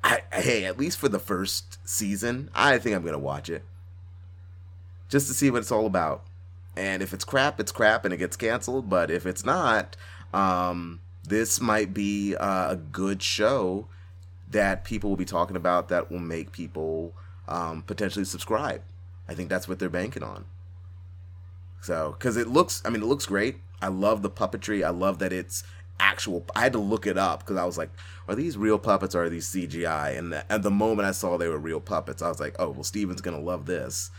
I, 0.03 0.21
hey, 0.31 0.65
at 0.65 0.79
least 0.79 0.97
for 0.97 1.09
the 1.09 1.19
first 1.19 1.77
season, 1.87 2.49
I 2.55 2.77
think 2.77 2.95
I'm 2.95 3.03
gonna 3.03 3.19
watch 3.19 3.49
it 3.49 3.63
just 5.09 5.27
to 5.27 5.33
see 5.33 5.49
what 5.49 5.59
it's 5.59 5.71
all 5.71 5.85
about. 5.85 6.23
And 6.75 7.01
if 7.01 7.13
it's 7.13 7.25
crap, 7.25 7.59
it's 7.59 7.71
crap, 7.71 8.05
and 8.05 8.13
it 8.13 8.17
gets 8.17 8.37
canceled. 8.37 8.89
But 8.89 9.11
if 9.11 9.25
it's 9.25 9.43
not, 9.43 9.97
um, 10.33 11.01
this 11.23 11.59
might 11.59 11.93
be 11.93 12.35
uh, 12.35 12.71
a 12.71 12.75
good 12.75 13.21
show 13.21 13.87
that 14.49 14.83
people 14.83 15.09
will 15.09 15.17
be 15.17 15.25
talking 15.25 15.55
about 15.55 15.89
that 15.89 16.09
will 16.09 16.19
make 16.19 16.51
people 16.51 17.13
um, 17.47 17.81
potentially 17.81 18.25
subscribe. 18.25 18.81
I 19.27 19.33
think 19.33 19.49
that's 19.49 19.67
what 19.67 19.79
they're 19.79 19.89
banking 19.89 20.23
on. 20.23 20.45
So, 21.81 22.15
because 22.17 22.37
it 22.37 22.47
looks, 22.47 22.81
I 22.85 22.89
mean, 22.89 23.01
it 23.01 23.05
looks 23.05 23.25
great. 23.25 23.57
I 23.81 23.87
love 23.87 24.21
the 24.21 24.29
puppetry. 24.29 24.83
I 24.83 24.89
love 24.89 25.19
that 25.19 25.31
it's 25.31 25.63
actual. 25.99 26.45
I 26.55 26.61
had 26.61 26.73
to 26.73 26.79
look 26.79 27.07
it 27.07 27.17
up 27.17 27.39
because 27.39 27.57
I 27.57 27.65
was 27.65 27.77
like, 27.77 27.89
are 28.27 28.35
these 28.35 28.57
real 28.57 28.79
puppets 28.79 29.15
or 29.15 29.23
are 29.23 29.29
these 29.29 29.47
CGI? 29.47 30.17
And 30.17 30.33
the, 30.33 30.51
at 30.51 30.63
the 30.63 30.71
moment 30.71 31.07
I 31.07 31.11
saw 31.11 31.37
they 31.37 31.47
were 31.47 31.57
real 31.57 31.79
puppets, 31.79 32.21
I 32.21 32.29
was 32.29 32.39
like, 32.39 32.55
oh, 32.59 32.69
well, 32.69 32.83
Steven's 32.83 33.21
going 33.21 33.37
to 33.37 33.43
love 33.43 33.65
this. 33.65 34.11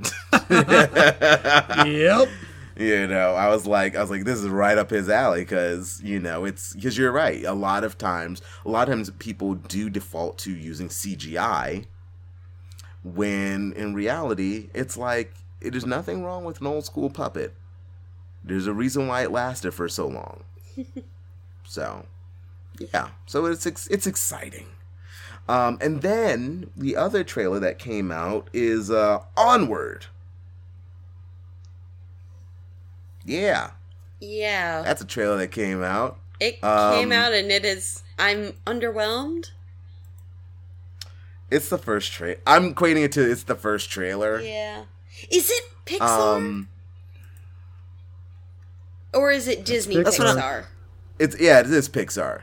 yep. 0.50 2.28
You 2.76 3.06
know, 3.06 3.34
I 3.34 3.48
was 3.48 3.66
like, 3.66 3.94
I 3.94 4.00
was 4.00 4.10
like, 4.10 4.24
this 4.24 4.40
is 4.40 4.48
right 4.48 4.76
up 4.76 4.90
his 4.90 5.08
alley 5.08 5.42
because 5.42 6.02
you 6.02 6.18
know 6.18 6.44
it's 6.44 6.74
because 6.74 6.98
you're 6.98 7.12
right. 7.12 7.44
A 7.44 7.52
lot 7.52 7.84
of 7.84 7.96
times, 7.96 8.42
a 8.64 8.68
lot 8.68 8.88
of 8.88 8.94
times 8.94 9.10
people 9.18 9.54
do 9.54 9.88
default 9.88 10.38
to 10.38 10.52
using 10.52 10.88
CGI 10.88 11.86
when 13.04 13.72
in 13.74 13.94
reality 13.94 14.70
it's 14.74 14.96
like 14.96 15.34
it 15.60 15.76
is 15.76 15.86
nothing 15.86 16.24
wrong 16.24 16.44
with 16.44 16.60
an 16.60 16.66
old 16.66 16.84
school 16.84 17.10
puppet. 17.10 17.54
There's 18.42 18.66
a 18.66 18.74
reason 18.74 19.06
why 19.06 19.22
it 19.22 19.30
lasted 19.30 19.72
for 19.72 19.88
so 19.88 20.08
long. 20.08 20.42
so, 21.64 22.06
yeah. 22.92 23.08
So 23.26 23.46
it's 23.46 23.66
ex- 23.66 23.86
it's 23.88 24.06
exciting. 24.06 24.66
Um, 25.48 25.76
and 25.80 26.00
then 26.02 26.70
the 26.76 26.96
other 26.96 27.22
trailer 27.24 27.58
that 27.60 27.78
came 27.78 28.10
out 28.10 28.48
is 28.52 28.90
uh, 28.90 29.20
Onward. 29.36 30.06
Yeah, 33.24 33.70
Yeah. 34.20 34.82
that's 34.82 35.00
a 35.02 35.04
trailer 35.06 35.36
that 35.38 35.48
came 35.48 35.82
out. 35.82 36.18
It 36.40 36.62
Um, 36.62 36.94
came 36.98 37.12
out 37.12 37.32
and 37.32 37.50
it 37.50 37.64
is. 37.64 38.02
I'm 38.18 38.52
underwhelmed. 38.66 39.50
It's 41.50 41.68
the 41.68 41.78
first 41.78 42.12
trailer. 42.12 42.40
I'm 42.46 42.74
equating 42.74 43.04
it 43.04 43.12
to 43.12 43.30
it's 43.30 43.44
the 43.44 43.54
first 43.54 43.90
trailer. 43.90 44.40
Yeah. 44.40 44.84
Is 45.30 45.50
it 45.50 45.64
Pixar 45.86 46.36
Um, 46.36 46.68
or 49.12 49.30
is 49.30 49.46
it 49.46 49.64
Disney 49.64 50.02
That's 50.02 50.18
Pixar? 50.18 50.66
It's 51.18 51.38
yeah, 51.40 51.60
it 51.60 51.70
is 51.70 51.88
Pixar. 51.88 52.42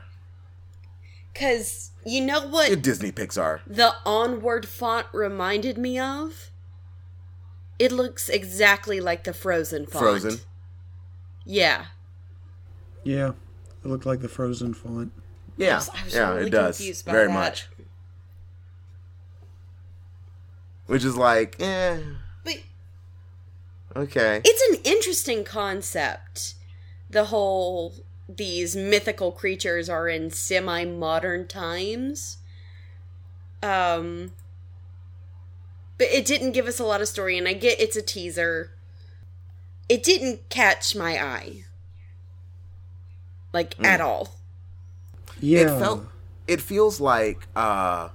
Because 1.33 1.91
you 2.05 2.21
know 2.25 2.47
what 2.47 2.71
It's 2.71 2.81
Disney 2.81 3.11
Pixar. 3.11 3.61
the 3.67 3.93
Onward 4.05 4.67
font 4.67 5.07
reminded 5.13 5.77
me 5.77 5.97
of? 5.99 6.49
It 7.79 7.91
looks 7.91 8.27
exactly 8.29 8.99
like 8.99 9.23
the 9.23 9.33
Frozen 9.33 9.85
font. 9.87 10.03
Frozen. 10.03 10.39
Yeah. 11.45 11.85
Yeah. 13.03 13.31
It 13.83 13.87
looked 13.87 14.05
like 14.05 14.19
the 14.21 14.29
Frozen 14.29 14.73
font. 14.75 15.11
Yeah, 15.57 15.75
was- 15.75 15.89
I 15.89 16.03
was 16.03 16.13
yeah, 16.13 16.33
really 16.33 16.47
it 16.47 16.51
does 16.51 17.01
by 17.03 17.11
very 17.11 17.27
that. 17.27 17.33
much. 17.33 17.67
Which 20.87 21.03
is 21.05 21.15
like, 21.15 21.55
eh, 21.59 21.97
But 22.43 22.57
okay. 23.95 24.41
it's 24.43 24.61
an 24.77 24.81
interesting 24.83 25.43
concept. 25.43 26.55
The 27.09 27.25
whole 27.25 27.93
these 28.37 28.75
mythical 28.75 29.31
creatures 29.31 29.89
are 29.89 30.07
in 30.07 30.29
semi 30.29 30.85
modern 30.85 31.47
times. 31.47 32.37
Um 33.61 34.31
but 35.97 36.07
it 36.07 36.25
didn't 36.25 36.53
give 36.53 36.65
us 36.65 36.79
a 36.79 36.83
lot 36.83 37.01
of 37.01 37.07
story 37.07 37.37
and 37.37 37.47
I 37.47 37.53
get 37.53 37.79
it's 37.79 37.95
a 37.95 38.01
teaser. 38.01 38.71
It 39.87 40.03
didn't 40.03 40.49
catch 40.49 40.95
my 40.95 41.21
eye. 41.21 41.65
Like 43.53 43.75
at 43.83 44.01
all. 44.01 44.39
Yeah. 45.41 45.75
It 45.75 45.79
felt, 45.79 46.05
it 46.47 46.61
feels 46.61 47.01
like 47.01 47.47
uh, 47.55 48.09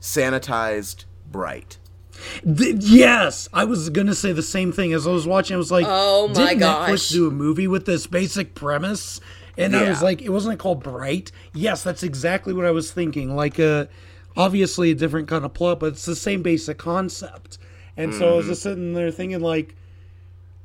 sanitized 0.00 1.04
Bright. 1.30 1.78
Th- 2.42 2.76
yes, 2.76 3.48
I 3.52 3.64
was 3.64 3.90
gonna 3.90 4.14
say 4.14 4.32
the 4.32 4.42
same 4.42 4.72
thing 4.72 4.92
as 4.92 5.06
I 5.06 5.10
was 5.10 5.26
watching. 5.26 5.54
I 5.54 5.58
was 5.58 5.70
like, 5.70 5.86
Oh 5.88 6.28
my 6.28 6.54
did 6.54 6.60
gosh. 6.60 6.90
Netflix 6.90 7.12
do 7.12 7.28
a 7.28 7.30
movie 7.30 7.66
with 7.66 7.86
this 7.86 8.06
basic 8.06 8.54
premise? 8.54 9.20
And 9.58 9.74
I 9.74 9.88
was 9.88 10.02
like, 10.02 10.20
it 10.20 10.28
wasn't 10.28 10.58
called 10.58 10.82
Bright. 10.82 11.32
Yes, 11.54 11.82
that's 11.82 12.02
exactly 12.02 12.52
what 12.52 12.66
I 12.66 12.70
was 12.70 12.92
thinking. 12.92 13.34
Like, 13.34 13.58
uh, 13.58 13.86
obviously 14.36 14.90
a 14.90 14.94
different 14.94 15.28
kind 15.28 15.44
of 15.44 15.54
plot, 15.54 15.80
but 15.80 15.94
it's 15.94 16.04
the 16.04 16.16
same 16.16 16.42
basic 16.42 16.78
concept. 16.78 17.58
And 17.96 18.12
so 18.12 18.34
I 18.34 18.36
was 18.36 18.44
mm-hmm. 18.44 18.52
just 18.52 18.62
sitting 18.62 18.92
there 18.92 19.10
thinking, 19.10 19.40
like, 19.40 19.74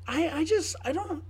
I, 0.08 0.30
I 0.30 0.44
just, 0.44 0.76
I 0.84 0.92
don't. 0.92 1.24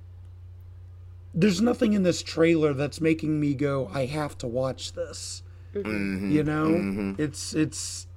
There's 1.33 1.61
nothing 1.61 1.93
in 1.93 2.03
this 2.03 2.23
trailer 2.23 2.73
that's 2.73 2.99
making 2.99 3.39
me 3.39 3.53
go, 3.53 3.89
I 3.93 4.07
have 4.07 4.37
to 4.39 4.47
watch 4.47 4.93
this. 4.93 5.43
Mm-hmm. 5.73 6.31
You 6.31 6.43
know, 6.43 6.65
mm-hmm. 6.65 7.21
it's 7.21 7.53
it's 7.53 8.07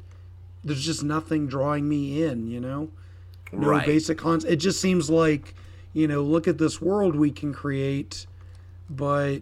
there's 0.64 0.84
just 0.84 1.02
nothing 1.04 1.46
drawing 1.46 1.88
me 1.88 2.22
in, 2.22 2.46
you 2.46 2.60
know? 2.60 2.90
No 3.52 3.68
Right. 3.68 3.86
basic 3.86 4.18
concept. 4.18 4.52
It 4.52 4.56
just 4.56 4.80
seems 4.80 5.10
like, 5.10 5.54
you 5.92 6.08
know, 6.08 6.22
look 6.22 6.48
at 6.48 6.58
this 6.58 6.80
world 6.80 7.14
we 7.14 7.30
can 7.30 7.52
create, 7.52 8.26
but 8.90 9.40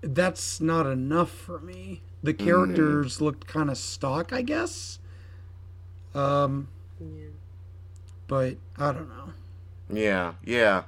that's 0.00 0.60
not 0.60 0.86
enough 0.86 1.30
for 1.30 1.58
me. 1.60 2.02
The 2.22 2.34
characters 2.34 3.20
looked 3.20 3.46
kind 3.46 3.70
of 3.70 3.76
stock, 3.76 4.32
I 4.32 4.42
guess. 4.42 4.98
Um, 6.14 6.68
but 8.28 8.56
I 8.78 8.92
don't 8.92 9.08
know. 9.08 9.32
Yeah, 9.92 10.34
yeah. 10.44 10.84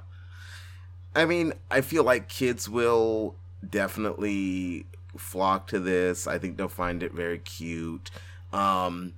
I 1.15 1.25
mean, 1.25 1.53
I 1.69 1.81
feel 1.81 2.03
like 2.03 2.29
kids 2.29 2.69
will 2.69 3.35
definitely 3.67 4.85
flock 5.17 5.67
to 5.67 5.79
this. 5.79 6.27
I 6.27 6.37
think 6.37 6.57
they'll 6.57 6.67
find 6.67 7.03
it 7.03 7.11
very 7.13 7.39
cute. 7.39 8.11
Um, 8.53 9.13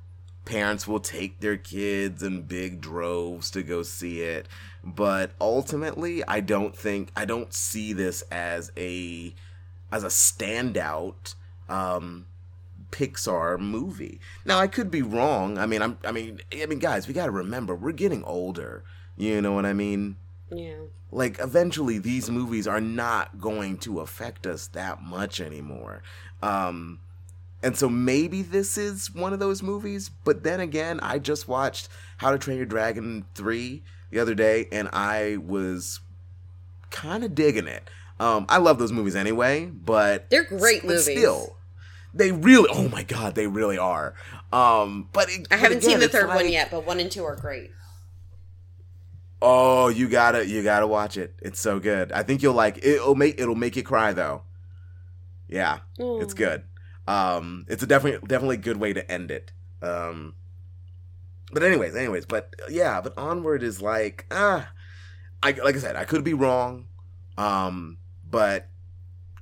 parents 0.49 0.87
will 0.87 0.99
take 0.99 1.39
their 1.39 1.57
kids 1.57 2.23
in 2.23 2.41
big 2.43 2.81
droves 2.81 3.51
to 3.51 3.61
go 3.63 3.83
see 3.83 4.21
it. 4.21 4.47
But 4.83 5.31
ultimately, 5.39 6.23
I 6.27 6.39
don't 6.39 6.75
think 6.75 7.11
I 7.15 7.25
don't 7.25 7.53
see 7.53 7.93
this 7.93 8.23
as 8.31 8.71
a 8.77 9.33
as 9.91 10.03
a 10.03 10.07
standout 10.07 11.35
um 11.69 12.25
Pixar 12.91 13.59
movie. 13.59 14.19
Now 14.45 14.59
I 14.59 14.67
could 14.67 14.89
be 14.89 15.01
wrong. 15.03 15.57
I 15.57 15.65
mean, 15.65 15.81
I'm 15.81 15.97
I 16.03 16.11
mean, 16.11 16.39
I 16.51 16.65
mean 16.65 16.79
guys, 16.79 17.07
we 17.07 17.13
got 17.13 17.25
to 17.27 17.31
remember 17.31 17.75
we're 17.75 17.91
getting 17.91 18.23
older. 18.23 18.83
You 19.17 19.41
know 19.41 19.53
what 19.53 19.65
I 19.65 19.73
mean? 19.73 20.17
Yeah. 20.51 20.77
like 21.11 21.39
eventually 21.39 21.99
these 21.99 22.29
movies 22.29 22.67
are 22.67 22.81
not 22.81 23.39
going 23.39 23.77
to 23.79 23.99
affect 23.99 24.47
us 24.47 24.65
that 24.69 25.01
much 25.03 25.39
anymore 25.39 26.01
um 26.41 26.99
and 27.61 27.75
so 27.77 27.89
maybe 27.89 28.41
this 28.41 28.77
is 28.77 29.13
one 29.13 29.33
of 29.33 29.39
those 29.39 29.61
movies 29.61 30.09
but 30.23 30.43
then 30.43 30.59
again 30.59 30.99
i 31.01 31.19
just 31.19 31.47
watched 31.47 31.89
how 32.17 32.31
to 32.31 32.37
train 32.37 32.57
your 32.57 32.65
dragon 32.65 33.25
3 33.35 33.83
the 34.11 34.19
other 34.19 34.33
day 34.35 34.67
and 34.71 34.87
i 34.93 35.37
was 35.37 35.99
kind 36.89 37.23
of 37.23 37.35
digging 37.35 37.67
it 37.67 37.89
um 38.19 38.45
i 38.49 38.57
love 38.57 38.79
those 38.79 38.91
movies 38.91 39.15
anyway 39.15 39.65
but 39.65 40.29
They're 40.29 40.43
great 40.43 40.81
but 40.81 40.89
movies. 40.89 41.03
still 41.05 41.57
they 42.13 42.31
really 42.31 42.69
oh 42.73 42.87
my 42.89 43.03
god 43.03 43.35
they 43.35 43.47
really 43.47 43.77
are 43.77 44.15
um 44.51 45.09
but 45.13 45.29
it, 45.29 45.47
I 45.51 45.57
haven't 45.57 45.79
again, 45.79 45.89
seen 45.91 45.99
the 45.99 46.07
third 46.07 46.27
one 46.27 46.49
yet, 46.49 46.71
but 46.71 46.85
one 46.85 46.99
and 46.99 47.11
two 47.11 47.23
are 47.23 47.35
great. 47.35 47.69
Oh, 49.41 49.87
you 49.87 50.09
gotta 50.09 50.45
you 50.45 50.63
gotta 50.63 50.87
watch 50.87 51.15
it. 51.17 51.33
It's 51.41 51.59
so 51.59 51.79
good. 51.79 52.11
I 52.11 52.23
think 52.23 52.41
you'll 52.41 52.53
like 52.55 52.77
it. 52.79 52.83
It'll 52.85 53.15
make 53.15 53.39
it'll 53.39 53.55
make 53.55 53.75
you 53.75 53.83
cry 53.83 54.11
though. 54.11 54.41
Yeah, 55.47 55.79
it's 55.97 56.33
Mm. 56.33 56.37
good. 56.37 56.63
Um, 57.09 57.65
it's 57.67 57.81
a 57.81 57.87
definitely 57.87 58.27
definitely 58.27 58.57
good 58.57 58.77
way 58.77 58.93
to 58.93 59.11
end 59.11 59.31
it. 59.31 59.51
Um, 59.81 60.35
but 61.51 61.63
anyways, 61.63 61.95
anyways, 61.95 62.27
but 62.27 62.53
yeah, 62.69 63.01
but 63.01 63.17
onward 63.17 63.63
is 63.63 63.81
like 63.81 64.27
ah, 64.29 64.71
I 65.41 65.51
like 65.51 65.75
I 65.75 65.79
said, 65.79 65.95
I 65.95 66.05
could 66.05 66.23
be 66.23 66.35
wrong, 66.35 66.85
um, 67.35 67.97
but 68.29 68.69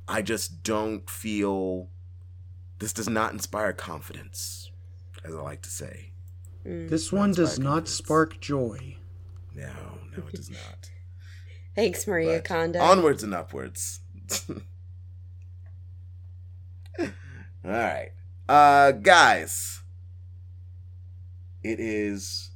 I 0.07 0.21
just 0.21 0.63
don't 0.63 1.09
feel 1.09 1.89
this 2.79 2.93
does 2.93 3.09
not 3.09 3.33
inspire 3.33 3.73
confidence, 3.73 4.71
as 5.25 5.35
I 5.35 5.41
like 5.41 5.61
to 5.63 5.69
say. 5.69 6.13
Mm. 6.65 6.89
This 6.89 7.11
one 7.11 7.33
does 7.33 7.55
Spark 7.55 7.65
not 7.65 7.87
spark 7.89 8.39
joy. 8.39 8.95
No, 9.53 9.73
no, 10.15 10.23
it 10.25 10.33
does 10.33 10.49
not. 10.49 10.89
Thanks, 11.75 12.07
Maria 12.07 12.37
But 12.37 12.45
Kondo. 12.45 12.79
Onwards 12.79 13.23
and 13.23 13.33
upwards. 13.33 13.99
All 17.67 17.73
right. 17.73 18.11
Uh 18.47 18.91
guys. 18.93 19.81
It 21.63 21.79
is 21.81 22.51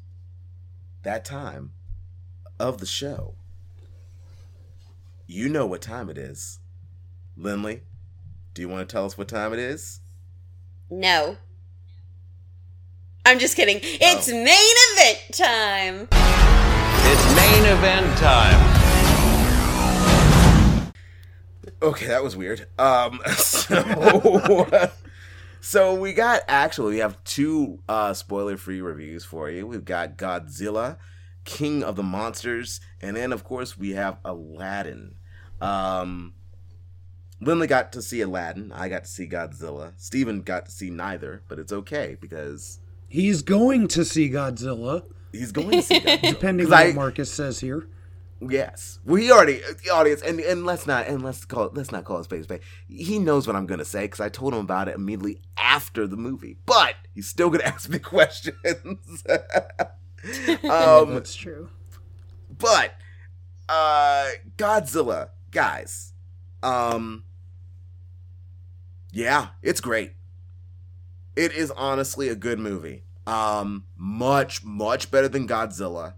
that 1.04 1.26
time 1.26 1.74
of 2.60 2.78
the 2.78 2.86
show. 2.86 3.36
You 5.28 5.50
know 5.50 5.66
what 5.66 5.82
time 5.82 6.10
it 6.10 6.18
is. 6.18 6.60
Lindley, 7.36 7.82
do 8.54 8.62
you 8.62 8.70
want 8.70 8.88
to 8.88 8.92
tell 8.92 9.06
us 9.06 9.18
what 9.18 9.28
time 9.28 9.54
it 9.54 9.60
is? 9.60 10.00
no. 10.90 11.38
I'm 13.24 13.38
just 13.38 13.56
kidding. 13.56 13.80
It's 13.84 14.30
Oh. 14.30 14.34
main 14.34 14.48
event 14.48 15.20
time. 15.34 16.08
It's 16.12 17.36
main 17.36 17.66
event 17.66 18.18
time. 18.18 18.78
Okay, 21.84 22.08
that 22.08 22.24
was 22.24 22.36
weird. 22.36 22.68
Um, 22.80 23.20
so, 23.38 23.76
so 25.62 25.94
we 25.94 26.12
got 26.14 26.42
actually 26.48 26.94
we 26.96 27.00
have 27.00 27.24
two 27.24 27.80
uh, 27.88 28.14
spoiler-free 28.14 28.82
reviews 28.82 29.24
for 29.24 29.50
you. 29.50 29.66
We've 29.66 29.86
got 29.86 30.18
Godzilla, 30.18 30.98
King 31.46 31.84
of 31.84 31.96
the 31.96 32.04
Monsters, 32.04 32.82
and 33.00 33.16
then 33.16 33.32
of 33.32 33.44
course 33.44 33.78
we 33.78 33.92
have 33.92 34.18
Aladdin. 34.26 35.16
Um, 35.62 36.34
Lindley 37.40 37.68
got 37.68 37.92
to 37.94 38.02
see 38.02 38.22
Aladdin. 38.22 38.72
I 38.72 38.90
got 38.90 39.06
to 39.06 39.10
see 39.10 39.28
Godzilla. 39.28 39.94
Steven 39.98 40.42
got 40.42 40.66
to 40.66 40.72
see 40.72 40.90
neither, 40.90 41.44
but 41.48 41.58
it's 41.60 41.72
okay 41.72 42.18
because 42.20 42.80
He's 43.08 43.42
going 43.42 43.88
to 43.90 44.06
see 44.06 44.30
Godzilla, 44.30 45.04
he's 45.32 45.52
going 45.52 45.72
to 45.72 45.82
see 45.82 46.00
Godzilla. 46.00 46.22
depending 46.30 46.68
on 46.68 46.74
I- 46.74 46.86
what 46.88 46.96
Marcus 46.96 47.32
says 47.32 47.60
here. 47.60 47.88
Yes. 48.50 49.00
we 49.06 49.32
already 49.32 49.62
the 49.84 49.92
audience, 49.92 50.22
and 50.22 50.40
and 50.40 50.66
let's 50.66 50.88
not 50.88 51.06
and 51.08 51.22
let's 51.22 51.46
call 51.46 51.66
it 51.66 51.74
let's 51.76 51.92
not 51.92 52.06
call 52.06 52.18
it 52.20 52.24
space 52.24 52.46
space. 52.46 52.62
He 52.88 53.20
knows 53.20 53.46
what 53.46 53.56
I'm 53.56 53.68
gonna 53.68 53.86
say 53.86 54.02
because 54.04 54.20
I 54.20 54.30
told 54.30 54.54
him 54.54 54.60
about 54.62 54.88
it 54.88 54.96
immediately 54.96 55.42
after 55.58 56.08
the 56.08 56.18
movie, 56.18 56.58
but 56.66 56.96
he's 57.14 57.28
still 57.28 57.50
gonna 57.52 57.64
ask 57.66 57.90
me 57.90 58.00
questions. 58.00 59.24
um, 59.30 59.46
That's 60.64 61.36
true. 61.36 61.70
but 62.58 62.96
uh, 63.70 64.30
Godzilla, 64.58 65.30
guys, 65.52 66.14
um, 66.64 67.24
yeah, 69.12 69.50
it's 69.62 69.82
great. 69.82 70.14
It 71.36 71.52
is 71.54 71.72
honestly 71.72 72.28
a 72.30 72.36
good 72.36 72.60
movie. 72.60 73.04
Um, 73.28 73.86
much 73.96 74.64
much 74.64 75.12
better 75.12 75.28
than 75.28 75.48
Godzilla. 75.48 76.16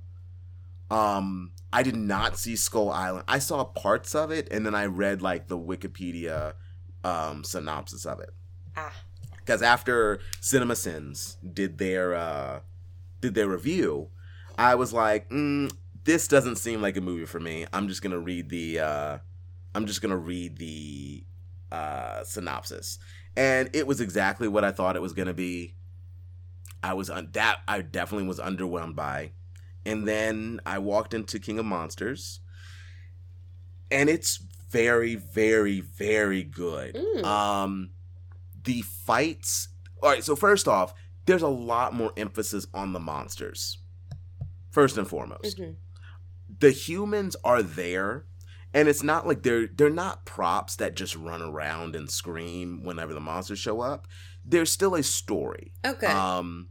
Um, 0.89 1.52
I 1.73 1.81
did 1.81 1.95
not 1.95 2.37
see 2.37 2.55
Skull 2.55 2.91
Island. 2.91 3.25
I 3.27 3.39
saw 3.39 3.63
parts 3.63 4.13
of 4.13 4.29
it, 4.29 4.47
and 4.51 4.63
then 4.63 4.75
I 4.75 4.85
read 4.85 5.23
like 5.23 5.47
the 5.47 5.57
Wikipedia 5.57 6.53
um, 7.03 7.43
synopsis 7.43 8.05
of 8.05 8.19
it. 8.19 8.29
Ah. 8.77 8.93
Because 9.37 9.63
after 9.63 10.19
Cinema 10.39 10.75
Sins 10.75 11.37
did 11.53 11.79
their 11.79 12.13
uh, 12.13 12.59
did 13.21 13.33
their 13.33 13.49
review, 13.49 14.09
I 14.57 14.75
was 14.75 14.93
like, 14.93 15.29
mm, 15.29 15.75
this 16.03 16.27
doesn't 16.27 16.57
seem 16.57 16.79
like 16.79 16.95
a 16.95 17.01
movie 17.01 17.25
for 17.25 17.39
me. 17.39 17.65
I'm 17.73 17.87
just 17.87 18.03
gonna 18.03 18.19
read 18.19 18.49
the 18.49 18.79
uh, 18.79 19.17
I'm 19.73 19.87
just 19.87 20.01
gonna 20.01 20.15
read 20.15 20.57
the 20.57 21.23
uh, 21.71 22.23
synopsis, 22.23 22.99
and 23.35 23.69
it 23.73 23.87
was 23.87 23.99
exactly 23.99 24.47
what 24.47 24.63
I 24.63 24.71
thought 24.71 24.95
it 24.95 25.01
was 25.01 25.13
gonna 25.13 25.33
be. 25.33 25.73
I 26.83 26.93
was 26.93 27.09
un- 27.09 27.29
that 27.31 27.61
I 27.67 27.81
definitely 27.81 28.27
was 28.27 28.39
underwhelmed 28.39 28.95
by, 28.95 29.31
and 29.85 30.07
then 30.07 30.59
I 30.65 30.77
walked 30.79 31.13
into 31.13 31.39
King 31.39 31.59
of 31.59 31.65
Monsters, 31.65 32.39
and 33.91 34.09
it's 34.09 34.37
very, 34.69 35.15
very, 35.15 35.79
very 35.81 36.43
good. 36.43 36.95
Mm. 36.95 37.23
Um, 37.23 37.89
the 38.63 38.81
fights. 38.81 39.69
All 40.01 40.09
right, 40.09 40.23
so 40.23 40.35
first 40.35 40.67
off, 40.67 40.93
there's 41.25 41.41
a 41.41 41.47
lot 41.47 41.93
more 41.93 42.11
emphasis 42.17 42.65
on 42.73 42.93
the 42.93 42.99
monsters. 42.99 43.77
First 44.71 44.97
and 44.97 45.07
foremost, 45.07 45.57
Mhm. 45.59 45.75
the 46.59 46.71
humans 46.71 47.35
are 47.43 47.61
there, 47.61 48.25
and 48.73 48.87
it's 48.89 49.03
not 49.03 49.27
like 49.27 49.43
they're 49.43 49.67
they're 49.67 49.89
not 49.91 50.25
props 50.25 50.75
that 50.77 50.95
just 50.95 51.15
run 51.15 51.41
around 51.43 51.95
and 51.95 52.09
scream 52.09 52.83
whenever 52.83 53.13
the 53.13 53.19
monsters 53.19 53.59
show 53.59 53.81
up. 53.81 54.07
There's 54.43 54.71
still 54.71 54.95
a 54.95 55.03
story. 55.03 55.73
Okay. 55.85 56.07
Um 56.07 56.69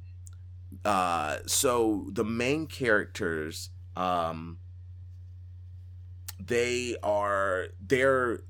uh 0.84 1.36
so 1.46 2.08
the 2.12 2.24
main 2.24 2.66
characters 2.66 3.70
um 3.96 4.58
they 6.38 6.96
are 7.02 7.68
their 7.80 8.40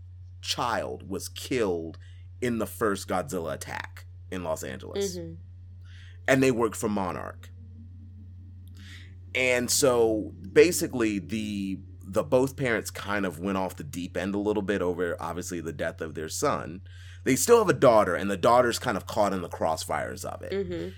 child 0.40 1.08
was 1.08 1.28
killed 1.28 1.98
in 2.40 2.58
the 2.58 2.66
first 2.66 3.06
Godzilla 3.08 3.54
attack 3.54 4.06
in 4.30 4.42
Los 4.42 4.62
Angeles. 4.64 5.16
Mhm. 5.16 5.36
And 6.26 6.42
they 6.42 6.50
work 6.50 6.74
for 6.74 6.88
Monarch. 6.88 7.50
And 9.34 9.70
so 9.70 10.34
basically 10.52 11.18
the 11.18 11.78
the 12.04 12.22
both 12.24 12.56
parents 12.56 12.90
kind 12.90 13.24
of 13.24 13.38
went 13.38 13.56
off 13.56 13.76
the 13.76 13.84
deep 13.84 14.16
end 14.16 14.34
a 14.34 14.38
little 14.38 14.62
bit 14.62 14.82
over 14.82 15.16
obviously 15.20 15.60
the 15.60 15.72
death 15.72 16.00
of 16.00 16.14
their 16.14 16.28
son. 16.28 16.82
They 17.24 17.36
still 17.36 17.58
have 17.58 17.68
a 17.68 17.72
daughter 17.78 18.14
and 18.14 18.30
the 18.30 18.36
daughter's 18.36 18.78
kind 18.78 18.96
of 18.96 19.06
caught 19.06 19.32
in 19.32 19.40
the 19.40 19.48
crossfires 19.48 20.24
of 20.24 20.42
it 20.42 20.52
Mhm. 20.52 20.92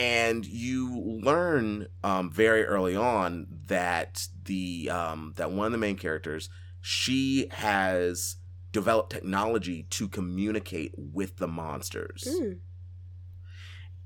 And 0.00 0.46
you 0.46 0.98
learn 1.22 1.86
um, 2.02 2.30
very 2.30 2.64
early 2.64 2.96
on 2.96 3.46
that 3.66 4.26
the 4.44 4.88
um, 4.90 5.34
that 5.36 5.50
one 5.50 5.66
of 5.66 5.72
the 5.72 5.78
main 5.78 5.96
characters 5.96 6.48
she 6.80 7.48
has 7.50 8.36
developed 8.72 9.10
technology 9.12 9.82
to 9.90 10.08
communicate 10.08 10.92
with 10.96 11.36
the 11.36 11.46
monsters 11.48 12.26
Mm. 12.26 12.58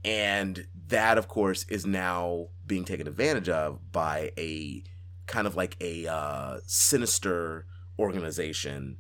and 0.05 0.67
that 0.89 1.17
of 1.19 1.29
course 1.29 1.65
is 1.69 1.87
now 1.87 2.49
being 2.67 2.85
taken 2.85 3.07
advantage 3.07 3.49
of 3.49 3.93
by 3.93 4.33
a 4.37 4.83
kind 5.27 5.47
of 5.47 5.55
like 5.57 5.77
a 5.81 6.07
uh, 6.07 6.59
sinister 6.67 7.67
organization 7.99 8.99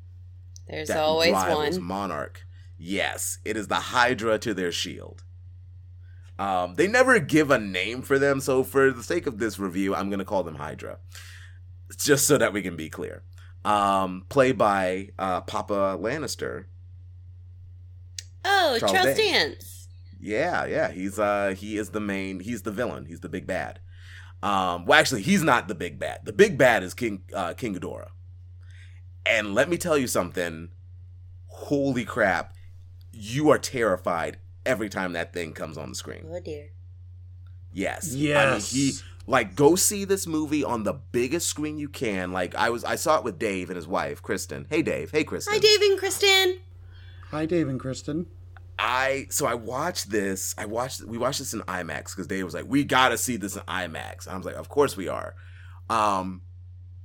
There's 0.68 0.90
always 0.90 1.32
one. 1.32 1.82
Monarch. 1.82 2.46
Yes, 2.78 3.38
it 3.44 3.56
is 3.56 3.68
the 3.68 3.74
Hydra 3.76 4.38
to 4.40 4.54
their 4.54 4.72
shield. 4.72 5.24
Um, 6.38 6.74
they 6.74 6.88
never 6.88 7.18
give 7.20 7.50
a 7.50 7.58
name 7.58 8.02
for 8.02 8.18
them, 8.18 8.40
so 8.40 8.64
for 8.64 8.90
the 8.90 9.02
sake 9.02 9.26
of 9.26 9.38
this 9.38 9.58
review, 9.58 9.94
I'm 9.94 10.10
gonna 10.10 10.24
call 10.24 10.42
them 10.42 10.56
Hydra, 10.56 10.98
just 11.96 12.26
so 12.26 12.38
that 12.38 12.52
we 12.52 12.62
can 12.62 12.76
be 12.76 12.88
clear. 12.88 13.22
Um, 13.64 14.26
played 14.28 14.58
by 14.58 15.10
uh, 15.18 15.42
Papa 15.42 15.96
Lannister. 16.00 16.66
Oh, 18.44 18.76
Charles 18.78 18.92
Charles 18.92 19.16
Dance. 19.16 19.18
Dance. 19.18 19.88
Yeah, 20.20 20.64
yeah, 20.66 20.90
he's 20.90 21.18
uh 21.18 21.54
he 21.56 21.76
is 21.76 21.90
the 21.90 22.00
main, 22.00 22.40
he's 22.40 22.62
the 22.62 22.72
villain, 22.72 23.06
he's 23.06 23.20
the 23.20 23.28
big 23.28 23.46
bad. 23.46 23.80
Um, 24.42 24.84
well, 24.84 24.98
actually, 24.98 25.22
he's 25.22 25.42
not 25.42 25.68
the 25.68 25.74
big 25.74 25.98
bad. 25.98 26.20
The 26.24 26.32
big 26.32 26.58
bad 26.58 26.82
is 26.82 26.92
King 26.94 27.22
uh, 27.32 27.54
King 27.54 27.74
Ghidorah. 27.74 28.10
And 29.24 29.54
let 29.54 29.70
me 29.70 29.78
tell 29.78 29.96
you 29.96 30.06
something. 30.06 30.70
Holy 31.46 32.04
crap, 32.04 32.54
you 33.12 33.48
are 33.48 33.58
terrified 33.58 34.38
every 34.66 34.88
time 34.88 35.12
that 35.12 35.32
thing 35.32 35.52
comes 35.52 35.78
on 35.78 35.90
the 35.90 35.94
screen. 35.94 36.26
Oh 36.30 36.40
dear. 36.40 36.70
Yes. 37.72 38.14
Yes. 38.14 38.46
I 38.46 38.52
mean, 38.52 38.60
he 38.60 38.98
Like 39.26 39.56
go 39.56 39.74
see 39.74 40.04
this 40.04 40.26
movie 40.26 40.64
on 40.64 40.84
the 40.84 40.92
biggest 40.92 41.48
screen 41.48 41.78
you 41.78 41.88
can. 41.88 42.32
Like 42.32 42.54
I 42.54 42.70
was 42.70 42.84
I 42.84 42.96
saw 42.96 43.18
it 43.18 43.24
with 43.24 43.38
Dave 43.38 43.70
and 43.70 43.76
his 43.76 43.88
wife, 43.88 44.22
Kristen. 44.22 44.66
Hey 44.68 44.82
Dave. 44.82 45.10
Hey 45.10 45.24
Kristen. 45.24 45.54
Hi, 45.54 45.58
Dave 45.58 45.80
and 45.80 45.98
Kristen. 45.98 46.58
Hi, 47.30 47.46
Dave 47.46 47.68
and 47.68 47.80
Kristen. 47.80 48.26
I 48.78 49.26
so 49.30 49.46
I 49.46 49.54
watched 49.54 50.10
this. 50.10 50.54
I 50.58 50.66
watched 50.66 51.02
we 51.04 51.16
watched 51.18 51.38
this 51.38 51.54
in 51.54 51.60
IMAX 51.62 52.14
because 52.14 52.26
Dave 52.26 52.44
was 52.44 52.54
like, 52.54 52.66
"We 52.66 52.84
gotta 52.84 53.16
see 53.16 53.36
this 53.36 53.54
in 53.56 53.62
IMAX." 53.62 54.26
And 54.26 54.34
I 54.34 54.36
was 54.36 54.46
like, 54.46 54.56
"Of 54.56 54.68
course 54.68 54.96
we 54.96 55.08
are." 55.08 55.34
Um, 55.88 56.42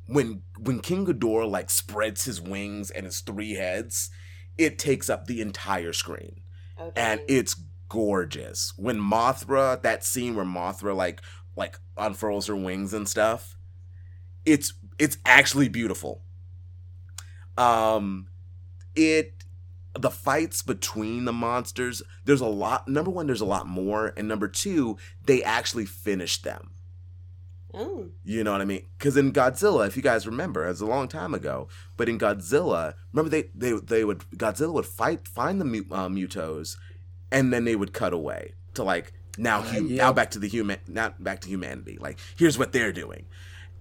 when 0.07 0.41
when 0.57 0.79
King 0.79 1.05
Ghidorah 1.05 1.49
like 1.49 1.69
spreads 1.69 2.25
his 2.25 2.41
wings 2.41 2.89
and 2.89 3.05
his 3.05 3.19
three 3.21 3.53
heads, 3.53 4.09
it 4.57 4.79
takes 4.79 5.09
up 5.09 5.27
the 5.27 5.41
entire 5.41 5.93
screen, 5.93 6.41
Okay. 6.79 6.91
and 6.95 7.21
it's 7.27 7.55
gorgeous. 7.89 8.73
When 8.77 8.97
Mothra, 8.97 9.81
that 9.81 10.03
scene 10.03 10.35
where 10.35 10.45
Mothra 10.45 10.95
like 10.95 11.21
like 11.55 11.77
unfurls 11.97 12.47
her 12.47 12.55
wings 12.55 12.93
and 12.93 13.07
stuff, 13.07 13.57
it's 14.45 14.73
it's 14.97 15.17
actually 15.25 15.69
beautiful. 15.69 16.23
Um, 17.57 18.27
it 18.95 19.33
the 19.99 20.11
fights 20.11 20.61
between 20.61 21.25
the 21.25 21.33
monsters 21.33 22.01
there's 22.25 22.41
a 22.41 22.45
lot 22.45 22.87
number 22.87 23.09
one 23.09 23.25
there's 23.25 23.41
a 23.41 23.45
lot 23.45 23.67
more 23.67 24.13
and 24.15 24.27
number 24.27 24.47
two 24.47 24.97
they 25.25 25.43
actually 25.43 25.85
finish 25.85 26.41
them 26.41 26.71
oh. 27.73 28.07
you 28.23 28.43
know 28.43 28.51
what 28.51 28.61
i 28.61 28.65
mean? 28.65 28.85
Because 28.97 29.17
in 29.17 29.31
godzilla 29.31 29.87
if 29.87 29.95
you 29.95 30.03
guys 30.03 30.25
remember 30.27 30.65
it 30.65 30.69
was 30.69 30.81
a 30.81 30.85
long 30.85 31.07
time 31.07 31.33
ago 31.33 31.67
but 31.97 32.09
in 32.09 32.17
godzilla 32.19 32.93
remember 33.13 33.29
they 33.29 33.49
they, 33.55 33.73
they 33.73 34.03
would 34.03 34.19
godzilla 34.35 34.73
would 34.73 34.85
fight 34.85 35.27
find 35.27 35.61
the 35.61 35.65
uh, 35.91 36.07
mutos 36.09 36.77
and 37.31 37.53
then 37.53 37.65
they 37.65 37.75
would 37.75 37.93
cut 37.93 38.13
away 38.13 38.53
to 38.73 38.83
like 38.83 39.13
now 39.37 39.61
hu- 39.61 39.87
yeah. 39.87 40.03
now 40.03 40.13
back 40.13 40.31
to 40.31 40.39
the 40.39 40.47
human 40.47 40.77
now 40.87 41.13
back 41.19 41.39
to 41.41 41.47
humanity. 41.49 41.97
Like 41.99 42.19
here's 42.37 42.57
what 42.57 42.71
they're 42.73 42.91
doing. 42.91 43.25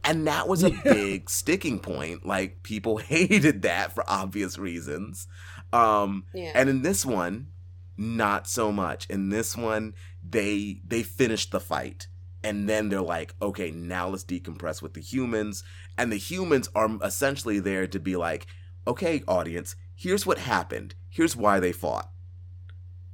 And 0.05 0.27
that 0.27 0.47
was 0.47 0.63
a 0.63 0.71
big 0.85 1.29
sticking 1.29 1.81
point. 1.81 2.25
Like 2.25 2.63
people 2.63 2.97
hated 3.15 3.63
that 3.63 3.93
for 3.93 4.05
obvious 4.09 4.59
reasons. 4.59 5.27
Um 5.73 6.25
Yeah. 6.33 6.53
and 6.55 6.69
in 6.69 6.83
this 6.83 7.05
one 7.05 7.49
not 7.97 8.47
so 8.47 8.71
much. 8.71 9.07
In 9.11 9.31
this 9.31 9.57
one 9.57 9.95
they 10.23 10.81
they 10.87 11.03
finished 11.03 11.51
the 11.51 11.61
fight 11.61 12.07
and 12.43 12.69
then 12.69 12.89
they're 12.89 13.01
like 13.01 13.35
okay 13.41 13.71
now 13.71 14.09
let's 14.09 14.25
decompress 14.25 14.81
with 14.83 14.95
the 14.95 15.01
humans. 15.01 15.63
And 15.97 16.13
the 16.13 16.17
humans 16.17 16.69
are 16.75 16.91
essentially 17.03 17.59
there 17.61 17.87
to 17.87 17.99
be 17.99 18.17
like 18.17 18.47
okay 18.87 19.23
audience 19.29 19.77
here's 19.99 20.25
what 20.25 20.39
happened. 20.39 20.95
Here's 21.09 21.37
why 21.37 21.59
they 21.61 21.73
fought. 21.73 22.11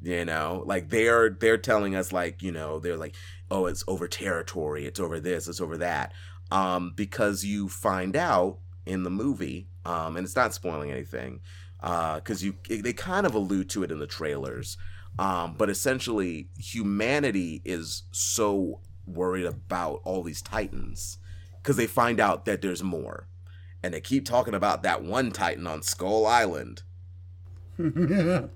You 0.02 0.26
know 0.26 0.62
like 0.66 0.90
they're 0.90 1.30
they're 1.30 1.56
telling 1.56 1.96
us 1.96 2.12
like 2.12 2.42
you 2.42 2.52
know 2.52 2.78
they're 2.78 2.98
like 2.98 3.16
oh 3.50 3.64
it's 3.66 3.82
over 3.88 4.06
territory 4.06 4.84
it's 4.84 5.00
over 5.00 5.18
this 5.18 5.48
it's 5.48 5.62
over 5.62 5.78
that. 5.78 6.12
Um 6.50 6.92
because 6.94 7.42
you 7.44 7.68
find 7.70 8.14
out 8.14 8.58
in 8.84 9.02
the 9.02 9.10
movie 9.10 9.68
um 9.86 10.16
and 10.16 10.26
it's 10.26 10.36
not 10.36 10.52
spoiling 10.52 10.90
anything 10.90 11.40
uh 11.80 12.16
because 12.16 12.44
you 12.44 12.54
they 12.68 12.92
kind 12.92 13.24
of 13.24 13.34
allude 13.34 13.70
to 13.70 13.82
it 13.82 13.90
in 13.90 13.98
the 13.98 14.06
trailers. 14.06 14.76
Um 15.18 15.54
but 15.56 15.70
essentially 15.70 16.50
humanity 16.58 17.62
is 17.64 18.02
so 18.12 18.80
worried 19.06 19.46
about 19.46 20.00
all 20.04 20.22
these 20.22 20.42
titans 20.42 21.18
because 21.62 21.76
they 21.76 21.86
find 21.86 22.20
out 22.20 22.44
that 22.44 22.62
there's 22.62 22.82
more 22.82 23.28
and 23.82 23.94
they 23.94 24.00
keep 24.00 24.24
talking 24.24 24.54
about 24.54 24.82
that 24.82 25.02
one 25.02 25.30
titan 25.30 25.66
on 25.66 25.82
skull 25.82 26.26
island 26.26 26.82
who 27.76 28.48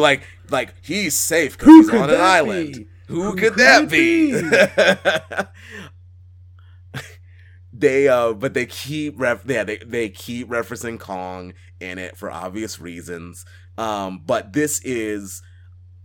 like 0.00 0.22
like 0.50 0.74
he's 0.82 1.14
safe 1.14 1.58
because 1.58 1.74
he's 1.74 1.90
on 1.90 2.10
an 2.10 2.20
island. 2.20 2.74
be? 2.74 2.86
Who, 3.08 3.22
Who 3.22 3.30
could 3.32 3.54
could 3.54 3.56
that 3.56 3.84
it 3.84 3.90
be? 6.94 7.02
they 7.72 8.08
uh 8.08 8.32
but 8.32 8.54
they 8.54 8.66
keep 8.66 9.20
ref 9.20 9.44
yeah 9.46 9.64
they, 9.64 9.78
they 9.78 10.08
keep 10.08 10.48
referencing 10.48 10.98
Kong 10.98 11.54
in 11.80 11.98
it 11.98 12.16
for 12.16 12.30
obvious 12.30 12.80
reasons. 12.80 13.44
Um 13.76 14.22
but 14.24 14.52
this 14.52 14.80
is 14.84 15.42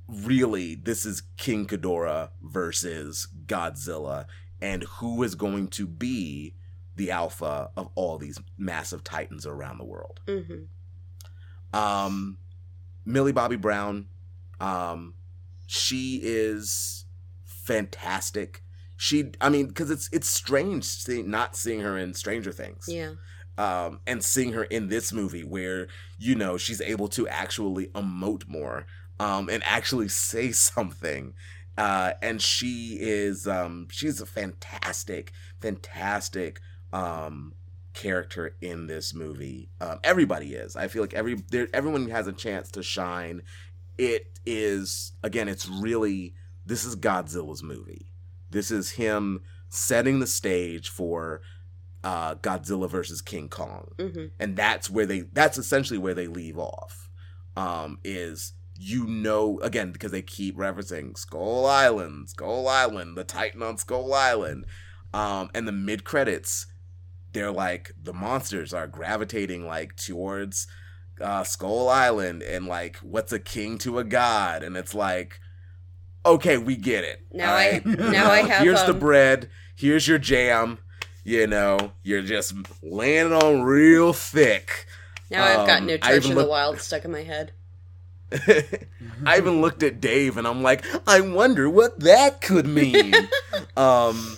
really 0.09 0.75
this 0.75 1.05
is 1.05 1.23
King 1.37 1.67
Ghidorah 1.67 2.29
versus 2.41 3.27
Godzilla 3.45 4.25
and 4.61 4.83
who 4.83 5.23
is 5.23 5.35
going 5.35 5.67
to 5.69 5.87
be 5.87 6.55
the 6.95 7.11
alpha 7.11 7.69
of 7.77 7.89
all 7.95 8.17
these 8.17 8.39
massive 8.57 9.03
titans 9.03 9.45
around 9.45 9.77
the 9.77 9.85
world. 9.85 10.19
Mm-hmm. 10.27 11.77
Um, 11.77 12.37
Millie 13.05 13.31
Bobby 13.31 13.55
Brown, 13.55 14.07
um, 14.59 15.13
she 15.67 16.19
is 16.23 17.05
fantastic. 17.45 18.63
She, 18.97 19.31
I 19.39 19.49
mean, 19.49 19.67
because 19.67 19.89
it's 19.91 20.09
it's 20.11 20.29
strange 20.29 20.83
seeing, 20.83 21.29
not 21.29 21.55
seeing 21.55 21.79
her 21.81 21.97
in 21.97 22.13
Stranger 22.13 22.51
Things, 22.51 22.85
Yeah. 22.89 23.13
um, 23.57 24.01
and 24.05 24.23
seeing 24.23 24.51
her 24.53 24.63
in 24.65 24.89
this 24.89 25.13
movie 25.13 25.43
where 25.43 25.87
you 26.17 26.35
know 26.35 26.57
she's 26.57 26.81
able 26.81 27.07
to 27.09 27.27
actually 27.29 27.87
emote 27.87 28.47
more, 28.47 28.87
um, 29.19 29.49
and 29.49 29.63
actually 29.65 30.07
say 30.09 30.51
something. 30.53 31.33
Uh, 31.77 32.11
and 32.21 32.41
she 32.41 32.97
is 32.99 33.47
um, 33.47 33.87
she's 33.89 34.19
a 34.19 34.25
fantastic, 34.25 35.31
fantastic 35.61 36.59
um, 36.91 37.53
character 37.93 38.55
in 38.61 38.87
this 38.87 39.13
movie. 39.13 39.69
Um, 39.79 39.99
everybody 40.03 40.55
is. 40.55 40.75
I 40.75 40.87
feel 40.89 41.01
like 41.03 41.13
every 41.13 41.35
there, 41.51 41.69
everyone 41.73 42.09
has 42.09 42.27
a 42.27 42.33
chance 42.33 42.69
to 42.71 42.83
shine. 42.83 43.43
It 43.97 44.39
is 44.45 45.13
again. 45.23 45.47
It's 45.47 45.69
really 45.69 46.33
this 46.65 46.83
is 46.83 46.95
Godzilla's 46.97 47.63
movie. 47.63 48.07
This 48.49 48.71
is 48.71 48.91
him 48.91 49.41
setting 49.69 50.19
the 50.19 50.27
stage 50.27 50.89
for 50.89 51.41
uh, 52.03 52.35
Godzilla 52.35 52.89
versus 52.89 53.21
King 53.21 53.47
Kong, 53.47 53.91
Mm-hmm. 53.97 54.25
and 54.39 54.55
that's 54.57 54.89
where 54.89 55.05
they. 55.05 55.21
That's 55.21 55.57
essentially 55.57 55.97
where 55.99 56.13
they 56.13 56.27
leave 56.27 56.57
off. 56.57 57.09
Um, 57.55 57.99
is 58.03 58.53
you 58.79 59.05
know 59.05 59.59
again 59.59 59.91
because 59.91 60.11
they 60.11 60.21
keep 60.21 60.57
referencing 60.57 61.17
Skull 61.17 61.65
Island, 61.65 62.29
Skull 62.29 62.67
Island, 62.67 63.17
the 63.17 63.23
Titan 63.23 63.61
on 63.61 63.77
Skull 63.77 64.13
Island, 64.13 64.65
um, 65.13 65.49
and 65.53 65.67
the 65.67 65.71
mid 65.71 66.03
credits 66.03 66.65
they're 67.33 67.51
like 67.51 67.91
the 68.01 68.13
monsters 68.13 68.73
are 68.73 68.87
gravitating 68.87 69.65
like 69.65 69.95
towards 69.95 70.67
uh, 71.21 71.43
Skull 71.43 71.89
Island 71.89 72.41
and 72.41 72.65
like 72.65 72.97
what's 72.97 73.31
a 73.31 73.39
king 73.39 73.77
to 73.79 73.99
a 73.99 74.03
god? 74.03 74.63
And 74.63 74.77
it's 74.77 74.95
like 74.95 75.39
okay 76.25 76.57
we 76.57 76.75
get 76.75 77.03
it. 77.03 77.25
Now 77.31 77.53
I 77.53 77.81
now 77.85 78.31
I 78.31 78.41
have 78.47 78.63
here's 78.63 78.83
the 78.83 78.93
um, 78.93 78.99
bread. 78.99 79.49
Here's 79.75 80.07
your 80.07 80.19
jam. 80.19 80.79
You 81.23 81.47
know 81.47 81.91
you're 82.03 82.21
just 82.21 82.53
laying 82.81 83.27
it 83.27 83.33
on 83.33 83.61
real 83.61 84.13
thick. 84.13 84.87
Now 85.29 85.43
I've 85.43 85.67
got 85.67 85.81
um, 85.81 85.87
no 85.87 85.97
Church 85.97 86.29
of 86.29 86.35
the 86.35 86.47
Wild 86.47 86.79
stuck 86.79 87.05
in 87.05 87.11
my 87.11 87.23
head. 87.23 87.51
I 88.31 89.37
even 89.37 89.61
looked 89.61 89.83
at 89.83 89.99
Dave 89.99 90.37
and 90.37 90.47
I'm 90.47 90.61
like, 90.61 90.85
I 91.07 91.21
wonder 91.21 91.69
what 91.69 91.99
that 92.01 92.41
could 92.41 92.67
mean. 92.67 93.13
um, 93.77 94.37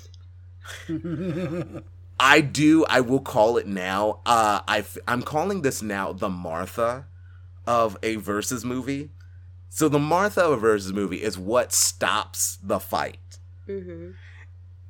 I 2.19 2.41
do. 2.41 2.85
I 2.85 3.01
will 3.01 3.19
call 3.19 3.57
it 3.57 3.67
now. 3.67 4.19
Uh, 4.25 4.61
I 4.67 4.83
I'm 5.07 5.21
calling 5.21 5.61
this 5.61 5.81
now 5.81 6.13
the 6.13 6.29
Martha 6.29 7.07
of 7.65 7.97
a 8.03 8.15
versus 8.15 8.63
movie. 8.63 9.09
So 9.69 9.89
the 9.89 9.99
Martha 9.99 10.41
of 10.41 10.51
a 10.51 10.57
versus 10.57 10.93
movie 10.93 11.23
is 11.23 11.37
what 11.37 11.73
stops 11.73 12.57
the 12.61 12.79
fight. 12.79 13.39
Mm-hmm. 13.67 14.11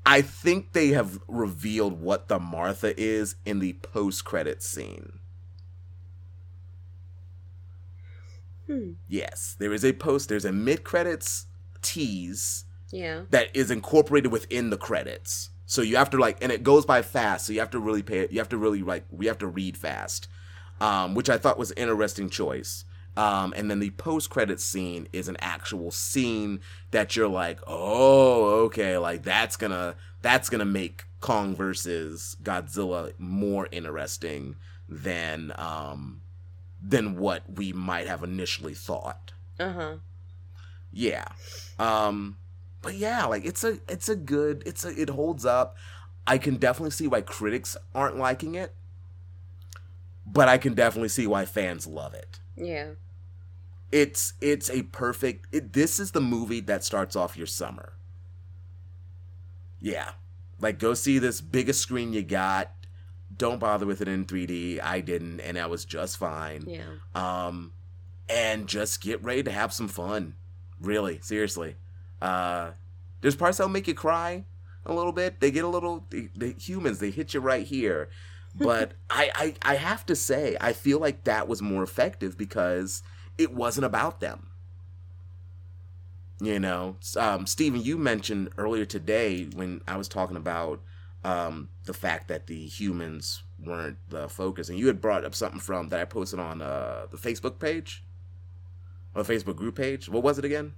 I 0.06 0.22
think 0.22 0.74
they 0.74 0.90
have 0.90 1.20
revealed 1.28 2.02
what 2.02 2.28
the 2.28 2.40
Martha 2.40 3.00
is 3.00 3.36
in 3.46 3.60
the 3.60 3.74
post 3.74 4.26
credit 4.26 4.64
scene. 4.64 5.20
Hmm. 8.72 8.92
Yes, 9.08 9.56
there 9.60 9.74
is 9.74 9.84
a 9.84 9.94
post. 9.94 10.30
There's 10.30 10.46
a 10.46 10.52
mid 10.52 10.84
credits 10.84 11.48
tease 11.82 12.66
Yeah. 12.92 13.24
that 13.32 13.56
is 13.56 13.72
incorporated 13.72 14.32
within 14.32 14.70
the 14.70 14.78
credits. 14.78 15.50
So 15.66 15.82
you 15.82 15.96
have 15.98 16.10
to 16.12 16.18
like, 16.18 16.38
and 16.42 16.52
it 16.52 16.64
goes 16.64 16.86
by 16.86 17.02
fast. 17.02 17.48
So 17.48 17.54
you 17.54 17.60
have 17.60 17.70
to 17.72 17.80
really 17.80 18.04
pay. 18.04 18.28
You 18.30 18.40
have 18.40 18.50
to 18.50 18.58
really 18.58 18.82
like, 18.84 19.06
we 19.10 19.26
have 19.28 19.38
to 19.40 19.48
read 19.48 19.78
fast, 19.78 20.28
um, 20.80 21.16
which 21.16 21.30
I 21.30 21.38
thought 21.38 21.58
was 21.58 21.72
an 21.72 21.78
interesting 21.78 22.30
choice. 22.30 22.86
Um, 23.18 23.54
and 23.58 23.70
then 23.70 23.80
the 23.80 23.90
post 23.92 24.30
credit 24.30 24.62
scene 24.62 25.08
is 25.12 25.28
an 25.28 25.36
actual 25.42 25.92
scene 25.92 26.62
that 26.92 27.16
you're 27.16 27.28
like, 27.28 27.60
oh, 27.68 28.64
okay, 28.66 28.98
like 28.98 29.24
that's 29.24 29.58
gonna 29.58 29.96
that's 30.22 30.50
gonna 30.50 30.66
make 30.66 31.04
Kong 31.20 31.54
versus 31.56 32.38
Godzilla 32.42 33.12
more 33.18 33.68
interesting 33.72 34.56
than 34.88 35.52
um, 35.58 36.21
than 36.82 37.18
what 37.18 37.44
we 37.58 37.72
might 37.74 38.08
have 38.08 38.24
initially 38.24 38.74
thought 38.74 39.34
Uh 39.60 39.74
huh. 39.74 39.96
yeah 40.92 41.26
um 41.78 42.38
but 42.82 42.96
yeah 42.96 43.26
like 43.26 43.46
it's 43.46 43.64
a 43.64 43.80
it's 43.88 44.10
a 44.10 44.16
good 44.16 44.64
it's 44.66 44.84
a 44.84 44.90
it 45.00 45.10
holds 45.10 45.46
up 45.46 45.76
i 46.26 46.38
can 46.38 46.56
definitely 46.58 46.90
see 46.92 47.08
why 47.08 47.22
critics 47.22 47.78
aren't 47.94 48.18
liking 48.18 48.56
it 48.56 48.74
but 50.26 50.48
i 50.50 50.58
can 50.58 50.74
definitely 50.74 51.10
see 51.10 51.28
why 51.28 51.46
fans 51.46 51.86
love 51.86 52.14
it 52.14 52.40
Yeah. 52.56 52.92
it's 53.92 54.34
it's 54.42 54.70
a 54.70 54.84
perfect 54.84 55.48
it, 55.52 55.74
this 55.74 56.00
is 56.00 56.12
the 56.12 56.22
movie 56.22 56.62
that 56.62 56.84
starts 56.84 57.16
off 57.16 57.38
your 57.38 57.48
summer 57.48 57.94
yeah, 59.84 60.12
like 60.60 60.78
go 60.78 60.94
see 60.94 61.18
this 61.18 61.42
biggest 61.42 61.82
screen 61.82 62.14
you 62.14 62.22
got. 62.22 62.72
Don't 63.38 63.60
bother 63.60 63.86
with 63.86 64.02
it 64.02 64.08
in 64.08 64.26
3D. 64.26 64.82
I 64.82 65.00
didn't, 65.02 65.40
and 65.40 65.58
I 65.58 65.68
was 65.68 65.86
just 65.86 66.18
fine. 66.18 66.64
Yeah. 66.68 66.84
Um, 67.16 67.74
and 68.30 68.68
just 68.68 69.02
get 69.02 69.24
ready 69.24 69.44
to 69.44 69.52
have 69.52 69.74
some 69.74 69.88
fun. 69.88 70.36
Really, 70.80 71.20
seriously. 71.22 71.76
Uh, 72.22 72.72
there's 73.22 73.36
parts 73.36 73.58
that'll 73.58 73.70
make 73.70 73.88
you 73.88 73.94
cry 73.94 74.46
a 74.86 74.94
little 74.94 75.12
bit. 75.12 75.40
They 75.40 75.52
get 75.52 75.64
a 75.64 75.68
little. 75.68 76.06
The, 76.10 76.30
the 76.36 76.54
humans 76.54 77.00
they 77.00 77.12
hit 77.12 77.34
you 77.34 77.40
right 77.40 77.66
here, 77.66 78.10
but 78.56 78.94
I, 79.10 79.32
I 79.36 79.74
I 79.74 79.76
have 79.76 80.06
to 80.08 80.16
say 80.16 80.58
I 80.60 80.74
feel 80.74 81.00
like 81.00 81.24
that 81.26 81.48
was 81.48 81.62
more 81.62 81.84
effective 81.84 82.38
because 82.38 83.04
it 83.38 83.54
wasn't 83.54 83.86
about 83.86 84.20
them. 84.20 84.48
You 86.40 86.60
know, 86.60 86.96
um, 87.18 87.46
Stephen, 87.46 87.84
you 87.84 87.98
mentioned 87.98 88.50
earlier 88.58 88.86
today 88.86 89.46
when 89.54 89.82
I 89.88 89.98
was 89.98 90.08
talking 90.08 90.38
about 90.38 90.82
um, 91.24 91.70
the 91.86 91.94
fact 91.94 92.28
that 92.28 92.48
the 92.48 92.66
humans 92.66 93.44
weren't 93.64 93.98
the 94.10 94.28
focus, 94.28 94.70
and 94.70 94.80
you 94.80 94.88
had 94.88 95.02
brought 95.02 95.26
up 95.26 95.36
something 95.36 95.60
from 95.60 95.90
that 95.90 96.00
I 96.00 96.06
posted 96.06 96.40
on 96.40 96.62
uh, 96.62 97.06
the 97.12 97.18
Facebook 97.18 97.60
page, 97.60 98.04
or 99.14 99.24
Facebook 99.24 99.56
group 99.56 99.76
page. 99.76 100.10
What 100.10 100.24
was 100.24 100.40
it 100.40 100.46
again? 100.46 100.74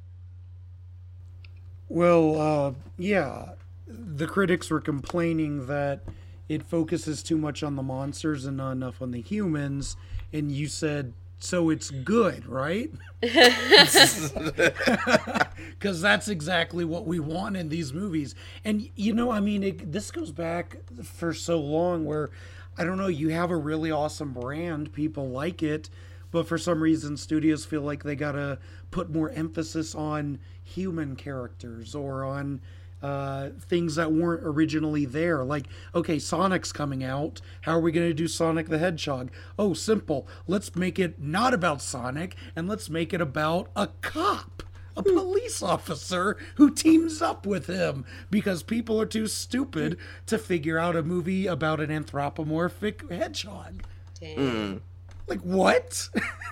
Well, 1.90 2.42
uh, 2.42 2.74
yeah, 2.98 3.52
the 3.88 4.28
critics 4.28 4.70
were 4.70 4.82
complaining 4.82 5.68
that 5.68 6.02
it 6.50 6.64
focuses 6.64 7.24
too 7.24 7.38
much 7.38 7.64
on 7.64 7.76
the 7.76 7.84
monsters 7.84 8.46
and 8.46 8.58
not 8.58 8.72
enough 8.72 9.02
on 9.02 9.12
the 9.12 9.22
humans, 9.22 9.96
and 10.32 10.52
you 10.52 10.68
said 10.68 11.14
so 11.44 11.70
it's 11.70 11.90
good, 11.90 12.48
right? 12.48 12.90
Because 15.80 16.02
that's 16.02 16.30
exactly 16.30 16.86
what 16.86 17.06
we 17.06 17.20
want 17.20 17.58
in 17.58 17.68
these 17.68 17.94
movies. 17.94 18.36
And, 18.64 18.90
you 18.96 19.14
know, 19.14 19.32
I 19.32 19.42
mean, 19.42 19.64
it, 19.64 19.92
this 19.92 20.12
goes 20.12 20.32
back 20.32 20.78
for 21.04 21.34
so 21.34 21.60
long 21.60 22.06
where, 22.06 22.30
I 22.78 22.86
don't 22.86 22.98
know, 22.98 23.08
you 23.08 23.30
have 23.30 23.52
a 23.52 23.58
really 23.58 23.92
awesome 23.92 24.32
brand, 24.32 24.94
people 24.94 25.30
like 25.30 25.62
it, 25.62 25.90
but 26.32 26.48
for 26.48 26.58
some 26.58 26.82
reason, 26.82 27.18
studios 27.18 27.66
feel 27.66 27.82
like 27.82 28.04
they 28.04 28.16
got 28.16 28.34
to 28.34 28.60
put 28.92 29.10
more 29.10 29.30
emphasis 29.32 29.94
on 29.94 30.40
human 30.64 31.18
characters 31.18 31.94
or 31.94 32.24
on 32.24 32.62
uh, 33.04 33.50
things 33.60 33.96
that 33.96 34.12
weren't 34.14 34.42
originally 34.44 35.06
there. 35.06 35.44
Like, 35.44 35.66
okay, 35.94 36.18
Sonic's 36.18 36.72
coming 36.72 37.04
out. 37.04 37.42
How 37.62 37.74
are 37.74 37.82
we 37.82 37.92
going 37.92 38.08
to 38.08 38.14
do 38.14 38.28
Sonic 38.28 38.70
the 38.70 38.78
Hedgehog? 38.78 39.30
Oh, 39.60 39.74
simple. 39.74 40.28
Let's 40.48 40.76
make 40.76 40.98
it 40.98 41.22
not 41.22 41.54
about 41.54 41.82
Sonic 41.82 42.36
and 42.56 42.68
let's 42.68 42.90
make 42.90 43.14
it 43.14 43.22
about 43.22 43.70
a 43.76 43.88
cop. 44.02 44.64
A 44.96 45.02
police 45.02 45.64
officer 45.64 46.38
who 46.58 46.70
teams 46.70 47.20
up 47.20 47.48
with 47.48 47.66
him 47.66 48.06
because 48.30 48.62
people 48.62 49.02
are 49.02 49.08
too 49.08 49.26
stupid 49.26 49.98
to 50.28 50.38
figure 50.38 50.78
out 50.78 50.96
a 50.96 51.02
movie 51.02 51.48
about 51.48 51.80
an 51.80 51.90
anthropomorphic 51.90 53.10
hedgehog. 53.10 53.82
Mm. 54.22 54.82
Like 55.28 55.40
what? 55.42 56.10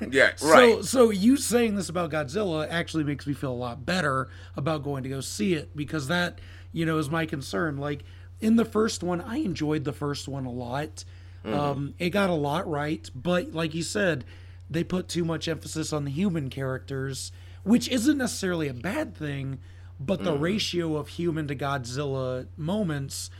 Yeah, 0.10 0.32
So, 0.36 0.50
right. 0.50 0.84
so 0.86 1.10
you 1.10 1.38
saying 1.38 1.76
this 1.76 1.90
about 1.90 2.12
Godzilla 2.12 2.68
actually 2.70 3.04
makes 3.04 3.28
me 3.28 3.34
feel 3.34 3.52
a 3.52 3.54
lot 3.54 3.86
better 3.86 4.30
about 4.56 4.84
going 4.84 5.04
to 5.04 5.10
go 5.10 5.22
see 5.22 5.54
it 5.54 5.76
because 5.76 6.08
that, 6.08 6.40
you 6.72 6.86
know, 6.86 6.98
is 6.98 7.10
my 7.10 7.26
concern. 7.26 7.78
Like 7.78 8.04
in 8.40 8.56
the 8.56 8.66
first 8.66 9.04
one, 9.04 9.22
I 9.22 9.38
enjoyed 9.38 9.84
the 9.84 9.94
first 9.94 10.28
one 10.28 10.46
a 10.46 10.52
lot. 10.52 11.04
Um, 11.44 11.96
it 11.98 12.12
got 12.12 12.30
a 12.30 12.36
lot 12.36 12.68
right, 12.70 13.10
but 13.16 13.52
like 13.52 13.74
you 13.74 13.82
said, 13.82 14.26
they 14.70 14.84
put 14.84 15.08
too 15.08 15.26
much 15.26 15.48
emphasis 15.48 15.92
on 15.92 16.06
the 16.06 16.12
human 16.12 16.50
characters, 16.52 17.32
which 17.64 17.90
isn't 17.90 18.18
necessarily 18.18 18.68
a 18.68 18.76
bad 18.76 19.16
thing, 19.16 19.58
but 20.00 20.24
the 20.24 20.34
ratio 20.38 20.96
of 20.98 21.08
human 21.10 21.48
to 21.48 21.56
Godzilla 21.56 22.46
moments 22.58 23.32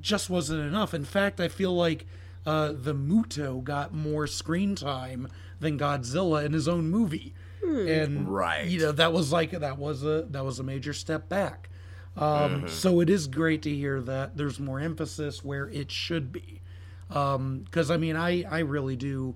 just 0.00 0.28
wasn't 0.28 0.60
enough. 0.60 0.92
In 0.92 1.06
fact, 1.06 1.40
I 1.40 1.48
feel 1.48 1.74
like 1.74 2.06
uh, 2.48 2.72
the 2.72 2.94
Muto 2.94 3.62
got 3.62 3.92
more 3.92 4.26
screen 4.26 4.74
time 4.74 5.28
than 5.60 5.78
Godzilla 5.78 6.44
in 6.46 6.52
his 6.52 6.66
own 6.68 6.88
movie, 6.90 7.34
and 7.62 8.28
Right. 8.28 8.66
you 8.66 8.78
know 8.80 8.92
that 8.92 9.12
was 9.12 9.30
like 9.32 9.50
that 9.50 9.76
was 9.78 10.02
a 10.02 10.26
that 10.30 10.44
was 10.44 10.58
a 10.58 10.62
major 10.62 10.92
step 10.94 11.28
back. 11.28 11.68
Um, 12.16 12.66
So 12.68 13.00
it 13.00 13.10
is 13.10 13.26
great 13.28 13.62
to 13.62 13.70
hear 13.74 14.00
that 14.00 14.36
there's 14.36 14.58
more 14.58 14.80
emphasis 14.80 15.44
where 15.44 15.68
it 15.68 15.90
should 15.90 16.32
be, 16.32 16.60
because 17.08 17.90
I 17.90 17.96
mean 17.96 18.16
I 18.16 18.44
I 18.44 18.60
really 18.60 18.96
do 18.96 19.34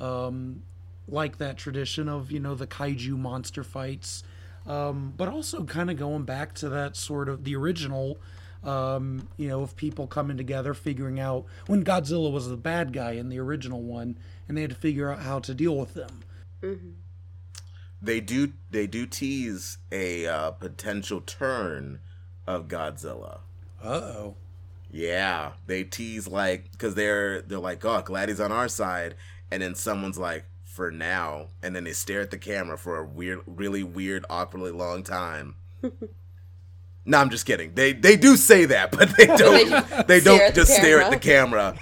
um, 0.00 0.62
like 1.06 1.38
that 1.38 1.56
tradition 1.56 2.08
of 2.08 2.30
you 2.32 2.40
know 2.40 2.54
the 2.54 2.66
kaiju 2.66 3.16
monster 3.18 3.62
fights, 3.62 4.22
um, 4.66 5.12
but 5.16 5.28
also 5.28 5.64
kind 5.64 5.90
of 5.90 5.96
going 5.98 6.24
back 6.24 6.54
to 6.54 6.68
that 6.70 6.96
sort 6.96 7.28
of 7.28 7.44
the 7.44 7.54
original 7.56 8.18
um, 8.64 9.28
you 9.36 9.48
know, 9.48 9.62
of 9.62 9.76
people 9.76 10.06
coming 10.06 10.36
together, 10.36 10.74
figuring 10.74 11.20
out 11.20 11.46
when 11.66 11.84
Godzilla 11.84 12.30
was 12.32 12.48
the 12.48 12.56
bad 12.56 12.92
guy 12.92 13.12
in 13.12 13.28
the 13.28 13.38
original 13.38 13.82
one, 13.82 14.18
and 14.48 14.56
they 14.56 14.62
had 14.62 14.70
to 14.70 14.76
figure 14.76 15.10
out 15.10 15.20
how 15.20 15.38
to 15.40 15.54
deal 15.54 15.76
with 15.76 15.94
them. 15.94 16.22
They 18.00 18.20
do 18.20 18.52
they 18.70 18.86
do 18.86 19.06
tease 19.06 19.78
a 19.92 20.26
uh, 20.26 20.50
potential 20.52 21.20
turn 21.20 22.00
of 22.46 22.68
Godzilla. 22.68 23.40
Uh 23.82 23.88
oh. 23.88 24.36
Yeah, 24.90 25.52
they 25.66 25.84
tease 25.84 26.28
like 26.28 26.70
because 26.72 26.94
they're 26.94 27.42
they're 27.42 27.58
like, 27.58 27.84
oh, 27.84 28.02
glad 28.02 28.28
he's 28.28 28.40
on 28.40 28.52
our 28.52 28.68
side, 28.68 29.16
and 29.50 29.62
then 29.62 29.74
someone's 29.74 30.18
like, 30.18 30.44
for 30.74 30.90
now, 30.90 31.46
and 31.62 31.74
then 31.74 31.84
they 31.84 31.92
stare 31.92 32.20
at 32.20 32.32
the 32.32 32.38
camera 32.38 32.76
for 32.76 32.98
a 32.98 33.04
weird, 33.04 33.40
really 33.46 33.84
weird, 33.84 34.24
awkwardly 34.28 34.72
long 34.72 35.04
time. 35.04 35.54
no, 37.06 37.18
I'm 37.18 37.30
just 37.30 37.44
kidding. 37.44 37.74
They 37.74 37.92
they 37.92 38.16
do 38.16 38.36
say 38.36 38.64
that, 38.66 38.90
but 38.90 39.16
they 39.16 39.26
don't. 39.36 40.06
They, 40.06 40.20
stare 40.20 40.38
don't 40.38 40.40
at 40.40 40.54
the 40.54 40.60
just 40.60 40.74
stare 40.74 41.02
at 41.02 41.10
the 41.10 41.18
camera 41.18 41.76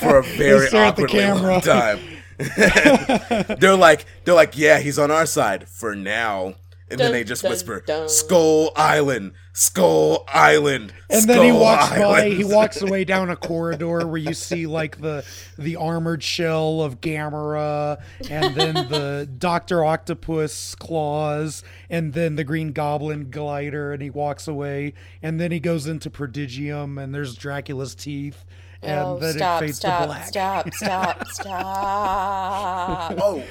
for 0.00 0.18
a 0.18 0.22
very 0.36 0.68
stare 0.68 0.84
at 0.84 0.96
the 0.96 1.04
awkwardly 1.04 1.24
long 1.26 1.60
time. 1.60 1.98
they're 3.58 3.76
like 3.76 4.04
they're 4.24 4.34
like, 4.34 4.56
yeah, 4.56 4.78
he's 4.78 4.98
on 4.98 5.10
our 5.10 5.26
side 5.26 5.68
for 5.68 5.96
now. 5.96 6.54
And 6.90 6.98
then 6.98 7.12
they 7.12 7.24
just 7.24 7.42
dun, 7.42 7.50
whisper, 7.50 7.82
dun. 7.86 8.08
"Skull 8.08 8.72
Island, 8.76 9.32
Skull 9.52 10.24
Island." 10.28 10.92
And 11.10 11.24
then 11.28 11.42
he 11.42 11.50
Skull 11.50 11.60
walks 11.60 11.90
by. 11.90 12.30
He 12.30 12.44
walks 12.44 12.80
away 12.82 13.04
down 13.06 13.30
a 13.30 13.36
corridor 13.36 14.06
where 14.06 14.16
you 14.16 14.34
see 14.34 14.66
like 14.66 15.00
the 15.00 15.24
the 15.58 15.76
armored 15.76 16.22
shell 16.22 16.82
of 16.82 17.00
Gamera, 17.00 18.00
and 18.30 18.54
then 18.54 18.74
the 18.74 19.28
Doctor 19.38 19.84
Octopus 19.84 20.74
claws, 20.74 21.62
and 21.90 22.12
then 22.12 22.36
the 22.36 22.44
Green 22.44 22.72
Goblin 22.72 23.30
glider, 23.30 23.92
and 23.92 24.02
he 24.02 24.10
walks 24.10 24.48
away. 24.48 24.94
And 25.22 25.40
then 25.40 25.50
he 25.50 25.60
goes 25.60 25.86
into 25.86 26.10
Prodigium, 26.10 26.98
and 26.98 27.14
there's 27.14 27.34
Dracula's 27.34 27.94
teeth, 27.94 28.44
and 28.82 29.00
oh, 29.00 29.18
then 29.18 29.34
stop, 29.34 29.62
it 29.62 29.66
fades 29.66 29.78
to 29.80 29.86
stop, 29.86 30.06
black. 30.06 30.26
stop, 30.28 30.72
stop, 30.74 31.26
stop. 31.32 33.14
Oh, 33.20 33.42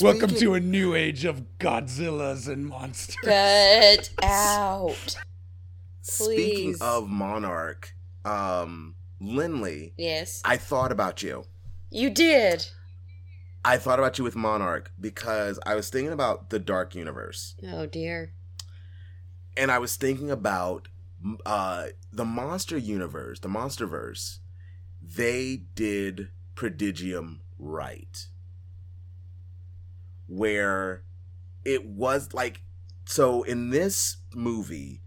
Welcome 0.00 0.30
to 0.36 0.54
a 0.54 0.60
new 0.60 0.94
age 0.94 1.24
of 1.24 1.42
Godzillas 1.58 2.48
and 2.48 2.66
monsters. 2.66 3.16
Get 3.24 4.10
out. 4.22 5.16
Please. 6.06 6.76
Speaking 6.76 6.76
of 6.80 7.08
Monarch, 7.08 7.94
um, 8.24 8.94
Lindley, 9.20 9.94
Yes. 9.96 10.42
I 10.44 10.56
thought 10.58 10.92
about 10.92 11.22
you. 11.22 11.44
You 11.90 12.10
did. 12.10 12.66
I 13.64 13.78
thought 13.78 13.98
about 13.98 14.18
you 14.18 14.24
with 14.24 14.36
Monarch 14.36 14.92
because 15.00 15.58
I 15.64 15.74
was 15.74 15.88
thinking 15.88 16.12
about 16.12 16.50
the 16.50 16.58
Dark 16.58 16.94
Universe, 16.94 17.54
Oh 17.72 17.86
dear. 17.86 18.32
and 19.56 19.70
I 19.70 19.78
was 19.78 19.96
thinking 19.96 20.30
about 20.30 20.88
uh, 21.46 21.86
the 22.12 22.26
Monster 22.26 22.76
Universe, 22.76 23.40
the 23.40 23.48
Monsterverse. 23.48 24.40
They 25.16 25.62
did 25.74 26.28
Prodigium 26.54 27.40
right, 27.58 28.26
where 30.26 31.02
it 31.64 31.86
was 31.86 32.32
like 32.32 32.62
so 33.06 33.42
in 33.42 33.70
this 33.70 34.18
movie 34.34 35.02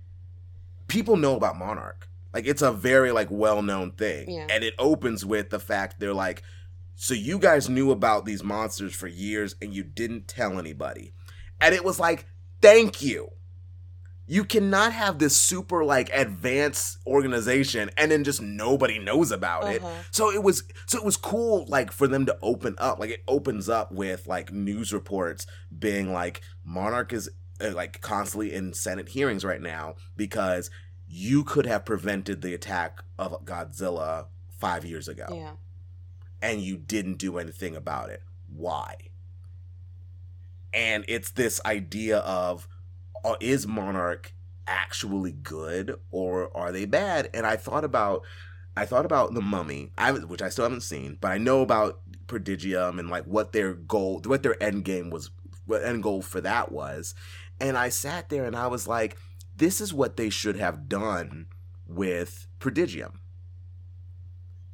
people 0.87 1.17
know 1.17 1.35
about 1.35 1.57
monarch. 1.57 2.09
Like 2.33 2.45
it's 2.45 2.61
a 2.61 2.71
very 2.71 3.11
like 3.11 3.29
well-known 3.31 3.91
thing. 3.91 4.29
Yeah. 4.29 4.47
and 4.49 4.63
it 4.63 4.73
opens 4.77 5.25
with 5.25 5.49
the 5.49 5.59
fact 5.59 5.99
they're 5.99 6.13
like 6.13 6.43
so 6.95 7.13
you 7.13 7.37
guys 7.37 7.69
knew 7.69 7.91
about 7.91 8.25
these 8.25 8.43
monsters 8.43 8.95
for 8.95 9.07
years 9.07 9.55
and 9.61 9.73
you 9.73 9.83
didn't 9.83 10.27
tell 10.27 10.57
anybody. 10.57 11.13
And 11.59 11.73
it 11.73 11.83
was 11.83 11.99
like 11.99 12.27
thank 12.61 13.01
you 13.01 13.31
you 14.29 14.43
cannot 14.43 14.91
have 14.91 15.19
this 15.19 15.35
super 15.37 15.85
like 15.85 16.09
advanced 16.13 16.97
organization 17.07 17.89
and 17.97 18.11
then 18.11 18.23
just 18.25 18.41
nobody 18.41 18.99
knows 18.99 19.31
about 19.31 19.71
it 19.73 19.81
Uh-huh. 19.81 20.01
so 20.11 20.29
it 20.31 20.43
was 20.43 20.63
so 20.85 20.97
it 20.97 21.05
was 21.05 21.15
cool 21.17 21.65
like 21.67 21.91
for 21.91 22.07
them 22.07 22.25
to 22.25 22.37
open 22.41 22.75
up 22.77 22.99
like 22.99 23.09
it 23.09 23.23
opens 23.27 23.69
up 23.69 23.91
with 23.91 24.27
like 24.27 24.51
news 24.51 24.91
reports 24.91 25.47
being 25.77 26.11
like 26.11 26.41
monarch 26.65 27.13
is 27.13 27.29
uh, 27.61 27.71
like 27.73 28.01
constantly 28.01 28.53
in 28.53 28.73
senate 28.73 29.09
hearings 29.09 29.45
right 29.45 29.61
now 29.61 29.95
because 30.17 30.69
you 31.07 31.43
could 31.43 31.65
have 31.65 31.85
prevented 31.85 32.41
the 32.41 32.53
attack 32.53 33.01
of 33.17 33.45
godzilla 33.45 34.25
five 34.49 34.83
years 34.83 35.07
ago 35.07 35.25
Yeah. 35.31 35.51
and 36.41 36.61
you 36.61 36.75
didn't 36.77 37.17
do 37.17 37.37
anything 37.37 37.75
about 37.75 38.09
it. 38.09 38.21
Why? 38.53 38.95
And 40.73 41.05
it's 41.07 41.31
this 41.31 41.61
idea 41.65 42.17
of 42.19 42.67
Uh, 43.23 43.35
is 43.39 43.67
Monarch 43.67 44.33
actually 44.67 45.31
good 45.31 45.97
or 46.11 46.55
are 46.55 46.71
they 46.71 46.85
bad? 46.85 47.29
And 47.33 47.45
I 47.45 47.55
thought 47.55 47.83
about 47.83 48.23
I 48.77 48.85
thought 48.85 49.05
about 49.05 49.33
the 49.33 49.41
Mummy, 49.41 49.91
I, 49.97 50.11
which 50.11 50.43
I 50.43 50.49
still 50.49 50.65
haven't 50.65 50.81
seen, 50.81 51.17
but 51.19 51.31
I 51.31 51.39
know 51.39 51.61
about 51.61 51.99
Prodigium 52.27 52.99
and 52.99 53.09
like 53.09 53.23
what 53.23 53.51
their 53.51 53.73
goal, 53.73 54.21
what 54.25 54.43
their 54.43 54.61
end 54.61 54.85
game 54.85 55.09
was, 55.09 55.31
what 55.65 55.83
end 55.83 56.03
goal 56.03 56.21
for 56.21 56.41
that 56.41 56.71
was. 56.71 57.15
And 57.59 57.75
I 57.75 57.89
sat 57.89 58.29
there 58.29 58.45
and 58.45 58.55
I 58.55 58.67
was 58.67 58.87
like, 58.87 59.17
this 59.55 59.81
is 59.81 59.95
what 59.95 60.15
they 60.15 60.29
should 60.29 60.57
have 60.57 60.87
done 60.87 61.47
with 61.87 62.45
Prodigium. 62.59 63.21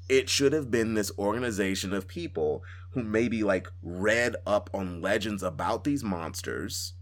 It 0.10 0.30
should 0.30 0.52
have 0.52 0.70
been 0.70 0.96
this 0.96 1.12
organization 1.18 1.94
of 1.94 2.06
people 2.06 2.62
who 2.92 3.04
maybe 3.04 3.42
like 3.42 3.70
read 3.82 4.36
up 4.46 4.70
on 4.74 5.02
legends 5.02 5.42
about 5.42 5.86
these 5.86 6.04
monsters, 6.04 6.94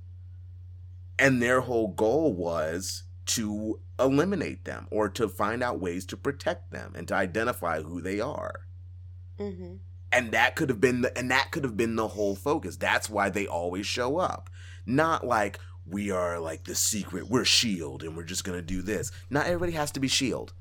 and 1.22 1.42
their 1.42 1.62
whole 1.62 1.90
goal 1.90 2.34
was 2.34 3.04
to 3.28 3.80
eliminate 4.00 4.66
them 4.66 4.88
or 4.90 5.08
to 5.08 5.30
find 5.30 5.62
out 5.62 5.80
ways 5.80 6.04
to 6.08 6.18
protect 6.18 6.72
them 6.72 6.94
and 6.96 7.08
to 7.08 7.14
identify 7.14 7.82
who 7.82 8.02
they 8.02 8.20
are. 8.20 8.62
Mm-hmm. 9.40 9.76
And 10.12 10.32
that 10.32 10.56
could 10.56 10.70
have 10.70 10.82
been 10.82 11.02
the 11.02 11.18
and 11.18 11.32
that 11.32 11.52
could 11.52 11.64
have 11.64 11.78
been 11.78 11.96
the 11.96 12.10
whole 12.10 12.36
focus. 12.36 12.76
That's 12.76 13.10
why 13.10 13.30
they 13.30 13.48
always 13.48 13.86
show 13.86 14.18
up. 14.18 14.50
Not 14.86 15.26
like 15.26 15.60
we 15.86 16.10
are 16.12 16.40
like 16.40 16.66
the 16.66 16.76
secret, 16.76 17.30
we're 17.30 17.46
shield 17.46 18.04
and 18.04 18.18
we're 18.18 18.24
just 18.24 18.44
going 18.44 18.58
to 18.58 18.66
do 18.66 18.82
this. 18.82 19.12
Not 19.30 19.46
everybody 19.46 19.74
has 19.74 19.92
to 19.92 20.00
be 20.00 20.08
shield. 20.08 20.54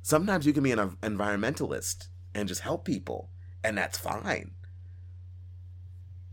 Sometimes 0.00 0.46
you 0.46 0.52
can 0.52 0.62
be 0.62 0.72
an 0.72 0.96
environmentalist 1.02 2.06
and 2.34 2.48
just 2.48 2.62
help 2.62 2.84
people 2.84 3.30
and 3.64 3.76
that's 3.76 3.98
fine 3.98 4.52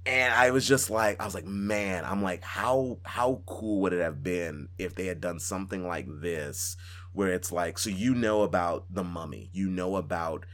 and 0.09 0.33
I 0.33 0.49
was 0.49 0.67
just 0.67 0.89
like, 0.89 1.21
I 1.21 1.25
was 1.25 1.35
like, 1.35 1.45
man, 1.45 2.03
I'm 2.03 2.23
like, 2.23 2.43
how 2.43 2.97
how 3.05 3.43
cool 3.45 3.81
would 3.81 3.93
it 3.93 4.01
have 4.01 4.23
been 4.23 4.69
if 4.79 4.95
they 4.95 5.05
had 5.05 5.21
done 5.21 5.39
something 5.39 5.87
like 5.87 6.07
this, 6.09 6.75
where 7.13 7.31
it's 7.31 7.51
like, 7.51 7.77
so 7.77 7.91
you 7.91 8.15
know 8.15 8.41
about 8.41 8.85
the 8.89 9.03
mummy, 9.03 9.51
you 9.53 9.69
know 9.69 9.97
about, 9.97 10.47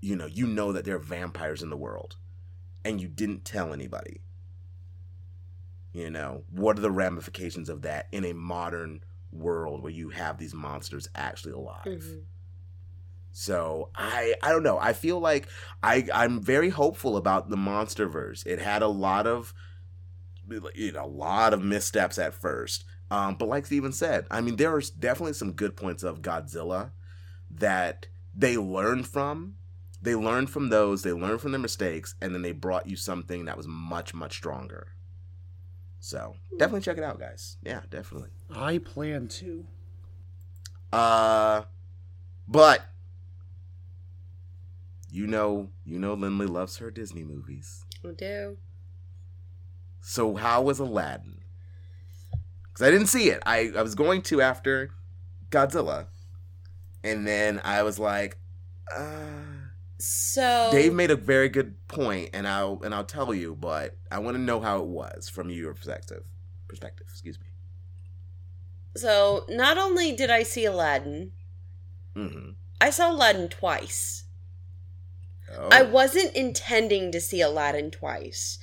you 0.00 0.16
know, 0.16 0.26
you 0.26 0.46
know 0.46 0.72
that 0.72 0.86
there 0.86 0.96
are 0.96 1.00
vampires 1.00 1.62
in 1.62 1.68
the 1.68 1.76
world, 1.76 2.16
and 2.84 2.98
you 3.00 3.08
didn't 3.08 3.44
tell 3.44 3.74
anybody. 3.74 4.22
You 5.92 6.10
know, 6.10 6.44
what 6.50 6.78
are 6.78 6.82
the 6.82 6.90
ramifications 6.90 7.68
of 7.68 7.82
that 7.82 8.08
in 8.12 8.24
a 8.24 8.32
modern 8.32 9.02
world 9.30 9.82
where 9.82 9.92
you 9.92 10.08
have 10.10 10.38
these 10.38 10.54
monsters 10.54 11.08
actually 11.14 11.52
alive? 11.52 11.84
Mm-hmm. 11.86 12.18
So 13.38 13.90
I 13.94 14.34
I 14.42 14.50
don't 14.50 14.62
know. 14.62 14.78
I 14.78 14.94
feel 14.94 15.20
like 15.20 15.46
I 15.82 16.08
I'm 16.14 16.40
very 16.40 16.70
hopeful 16.70 17.18
about 17.18 17.50
the 17.50 17.56
MonsterVerse. 17.56 18.46
It 18.46 18.58
had 18.58 18.80
a 18.80 18.88
lot 18.88 19.26
of 19.26 19.52
you 20.74 20.92
know 20.92 21.04
a 21.04 21.06
lot 21.06 21.52
of 21.52 21.62
missteps 21.62 22.18
at 22.18 22.32
first. 22.32 22.86
Um, 23.10 23.34
but 23.34 23.46
like 23.48 23.66
Steven 23.66 23.92
said, 23.92 24.26
I 24.30 24.40
mean 24.40 24.56
there 24.56 24.74
are 24.74 24.80
definitely 24.98 25.34
some 25.34 25.52
good 25.52 25.76
points 25.76 26.02
of 26.02 26.22
Godzilla 26.22 26.92
that 27.50 28.06
they 28.34 28.56
learned 28.56 29.06
from. 29.06 29.56
They 30.00 30.14
learned 30.14 30.48
from 30.48 30.70
those, 30.70 31.02
they 31.02 31.12
learned 31.12 31.42
from 31.42 31.52
their 31.52 31.60
mistakes, 31.60 32.14
and 32.22 32.34
then 32.34 32.40
they 32.40 32.52
brought 32.52 32.88
you 32.88 32.96
something 32.96 33.44
that 33.44 33.58
was 33.58 33.66
much, 33.68 34.14
much 34.14 34.32
stronger. 34.32 34.94
So 36.00 36.36
definitely 36.58 36.80
check 36.80 36.96
it 36.96 37.04
out, 37.04 37.20
guys. 37.20 37.58
Yeah, 37.62 37.82
definitely. 37.90 38.30
I 38.50 38.78
plan 38.78 39.28
to. 39.28 39.66
Uh 40.90 41.64
but 42.48 42.82
you 45.16 45.26
know, 45.26 45.70
you 45.86 45.98
know, 45.98 46.12
Lindley 46.12 46.46
loves 46.46 46.76
her 46.76 46.90
Disney 46.90 47.24
movies. 47.24 47.86
I 48.04 48.12
do. 48.12 48.58
So 50.02 50.34
how 50.34 50.60
was 50.60 50.78
Aladdin? 50.78 51.38
Because 52.68 52.86
I 52.86 52.90
didn't 52.90 53.06
see 53.06 53.30
it. 53.30 53.42
I 53.46 53.72
I 53.74 53.80
was 53.80 53.94
going 53.94 54.20
to 54.22 54.42
after 54.42 54.90
Godzilla, 55.48 56.08
and 57.02 57.26
then 57.26 57.62
I 57.64 57.82
was 57.82 57.98
like, 57.98 58.36
uh. 58.94 59.40
So 59.98 60.68
Dave 60.70 60.92
made 60.92 61.10
a 61.10 61.16
very 61.16 61.48
good 61.48 61.74
point, 61.88 62.30
and 62.34 62.46
I'll 62.46 62.78
and 62.84 62.94
I'll 62.94 63.02
tell 63.02 63.32
you, 63.32 63.54
but 63.54 63.96
I 64.12 64.18
want 64.18 64.36
to 64.36 64.42
know 64.42 64.60
how 64.60 64.80
it 64.80 64.86
was 64.86 65.30
from 65.30 65.48
your 65.48 65.72
perspective. 65.72 66.24
Perspective, 66.68 67.06
excuse 67.08 67.40
me. 67.40 67.46
So 68.96 69.46
not 69.48 69.78
only 69.78 70.12
did 70.12 70.28
I 70.28 70.42
see 70.42 70.66
Aladdin, 70.66 71.32
mm-hmm. 72.14 72.50
I 72.82 72.90
saw 72.90 73.10
Aladdin 73.10 73.48
twice. 73.48 74.25
Oh. 75.54 75.68
I 75.70 75.82
wasn't 75.82 76.34
intending 76.34 77.12
to 77.12 77.20
see 77.20 77.40
Aladdin 77.40 77.90
twice. 77.90 78.58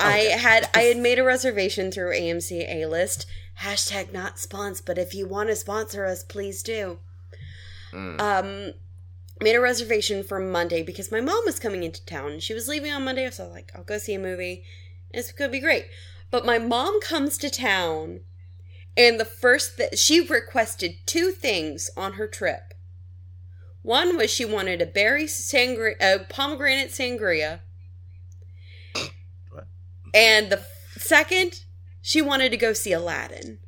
Okay. 0.00 0.32
I 0.32 0.36
had 0.36 0.68
I 0.74 0.82
had 0.82 0.96
made 1.02 1.18
a 1.18 1.24
reservation 1.24 1.90
through 1.90 2.12
AMC 2.12 2.68
A 2.68 2.86
List. 2.86 3.26
Hashtag 3.60 4.12
not 4.12 4.38
sponsor, 4.38 4.82
but 4.84 4.98
if 4.98 5.14
you 5.14 5.28
want 5.28 5.48
to 5.48 5.56
sponsor 5.56 6.04
us, 6.04 6.24
please 6.24 6.62
do. 6.62 6.98
Mm. 7.92 8.20
Um, 8.20 8.72
made 9.40 9.54
a 9.54 9.60
reservation 9.60 10.24
for 10.24 10.40
Monday 10.40 10.82
because 10.82 11.12
my 11.12 11.20
mom 11.20 11.44
was 11.44 11.60
coming 11.60 11.84
into 11.84 12.04
town. 12.04 12.40
She 12.40 12.54
was 12.54 12.66
leaving 12.66 12.90
on 12.92 13.04
Monday, 13.04 13.30
so 13.30 13.44
I 13.44 13.46
was 13.46 13.54
like, 13.54 13.72
I'll 13.74 13.84
go 13.84 13.98
see 13.98 14.14
a 14.14 14.18
movie. 14.18 14.64
It's 15.12 15.30
gonna 15.30 15.52
be 15.52 15.60
great. 15.60 15.86
But 16.30 16.44
my 16.44 16.58
mom 16.58 17.00
comes 17.00 17.38
to 17.38 17.50
town, 17.50 18.20
and 18.96 19.20
the 19.20 19.24
first 19.24 19.76
that 19.78 19.98
she 19.98 20.20
requested 20.20 20.96
two 21.06 21.30
things 21.30 21.90
on 21.96 22.14
her 22.14 22.26
trip. 22.26 22.73
One 23.84 24.16
was 24.16 24.30
she 24.30 24.46
wanted 24.46 24.80
a 24.80 24.86
berry 24.86 25.26
sangria, 25.26 25.94
a 26.00 26.20
pomegranate 26.20 26.88
sangria. 26.88 27.60
What? 29.50 29.66
And 30.14 30.50
the 30.50 30.64
second, 30.96 31.64
she 32.00 32.22
wanted 32.22 32.48
to 32.52 32.56
go 32.56 32.72
see 32.72 32.92
Aladdin. 32.92 33.58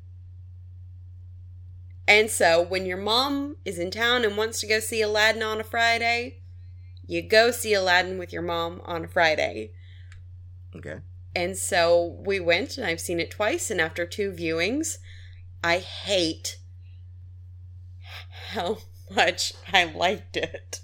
And 2.08 2.30
so, 2.30 2.62
when 2.62 2.86
your 2.86 2.96
mom 2.96 3.56
is 3.66 3.78
in 3.78 3.90
town 3.90 4.24
and 4.24 4.38
wants 4.38 4.58
to 4.60 4.66
go 4.66 4.80
see 4.80 5.02
Aladdin 5.02 5.42
on 5.42 5.60
a 5.60 5.64
Friday, 5.64 6.38
you 7.06 7.20
go 7.20 7.50
see 7.50 7.74
Aladdin 7.74 8.16
with 8.16 8.32
your 8.32 8.40
mom 8.40 8.80
on 8.86 9.04
a 9.04 9.08
Friday. 9.08 9.72
Okay. 10.74 11.00
And 11.34 11.58
so 11.58 12.16
we 12.24 12.40
went, 12.40 12.78
and 12.78 12.86
I've 12.86 13.02
seen 13.02 13.20
it 13.20 13.30
twice. 13.30 13.70
And 13.70 13.82
after 13.82 14.06
two 14.06 14.32
viewings, 14.32 14.96
I 15.62 15.80
hate 15.80 16.56
how 18.52 18.78
much 19.14 19.52
I 19.72 19.84
liked 19.84 20.36
it. 20.36 20.80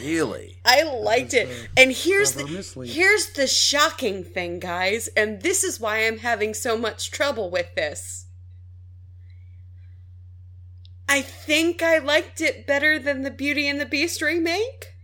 Really? 0.00 0.58
I 0.64 0.82
liked 0.82 1.34
it. 1.34 1.48
And 1.76 1.92
here's 1.92 2.32
the 2.32 2.46
here's 2.86 3.32
the 3.32 3.46
shocking 3.46 4.24
thing, 4.24 4.58
guys, 4.58 5.08
and 5.08 5.42
this 5.42 5.62
is 5.62 5.78
why 5.80 6.06
I'm 6.06 6.18
having 6.18 6.54
so 6.54 6.76
much 6.76 7.10
trouble 7.10 7.50
with 7.50 7.74
this. 7.74 8.26
I 11.08 11.20
think 11.20 11.82
I 11.82 11.98
liked 11.98 12.40
it 12.40 12.66
better 12.66 12.98
than 12.98 13.20
the 13.22 13.30
Beauty 13.30 13.68
and 13.68 13.78
the 13.78 13.86
Beast 13.86 14.22
remake. 14.22 14.94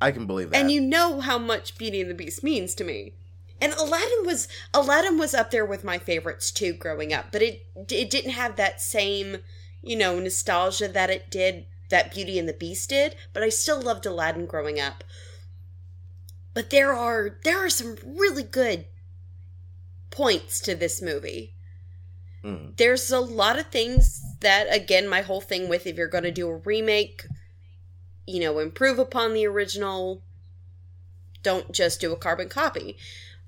I 0.00 0.12
can 0.12 0.26
believe 0.26 0.50
that. 0.50 0.60
And 0.60 0.70
you 0.70 0.80
know 0.80 1.20
how 1.20 1.38
much 1.38 1.76
Beauty 1.76 2.00
and 2.00 2.10
the 2.10 2.14
Beast 2.14 2.44
means 2.44 2.74
to 2.76 2.84
me. 2.84 3.14
And 3.60 3.72
Aladdin 3.74 4.26
was 4.26 4.48
Aladdin 4.72 5.18
was 5.18 5.34
up 5.34 5.50
there 5.50 5.64
with 5.64 5.84
my 5.84 5.98
favorites 5.98 6.50
too 6.50 6.72
growing 6.72 7.12
up, 7.12 7.26
but 7.30 7.42
it 7.42 7.66
it 7.88 8.10
didn't 8.10 8.32
have 8.32 8.56
that 8.56 8.80
same, 8.80 9.38
you 9.82 9.96
know, 9.96 10.18
nostalgia 10.18 10.88
that 10.88 11.10
it 11.10 11.30
did 11.30 11.66
that 11.90 12.12
Beauty 12.12 12.38
and 12.38 12.48
the 12.48 12.52
Beast 12.52 12.90
did, 12.90 13.14
but 13.32 13.42
I 13.42 13.48
still 13.48 13.80
loved 13.80 14.06
Aladdin 14.06 14.46
growing 14.46 14.80
up. 14.80 15.04
But 16.52 16.70
there 16.70 16.92
are 16.92 17.38
there 17.44 17.64
are 17.64 17.70
some 17.70 17.96
really 18.04 18.42
good 18.42 18.86
points 20.10 20.60
to 20.60 20.74
this 20.74 21.00
movie. 21.00 21.54
Mm. 22.44 22.76
There's 22.76 23.10
a 23.10 23.20
lot 23.20 23.58
of 23.58 23.68
things 23.68 24.22
that 24.40 24.66
again 24.74 25.08
my 25.08 25.22
whole 25.22 25.40
thing 25.40 25.68
with 25.68 25.86
if 25.86 25.96
you're 25.96 26.08
going 26.08 26.24
to 26.24 26.30
do 26.30 26.48
a 26.48 26.56
remake, 26.56 27.24
you 28.26 28.40
know, 28.40 28.58
improve 28.58 28.98
upon 28.98 29.32
the 29.32 29.46
original, 29.46 30.22
don't 31.42 31.72
just 31.72 32.00
do 32.00 32.12
a 32.12 32.16
carbon 32.16 32.48
copy 32.48 32.96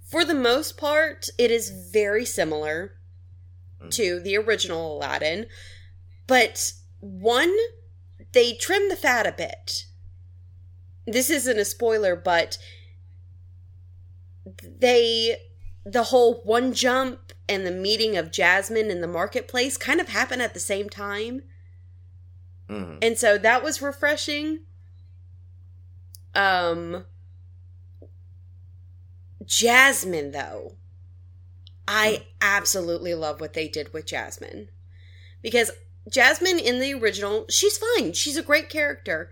for 0.06 0.24
the 0.24 0.34
most 0.34 0.76
part, 0.76 1.28
it 1.36 1.50
is 1.50 1.70
very 1.92 2.24
similar 2.24 2.92
to 3.90 4.20
the 4.20 4.36
original 4.36 4.96
Aladdin, 4.96 5.46
but 6.26 6.72
one, 7.00 7.54
they 8.32 8.54
trim 8.54 8.88
the 8.88 8.96
fat 8.96 9.26
a 9.26 9.32
bit. 9.32 9.84
This 11.06 11.28
isn't 11.28 11.58
a 11.58 11.64
spoiler, 11.64 12.16
but 12.16 12.58
they, 14.62 15.36
the 15.84 16.04
whole 16.04 16.40
one 16.44 16.72
jump 16.72 17.32
and 17.48 17.66
the 17.66 17.70
meeting 17.70 18.16
of 18.16 18.32
Jasmine 18.32 18.90
in 18.90 19.00
the 19.00 19.06
marketplace 19.06 19.76
kind 19.76 20.00
of 20.00 20.08
happen 20.08 20.40
at 20.40 20.54
the 20.54 20.60
same 20.60 20.88
time. 20.88 21.42
Mm-hmm. 22.68 22.98
And 23.02 23.18
so 23.18 23.38
that 23.38 23.62
was 23.62 23.82
refreshing. 23.82 24.60
Um, 26.34 27.04
Jasmine, 29.46 30.32
though, 30.32 30.74
I 31.86 32.16
hmm. 32.16 32.22
absolutely 32.40 33.14
love 33.14 33.40
what 33.40 33.54
they 33.54 33.68
did 33.68 33.92
with 33.92 34.06
Jasmine. 34.06 34.68
Because 35.42 35.70
Jasmine 36.10 36.58
in 36.58 36.80
the 36.80 36.94
original, 36.94 37.46
she's 37.48 37.78
fine. 37.78 38.12
She's 38.12 38.36
a 38.36 38.42
great 38.42 38.68
character. 38.68 39.30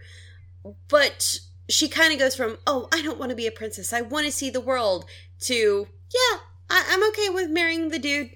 But 0.88 1.38
she 1.68 1.88
kind 1.88 2.12
of 2.12 2.18
goes 2.18 2.36
from, 2.36 2.58
oh, 2.66 2.88
I 2.92 3.02
don't 3.02 3.18
want 3.18 3.30
to 3.30 3.36
be 3.36 3.46
a 3.46 3.52
princess. 3.52 3.92
I 3.92 4.02
want 4.02 4.26
to 4.26 4.32
see 4.32 4.50
the 4.50 4.60
world, 4.60 5.04
to, 5.40 5.86
yeah, 6.12 6.38
I- 6.70 6.86
I'm 6.88 7.06
okay 7.08 7.28
with 7.28 7.50
marrying 7.50 7.88
the 7.88 7.98
dude. 7.98 8.30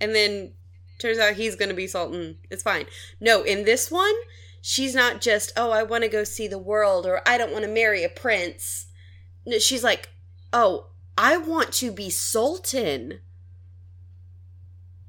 And 0.00 0.14
then 0.14 0.52
turns 0.98 1.18
out 1.18 1.34
he's 1.34 1.56
going 1.56 1.68
to 1.68 1.74
be 1.74 1.86
Sultan. 1.86 2.38
It's 2.50 2.62
fine. 2.62 2.86
No, 3.20 3.42
in 3.42 3.64
this 3.64 3.90
one, 3.90 4.14
she's 4.60 4.94
not 4.94 5.20
just, 5.20 5.52
oh, 5.56 5.70
I 5.70 5.82
want 5.82 6.04
to 6.04 6.08
go 6.08 6.24
see 6.24 6.48
the 6.48 6.58
world 6.58 7.06
or 7.06 7.22
I 7.26 7.38
don't 7.38 7.52
want 7.52 7.64
to 7.64 7.70
marry 7.70 8.04
a 8.04 8.08
prince. 8.08 8.86
No, 9.46 9.58
she's 9.58 9.84
like, 9.84 10.10
oh, 10.56 10.86
I 11.18 11.36
want 11.36 11.70
to 11.74 11.92
be 11.92 12.08
Sultan. 12.08 13.20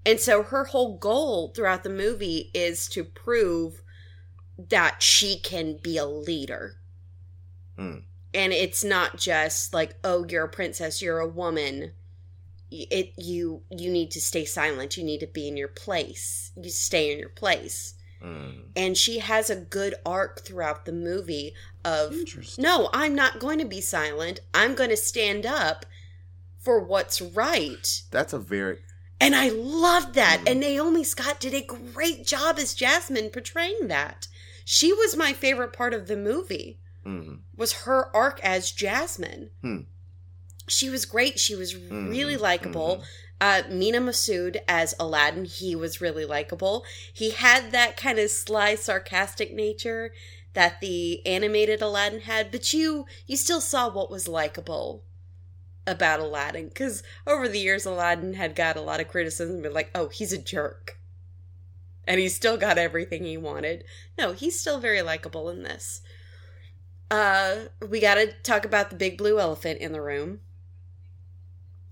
And 0.06 0.20
so 0.20 0.44
her 0.44 0.66
whole 0.66 0.98
goal 0.98 1.54
throughout 1.56 1.84
the 1.84 1.90
movie 1.90 2.52
is 2.54 2.88
to 2.90 3.06
prove 3.06 3.82
that 4.58 5.02
she 5.02 5.40
can 5.40 5.80
be 5.82 5.98
a 5.98 6.06
leader. 6.06 6.76
Mm. 7.80 8.04
And 8.34 8.54
it's 8.54 8.84
not 8.84 9.18
just 9.18 9.74
like, 9.74 9.96
oh, 10.04 10.26
you're 10.28 10.46
a 10.46 10.50
princess, 10.50 11.02
you're 11.02 11.20
a 11.20 11.28
woman. 11.28 11.94
It 12.70 13.14
you 13.16 13.62
you 13.70 13.90
need 13.90 14.12
to 14.12 14.20
stay 14.20 14.44
silent. 14.44 14.98
You 14.98 15.06
need 15.06 15.22
to 15.22 15.28
be 15.28 15.48
in 15.48 15.56
your 15.56 15.70
place. 15.70 16.52
You 16.62 16.70
stay 16.70 17.14
in 17.14 17.20
your 17.20 17.30
place. 17.30 17.94
Mm. 18.22 18.64
And 18.76 18.98
she 18.98 19.20
has 19.20 19.50
a 19.50 19.56
good 19.56 19.96
arc 20.06 20.42
throughout 20.42 20.84
the 20.84 20.92
movie 20.92 21.54
of 21.88 22.14
no, 22.58 22.90
I'm 22.94 23.16
not 23.16 23.40
going 23.40 23.60
to 23.60 23.66
be 23.66 23.82
silent. 23.82 24.40
I'm 24.54 24.76
going 24.76 24.90
to 24.90 24.98
stand 24.98 25.46
up 25.46 25.86
for 26.60 26.80
what's 26.80 27.22
right. 27.22 28.02
That's 28.12 28.34
a 28.34 28.40
very 28.40 28.80
And 29.22 29.36
I 29.36 29.50
loved 29.50 30.14
that. 30.16 30.42
And 30.46 30.60
Naomi 30.60 31.04
Scott 31.04 31.40
did 31.40 31.54
a 31.54 31.62
great 31.62 32.26
job 32.26 32.58
as 32.60 32.74
Jasmine 32.74 33.30
portraying 33.30 33.88
that. 33.88 34.28
She 34.66 34.92
was 34.92 35.16
my 35.16 35.32
favorite 35.34 35.72
part 35.74 35.94
of 35.94 36.08
the 36.08 36.18
movie. 36.18 36.80
mm, 37.06 37.40
Was 37.56 37.84
her 37.84 38.14
arc 38.16 38.40
as 38.44 38.72
Jasmine. 38.72 39.50
Hmm. 39.62 39.80
She 40.68 40.90
was 40.90 41.06
great. 41.06 41.40
She 41.40 41.56
was 41.56 41.76
really 41.76 42.36
Mhm, 42.36 42.42
likable. 42.42 43.04
Uh, 43.40 43.62
Mena 43.70 44.00
Massoud 44.02 44.58
as 44.68 44.94
Aladdin, 45.00 45.46
he 45.46 45.76
was 45.76 46.02
really 46.02 46.26
likable. 46.26 46.84
He 47.14 47.30
had 47.30 47.72
that 47.72 47.96
kind 47.96 48.20
of 48.20 48.30
sly, 48.32 48.76
sarcastic 48.76 49.54
nature 49.54 50.12
that 50.58 50.82
the 50.82 51.24
animated 51.24 51.84
Aladdin 51.84 52.22
had, 52.22 52.50
but 52.50 52.74
you 52.74 53.06
you 53.28 53.38
still 53.38 53.62
saw 53.62 53.88
what 53.88 54.10
was 54.10 54.28
likable 54.28 55.04
about 55.86 56.20
Aladdin 56.20 56.70
because 56.70 57.04
over 57.28 57.48
the 57.48 57.60
years 57.60 57.86
Aladdin 57.86 58.34
had 58.34 58.56
got 58.56 58.76
a 58.76 58.82
lot 58.82 59.00
of 59.00 59.08
criticism, 59.08 59.62
like, 59.72 59.92
oh, 59.94 60.08
he's 60.08 60.34
a 60.34 60.38
jerk, 60.40 60.98
and 62.08 62.20
he 62.20 62.28
still 62.28 62.58
got 62.58 62.80
everything 62.80 63.24
he 63.24 63.38
wanted. 63.38 63.84
No, 64.18 64.32
he's 64.34 64.60
still 64.60 64.80
very 64.80 65.04
likable 65.04 65.48
in 65.48 65.62
this. 65.62 66.02
Uh, 67.12 67.66
we 67.88 68.00
got 68.00 68.16
to 68.16 68.34
talk 68.42 68.66
about 68.66 68.90
the 68.90 68.96
big 68.96 69.16
blue 69.16 69.40
elephant 69.40 69.80
in 69.80 69.92
the 69.92 70.02
room. 70.02 70.40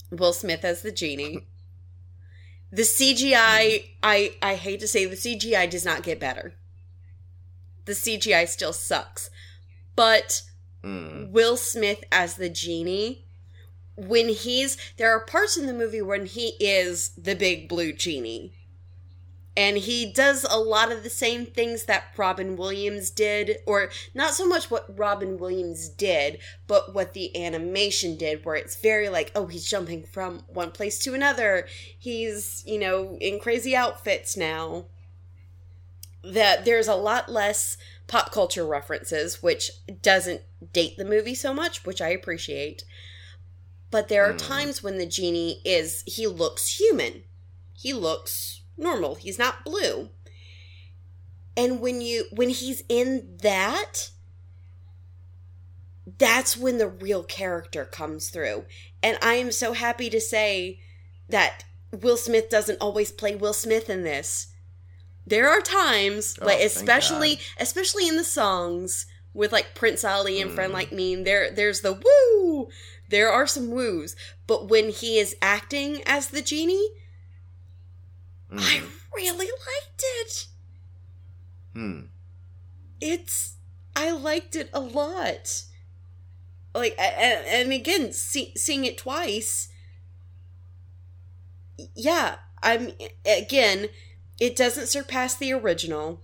Will 0.09 0.33
Smith 0.33 0.65
as 0.65 0.81
the 0.81 0.91
genie. 0.91 1.45
The 2.71 2.81
CGI, 2.81 3.89
I 4.01 4.33
I 4.41 4.55
hate 4.55 4.79
to 4.79 4.87
say, 4.87 5.05
the 5.05 5.15
CGI 5.15 5.69
does 5.69 5.85
not 5.85 6.01
get 6.01 6.19
better. 6.19 6.55
The 7.85 7.93
CGI 7.93 8.47
still 8.47 8.73
sucks, 8.73 9.29
but 9.95 10.41
mm, 10.83 11.29
Will 11.29 11.57
Smith 11.57 12.03
as 12.11 12.35
the 12.35 12.49
genie, 12.49 13.25
when 13.95 14.29
he's 14.29 14.77
there 14.97 15.11
are 15.11 15.25
parts 15.25 15.57
in 15.57 15.67
the 15.67 15.73
movie 15.73 16.01
when 16.01 16.25
he 16.25 16.49
is 16.59 17.09
the 17.17 17.35
big 17.35 17.69
blue 17.69 17.93
genie. 17.93 18.53
And 19.57 19.77
he 19.77 20.11
does 20.11 20.43
a 20.49 20.59
lot 20.59 20.91
of 20.91 21.03
the 21.03 21.09
same 21.09 21.45
things 21.45 21.85
that 21.85 22.11
Robin 22.17 22.57
Williams 22.57 23.09
did, 23.09 23.59
or 23.65 23.89
not 24.13 24.33
so 24.33 24.45
much 24.45 24.69
what 24.69 24.85
Robin 24.99 25.37
Williams 25.37 25.87
did, 25.87 26.39
but 26.67 26.93
what 26.93 27.13
the 27.13 27.41
animation 27.41 28.17
did, 28.17 28.43
where 28.43 28.57
it's 28.57 28.75
very 28.75 29.07
like, 29.07 29.31
oh, 29.33 29.45
he's 29.45 29.69
jumping 29.69 30.03
from 30.03 30.39
one 30.47 30.71
place 30.71 30.99
to 30.99 31.13
another. 31.13 31.67
He's, 31.97 32.65
you 32.67 32.77
know, 32.77 33.17
in 33.21 33.39
crazy 33.39 33.73
outfits 33.77 34.35
now. 34.35 34.87
That 36.25 36.65
there's 36.65 36.87
a 36.87 36.95
lot 36.95 37.29
less 37.31 37.77
pop 38.07 38.31
culture 38.31 38.65
references, 38.65 39.41
which 39.43 39.71
doesn't 40.01 40.41
date 40.73 40.97
the 40.97 41.05
movie 41.05 41.35
so 41.35 41.53
much, 41.53 41.85
which 41.85 42.01
I 42.01 42.09
appreciate. 42.09 42.83
But 43.91 44.07
there 44.09 44.27
are 44.29 44.33
Mm. 44.33 44.47
times 44.47 44.83
when 44.83 44.97
the 44.97 45.05
genie 45.05 45.61
is, 45.63 46.03
he 46.05 46.27
looks 46.27 46.79
human. 46.79 47.23
He 47.73 47.93
looks 47.93 48.61
normal. 48.77 49.15
He's 49.15 49.37
not 49.39 49.63
blue. 49.63 50.09
And 51.55 51.79
when 51.79 52.01
you, 52.01 52.25
when 52.31 52.49
he's 52.49 52.83
in 52.89 53.37
that, 53.41 54.09
that's 56.17 56.57
when 56.57 56.77
the 56.77 56.87
real 56.87 57.23
character 57.23 57.85
comes 57.85 58.29
through. 58.29 58.65
And 59.01 59.17
I 59.21 59.35
am 59.35 59.51
so 59.51 59.73
happy 59.73 60.09
to 60.09 60.19
say 60.19 60.81
that 61.29 61.63
Will 61.91 62.17
Smith 62.17 62.49
doesn't 62.49 62.81
always 62.81 63.11
play 63.11 63.35
Will 63.35 63.53
Smith 63.53 63.89
in 63.89 64.03
this. 64.03 64.47
There 65.27 65.49
are 65.49 65.61
times, 65.61 66.37
Oh, 66.41 66.45
like 66.45 66.59
especially 66.61 67.39
especially 67.59 68.07
in 68.07 68.15
the 68.15 68.23
songs 68.23 69.05
with 69.33 69.51
like 69.51 69.73
Prince 69.75 70.03
Ali 70.03 70.39
and 70.41 70.51
Friend 70.51 70.71
Mm. 70.71 70.73
Like 70.73 70.91
Me, 70.91 71.15
there 71.15 71.51
there's 71.51 71.81
the 71.81 71.93
woo. 71.93 72.69
There 73.09 73.29
are 73.31 73.45
some 73.47 73.69
woos, 73.71 74.15
but 74.47 74.67
when 74.69 74.89
he 74.89 75.17
is 75.19 75.35
acting 75.41 76.01
as 76.05 76.29
the 76.29 76.41
genie, 76.41 76.89
I 78.51 78.81
mm, 78.83 78.89
really 79.15 79.45
liked 79.47 80.03
it. 80.21 80.47
Hmm. 81.73 81.99
It's 83.01 83.55
I 83.95 84.11
liked 84.11 84.55
it 84.55 84.69
a 84.73 84.79
lot. 84.79 85.63
Like 86.73 86.95
a- 86.97 87.01
a- 87.01 87.61
and 87.61 87.71
again, 87.71 88.11
see, 88.11 88.53
seeing 88.55 88.85
it 88.85 88.97
twice. 88.97 89.69
Yeah, 91.93 92.37
I'm 92.63 92.91
again. 93.25 93.89
It 94.39 94.55
doesn't 94.55 94.87
surpass 94.87 95.35
the 95.35 95.53
original, 95.53 96.21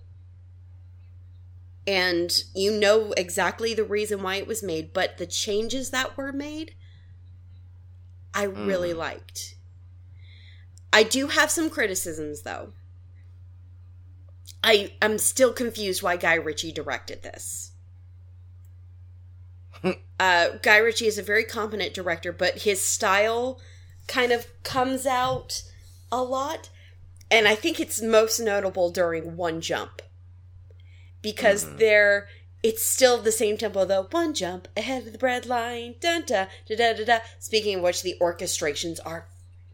and 1.86 2.44
you 2.54 2.72
know 2.72 3.12
exactly 3.16 3.74
the 3.74 3.84
reason 3.84 4.22
why 4.22 4.36
it 4.36 4.46
was 4.46 4.62
made. 4.62 4.92
But 4.92 5.18
the 5.18 5.26
changes 5.26 5.90
that 5.90 6.16
were 6.16 6.32
made, 6.32 6.74
I 8.34 8.44
really 8.44 8.92
Mhm. 8.92 8.96
liked. 8.98 9.56
I 10.92 11.02
do 11.02 11.28
have 11.28 11.50
some 11.50 11.70
criticisms 11.70 12.42
though. 12.42 12.74
I 14.62 14.94
I'm 15.02 15.18
still 15.18 15.52
confused 15.52 16.02
why 16.02 16.16
Guy 16.16 16.34
Ritchie 16.34 16.72
directed 16.72 17.22
this. 17.22 17.72
uh, 20.20 20.48
Guy 20.62 20.76
Ritchie 20.76 21.06
is 21.06 21.18
a 21.18 21.22
very 21.22 21.44
competent 21.44 21.94
director, 21.94 22.32
but 22.32 22.58
his 22.62 22.80
style 22.80 23.60
kind 24.06 24.32
of 24.32 24.46
comes 24.62 25.06
out 25.06 25.62
a 26.10 26.22
lot, 26.22 26.70
and 27.32 27.48
I 27.48 27.54
think 27.56 27.80
it's 27.80 28.00
most 28.00 28.38
notable 28.38 28.90
during 28.90 29.36
One 29.36 29.60
Jump 29.60 30.02
because 31.22 31.64
Mhm. 31.64 31.78
there 31.78 32.28
it's 32.62 32.82
still 32.84 33.20
the 33.20 33.32
same 33.32 33.56
tempo 33.56 33.84
though. 33.84 34.06
One 34.10 34.34
jump 34.34 34.68
ahead 34.76 35.06
of 35.06 35.12
the 35.12 35.18
bread 35.18 35.46
line, 35.46 35.96
dun 35.98 36.24
da 36.24 36.46
da 36.68 36.76
da 36.76 36.92
da 36.92 37.04
da. 37.04 37.18
Speaking 37.40 37.78
of 37.78 37.82
which, 37.82 38.02
the 38.02 38.16
orchestrations 38.20 39.00
are 39.04 39.28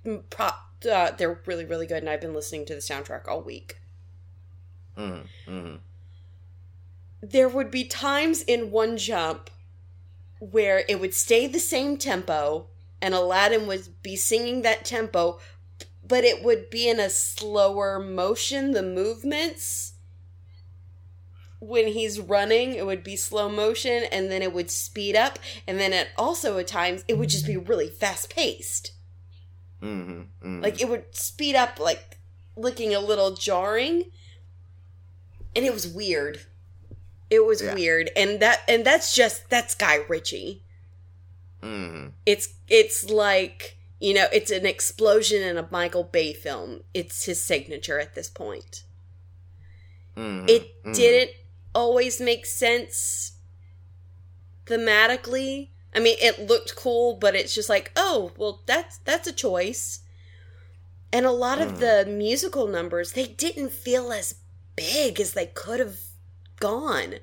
mm, 0.06 0.22
pro- 0.30 0.90
uh, 0.90 1.10
they're 1.10 1.42
really 1.44 1.64
really 1.66 1.86
good, 1.86 1.98
and 1.98 2.08
I've 2.08 2.20
been 2.20 2.32
listening 2.32 2.64
to 2.66 2.74
the 2.74 2.80
soundtrack 2.80 3.28
all 3.28 3.42
week. 3.42 3.76
Mm, 4.96 5.26
mm. 5.46 5.80
there 7.20 7.48
would 7.48 7.70
be 7.70 7.84
times 7.84 8.42
in 8.42 8.70
one 8.70 8.96
jump 8.96 9.50
where 10.38 10.84
it 10.88 11.00
would 11.00 11.14
stay 11.14 11.46
the 11.46 11.58
same 11.58 11.96
tempo 11.96 12.68
and 13.00 13.14
Aladdin 13.14 13.66
would 13.66 14.02
be 14.02 14.16
singing 14.16 14.62
that 14.62 14.84
tempo, 14.84 15.38
but 16.08 16.24
it 16.24 16.42
would 16.42 16.70
be 16.70 16.88
in 16.88 16.98
a 16.98 17.10
slower 17.10 17.98
motion, 17.98 18.72
the 18.72 18.82
movements. 18.82 19.92
When 21.60 21.88
he's 21.88 22.20
running, 22.20 22.74
it 22.74 22.86
would 22.86 23.02
be 23.02 23.16
slow 23.16 23.48
motion 23.48 24.04
and 24.12 24.30
then 24.30 24.42
it 24.42 24.52
would 24.52 24.70
speed 24.70 25.16
up. 25.16 25.38
And 25.66 25.78
then 25.78 25.92
at 25.92 26.08
also 26.16 26.56
at 26.58 26.68
times, 26.68 27.04
it 27.08 27.18
would 27.18 27.28
just 27.28 27.46
be 27.46 27.56
really 27.56 27.88
fast 27.88 28.30
paced. 28.30 28.92
Mm-hmm, 29.82 30.22
mm. 30.46 30.62
Like 30.62 30.80
it 30.80 30.88
would 30.88 31.14
speed 31.16 31.56
up, 31.56 31.80
like 31.80 32.18
looking 32.56 32.94
a 32.94 33.00
little 33.00 33.32
jarring. 33.34 34.04
And 35.56 35.64
it 35.64 35.72
was 35.72 35.86
weird. 35.88 36.40
It 37.28 37.44
was 37.44 37.60
Yeah. 37.60 37.74
weird. 37.74 38.10
And 38.16 38.38
that 38.40 38.60
and 38.68 38.84
that's 38.84 39.14
just 39.14 39.50
that's 39.50 39.74
Guy 39.74 39.96
Ritchie. 40.08 40.62
mm-hmm. 41.62 42.08
It's 42.24 42.50
it's 42.68 43.10
like 43.10 43.77
you 44.00 44.14
know, 44.14 44.26
it's 44.32 44.50
an 44.50 44.66
explosion 44.66 45.42
in 45.42 45.56
a 45.56 45.68
Michael 45.70 46.04
Bay 46.04 46.32
film. 46.32 46.82
It's 46.94 47.24
his 47.24 47.40
signature 47.40 47.98
at 47.98 48.14
this 48.14 48.28
point. 48.28 48.84
Mm-hmm. 50.16 50.48
It 50.48 50.94
didn't 50.94 51.32
always 51.74 52.20
make 52.20 52.46
sense 52.46 53.32
thematically. 54.66 55.68
I 55.94 56.00
mean, 56.00 56.16
it 56.20 56.48
looked 56.48 56.76
cool, 56.76 57.16
but 57.16 57.34
it's 57.34 57.54
just 57.54 57.68
like, 57.68 57.92
oh, 57.96 58.32
well, 58.36 58.62
that's 58.66 58.98
that's 58.98 59.26
a 59.26 59.32
choice. 59.32 60.00
And 61.12 61.24
a 61.24 61.30
lot 61.30 61.60
of 61.60 61.80
the 61.80 62.04
musical 62.06 62.66
numbers, 62.66 63.12
they 63.12 63.26
didn't 63.26 63.72
feel 63.72 64.12
as 64.12 64.34
big 64.76 65.18
as 65.18 65.32
they 65.32 65.46
could 65.46 65.80
have 65.80 65.98
gone. 66.60 67.14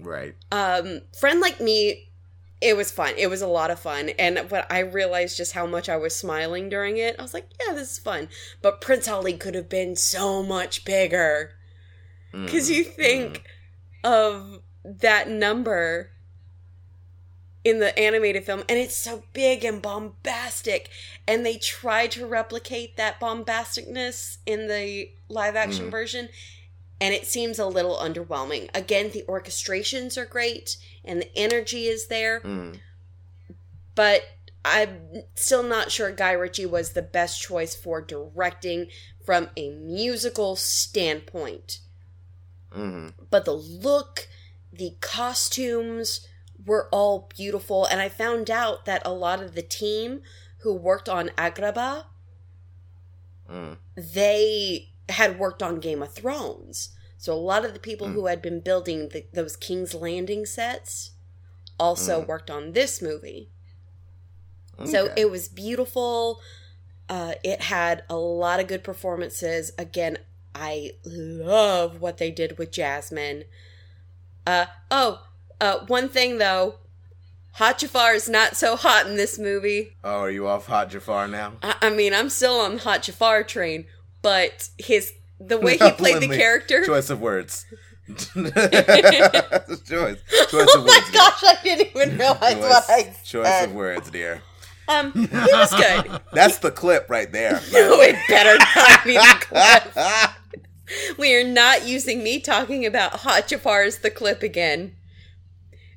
Right. 0.00 0.36
Um, 0.52 1.02
Friend 1.18 1.40
Like 1.40 1.60
Me 1.60 2.09
it 2.60 2.76
was 2.76 2.90
fun. 2.92 3.14
It 3.16 3.28
was 3.28 3.42
a 3.42 3.46
lot 3.46 3.70
of 3.70 3.80
fun. 3.80 4.10
And 4.18 4.50
when 4.50 4.64
I 4.70 4.80
realized 4.80 5.36
just 5.36 5.52
how 5.52 5.66
much 5.66 5.88
I 5.88 5.96
was 5.96 6.14
smiling 6.14 6.68
during 6.68 6.96
it, 6.98 7.16
I 7.18 7.22
was 7.22 7.34
like, 7.34 7.48
yeah, 7.66 7.74
this 7.74 7.92
is 7.92 7.98
fun. 7.98 8.28
But 8.62 8.80
Prince 8.80 9.08
Ali 9.08 9.36
could 9.36 9.54
have 9.54 9.68
been 9.68 9.96
so 9.96 10.42
much 10.42 10.84
bigger. 10.84 11.52
Because 12.44 12.68
Mm, 12.68 12.70
you 12.70 12.84
think 12.84 13.44
of 14.04 14.62
that 14.84 15.28
number 15.28 16.12
in 17.62 17.78
the 17.78 17.96
animated 17.98 18.44
film, 18.44 18.60
and 18.68 18.78
it's 18.78 18.96
so 18.96 19.24
big 19.32 19.64
and 19.64 19.82
bombastic. 19.82 20.88
And 21.28 21.44
they 21.44 21.58
try 21.58 22.06
to 22.08 22.26
replicate 22.26 22.96
that 22.96 23.20
bombasticness 23.20 24.38
in 24.46 24.66
the 24.66 25.10
live 25.28 25.56
action 25.56 25.86
Mhm. 25.86 25.90
version, 25.90 26.30
and 27.00 27.14
it 27.14 27.26
seems 27.26 27.58
a 27.58 27.66
little 27.66 27.96
underwhelming. 27.96 28.70
Again, 28.74 29.10
the 29.10 29.24
orchestrations 29.28 30.16
are 30.16 30.26
great, 30.26 30.76
and 31.04 31.20
the 31.22 31.36
energy 31.36 31.86
is 31.86 32.06
there 32.08 32.40
Mm. 32.40 32.78
but 33.94 34.22
I'm 34.64 35.22
still 35.34 35.62
not 35.62 35.90
sure 35.90 36.10
Guy 36.12 36.32
Ritchie 36.32 36.66
was 36.66 36.92
the 36.92 37.02
best 37.02 37.40
choice 37.40 37.74
for 37.74 38.02
directing 38.02 38.88
from 39.24 39.48
a 39.56 39.70
musical 39.70 40.54
standpoint. 40.54 41.80
Mhm. 42.70 43.14
But 43.30 43.46
the 43.46 43.54
look, 43.54 44.28
the 44.70 44.96
costumes 45.00 46.26
were 46.66 46.88
all 46.92 47.30
beautiful, 47.34 47.86
and 47.86 48.02
I 48.02 48.10
found 48.10 48.50
out 48.50 48.84
that 48.84 49.00
a 49.06 49.12
lot 49.14 49.42
of 49.42 49.54
the 49.54 49.62
team 49.62 50.22
who 50.58 50.74
worked 50.74 51.08
on 51.08 51.30
Agrabah, 51.30 52.04
Mm. 53.48 53.78
they 53.96 54.90
had 55.08 55.38
worked 55.38 55.62
on 55.62 55.80
Game 55.80 56.02
of 56.02 56.12
Thrones. 56.12 56.90
So 57.20 57.34
a 57.34 57.36
lot 57.36 57.66
of 57.66 57.74
the 57.74 57.78
people 57.78 58.06
Mm. 58.08 58.14
who 58.14 58.26
had 58.26 58.40
been 58.40 58.60
building 58.60 59.10
the, 59.10 59.26
those 59.30 59.54
King's 59.54 59.92
Landing 59.92 60.46
sets 60.46 61.10
also 61.78 62.22
Mm. 62.22 62.26
worked 62.26 62.50
on 62.50 62.72
this 62.72 63.02
movie. 63.02 63.50
So 64.86 65.12
it 65.14 65.30
was 65.30 65.46
beautiful. 65.48 66.40
Uh, 67.10 67.34
it 67.44 67.60
had 67.60 68.02
a 68.08 68.16
lot 68.16 68.58
of 68.58 68.66
good 68.68 68.82
performances. 68.82 69.72
Again, 69.76 70.16
I 70.54 70.92
love 71.04 72.00
what 72.00 72.16
they 72.16 72.30
did 72.30 72.56
with 72.56 72.70
Jasmine. 72.72 73.44
Uh, 74.46 74.66
oh, 74.90 75.26
uh, 75.60 75.80
one 75.88 76.08
thing 76.08 76.38
though, 76.38 76.76
Hot 77.54 77.76
Jafar 77.80 78.14
is 78.14 78.26
not 78.30 78.56
so 78.56 78.74
hot 78.76 79.06
in 79.06 79.16
this 79.16 79.38
movie. 79.38 79.96
Oh, 80.02 80.20
are 80.20 80.30
you 80.30 80.46
off 80.48 80.64
Hot 80.68 80.88
Jafar 80.88 81.28
now? 81.28 81.52
I, 81.62 81.74
I 81.82 81.90
mean, 81.90 82.14
I'm 82.14 82.30
still 82.30 82.58
on 82.58 82.76
the 82.76 82.82
Hot 82.84 83.02
Jafar 83.02 83.42
train, 83.42 83.84
but 84.22 84.70
his 84.78 85.12
the 85.40 85.58
way 85.58 85.76
he 85.76 85.90
played 85.92 86.20
the 86.22 86.28
character. 86.28 86.84
Choice 86.84 87.10
of 87.10 87.20
words. 87.20 87.66
choice. 88.08 88.26
Choice 89.86 90.18
oh 90.52 90.78
of 90.78 90.84
my 90.84 90.90
words. 90.90 91.10
dear. 91.10 91.12
gosh, 91.12 91.44
I 91.44 91.58
didn't 91.62 91.88
even 91.88 92.18
realize 92.18 92.56
what 92.56 92.90
I 92.90 93.02
Choice, 93.02 93.22
choice 93.24 93.64
of 93.64 93.72
words, 93.72 94.10
dear. 94.10 94.42
Um, 94.88 95.12
he 95.12 95.20
was 95.28 95.72
good. 95.72 96.20
That's 96.32 96.58
the 96.58 96.70
clip 96.70 97.08
right 97.08 97.30
there. 97.30 97.60
No, 97.72 98.00
it 98.00 98.16
better 98.28 98.58
not 98.76 99.04
be 99.04 99.14
the 99.14 99.36
clip. 99.40 101.16
We 101.16 101.36
are 101.36 101.44
not 101.44 101.86
using 101.86 102.24
me 102.24 102.40
talking 102.40 102.84
about 102.84 103.20
Hot 103.20 103.46
Jafar 103.46 103.82
as 103.82 103.98
the 103.98 104.10
clip 104.10 104.42
again. 104.42 104.96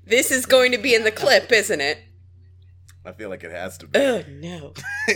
This 0.05 0.31
is 0.31 0.45
going 0.45 0.71
to 0.71 0.77
be 0.77 0.93
in 0.93 1.03
the 1.03 1.11
clip, 1.11 1.51
isn't 1.51 1.81
it? 1.81 1.97
I 3.05 3.11
feel 3.11 3.29
like 3.29 3.43
it 3.43 3.51
has 3.51 3.77
to 3.79 3.87
be. 3.87 3.99
Oh 3.99 4.23
no. 4.29 4.73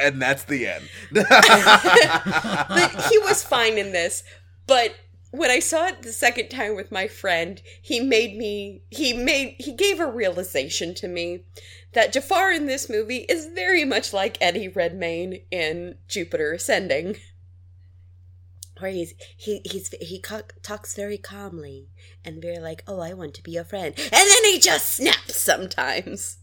and 0.00 0.20
that's 0.20 0.44
the 0.44 0.66
end. 0.68 0.88
But 1.12 3.08
he 3.10 3.18
was 3.18 3.42
fine 3.48 3.76
in 3.78 3.92
this. 3.92 4.24
But 4.66 4.94
when 5.30 5.50
I 5.50 5.58
saw 5.58 5.86
it 5.86 6.02
the 6.02 6.12
second 6.12 6.48
time 6.48 6.76
with 6.76 6.90
my 6.90 7.08
friend, 7.08 7.60
he 7.82 8.00
made 8.00 8.36
me 8.36 8.82
he 8.90 9.12
made 9.12 9.56
he 9.58 9.72
gave 9.72 10.00
a 10.00 10.10
realization 10.10 10.94
to 10.94 11.08
me 11.08 11.44
that 11.92 12.12
Jafar 12.12 12.52
in 12.52 12.66
this 12.66 12.88
movie 12.88 13.26
is 13.28 13.46
very 13.46 13.84
much 13.84 14.12
like 14.12 14.38
Eddie 14.40 14.68
Redmayne 14.68 15.40
in 15.50 15.96
Jupiter 16.08 16.52
Ascending. 16.52 17.16
Where 18.78 18.90
he's 18.90 19.14
he 19.36 19.60
he's 19.64 19.88
he 20.00 20.20
co- 20.20 20.42
talks 20.62 20.94
very 20.94 21.18
calmly 21.18 21.88
and 22.24 22.42
very 22.42 22.58
like, 22.58 22.82
oh, 22.86 23.00
I 23.00 23.14
want 23.14 23.34
to 23.34 23.42
be 23.42 23.52
your 23.52 23.64
friend, 23.64 23.94
and 23.96 24.12
then 24.12 24.44
he 24.44 24.58
just 24.58 24.94
snaps 24.94 25.40
sometimes. 25.40 26.38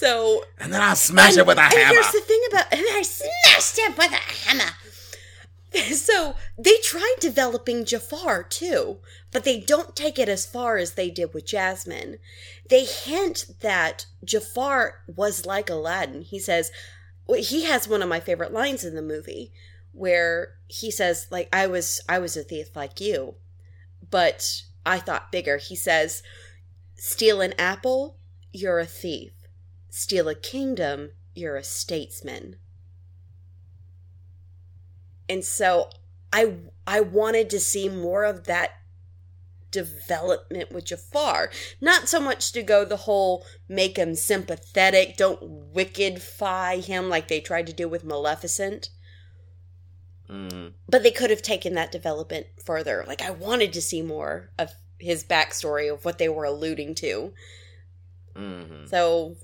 So 0.00 0.44
and 0.58 0.72
then 0.72 0.80
I'll 0.80 0.96
smash 0.96 1.36
it 1.36 1.46
with 1.46 1.58
a 1.58 1.60
and 1.60 1.74
hammer. 1.74 1.92
here's 1.92 2.10
the 2.10 2.22
thing 2.22 2.42
about 2.50 2.72
and 2.72 2.80
I 2.80 3.02
smashed 3.02 3.78
it 3.78 3.98
with 3.98 4.10
a 4.10 4.48
hammer. 4.48 4.72
So 5.92 6.34
they 6.58 6.78
tried 6.82 7.16
developing 7.20 7.84
Jafar 7.84 8.42
too, 8.42 8.98
but 9.30 9.44
they 9.44 9.60
don't 9.60 9.94
take 9.94 10.18
it 10.18 10.28
as 10.28 10.44
far 10.44 10.78
as 10.78 10.94
they 10.94 11.10
did 11.10 11.32
with 11.32 11.46
Jasmine. 11.46 12.16
They 12.68 12.84
hint 12.84 13.46
that 13.60 14.06
Jafar 14.24 15.02
was 15.06 15.46
like 15.46 15.70
Aladdin. 15.70 16.22
He 16.22 16.40
says 16.40 16.72
he 17.36 17.66
has 17.66 17.86
one 17.86 18.02
of 18.02 18.08
my 18.08 18.18
favorite 18.18 18.52
lines 18.52 18.82
in 18.82 18.96
the 18.96 19.02
movie 19.02 19.52
where 19.92 20.54
he 20.66 20.90
says 20.90 21.28
like 21.30 21.48
I 21.52 21.66
was 21.66 22.00
I 22.08 22.18
was 22.18 22.36
a 22.36 22.42
thief 22.42 22.74
like 22.74 23.00
you, 23.00 23.34
but 24.10 24.62
I 24.84 24.98
thought 24.98 25.30
bigger. 25.30 25.58
He 25.58 25.76
says, 25.76 26.22
"Steal 26.96 27.40
an 27.42 27.52
apple, 27.58 28.16
you're 28.50 28.80
a 28.80 28.86
thief. 28.86 29.39
Steal 29.90 30.28
a 30.28 30.34
kingdom, 30.34 31.12
you're 31.34 31.56
a 31.56 31.64
statesman." 31.64 32.56
And 35.28 35.44
so 35.44 35.90
I 36.32 36.56
I 36.86 37.00
wanted 37.00 37.50
to 37.50 37.60
see 37.60 37.88
more 37.88 38.24
of 38.24 38.44
that 38.44 38.72
development 39.70 40.72
with 40.72 40.86
Jafar. 40.86 41.50
Not 41.80 42.08
so 42.08 42.20
much 42.20 42.52
to 42.52 42.62
go 42.62 42.84
the 42.84 42.96
whole 42.96 43.46
make 43.68 43.96
him 43.96 44.14
sympathetic, 44.14 45.16
don't 45.16 45.72
wickedify 45.72 46.84
him 46.84 47.08
like 47.08 47.28
they 47.28 47.40
tried 47.40 47.66
to 47.68 47.72
do 47.72 47.88
with 47.88 48.04
Maleficent. 48.04 48.90
Mm. 50.28 50.72
But 50.88 51.02
they 51.02 51.10
could 51.10 51.30
have 51.30 51.42
taken 51.42 51.74
that 51.74 51.92
development 51.92 52.46
further. 52.64 53.04
Like 53.06 53.22
I 53.22 53.30
wanted 53.30 53.72
to 53.74 53.82
see 53.82 54.02
more 54.02 54.50
of 54.58 54.72
his 54.98 55.24
backstory 55.24 55.92
of 55.92 56.04
what 56.04 56.18
they 56.18 56.28
were 56.28 56.44
alluding 56.44 56.94
to. 56.96 57.32
Mhm. 58.34 58.88
So 58.88 59.36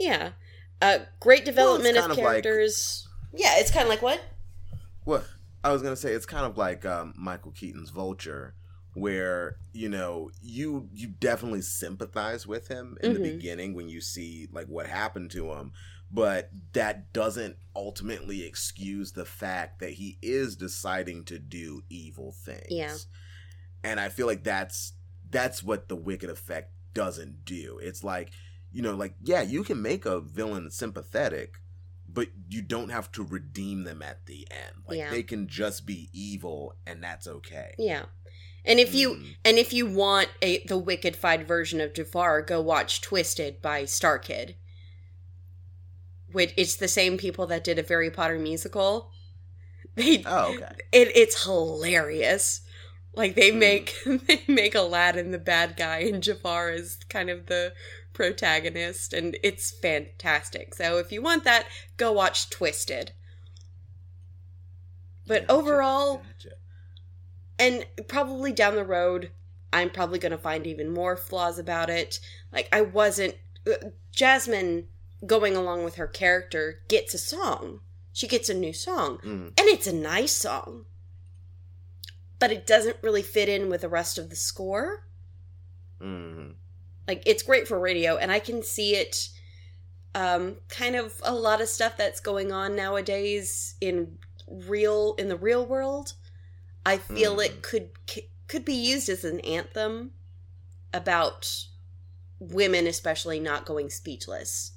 yeah. 0.00 0.32
Uh 0.82 0.98
great 1.20 1.44
development 1.44 1.94
kind 1.96 2.10
of 2.10 2.18
of 2.18 2.24
like- 2.24 2.42
characters. 2.42 3.06
yeah, 3.32 3.54
it's 3.58 3.70
kinda 3.70 3.88
like 3.88 4.02
what? 4.02 4.20
What 5.04 5.24
I 5.62 5.70
was 5.72 5.82
gonna 5.82 5.94
say, 5.96 6.12
it's 6.14 6.26
kind 6.26 6.46
of 6.46 6.56
like 6.58 6.84
um, 6.86 7.12
Michael 7.16 7.52
Keaton's 7.52 7.90
Vulture, 7.90 8.54
where 8.94 9.56
you 9.72 9.88
know 9.90 10.30
you 10.42 10.88
you 10.92 11.08
definitely 11.08 11.60
sympathize 11.62 12.46
with 12.46 12.68
him 12.68 12.96
in 13.02 13.12
the 13.14 13.20
Mhm. 13.20 13.36
beginning 13.36 13.74
when 13.74 13.88
you 13.88 14.00
see 14.00 14.48
like 14.52 14.66
what 14.68 14.86
happened 14.86 15.30
to 15.32 15.52
him, 15.52 15.72
but 16.10 16.50
that 16.72 17.12
doesn't 17.12 17.56
ultimately 17.76 18.42
excuse 18.44 19.12
the 19.12 19.26
fact 19.26 19.80
that 19.80 19.90
he 19.92 20.18
is 20.22 20.56
deciding 20.56 21.24
to 21.26 21.38
do 21.38 21.82
evil 21.90 22.32
things. 22.32 22.66
Yeah. 22.70 22.96
and 23.82 23.98
I 24.00 24.08
feel 24.08 24.26
like 24.26 24.44
that's 24.44 24.92
that's 25.30 25.62
what 25.62 25.88
the 25.88 25.96
Wicked 25.96 26.28
effect 26.30 26.72
doesn't 26.94 27.44
do. 27.44 27.78
It's 27.82 28.02
like 28.02 28.30
you 28.72 28.82
know, 28.82 28.94
like 28.94 29.14
yeah, 29.22 29.42
you 29.42 29.64
can 29.64 29.80
make 29.82 30.06
a 30.06 30.20
villain 30.20 30.70
sympathetic, 30.70 31.54
but 32.08 32.28
you 32.48 32.62
don't 32.62 32.90
have 32.90 33.10
to 33.12 33.22
redeem 33.24 33.84
them 33.84 34.02
at 34.02 34.26
the 34.26 34.46
end. 34.50 34.84
Like 34.88 34.98
Yeah. 34.98 35.10
they 35.10 35.22
can 35.22 35.48
just 35.48 35.86
be 35.86 36.08
evil 36.12 36.74
and 36.86 37.02
that's 37.02 37.26
okay. 37.26 37.74
Yeah. 37.78 38.06
And 38.64 38.78
if 38.78 38.94
you 38.94 39.14
Mm. 39.14 39.36
and 39.44 39.58
if 39.58 39.72
you 39.72 39.86
want 39.86 40.28
a 40.42 40.58
the 40.66 40.80
wickified 40.80 41.46
version 41.46 41.80
of 41.80 41.94
Jafar, 41.94 42.42
go 42.42 42.60
watch 42.60 43.00
Twisted 43.00 43.62
by 43.62 43.84
StarKid. 43.84 44.54
Which 46.32 46.54
it's 46.56 46.76
the 46.76 46.88
same 46.88 47.18
people 47.18 47.46
that 47.48 47.64
did 47.64 47.78
a 47.78 47.82
Harry 47.82 48.10
Potter 48.10 48.38
musical. 48.38 49.10
They 49.96 50.22
Oh, 50.24 50.54
okay. 50.54 50.72
it 50.92 51.10
it's 51.16 51.44
hilarious. 51.44 52.60
Like 53.14 53.34
they 53.34 53.50
Mm. 53.50 53.58
make 53.58 53.94
they 54.26 54.42
make 54.46 54.74
Aladdin 54.76 55.32
the 55.32 55.38
bad 55.38 55.76
guy 55.76 55.98
and 56.00 56.22
Jafar 56.22 56.70
is 56.70 56.98
kind 57.08 57.28
of 57.28 57.46
the 57.46 57.72
protagonist 58.12 59.12
and 59.12 59.36
it's 59.42 59.70
fantastic. 59.70 60.74
So 60.74 60.98
if 60.98 61.10
you 61.12 61.22
want 61.22 61.44
that, 61.44 61.66
go 61.96 62.12
watch 62.12 62.50
Twisted. 62.50 63.12
But 65.26 65.46
Gotcha, 65.46 65.52
overall, 65.52 66.16
gotcha. 66.16 66.54
and 67.58 67.86
probably 68.08 68.52
down 68.52 68.74
the 68.74 68.84
road 68.84 69.30
i'm 69.72 69.88
probably 69.90 70.18
going 70.18 70.32
to 70.32 70.38
find 70.38 70.66
even 70.66 70.90
more 70.92 71.16
flaws 71.16 71.56
about 71.56 71.88
it 71.88 72.18
like 72.52 72.68
i 72.72 72.80
wasn't 72.80 73.36
uh, 73.68 73.74
jasmine 74.10 74.88
going 75.24 75.54
along 75.54 75.84
with 75.84 75.94
her 75.94 76.08
character 76.08 76.80
gets 76.88 77.14
a 77.14 77.18
song 77.18 77.78
she 78.12 78.26
gets 78.26 78.48
a 78.48 78.54
new 78.54 78.72
song 78.72 79.18
Mm. 79.18 79.46
and 79.48 79.68
it's 79.68 79.86
a 79.86 79.92
nice 79.94 80.32
song 80.32 80.86
but 82.40 82.50
it 82.50 82.66
doesn't 82.66 82.96
really 83.00 83.22
fit 83.22 83.48
in 83.48 83.68
with 83.68 83.82
the 83.82 83.88
rest 83.88 84.18
of 84.18 84.28
the 84.30 84.34
score 84.34 85.06
Mhm. 86.02 86.54
Like 87.10 87.22
it's 87.26 87.42
great 87.42 87.66
for 87.66 87.78
radio 87.78 88.16
and 88.16 88.30
i 88.30 88.38
can 88.38 88.62
see 88.62 88.94
it 88.94 89.28
um 90.14 90.56
kind 90.68 90.94
of 90.94 91.20
a 91.24 91.34
lot 91.34 91.60
of 91.60 91.68
stuff 91.68 91.96
that's 91.96 92.20
going 92.20 92.52
on 92.52 92.76
nowadays 92.76 93.74
in 93.80 94.16
real 94.46 95.14
in 95.18 95.28
the 95.28 95.36
real 95.36 95.66
world 95.66 96.14
i 96.86 96.96
feel 96.96 97.40
it 97.40 97.62
could 97.62 97.90
could 98.48 98.64
be 98.64 98.74
used 98.74 99.08
as 99.08 99.24
an 99.24 99.40
anthem 99.40 100.12
about 100.92 101.66
women 102.40 102.86
especially 102.86 103.38
not 103.38 103.64
going 103.66 103.90
speechless. 103.90 104.72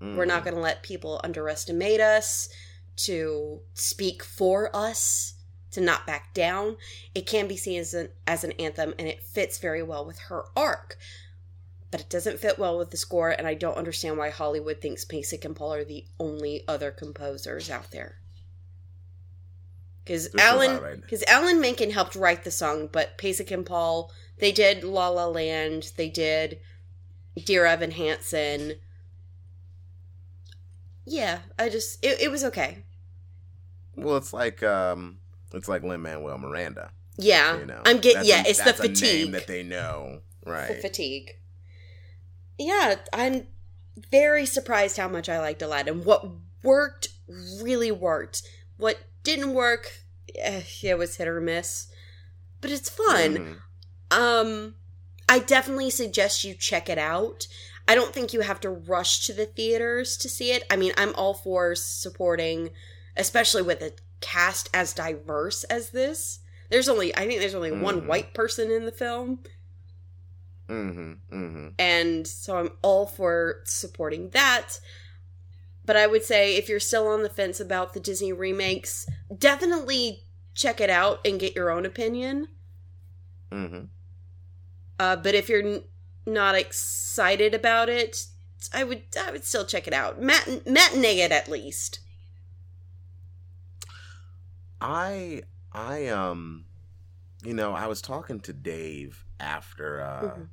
We're 0.00 0.08
Mm-hmm. 0.08 0.28
not 0.28 0.44
going 0.44 0.54
to 0.54 0.60
let 0.60 0.82
people 0.82 1.20
underestimate 1.24 2.00
us, 2.00 2.48
to 2.96 3.60
speak 3.74 4.22
for 4.22 4.74
us, 4.74 5.34
to 5.72 5.80
not 5.80 6.06
back 6.06 6.32
down. 6.34 6.76
It 7.14 7.26
can 7.26 7.48
be 7.48 7.56
seen 7.56 7.80
as 7.80 7.92
an, 7.94 8.10
as 8.26 8.44
an 8.44 8.52
anthem, 8.52 8.94
and 8.98 9.08
it 9.08 9.22
fits 9.22 9.58
very 9.58 9.82
well 9.82 10.04
with 10.06 10.18
her 10.28 10.44
arc. 10.56 10.96
But 11.90 12.00
it 12.00 12.10
doesn't 12.10 12.40
fit 12.40 12.58
well 12.58 12.76
with 12.78 12.90
the 12.90 12.96
score, 12.96 13.30
and 13.30 13.46
I 13.46 13.54
don't 13.54 13.76
understand 13.76 14.18
why 14.18 14.30
Hollywood 14.30 14.80
thinks 14.80 15.04
Pasek 15.04 15.44
and 15.44 15.54
Paul 15.54 15.74
are 15.74 15.84
the 15.84 16.04
only 16.18 16.64
other 16.66 16.90
composers 16.90 17.70
out 17.70 17.92
there. 17.92 18.16
Because 20.04 20.28
Alan, 20.38 21.00
because 21.00 21.24
Alan 21.24 21.60
Menken 21.60 21.90
helped 21.90 22.14
write 22.14 22.44
the 22.44 22.50
song, 22.50 22.88
but 22.92 23.18
Pasek 23.18 23.50
and 23.50 23.66
Paul 23.66 24.12
they 24.38 24.52
did 24.52 24.84
La 24.84 25.08
La 25.08 25.26
Land, 25.26 25.92
they 25.96 26.08
did 26.08 26.60
Dear 27.42 27.66
Evan 27.66 27.92
Hansen. 27.92 28.74
Yeah, 31.04 31.40
I 31.58 31.68
just 31.68 32.04
it, 32.04 32.20
it 32.20 32.30
was 32.30 32.44
okay. 32.44 32.84
Well, 33.96 34.16
it's 34.16 34.32
like 34.32 34.62
um, 34.62 35.18
it's 35.52 35.68
like 35.68 35.82
Lin 35.82 36.02
Manuel 36.02 36.38
Miranda. 36.38 36.90
Yeah, 37.18 37.58
You 37.58 37.66
know, 37.66 37.80
I'm 37.86 37.98
getting 37.98 38.24
yeah. 38.24 38.42
it's 38.46 38.58
the 38.58 38.64
that's 38.64 38.80
a 38.80 38.88
name 38.88 38.94
fatigue. 38.94 39.32
that 39.32 39.46
they 39.46 39.62
know, 39.62 40.20
the 40.44 40.50
right? 40.50 40.80
fatigue. 40.82 41.36
Yeah, 42.58 42.96
I'm 43.12 43.46
very 44.10 44.46
surprised 44.46 44.96
how 44.96 45.08
much 45.08 45.28
I 45.28 45.38
liked 45.38 45.62
Aladdin. 45.62 46.04
What 46.04 46.26
worked 46.62 47.08
really 47.60 47.90
worked. 47.90 48.42
What 48.76 48.98
didn't 49.22 49.54
work, 49.54 49.90
eh, 50.34 50.62
it 50.82 50.98
was 50.98 51.16
hit 51.16 51.28
or 51.28 51.40
miss. 51.40 51.86
But 52.60 52.70
it's 52.70 52.88
fun. 52.90 53.60
Mhm. 54.10 54.16
Um, 54.16 54.74
I 55.28 55.38
definitely 55.40 55.90
suggest 55.90 56.44
you 56.44 56.54
check 56.54 56.88
it 56.88 56.98
out. 56.98 57.46
I 57.88 57.94
don't 57.94 58.12
think 58.12 58.32
you 58.32 58.40
have 58.40 58.60
to 58.60 58.70
rush 58.70 59.26
to 59.26 59.32
the 59.32 59.46
theaters 59.46 60.16
to 60.18 60.28
see 60.28 60.52
it. 60.52 60.64
I 60.70 60.76
mean, 60.76 60.92
I'm 60.96 61.14
all 61.14 61.34
for 61.34 61.74
supporting, 61.74 62.70
especially 63.16 63.62
with 63.62 63.82
a 63.82 63.92
cast 64.20 64.68
as 64.74 64.92
diverse 64.92 65.64
as 65.64 65.90
this. 65.90 66.40
There's 66.70 66.88
only, 66.88 67.14
I 67.14 67.26
think 67.26 67.40
there's 67.40 67.54
only 67.54 67.70
one 67.70 68.02
Mhm. 68.02 68.06
white 68.06 68.34
person 68.34 68.70
in 68.70 68.86
the 68.86 68.92
film. 68.92 69.44
Mm-hmm. 70.68 71.12
Mm-hmm. 71.32 71.68
And 71.78 72.26
so 72.26 72.58
I'm 72.58 72.70
all 72.82 73.06
for 73.06 73.62
supporting 73.64 74.30
that. 74.30 74.80
But 75.84 75.96
I 75.96 76.06
would 76.06 76.24
say 76.24 76.56
if 76.56 76.68
you're 76.68 76.80
still 76.80 77.06
on 77.06 77.22
the 77.22 77.28
fence 77.28 77.60
about 77.60 77.94
the 77.94 78.00
Disney 78.00 78.32
remakes, 78.32 79.06
definitely 79.36 80.24
check 80.54 80.80
it 80.80 80.90
out 80.90 81.20
and 81.24 81.38
get 81.38 81.54
your 81.54 81.70
own 81.70 81.86
opinion. 81.86 82.48
Mm-hmm. 83.52 83.84
Uh, 84.98 85.16
but 85.16 85.34
if 85.34 85.48
you're 85.48 85.62
n- 85.62 85.84
not 86.26 86.56
excited 86.56 87.54
about 87.54 87.88
it, 87.88 88.26
I 88.74 88.82
would 88.82 89.02
I 89.24 89.30
would 89.30 89.44
still 89.44 89.64
check 89.64 89.86
it 89.86 89.92
out. 89.92 90.20
Mat- 90.20 90.66
matinee 90.66 91.20
it 91.20 91.30
at 91.30 91.46
least. 91.48 92.00
I 94.80 95.42
I 95.72 96.08
um 96.08 96.64
you 97.44 97.54
know, 97.54 97.74
I 97.74 97.86
was 97.86 98.02
talking 98.02 98.40
to 98.40 98.52
Dave 98.52 99.24
after 99.38 100.00
uh 100.00 100.22
Mhm. 100.22 100.48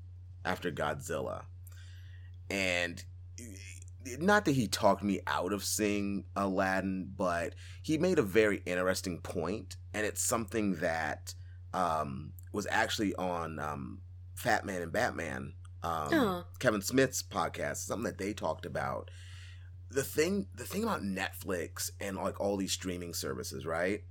After 0.45 0.71
Godzilla. 0.71 1.43
And 2.49 3.03
not 4.19 4.45
that 4.45 4.51
he 4.51 4.67
talked 4.67 5.01
me 5.03 5.19
out 5.27 5.53
of 5.53 5.63
seeing 5.63 6.25
Aladdin, 6.35 7.11
but 7.17 7.55
he 7.81 7.97
made 7.97 8.19
a 8.19 8.23
very 8.23 8.61
interesting 8.65 9.19
point 9.21 9.77
and 9.93 10.05
it's 10.05 10.21
something 10.21 10.75
that 10.75 11.33
um 11.73 12.33
was 12.51 12.67
actually 12.69 13.15
on 13.15 13.59
um 13.59 14.01
Fatman 14.37 14.83
on 14.83 14.89
Batman 14.89 15.53
um 15.81 16.09
Oh. 16.11 16.43
Kevin 16.59 16.81
Smith's 16.81 17.23
podcast, 17.23 17.77
something 17.77 18.03
that 18.03 18.17
they 18.17 18.33
talked 18.33 18.65
about. 18.65 19.09
The 19.89 20.03
thing 20.03 20.47
the 20.53 20.65
thing 20.65 20.83
about 20.83 21.01
Netflix 21.01 21.89
and 22.01 22.17
like 22.17 22.39
all 22.41 22.57
these 22.57 22.73
streaming 22.73 23.13
services, 23.13 23.65
right? 23.65 24.03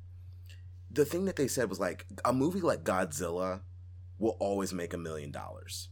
The 0.90 1.04
thing 1.04 1.26
that 1.26 1.36
they 1.36 1.48
said 1.48 1.68
was 1.68 1.80
like 1.80 2.06
a 2.24 2.32
movie 2.32 2.60
like 2.60 2.84
Godzilla 2.84 3.60
will 4.18 4.36
always 4.40 4.72
make 4.72 4.94
a 4.94 4.98
million 4.98 5.30
dollars. 5.30 5.88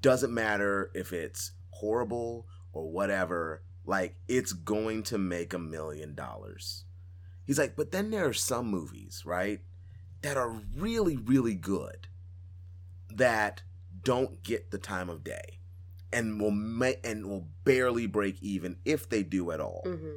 Doesn't 0.00 0.32
matter 0.32 0.90
if 0.94 1.12
it's 1.12 1.52
horrible 1.70 2.46
or 2.72 2.90
whatever, 2.90 3.62
like 3.84 4.16
it's 4.28 4.52
going 4.52 5.02
to 5.04 5.18
make 5.18 5.52
a 5.52 5.58
million 5.58 6.14
dollars. 6.14 6.84
He's 7.46 7.58
like, 7.58 7.76
but 7.76 7.92
then 7.92 8.10
there 8.10 8.26
are 8.26 8.32
some 8.32 8.66
movies, 8.66 9.22
right, 9.24 9.60
that 10.22 10.36
are 10.36 10.60
really, 10.76 11.16
really 11.16 11.54
good 11.54 12.08
that 13.14 13.62
don't 14.02 14.42
get 14.42 14.70
the 14.70 14.78
time 14.78 15.08
of 15.08 15.24
day 15.24 15.60
and 16.12 16.40
will 16.40 16.50
ma- 16.50 16.92
and 17.04 17.26
will 17.26 17.48
barely 17.64 18.06
break 18.06 18.42
even 18.42 18.76
if 18.84 19.08
they 19.08 19.22
do 19.22 19.50
at 19.50 19.60
all. 19.60 19.82
Mm-hmm. 19.86 20.16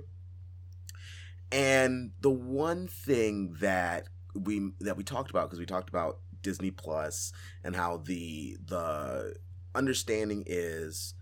And 1.51 2.11
the 2.19 2.29
one 2.29 2.87
thing 2.87 3.55
that 3.59 4.07
we 4.35 4.71
that 4.81 4.97
we 4.97 5.03
talked 5.03 5.29
about 5.29 5.49
because 5.49 5.59
we 5.59 5.65
talked 5.65 5.89
about 5.89 6.19
Disney 6.41 6.71
Plus 6.71 7.33
and 7.63 7.75
how 7.75 7.97
the 7.97 8.57
the 8.65 9.35
understanding 9.75 10.43
is 10.45 11.13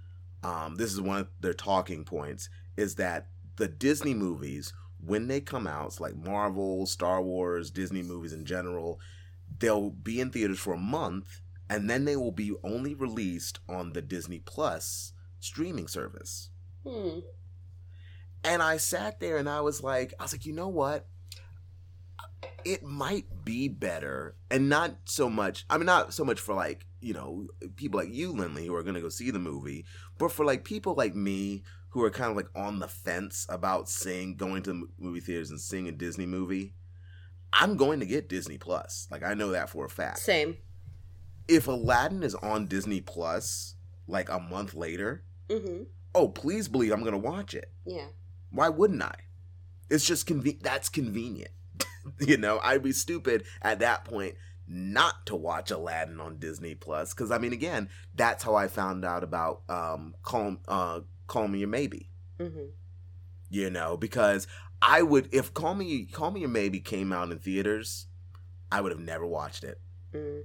um, 0.44 0.76
this 0.76 0.94
is 0.94 1.02
one 1.02 1.22
of 1.22 1.28
their 1.40 1.54
talking 1.54 2.04
points 2.04 2.50
is 2.76 2.96
that 2.96 3.28
the 3.58 3.68
Disney 3.68 4.14
movies 4.14 4.74
when 5.04 5.28
they 5.28 5.40
come 5.42 5.68
out, 5.68 6.00
like 6.00 6.16
Marvel, 6.16 6.86
Star 6.86 7.22
Wars, 7.22 7.70
Disney 7.70 8.02
movies 8.02 8.34
in 8.34 8.46
general, 8.46 9.00
they'll 9.60 9.92
be 9.92 10.20
in 10.20 10.32
theaters 10.32 10.60
for 10.60 10.74
a 10.74 10.80
month 10.80 11.42
and 11.70 11.90
then 11.90 12.06
they 12.06 12.16
will 12.16 12.32
be 12.32 12.54
only 12.64 12.94
released 12.94 13.60
on 13.68 13.94
the 13.94 14.02
Disney 14.02 14.40
Plus 14.40 15.14
streaming 15.40 15.88
service. 15.88 16.50
Hmm. 16.86 17.20
And 18.44 18.62
I 18.62 18.78
sat 18.78 19.20
there 19.20 19.38
and 19.38 19.50
I 19.50 19.62
was 19.62 19.84
like, 19.84 20.14
I 20.20 20.24
was 20.24 20.34
like, 20.34 20.46
you 20.46 20.54
know 20.54 20.70
what? 20.70 21.08
It 22.64 22.84
might 22.84 23.46
be 23.46 23.68
better, 23.68 24.36
and 24.52 24.70
not 24.70 24.96
so 25.06 25.30
much. 25.30 25.66
I 25.70 25.78
mean, 25.78 25.86
not 25.86 26.14
so 26.14 26.24
much 26.24 26.40
for 26.40 26.54
like 26.54 26.86
you 27.02 27.14
know 27.14 27.48
people 27.76 28.00
like 28.00 28.14
you, 28.14 28.32
Lindley, 28.32 28.66
who 28.68 28.76
are 28.76 28.84
going 28.84 28.96
to 28.96 29.02
go 29.02 29.10
see 29.10 29.32
the 29.32 29.40
movie, 29.40 29.86
but 30.18 30.32
for 30.32 30.46
like 30.46 30.64
people 30.64 30.94
like 30.96 31.16
me 31.16 31.64
who 31.90 32.04
are 32.04 32.10
kind 32.12 32.30
of 32.30 32.36
like 32.38 32.50
on 32.56 32.80
the 32.80 32.88
fence 32.88 33.46
about 33.50 33.90
seeing 33.90 34.36
going 34.36 34.62
to 34.64 34.90
movie 35.00 35.20
theaters 35.20 35.50
and 35.50 35.60
seeing 35.60 35.88
a 35.88 35.92
Disney 35.92 36.26
movie. 36.26 36.74
I'm 37.54 37.78
going 37.78 38.02
to 38.02 38.06
get 38.06 38.28
Disney 38.30 38.58
Plus. 38.58 39.08
Like 39.10 39.24
I 39.24 39.34
know 39.34 39.52
that 39.52 39.70
for 39.70 39.86
a 39.86 39.90
fact. 39.90 40.20
Same. 40.20 40.58
If 41.48 41.68
Aladdin 41.68 42.24
is 42.24 42.36
on 42.36 42.68
Disney 42.68 43.00
Plus 43.02 43.76
like 44.08 44.30
a 44.30 44.40
month 44.40 44.74
later, 44.74 45.24
Mm-hmm. 45.50 45.84
oh 46.14 46.28
please 46.28 46.68
believe 46.68 46.92
I'm 46.92 47.00
going 47.04 47.14
to 47.14 47.18
watch 47.18 47.54
it. 47.54 47.72
Yeah. 47.86 48.08
Why 48.52 48.68
wouldn't 48.68 49.02
I? 49.02 49.16
It's 49.90 50.06
just 50.06 50.28
conven- 50.28 50.62
that's 50.62 50.90
convenient. 50.90 51.52
you 52.20 52.36
know, 52.36 52.60
I'd 52.62 52.84
be 52.84 52.92
stupid 52.92 53.46
at 53.62 53.80
that 53.80 54.04
point 54.04 54.36
not 54.68 55.26
to 55.26 55.36
watch 55.36 55.72
Aladdin 55.72 56.20
on 56.20 56.38
Disney 56.40 56.76
Plus 56.76 57.14
cuz 57.14 57.32
I 57.32 57.38
mean 57.38 57.54
again, 57.54 57.90
that's 58.16 58.44
how 58.44 58.56
I 58.56 58.68
found 58.68 59.06
out 59.06 59.24
about 59.24 59.64
um 59.70 60.16
Call 60.24 60.58
uh 60.68 61.02
Call 61.28 61.48
Me 61.48 61.60
Your 61.60 61.70
Maybe. 61.70 62.10
Mm-hmm. 62.40 62.68
You 63.50 63.70
know, 63.70 63.98
because 63.98 64.48
I 64.82 65.02
would 65.02 65.30
if 65.32 65.54
Call 65.54 65.76
Me 65.76 66.06
Call 66.06 66.32
Me 66.32 66.42
Your 66.42 66.50
Maybe 66.50 66.80
came 66.80 67.14
out 67.14 67.32
in 67.32 67.40
theaters, 67.40 68.08
I 68.72 68.82
would 68.82 68.92
have 68.92 69.02
never 69.02 69.26
watched 69.26 69.64
it. 69.64 69.80
Mm. 70.14 70.44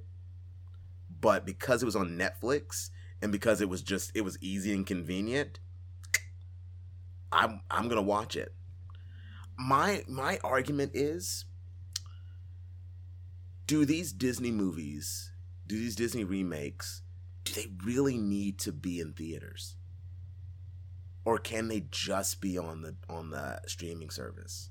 But 1.21 1.45
because 1.45 1.83
it 1.83 1.87
was 1.87 1.97
on 1.97 2.19
Netflix 2.19 2.91
and 3.21 3.31
because 3.33 3.61
it 3.61 3.69
was 3.69 3.83
just 3.83 4.13
it 4.15 4.23
was 4.23 4.39
easy 4.41 4.73
and 4.73 4.87
convenient, 4.87 5.61
I'm 7.31 7.61
I'm 7.71 7.89
gonna 7.89 8.03
watch 8.03 8.37
it. 8.37 8.55
My 9.59 10.03
my 10.09 10.39
argument 10.43 10.93
is 10.95 11.45
do 13.73 13.87
these 13.87 14.13
Disney 14.13 14.51
movies, 14.51 15.31
do 15.67 15.79
these 15.79 15.97
Disney 15.97 16.25
remakes, 16.25 17.01
do 17.43 17.55
they 17.55 17.69
really 17.83 18.19
need 18.19 18.59
to 18.59 18.71
be 18.71 19.01
in 19.01 19.15
theaters? 19.15 19.77
Or 21.25 21.39
can 21.39 21.69
they 21.69 21.87
just 21.91 22.43
be 22.43 22.59
on 22.59 22.83
the 22.83 22.97
on 23.09 23.31
the 23.31 23.63
streaming 23.67 24.11
service? 24.11 24.69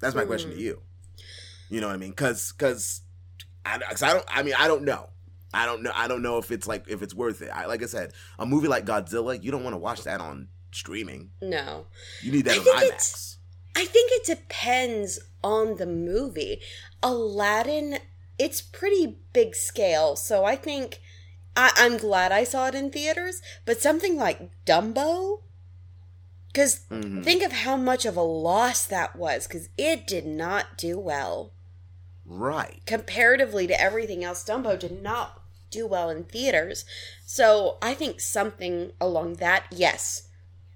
That's 0.00 0.14
my 0.14 0.26
question 0.26 0.50
to 0.50 0.56
Hmm. 0.56 0.62
you. 0.62 0.82
You 1.70 1.80
know 1.80 1.86
what 1.86 1.94
I 1.94 1.96
mean? 1.96 2.12
Cuz 2.12 2.52
cuz 2.52 3.00
I, 3.64 3.78
'cause 3.78 4.02
I 4.02 4.12
don't 4.12 4.26
I 4.28 4.42
mean 4.42 4.54
I 4.58 4.68
don't 4.68 4.82
know. 4.82 5.08
I 5.54 5.64
don't 5.64 5.82
know. 5.82 5.92
I 5.94 6.08
don't 6.08 6.20
know 6.20 6.36
if 6.36 6.50
it's 6.50 6.66
like 6.66 6.84
if 6.88 7.00
it's 7.00 7.14
worth 7.14 7.40
it. 7.40 7.48
I, 7.48 7.64
like 7.64 7.82
I 7.82 7.86
said, 7.86 8.12
a 8.38 8.44
movie 8.44 8.68
like 8.68 8.84
Godzilla, 8.84 9.42
you 9.42 9.50
don't 9.50 9.64
want 9.64 9.72
to 9.72 9.78
watch 9.78 10.02
that 10.04 10.20
on 10.20 10.48
streaming. 10.72 11.30
No. 11.40 11.86
You 12.20 12.32
need 12.32 12.44
that 12.44 12.56
I 12.56 12.58
on 12.58 12.90
IMAX. 12.90 13.31
I 13.74 13.84
think 13.84 14.10
it 14.12 14.26
depends 14.26 15.18
on 15.42 15.76
the 15.76 15.86
movie. 15.86 16.60
Aladdin, 17.02 17.98
it's 18.38 18.60
pretty 18.60 19.18
big 19.32 19.54
scale, 19.54 20.16
so 20.16 20.44
I 20.44 20.56
think 20.56 21.00
I, 21.56 21.70
I'm 21.76 21.96
glad 21.98 22.32
I 22.32 22.44
saw 22.44 22.66
it 22.68 22.74
in 22.74 22.90
theaters. 22.90 23.42
But 23.64 23.80
something 23.80 24.16
like 24.16 24.50
Dumbo, 24.64 25.42
because 26.48 26.80
Mhm. 26.90 27.24
think 27.24 27.42
of 27.42 27.52
how 27.52 27.76
much 27.76 28.04
of 28.04 28.16
a 28.16 28.22
loss 28.22 28.84
that 28.86 29.16
was, 29.16 29.46
because 29.46 29.68
it 29.76 30.06
did 30.06 30.26
not 30.26 30.76
do 30.78 30.98
well. 30.98 31.52
Right. 32.24 32.80
comparatively 32.86 33.66
to 33.66 33.78
everything 33.80 34.22
else, 34.22 34.44
Dumbo 34.44 34.78
did 34.78 35.02
not 35.02 35.42
do 35.70 35.86
well 35.86 36.08
in 36.08 36.22
theaters. 36.24 36.84
So 37.26 37.78
I 37.82 37.94
think 37.94 38.20
something 38.20 38.92
along 39.00 39.34
that, 39.34 39.64
yes, 39.70 40.28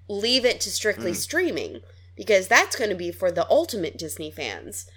leave 0.09 0.43
it 0.43 0.59
to 0.61 0.71
strictly 0.71 1.13
streaming 1.13 1.81
because 2.17 2.47
that's 2.47 2.75
going 2.75 2.89
to 2.89 2.95
be 2.95 3.11
for 3.11 3.31
the 3.31 3.49
ultimate 3.49 3.97
Disney 3.97 4.31
fans. 4.31 4.89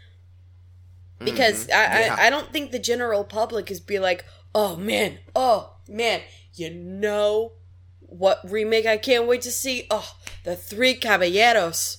Because 1.20 1.66
mm-hmm. 1.66 1.78
I, 1.78 2.00
Yeah. 2.00 2.16
I, 2.18 2.26
I 2.26 2.30
don't 2.30 2.50
think 2.52 2.72
the 2.72 2.78
general 2.78 3.22
public 3.24 3.70
is 3.70 3.78
be 3.78 3.98
like, 3.98 4.24
oh 4.54 4.74
man, 4.76 5.18
oh 5.36 5.76
man, 5.86 6.22
you 6.54 6.70
know 6.70 7.52
what 8.00 8.40
remake 8.42 8.86
I 8.86 8.96
can't 8.96 9.26
wait 9.26 9.42
to 9.42 9.52
see? 9.52 9.86
Oh, 9.90 10.16
the 10.44 10.56
Three 10.56 10.94
Caballeros. 10.94 11.98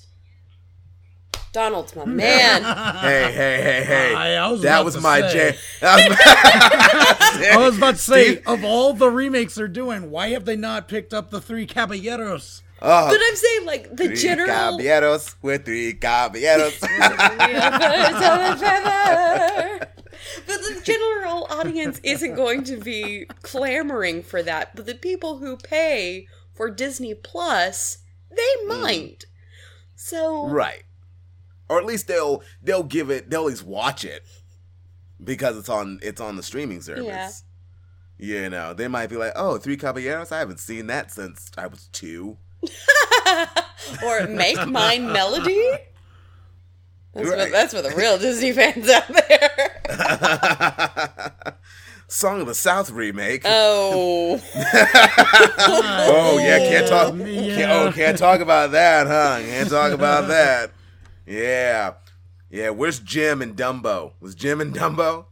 Donald's 1.54 1.96
my 1.96 2.06
man. 2.06 2.64
Hey, 2.64 3.32
hey, 3.32 3.62
hey, 3.62 3.84
hey. 3.86 4.16
I- 4.16 4.36
I 4.46 4.50
was 4.50 4.62
that 4.62 4.84
was 4.86 5.00
my 5.02 5.22
say. 5.22 5.52
jam. 5.52 5.56
I 5.84 7.56
was 7.58 7.78
about 7.78 7.96
to 7.96 8.02
say, 8.02 8.36
Steve- 8.36 8.48
of 8.48 8.64
all 8.64 8.94
the 8.94 9.10
remakes 9.10 9.56
they're 9.56 9.68
doing, 9.68 10.10
why 10.10 10.30
have 10.30 10.46
they 10.46 10.56
not 10.56 10.88
picked 10.88 11.14
up 11.14 11.30
the 11.30 11.42
Three 11.42 11.66
Caballeros? 11.68 12.64
Oh, 12.82 13.10
But 13.10 13.20
I'm 13.24 13.36
saying, 13.36 13.66
like, 13.66 13.96
the 13.96 14.08
three 14.08 14.16
general. 14.16 14.48
caballeros 14.48 15.36
with 15.42 15.66
three 15.66 15.94
caballeros. 15.94 16.80
but 16.80 16.90
the 20.48 20.82
general 20.84 21.46
audience 21.52 22.00
isn't 22.04 22.36
going 22.36 22.64
to 22.64 22.78
be 22.78 23.26
clamoring 23.44 24.24
for 24.24 24.42
that. 24.42 24.76
But 24.76 24.88
the 24.88 24.96
people 24.96 25.38
who 25.38 25.58
pay 25.58 26.28
for 26.54 26.72
Disney 26.72 27.14
Plus, 27.14 28.00
they 28.30 28.64
mm. 28.64 28.68
might. 28.68 29.26
So 29.96 30.48
right. 30.48 30.84
Or 31.70 31.78
at 31.78 31.86
least 31.86 32.08
they'll 32.08 32.44
they'll 32.62 32.84
give 32.84 33.10
it 33.10 33.30
they'll 33.30 33.42
at 33.42 33.48
least 33.48 33.64
watch 33.64 34.04
it 34.04 34.24
because 35.24 35.58
it's 35.58 35.70
on 35.70 36.00
it's 36.02 36.20
on 36.20 36.36
the 36.36 36.44
streaming 36.44 36.82
service. 36.82 37.06
Yeah. 37.06 37.32
You 38.18 38.50
know, 38.50 38.74
they 38.74 38.88
might 38.88 39.10
be 39.10 39.16
like, 39.16 39.34
"Oh, 39.36 39.58
Three 39.58 39.78
Caballeros, 39.78 40.32
I 40.32 40.40
haven't 40.40 40.60
seen 40.60 40.88
that 40.88 41.12
since 41.12 41.50
I 41.58 41.66
was 41.66 41.88
2." 41.88 42.38
or 44.06 44.28
make 44.28 44.68
mine 44.68 45.12
melody. 45.12 45.62
That's, 47.14 47.28
Right. 47.28 47.38
what, 47.40 47.52
that's 47.52 47.74
for 47.74 47.82
the 47.82 47.90
real 47.92 48.18
Disney 48.18 48.54
fans 48.54 48.90
out 48.90 49.08
there. 49.08 49.58
Song 52.08 52.42
of 52.42 52.48
the 52.48 52.56
South 52.56 52.92
remake. 52.92 53.42
Oh, 53.46 54.42
Oh 54.56 56.40
yeah, 56.42 56.58
can't 56.60 56.88
talk. 56.88 57.14
Yeah. 57.18 57.56
Can't, 57.56 57.72
oh, 57.72 57.92
can't 57.94 58.18
talk 58.18 58.42
about 58.42 58.72
that, 58.72 59.08
huh? 59.08 59.40
Can't 59.42 59.70
talk 59.70 59.92
about 59.94 60.28
that. 60.28 60.72
Yeah, 61.26 61.94
yeah. 62.50 62.70
Where's 62.70 63.00
Jim 63.00 63.42
and 63.42 63.56
Dumbo? 63.56 64.14
Was 64.20 64.36
Jim 64.36 64.60
and 64.62 64.74
Dumbo? 64.74 65.26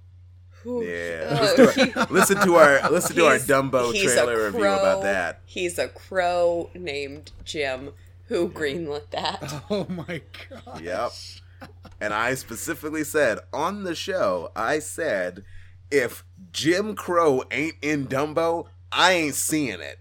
Yeah. 0.65 1.53
Listen, 1.59 1.91
to 1.91 1.93
our, 1.95 2.09
listen 2.09 2.37
to 2.37 2.55
our 2.55 2.89
listen 2.91 3.15
to 3.15 3.25
our 3.25 3.37
Dumbo 3.37 3.93
he's 3.93 4.11
a 4.11 4.15
trailer 4.15 4.45
review 4.45 4.65
about 4.65 5.03
that. 5.03 5.41
He's 5.45 5.79
a 5.79 5.87
crow 5.87 6.69
named 6.73 7.31
Jim 7.43 7.91
who 8.27 8.49
greenlit 8.49 9.09
that. 9.11 9.63
Oh 9.69 9.85
my 9.89 10.21
god. 10.49 10.81
Yep. 10.81 11.11
And 11.99 12.13
I 12.13 12.35
specifically 12.35 13.03
said 13.03 13.39
on 13.51 13.83
the 13.83 13.95
show, 13.95 14.51
I 14.55 14.79
said, 14.79 15.43
if 15.91 16.23
Jim 16.51 16.95
Crow 16.95 17.43
ain't 17.51 17.75
in 17.81 18.07
Dumbo, 18.07 18.67
I 18.91 19.13
ain't 19.13 19.35
seeing 19.35 19.81
it. 19.81 19.99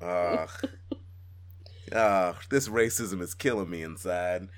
Uh, 0.00 0.46
uh, 1.92 2.34
this 2.50 2.68
racism 2.68 3.20
is 3.20 3.34
killing 3.34 3.70
me 3.70 3.82
inside. 3.82 4.48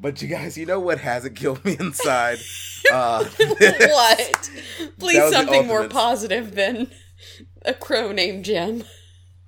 But 0.00 0.22
you 0.22 0.28
guys, 0.28 0.56
you 0.56 0.64
know 0.64 0.80
what 0.80 0.98
hasn't 0.98 1.36
killed 1.36 1.64
me 1.64 1.76
inside? 1.78 2.38
Uh, 2.90 3.24
what? 3.24 4.50
Please, 4.98 5.18
That 5.18 5.24
was 5.24 5.30
the 5.30 5.30
something 5.30 5.66
more 5.66 5.86
positive 5.86 6.56
than 6.56 6.90
a 7.64 7.72
crow 7.72 8.10
named 8.10 8.44
Jim. 8.44 8.82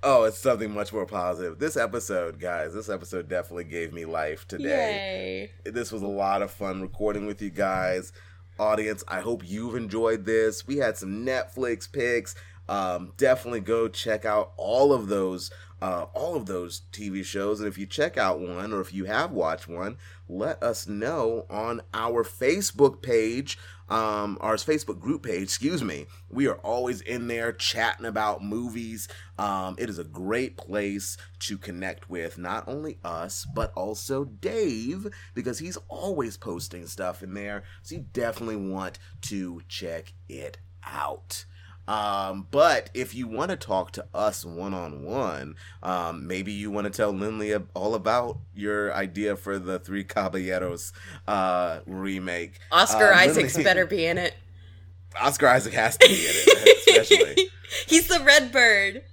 Oh, 0.01 0.23
it's 0.23 0.37
something 0.37 0.71
much 0.73 0.93
more 0.93 1.05
positive. 1.05 1.59
This 1.59 1.75
episode, 1.75 2.39
guys, 2.39 2.73
this 2.73 2.87
episode 2.87 3.27
definitely 3.27 3.65
gave 3.65 3.91
me 3.91 4.05
life 4.05 4.47
today. 4.47 5.49
Yay. 5.65 5.71
this 5.71 5.91
was 5.91 6.03
a 6.03 6.07
lot 6.07 6.41
of 6.41 6.51
fun 6.51 6.81
recording 6.81 7.25
with 7.25 7.41
you 7.41 7.49
guys 7.49 8.13
audience 8.59 9.03
i 9.07 9.19
hope 9.19 9.41
you've 9.43 9.75
enjoyed 9.75 10.25
this 10.25 10.67
we 10.67 10.77
had 10.77 10.95
some 10.95 11.25
netflix 11.25 11.91
picks 11.91 12.35
um, 12.69 13.11
definitely 13.17 13.59
go 13.59 13.89
check 13.89 14.23
out 14.23 14.53
all 14.55 14.93
of 14.93 15.07
those 15.07 15.51
uh, 15.83 16.05
all 16.13 16.35
of 16.35 16.45
those 16.45 16.83
tv 16.91 17.23
shows 17.23 17.59
and 17.59 17.67
if 17.67 17.77
you 17.77 17.85
check 17.85 18.17
out 18.17 18.39
one 18.39 18.71
or 18.71 18.79
if 18.79 18.93
you 18.93 19.03
have 19.05 19.31
watched 19.31 19.67
one 19.67 19.97
let 20.29 20.61
us 20.63 20.87
know 20.87 21.45
on 21.49 21.81
our 21.93 22.23
facebook 22.23 23.01
page 23.01 23.57
um, 23.89 24.37
our 24.41 24.55
Facebook 24.55 24.99
group 24.99 25.23
page, 25.23 25.43
excuse 25.43 25.83
me. 25.83 26.07
We 26.29 26.47
are 26.47 26.55
always 26.55 27.01
in 27.01 27.27
there 27.27 27.51
chatting 27.51 28.05
about 28.05 28.43
movies. 28.43 29.07
Um, 29.37 29.75
it 29.77 29.89
is 29.89 29.99
a 29.99 30.03
great 30.03 30.57
place 30.57 31.17
to 31.41 31.57
connect 31.57 32.09
with 32.09 32.37
not 32.37 32.67
only 32.67 32.97
us, 33.03 33.45
but 33.53 33.71
also 33.75 34.23
Dave, 34.25 35.07
because 35.33 35.59
he's 35.59 35.77
always 35.89 36.37
posting 36.37 36.87
stuff 36.87 37.21
in 37.21 37.33
there. 37.33 37.63
So 37.83 37.95
you 37.95 38.05
definitely 38.13 38.55
want 38.55 38.99
to 39.23 39.61
check 39.67 40.13
it 40.29 40.57
out. 40.83 41.45
Um, 41.87 42.47
but 42.49 42.89
if 42.93 43.13
you 43.13 43.27
want 43.27 43.51
to 43.51 43.57
talk 43.57 43.91
to 43.93 44.05
us 44.13 44.45
one 44.45 44.73
on 44.73 45.03
one, 45.03 45.55
um, 45.81 46.25
maybe 46.27 46.51
you 46.53 46.71
want 46.71 46.85
to 46.85 46.89
tell 46.91 47.11
Lindley 47.11 47.53
all 47.73 47.93
about 47.95 48.37
your 48.55 48.93
idea 48.93 49.35
for 49.35 49.59
the 49.59 49.79
Three 49.79 50.03
Caballeros 50.05 50.93
uh, 51.27 51.79
remake. 51.85 52.59
Oscar 52.71 53.11
Uh, 53.11 53.17
Isaac's 53.17 53.55
Lindley- 53.55 53.63
better 53.63 53.85
be 53.85 54.05
in 54.05 54.17
it. 54.17 54.33
Oscar 55.21 55.47
Isaac 55.47 55.73
has 55.73 55.97
to 55.97 56.07
be 56.07 56.13
in 56.25 56.31
it, 56.33 56.87
especially. 57.05 57.49
He's 57.87 58.07
the 58.07 58.21
red 58.23 58.51
bird. 58.51 59.03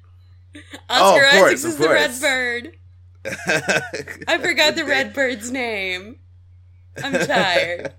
Oh, 0.55 0.61
Oscar 1.15 1.25
of 1.27 1.31
course, 1.33 1.53
Isaacs 1.53 1.65
is 1.65 1.77
the 1.77 1.89
red 1.89 2.21
bird. 2.21 2.77
I 4.29 4.39
forgot 4.39 4.77
the 4.77 4.85
red 4.85 5.13
bird's 5.13 5.51
name. 5.51 6.17
I'm 7.03 7.13
tired. 7.13 7.95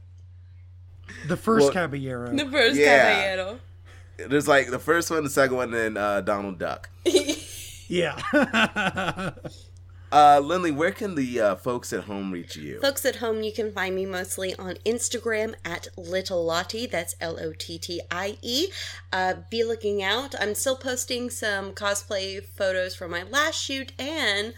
The 1.28 1.38
first 1.38 1.66
Well, 1.66 1.74
Caballero. 1.74 2.36
The 2.36 2.50
first 2.50 2.76
Yeah. 2.78 3.36
caballero. 3.36 3.60
There's 4.18 4.48
like 4.48 4.70
the 4.70 4.80
first 4.80 5.10
one, 5.10 5.24
the 5.24 5.30
second 5.30 5.56
one, 5.58 5.74
and 5.74 5.98
uh, 5.98 6.22
Donald 6.22 6.60
Duck. 6.60 6.90
yeah. 7.88 8.20
Uh, 10.12 10.42
Lindley, 10.44 10.72
where 10.72 10.92
can 10.92 11.16
the 11.16 11.40
uh, 11.40 11.56
folks 11.56 11.94
at 11.94 12.04
home 12.04 12.32
reach 12.32 12.58
you? 12.58 12.82
Folks 12.82 13.06
at 13.06 13.18
home, 13.18 13.44
you 13.44 13.54
can 13.54 13.72
find 13.72 13.96
me 13.96 14.06
mostly 14.06 14.54
on 14.56 14.76
Instagram 14.86 15.56
at 15.64 15.88
Little 15.96 16.44
Lottie. 16.44 16.86
That's 16.86 17.16
L 17.22 17.40
O 17.40 17.54
T 17.54 17.78
T 17.78 18.02
I 18.12 18.38
E. 18.42 18.68
Uh, 19.14 19.36
be 19.50 19.64
looking 19.64 20.04
out. 20.04 20.36
I'm 20.38 20.54
still 20.54 20.76
posting 20.76 21.30
some 21.30 21.72
cosplay 21.72 22.46
photos 22.46 22.94
from 22.94 23.12
my 23.12 23.24
last 23.24 23.56
shoot, 23.56 23.94
and 23.98 24.54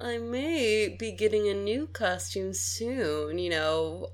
I 0.00 0.18
may 0.18 0.88
be 0.88 1.12
getting 1.12 1.46
a 1.46 1.54
new 1.54 1.86
costume 1.86 2.52
soon. 2.52 3.38
You 3.38 3.50
know, 3.50 4.10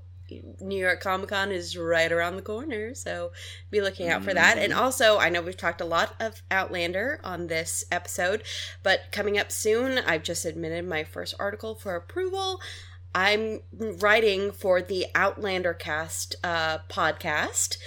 New 0.59 0.77
York 0.77 1.01
Comic 1.01 1.29
Con 1.29 1.51
is 1.51 1.77
right 1.77 2.11
around 2.11 2.35
the 2.35 2.41
corner, 2.41 2.93
so 2.93 3.31
be 3.69 3.81
looking 3.81 4.09
out 4.09 4.23
for 4.23 4.33
that. 4.33 4.57
And 4.57 4.73
also, 4.73 5.17
I 5.19 5.29
know 5.29 5.41
we've 5.41 5.57
talked 5.57 5.81
a 5.81 5.85
lot 5.85 6.15
of 6.19 6.41
Outlander 6.49 7.19
on 7.23 7.47
this 7.47 7.85
episode, 7.91 8.43
but 8.81 9.11
coming 9.11 9.37
up 9.37 9.51
soon, 9.51 9.97
I've 9.99 10.23
just 10.23 10.41
submitted 10.41 10.87
my 10.87 11.03
first 11.03 11.35
article 11.39 11.75
for 11.75 11.95
approval. 11.95 12.61
I'm 13.13 13.61
writing 13.71 14.51
for 14.51 14.81
the 14.81 15.07
Outlander 15.13 15.73
Cast 15.73 16.35
uh, 16.43 16.79
podcast. 16.89 17.77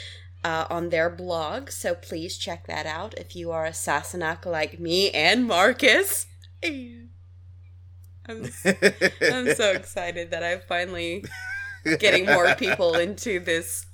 Uh, 0.45 0.65
on 0.71 0.91
their 0.91 1.11
blog, 1.11 1.71
so 1.71 1.93
please 1.93 2.39
check 2.39 2.69
that 2.69 2.87
out 2.87 3.15
if 3.19 3.35
you 3.35 3.51
are 3.51 3.67
a 3.67 3.73
Sassenach 3.73 4.47
like 4.47 4.79
me 4.79 5.11
and 5.11 5.45
Marcus. 5.45 6.29
I'm, 8.29 8.43
I'm 9.21 9.55
so 9.55 9.73
excited 9.73 10.31
that 10.31 10.43
I 10.43 10.59
finally 10.59 11.25
getting 11.99 12.27
more 12.27 12.55
people 12.59 12.95
into 12.95 13.41
this 13.41 13.87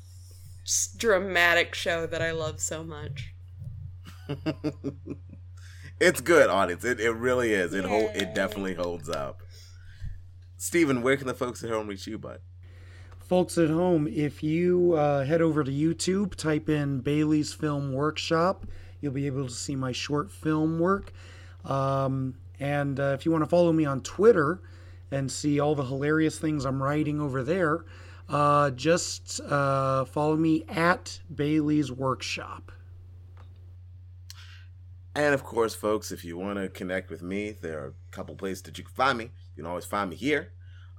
dramatic 0.96 1.74
show 1.74 2.06
that 2.06 2.22
I 2.22 2.30
love 2.32 2.60
so 2.60 2.84
much. 2.84 3.34
it's 6.00 6.20
good, 6.20 6.48
audience. 6.48 6.84
It, 6.84 7.00
it 7.00 7.10
really 7.10 7.52
is. 7.52 7.74
It 7.74 7.84
hold, 7.84 8.10
it 8.14 8.34
definitely 8.34 8.74
holds 8.74 9.08
up. 9.08 9.42
Steven, 10.56 11.02
where 11.02 11.16
can 11.16 11.26
the 11.26 11.34
folks 11.34 11.64
at 11.64 11.70
home 11.70 11.88
reach 11.88 12.06
you, 12.06 12.18
bud? 12.18 12.40
Folks 13.18 13.56
at 13.58 13.70
home, 13.70 14.06
if 14.06 14.42
you 14.42 14.92
uh, 14.92 15.24
head 15.24 15.40
over 15.40 15.64
to 15.64 15.70
YouTube, 15.70 16.34
type 16.34 16.68
in 16.68 17.00
Bailey's 17.00 17.52
Film 17.52 17.92
Workshop, 17.92 18.66
you'll 19.00 19.12
be 19.12 19.26
able 19.26 19.46
to 19.46 19.52
see 19.52 19.74
my 19.74 19.90
short 19.90 20.30
film 20.30 20.78
work. 20.78 21.12
Um, 21.64 22.34
and 22.60 23.00
uh, 23.00 23.16
if 23.18 23.24
you 23.24 23.32
want 23.32 23.42
to 23.42 23.48
follow 23.50 23.72
me 23.72 23.84
on 23.84 24.02
Twitter 24.02 24.60
and 25.12 25.30
see 25.30 25.60
all 25.60 25.74
the 25.74 25.84
hilarious 25.84 26.38
things 26.38 26.64
I'm 26.64 26.82
writing 26.82 27.20
over 27.20 27.42
there, 27.42 27.84
uh, 28.28 28.70
just 28.70 29.40
uh, 29.40 30.04
follow 30.06 30.36
me 30.36 30.64
at 30.68 31.20
Bailey's 31.32 31.92
Workshop. 31.92 32.72
And 35.14 35.34
of 35.34 35.44
course, 35.44 35.74
folks, 35.74 36.10
if 36.10 36.24
you 36.24 36.38
want 36.38 36.58
to 36.58 36.68
connect 36.70 37.10
with 37.10 37.22
me, 37.22 37.56
there 37.60 37.80
are 37.80 37.88
a 37.88 37.92
couple 38.10 38.34
places 38.34 38.62
that 38.62 38.78
you 38.78 38.84
can 38.84 38.94
find 38.94 39.18
me. 39.18 39.24
You 39.54 39.62
can 39.62 39.66
always 39.66 39.84
find 39.84 40.08
me 40.08 40.16
here 40.16 40.52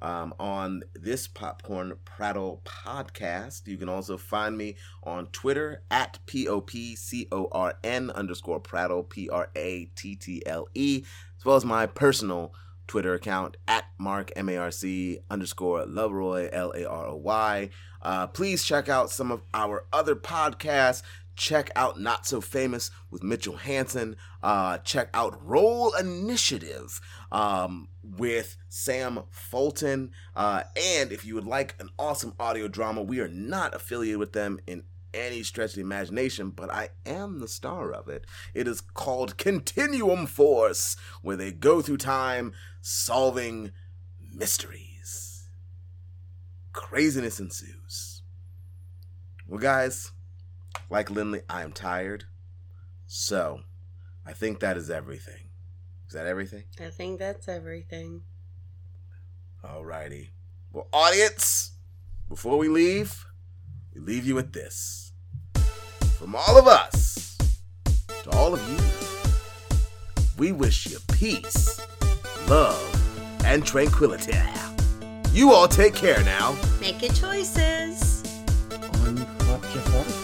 um, 0.03 0.35
on 0.39 0.83
this 0.93 1.27
Popcorn 1.27 1.93
Prattle 2.05 2.61
podcast. 2.63 3.65
You 3.65 3.77
can 3.77 3.89
also 3.89 4.17
find 4.17 4.55
me 4.55 4.75
on 5.01 5.27
Twitter 5.27 5.81
at 5.89 6.19
P 6.27 6.47
O 6.47 6.61
P 6.61 6.95
C 6.95 7.27
O 7.31 7.47
R 7.51 7.75
N 7.83 8.11
underscore 8.11 8.59
Prattle, 8.59 9.03
P 9.03 9.29
R 9.29 9.49
A 9.55 9.85
T 9.95 10.15
T 10.15 10.43
L 10.45 10.67
E, 10.75 11.03
as 11.37 11.45
well 11.45 11.55
as 11.55 11.65
my 11.65 11.87
personal 11.87 12.53
Twitter 12.87 13.13
account 13.13 13.57
at 13.67 13.85
Marc 13.97 14.31
M 14.35 14.49
A 14.49 14.57
R 14.57 14.71
C 14.71 15.19
underscore 15.29 15.85
Laroy 15.85 16.49
L 16.51 16.71
A 16.75 16.85
R 16.85 17.07
O 17.07 17.15
Y. 17.15 17.69
Uh, 18.01 18.27
please 18.27 18.63
check 18.63 18.89
out 18.89 19.09
some 19.09 19.31
of 19.31 19.41
our 19.53 19.85
other 19.93 20.15
podcasts. 20.15 21.01
Check 21.35 21.71
out 21.75 21.99
Not 21.99 22.27
So 22.27 22.41
Famous 22.41 22.91
with 23.09 23.23
Mitchell 23.23 23.55
Hansen. 23.55 24.15
Uh, 24.43 24.77
check 24.79 25.09
out 25.15 25.43
Roll 25.43 25.91
Initiative 25.95 27.01
um, 27.31 27.87
with 28.03 28.55
Sam 28.69 29.23
Fulton. 29.31 30.11
Uh, 30.35 30.63
and 30.75 31.11
if 31.11 31.25
you 31.25 31.33
would 31.33 31.47
like 31.47 31.75
an 31.79 31.89
awesome 31.97 32.33
audio 32.39 32.67
drama, 32.67 33.01
we 33.01 33.19
are 33.19 33.27
not 33.27 33.73
affiliated 33.73 34.19
with 34.19 34.33
them 34.33 34.59
in 34.67 34.83
any 35.13 35.43
stretch 35.43 35.71
of 35.71 35.75
the 35.75 35.81
imagination, 35.81 36.49
but 36.49 36.71
I 36.71 36.89
am 37.05 37.39
the 37.39 37.47
star 37.47 37.91
of 37.91 38.09
it. 38.09 38.25
It 38.53 38.67
is 38.67 38.81
called 38.81 39.37
Continuum 39.37 40.25
Force, 40.25 40.97
where 41.21 41.35
they 41.35 41.51
go 41.51 41.81
through 41.81 41.97
time 41.97 42.53
solving 42.83 43.71
mysteries. 44.35 45.47
Craziness 46.73 47.39
ensues. 47.39 48.21
Well, 49.47 49.59
guys, 49.59 50.11
like 50.89 51.09
Lindley, 51.09 51.41
I 51.49 51.63
am 51.63 51.71
tired. 51.71 52.25
So, 53.07 53.61
I 54.25 54.33
think 54.33 54.59
that 54.59 54.75
is 54.75 54.89
everything. 54.89 55.49
Is 56.07 56.13
that 56.13 56.25
everything? 56.25 56.65
I 56.79 56.89
think 56.89 57.19
that's 57.19 57.47
everything. 57.47 58.23
Alrighty. 59.63 60.31
Well, 60.73 60.87
audience, 60.91 61.71
before 62.27 62.57
we 62.57 62.67
leave, 62.67 63.25
we 63.93 64.01
leave 64.01 64.25
you 64.25 64.35
with 64.35 64.51
this. 64.51 65.13
From 66.17 66.35
all 66.35 66.57
of 66.57 66.67
us 66.67 67.37
to 68.23 68.29
all 68.31 68.53
of 68.53 68.61
you, 68.69 69.77
we 70.37 70.51
wish 70.51 70.87
you 70.87 70.97
peace, 71.13 71.79
love, 72.53 73.43
and 73.45 73.65
tranquility. 73.65 74.37
You 75.31 75.53
all 75.53 75.67
take 75.67 75.95
care 75.95 76.23
now. 76.23 76.55
Make 76.79 76.99
good 76.99 77.15
choices. 77.15 78.23
On 79.05 79.17
Hot 79.17 79.61
Jafar. 79.73 80.22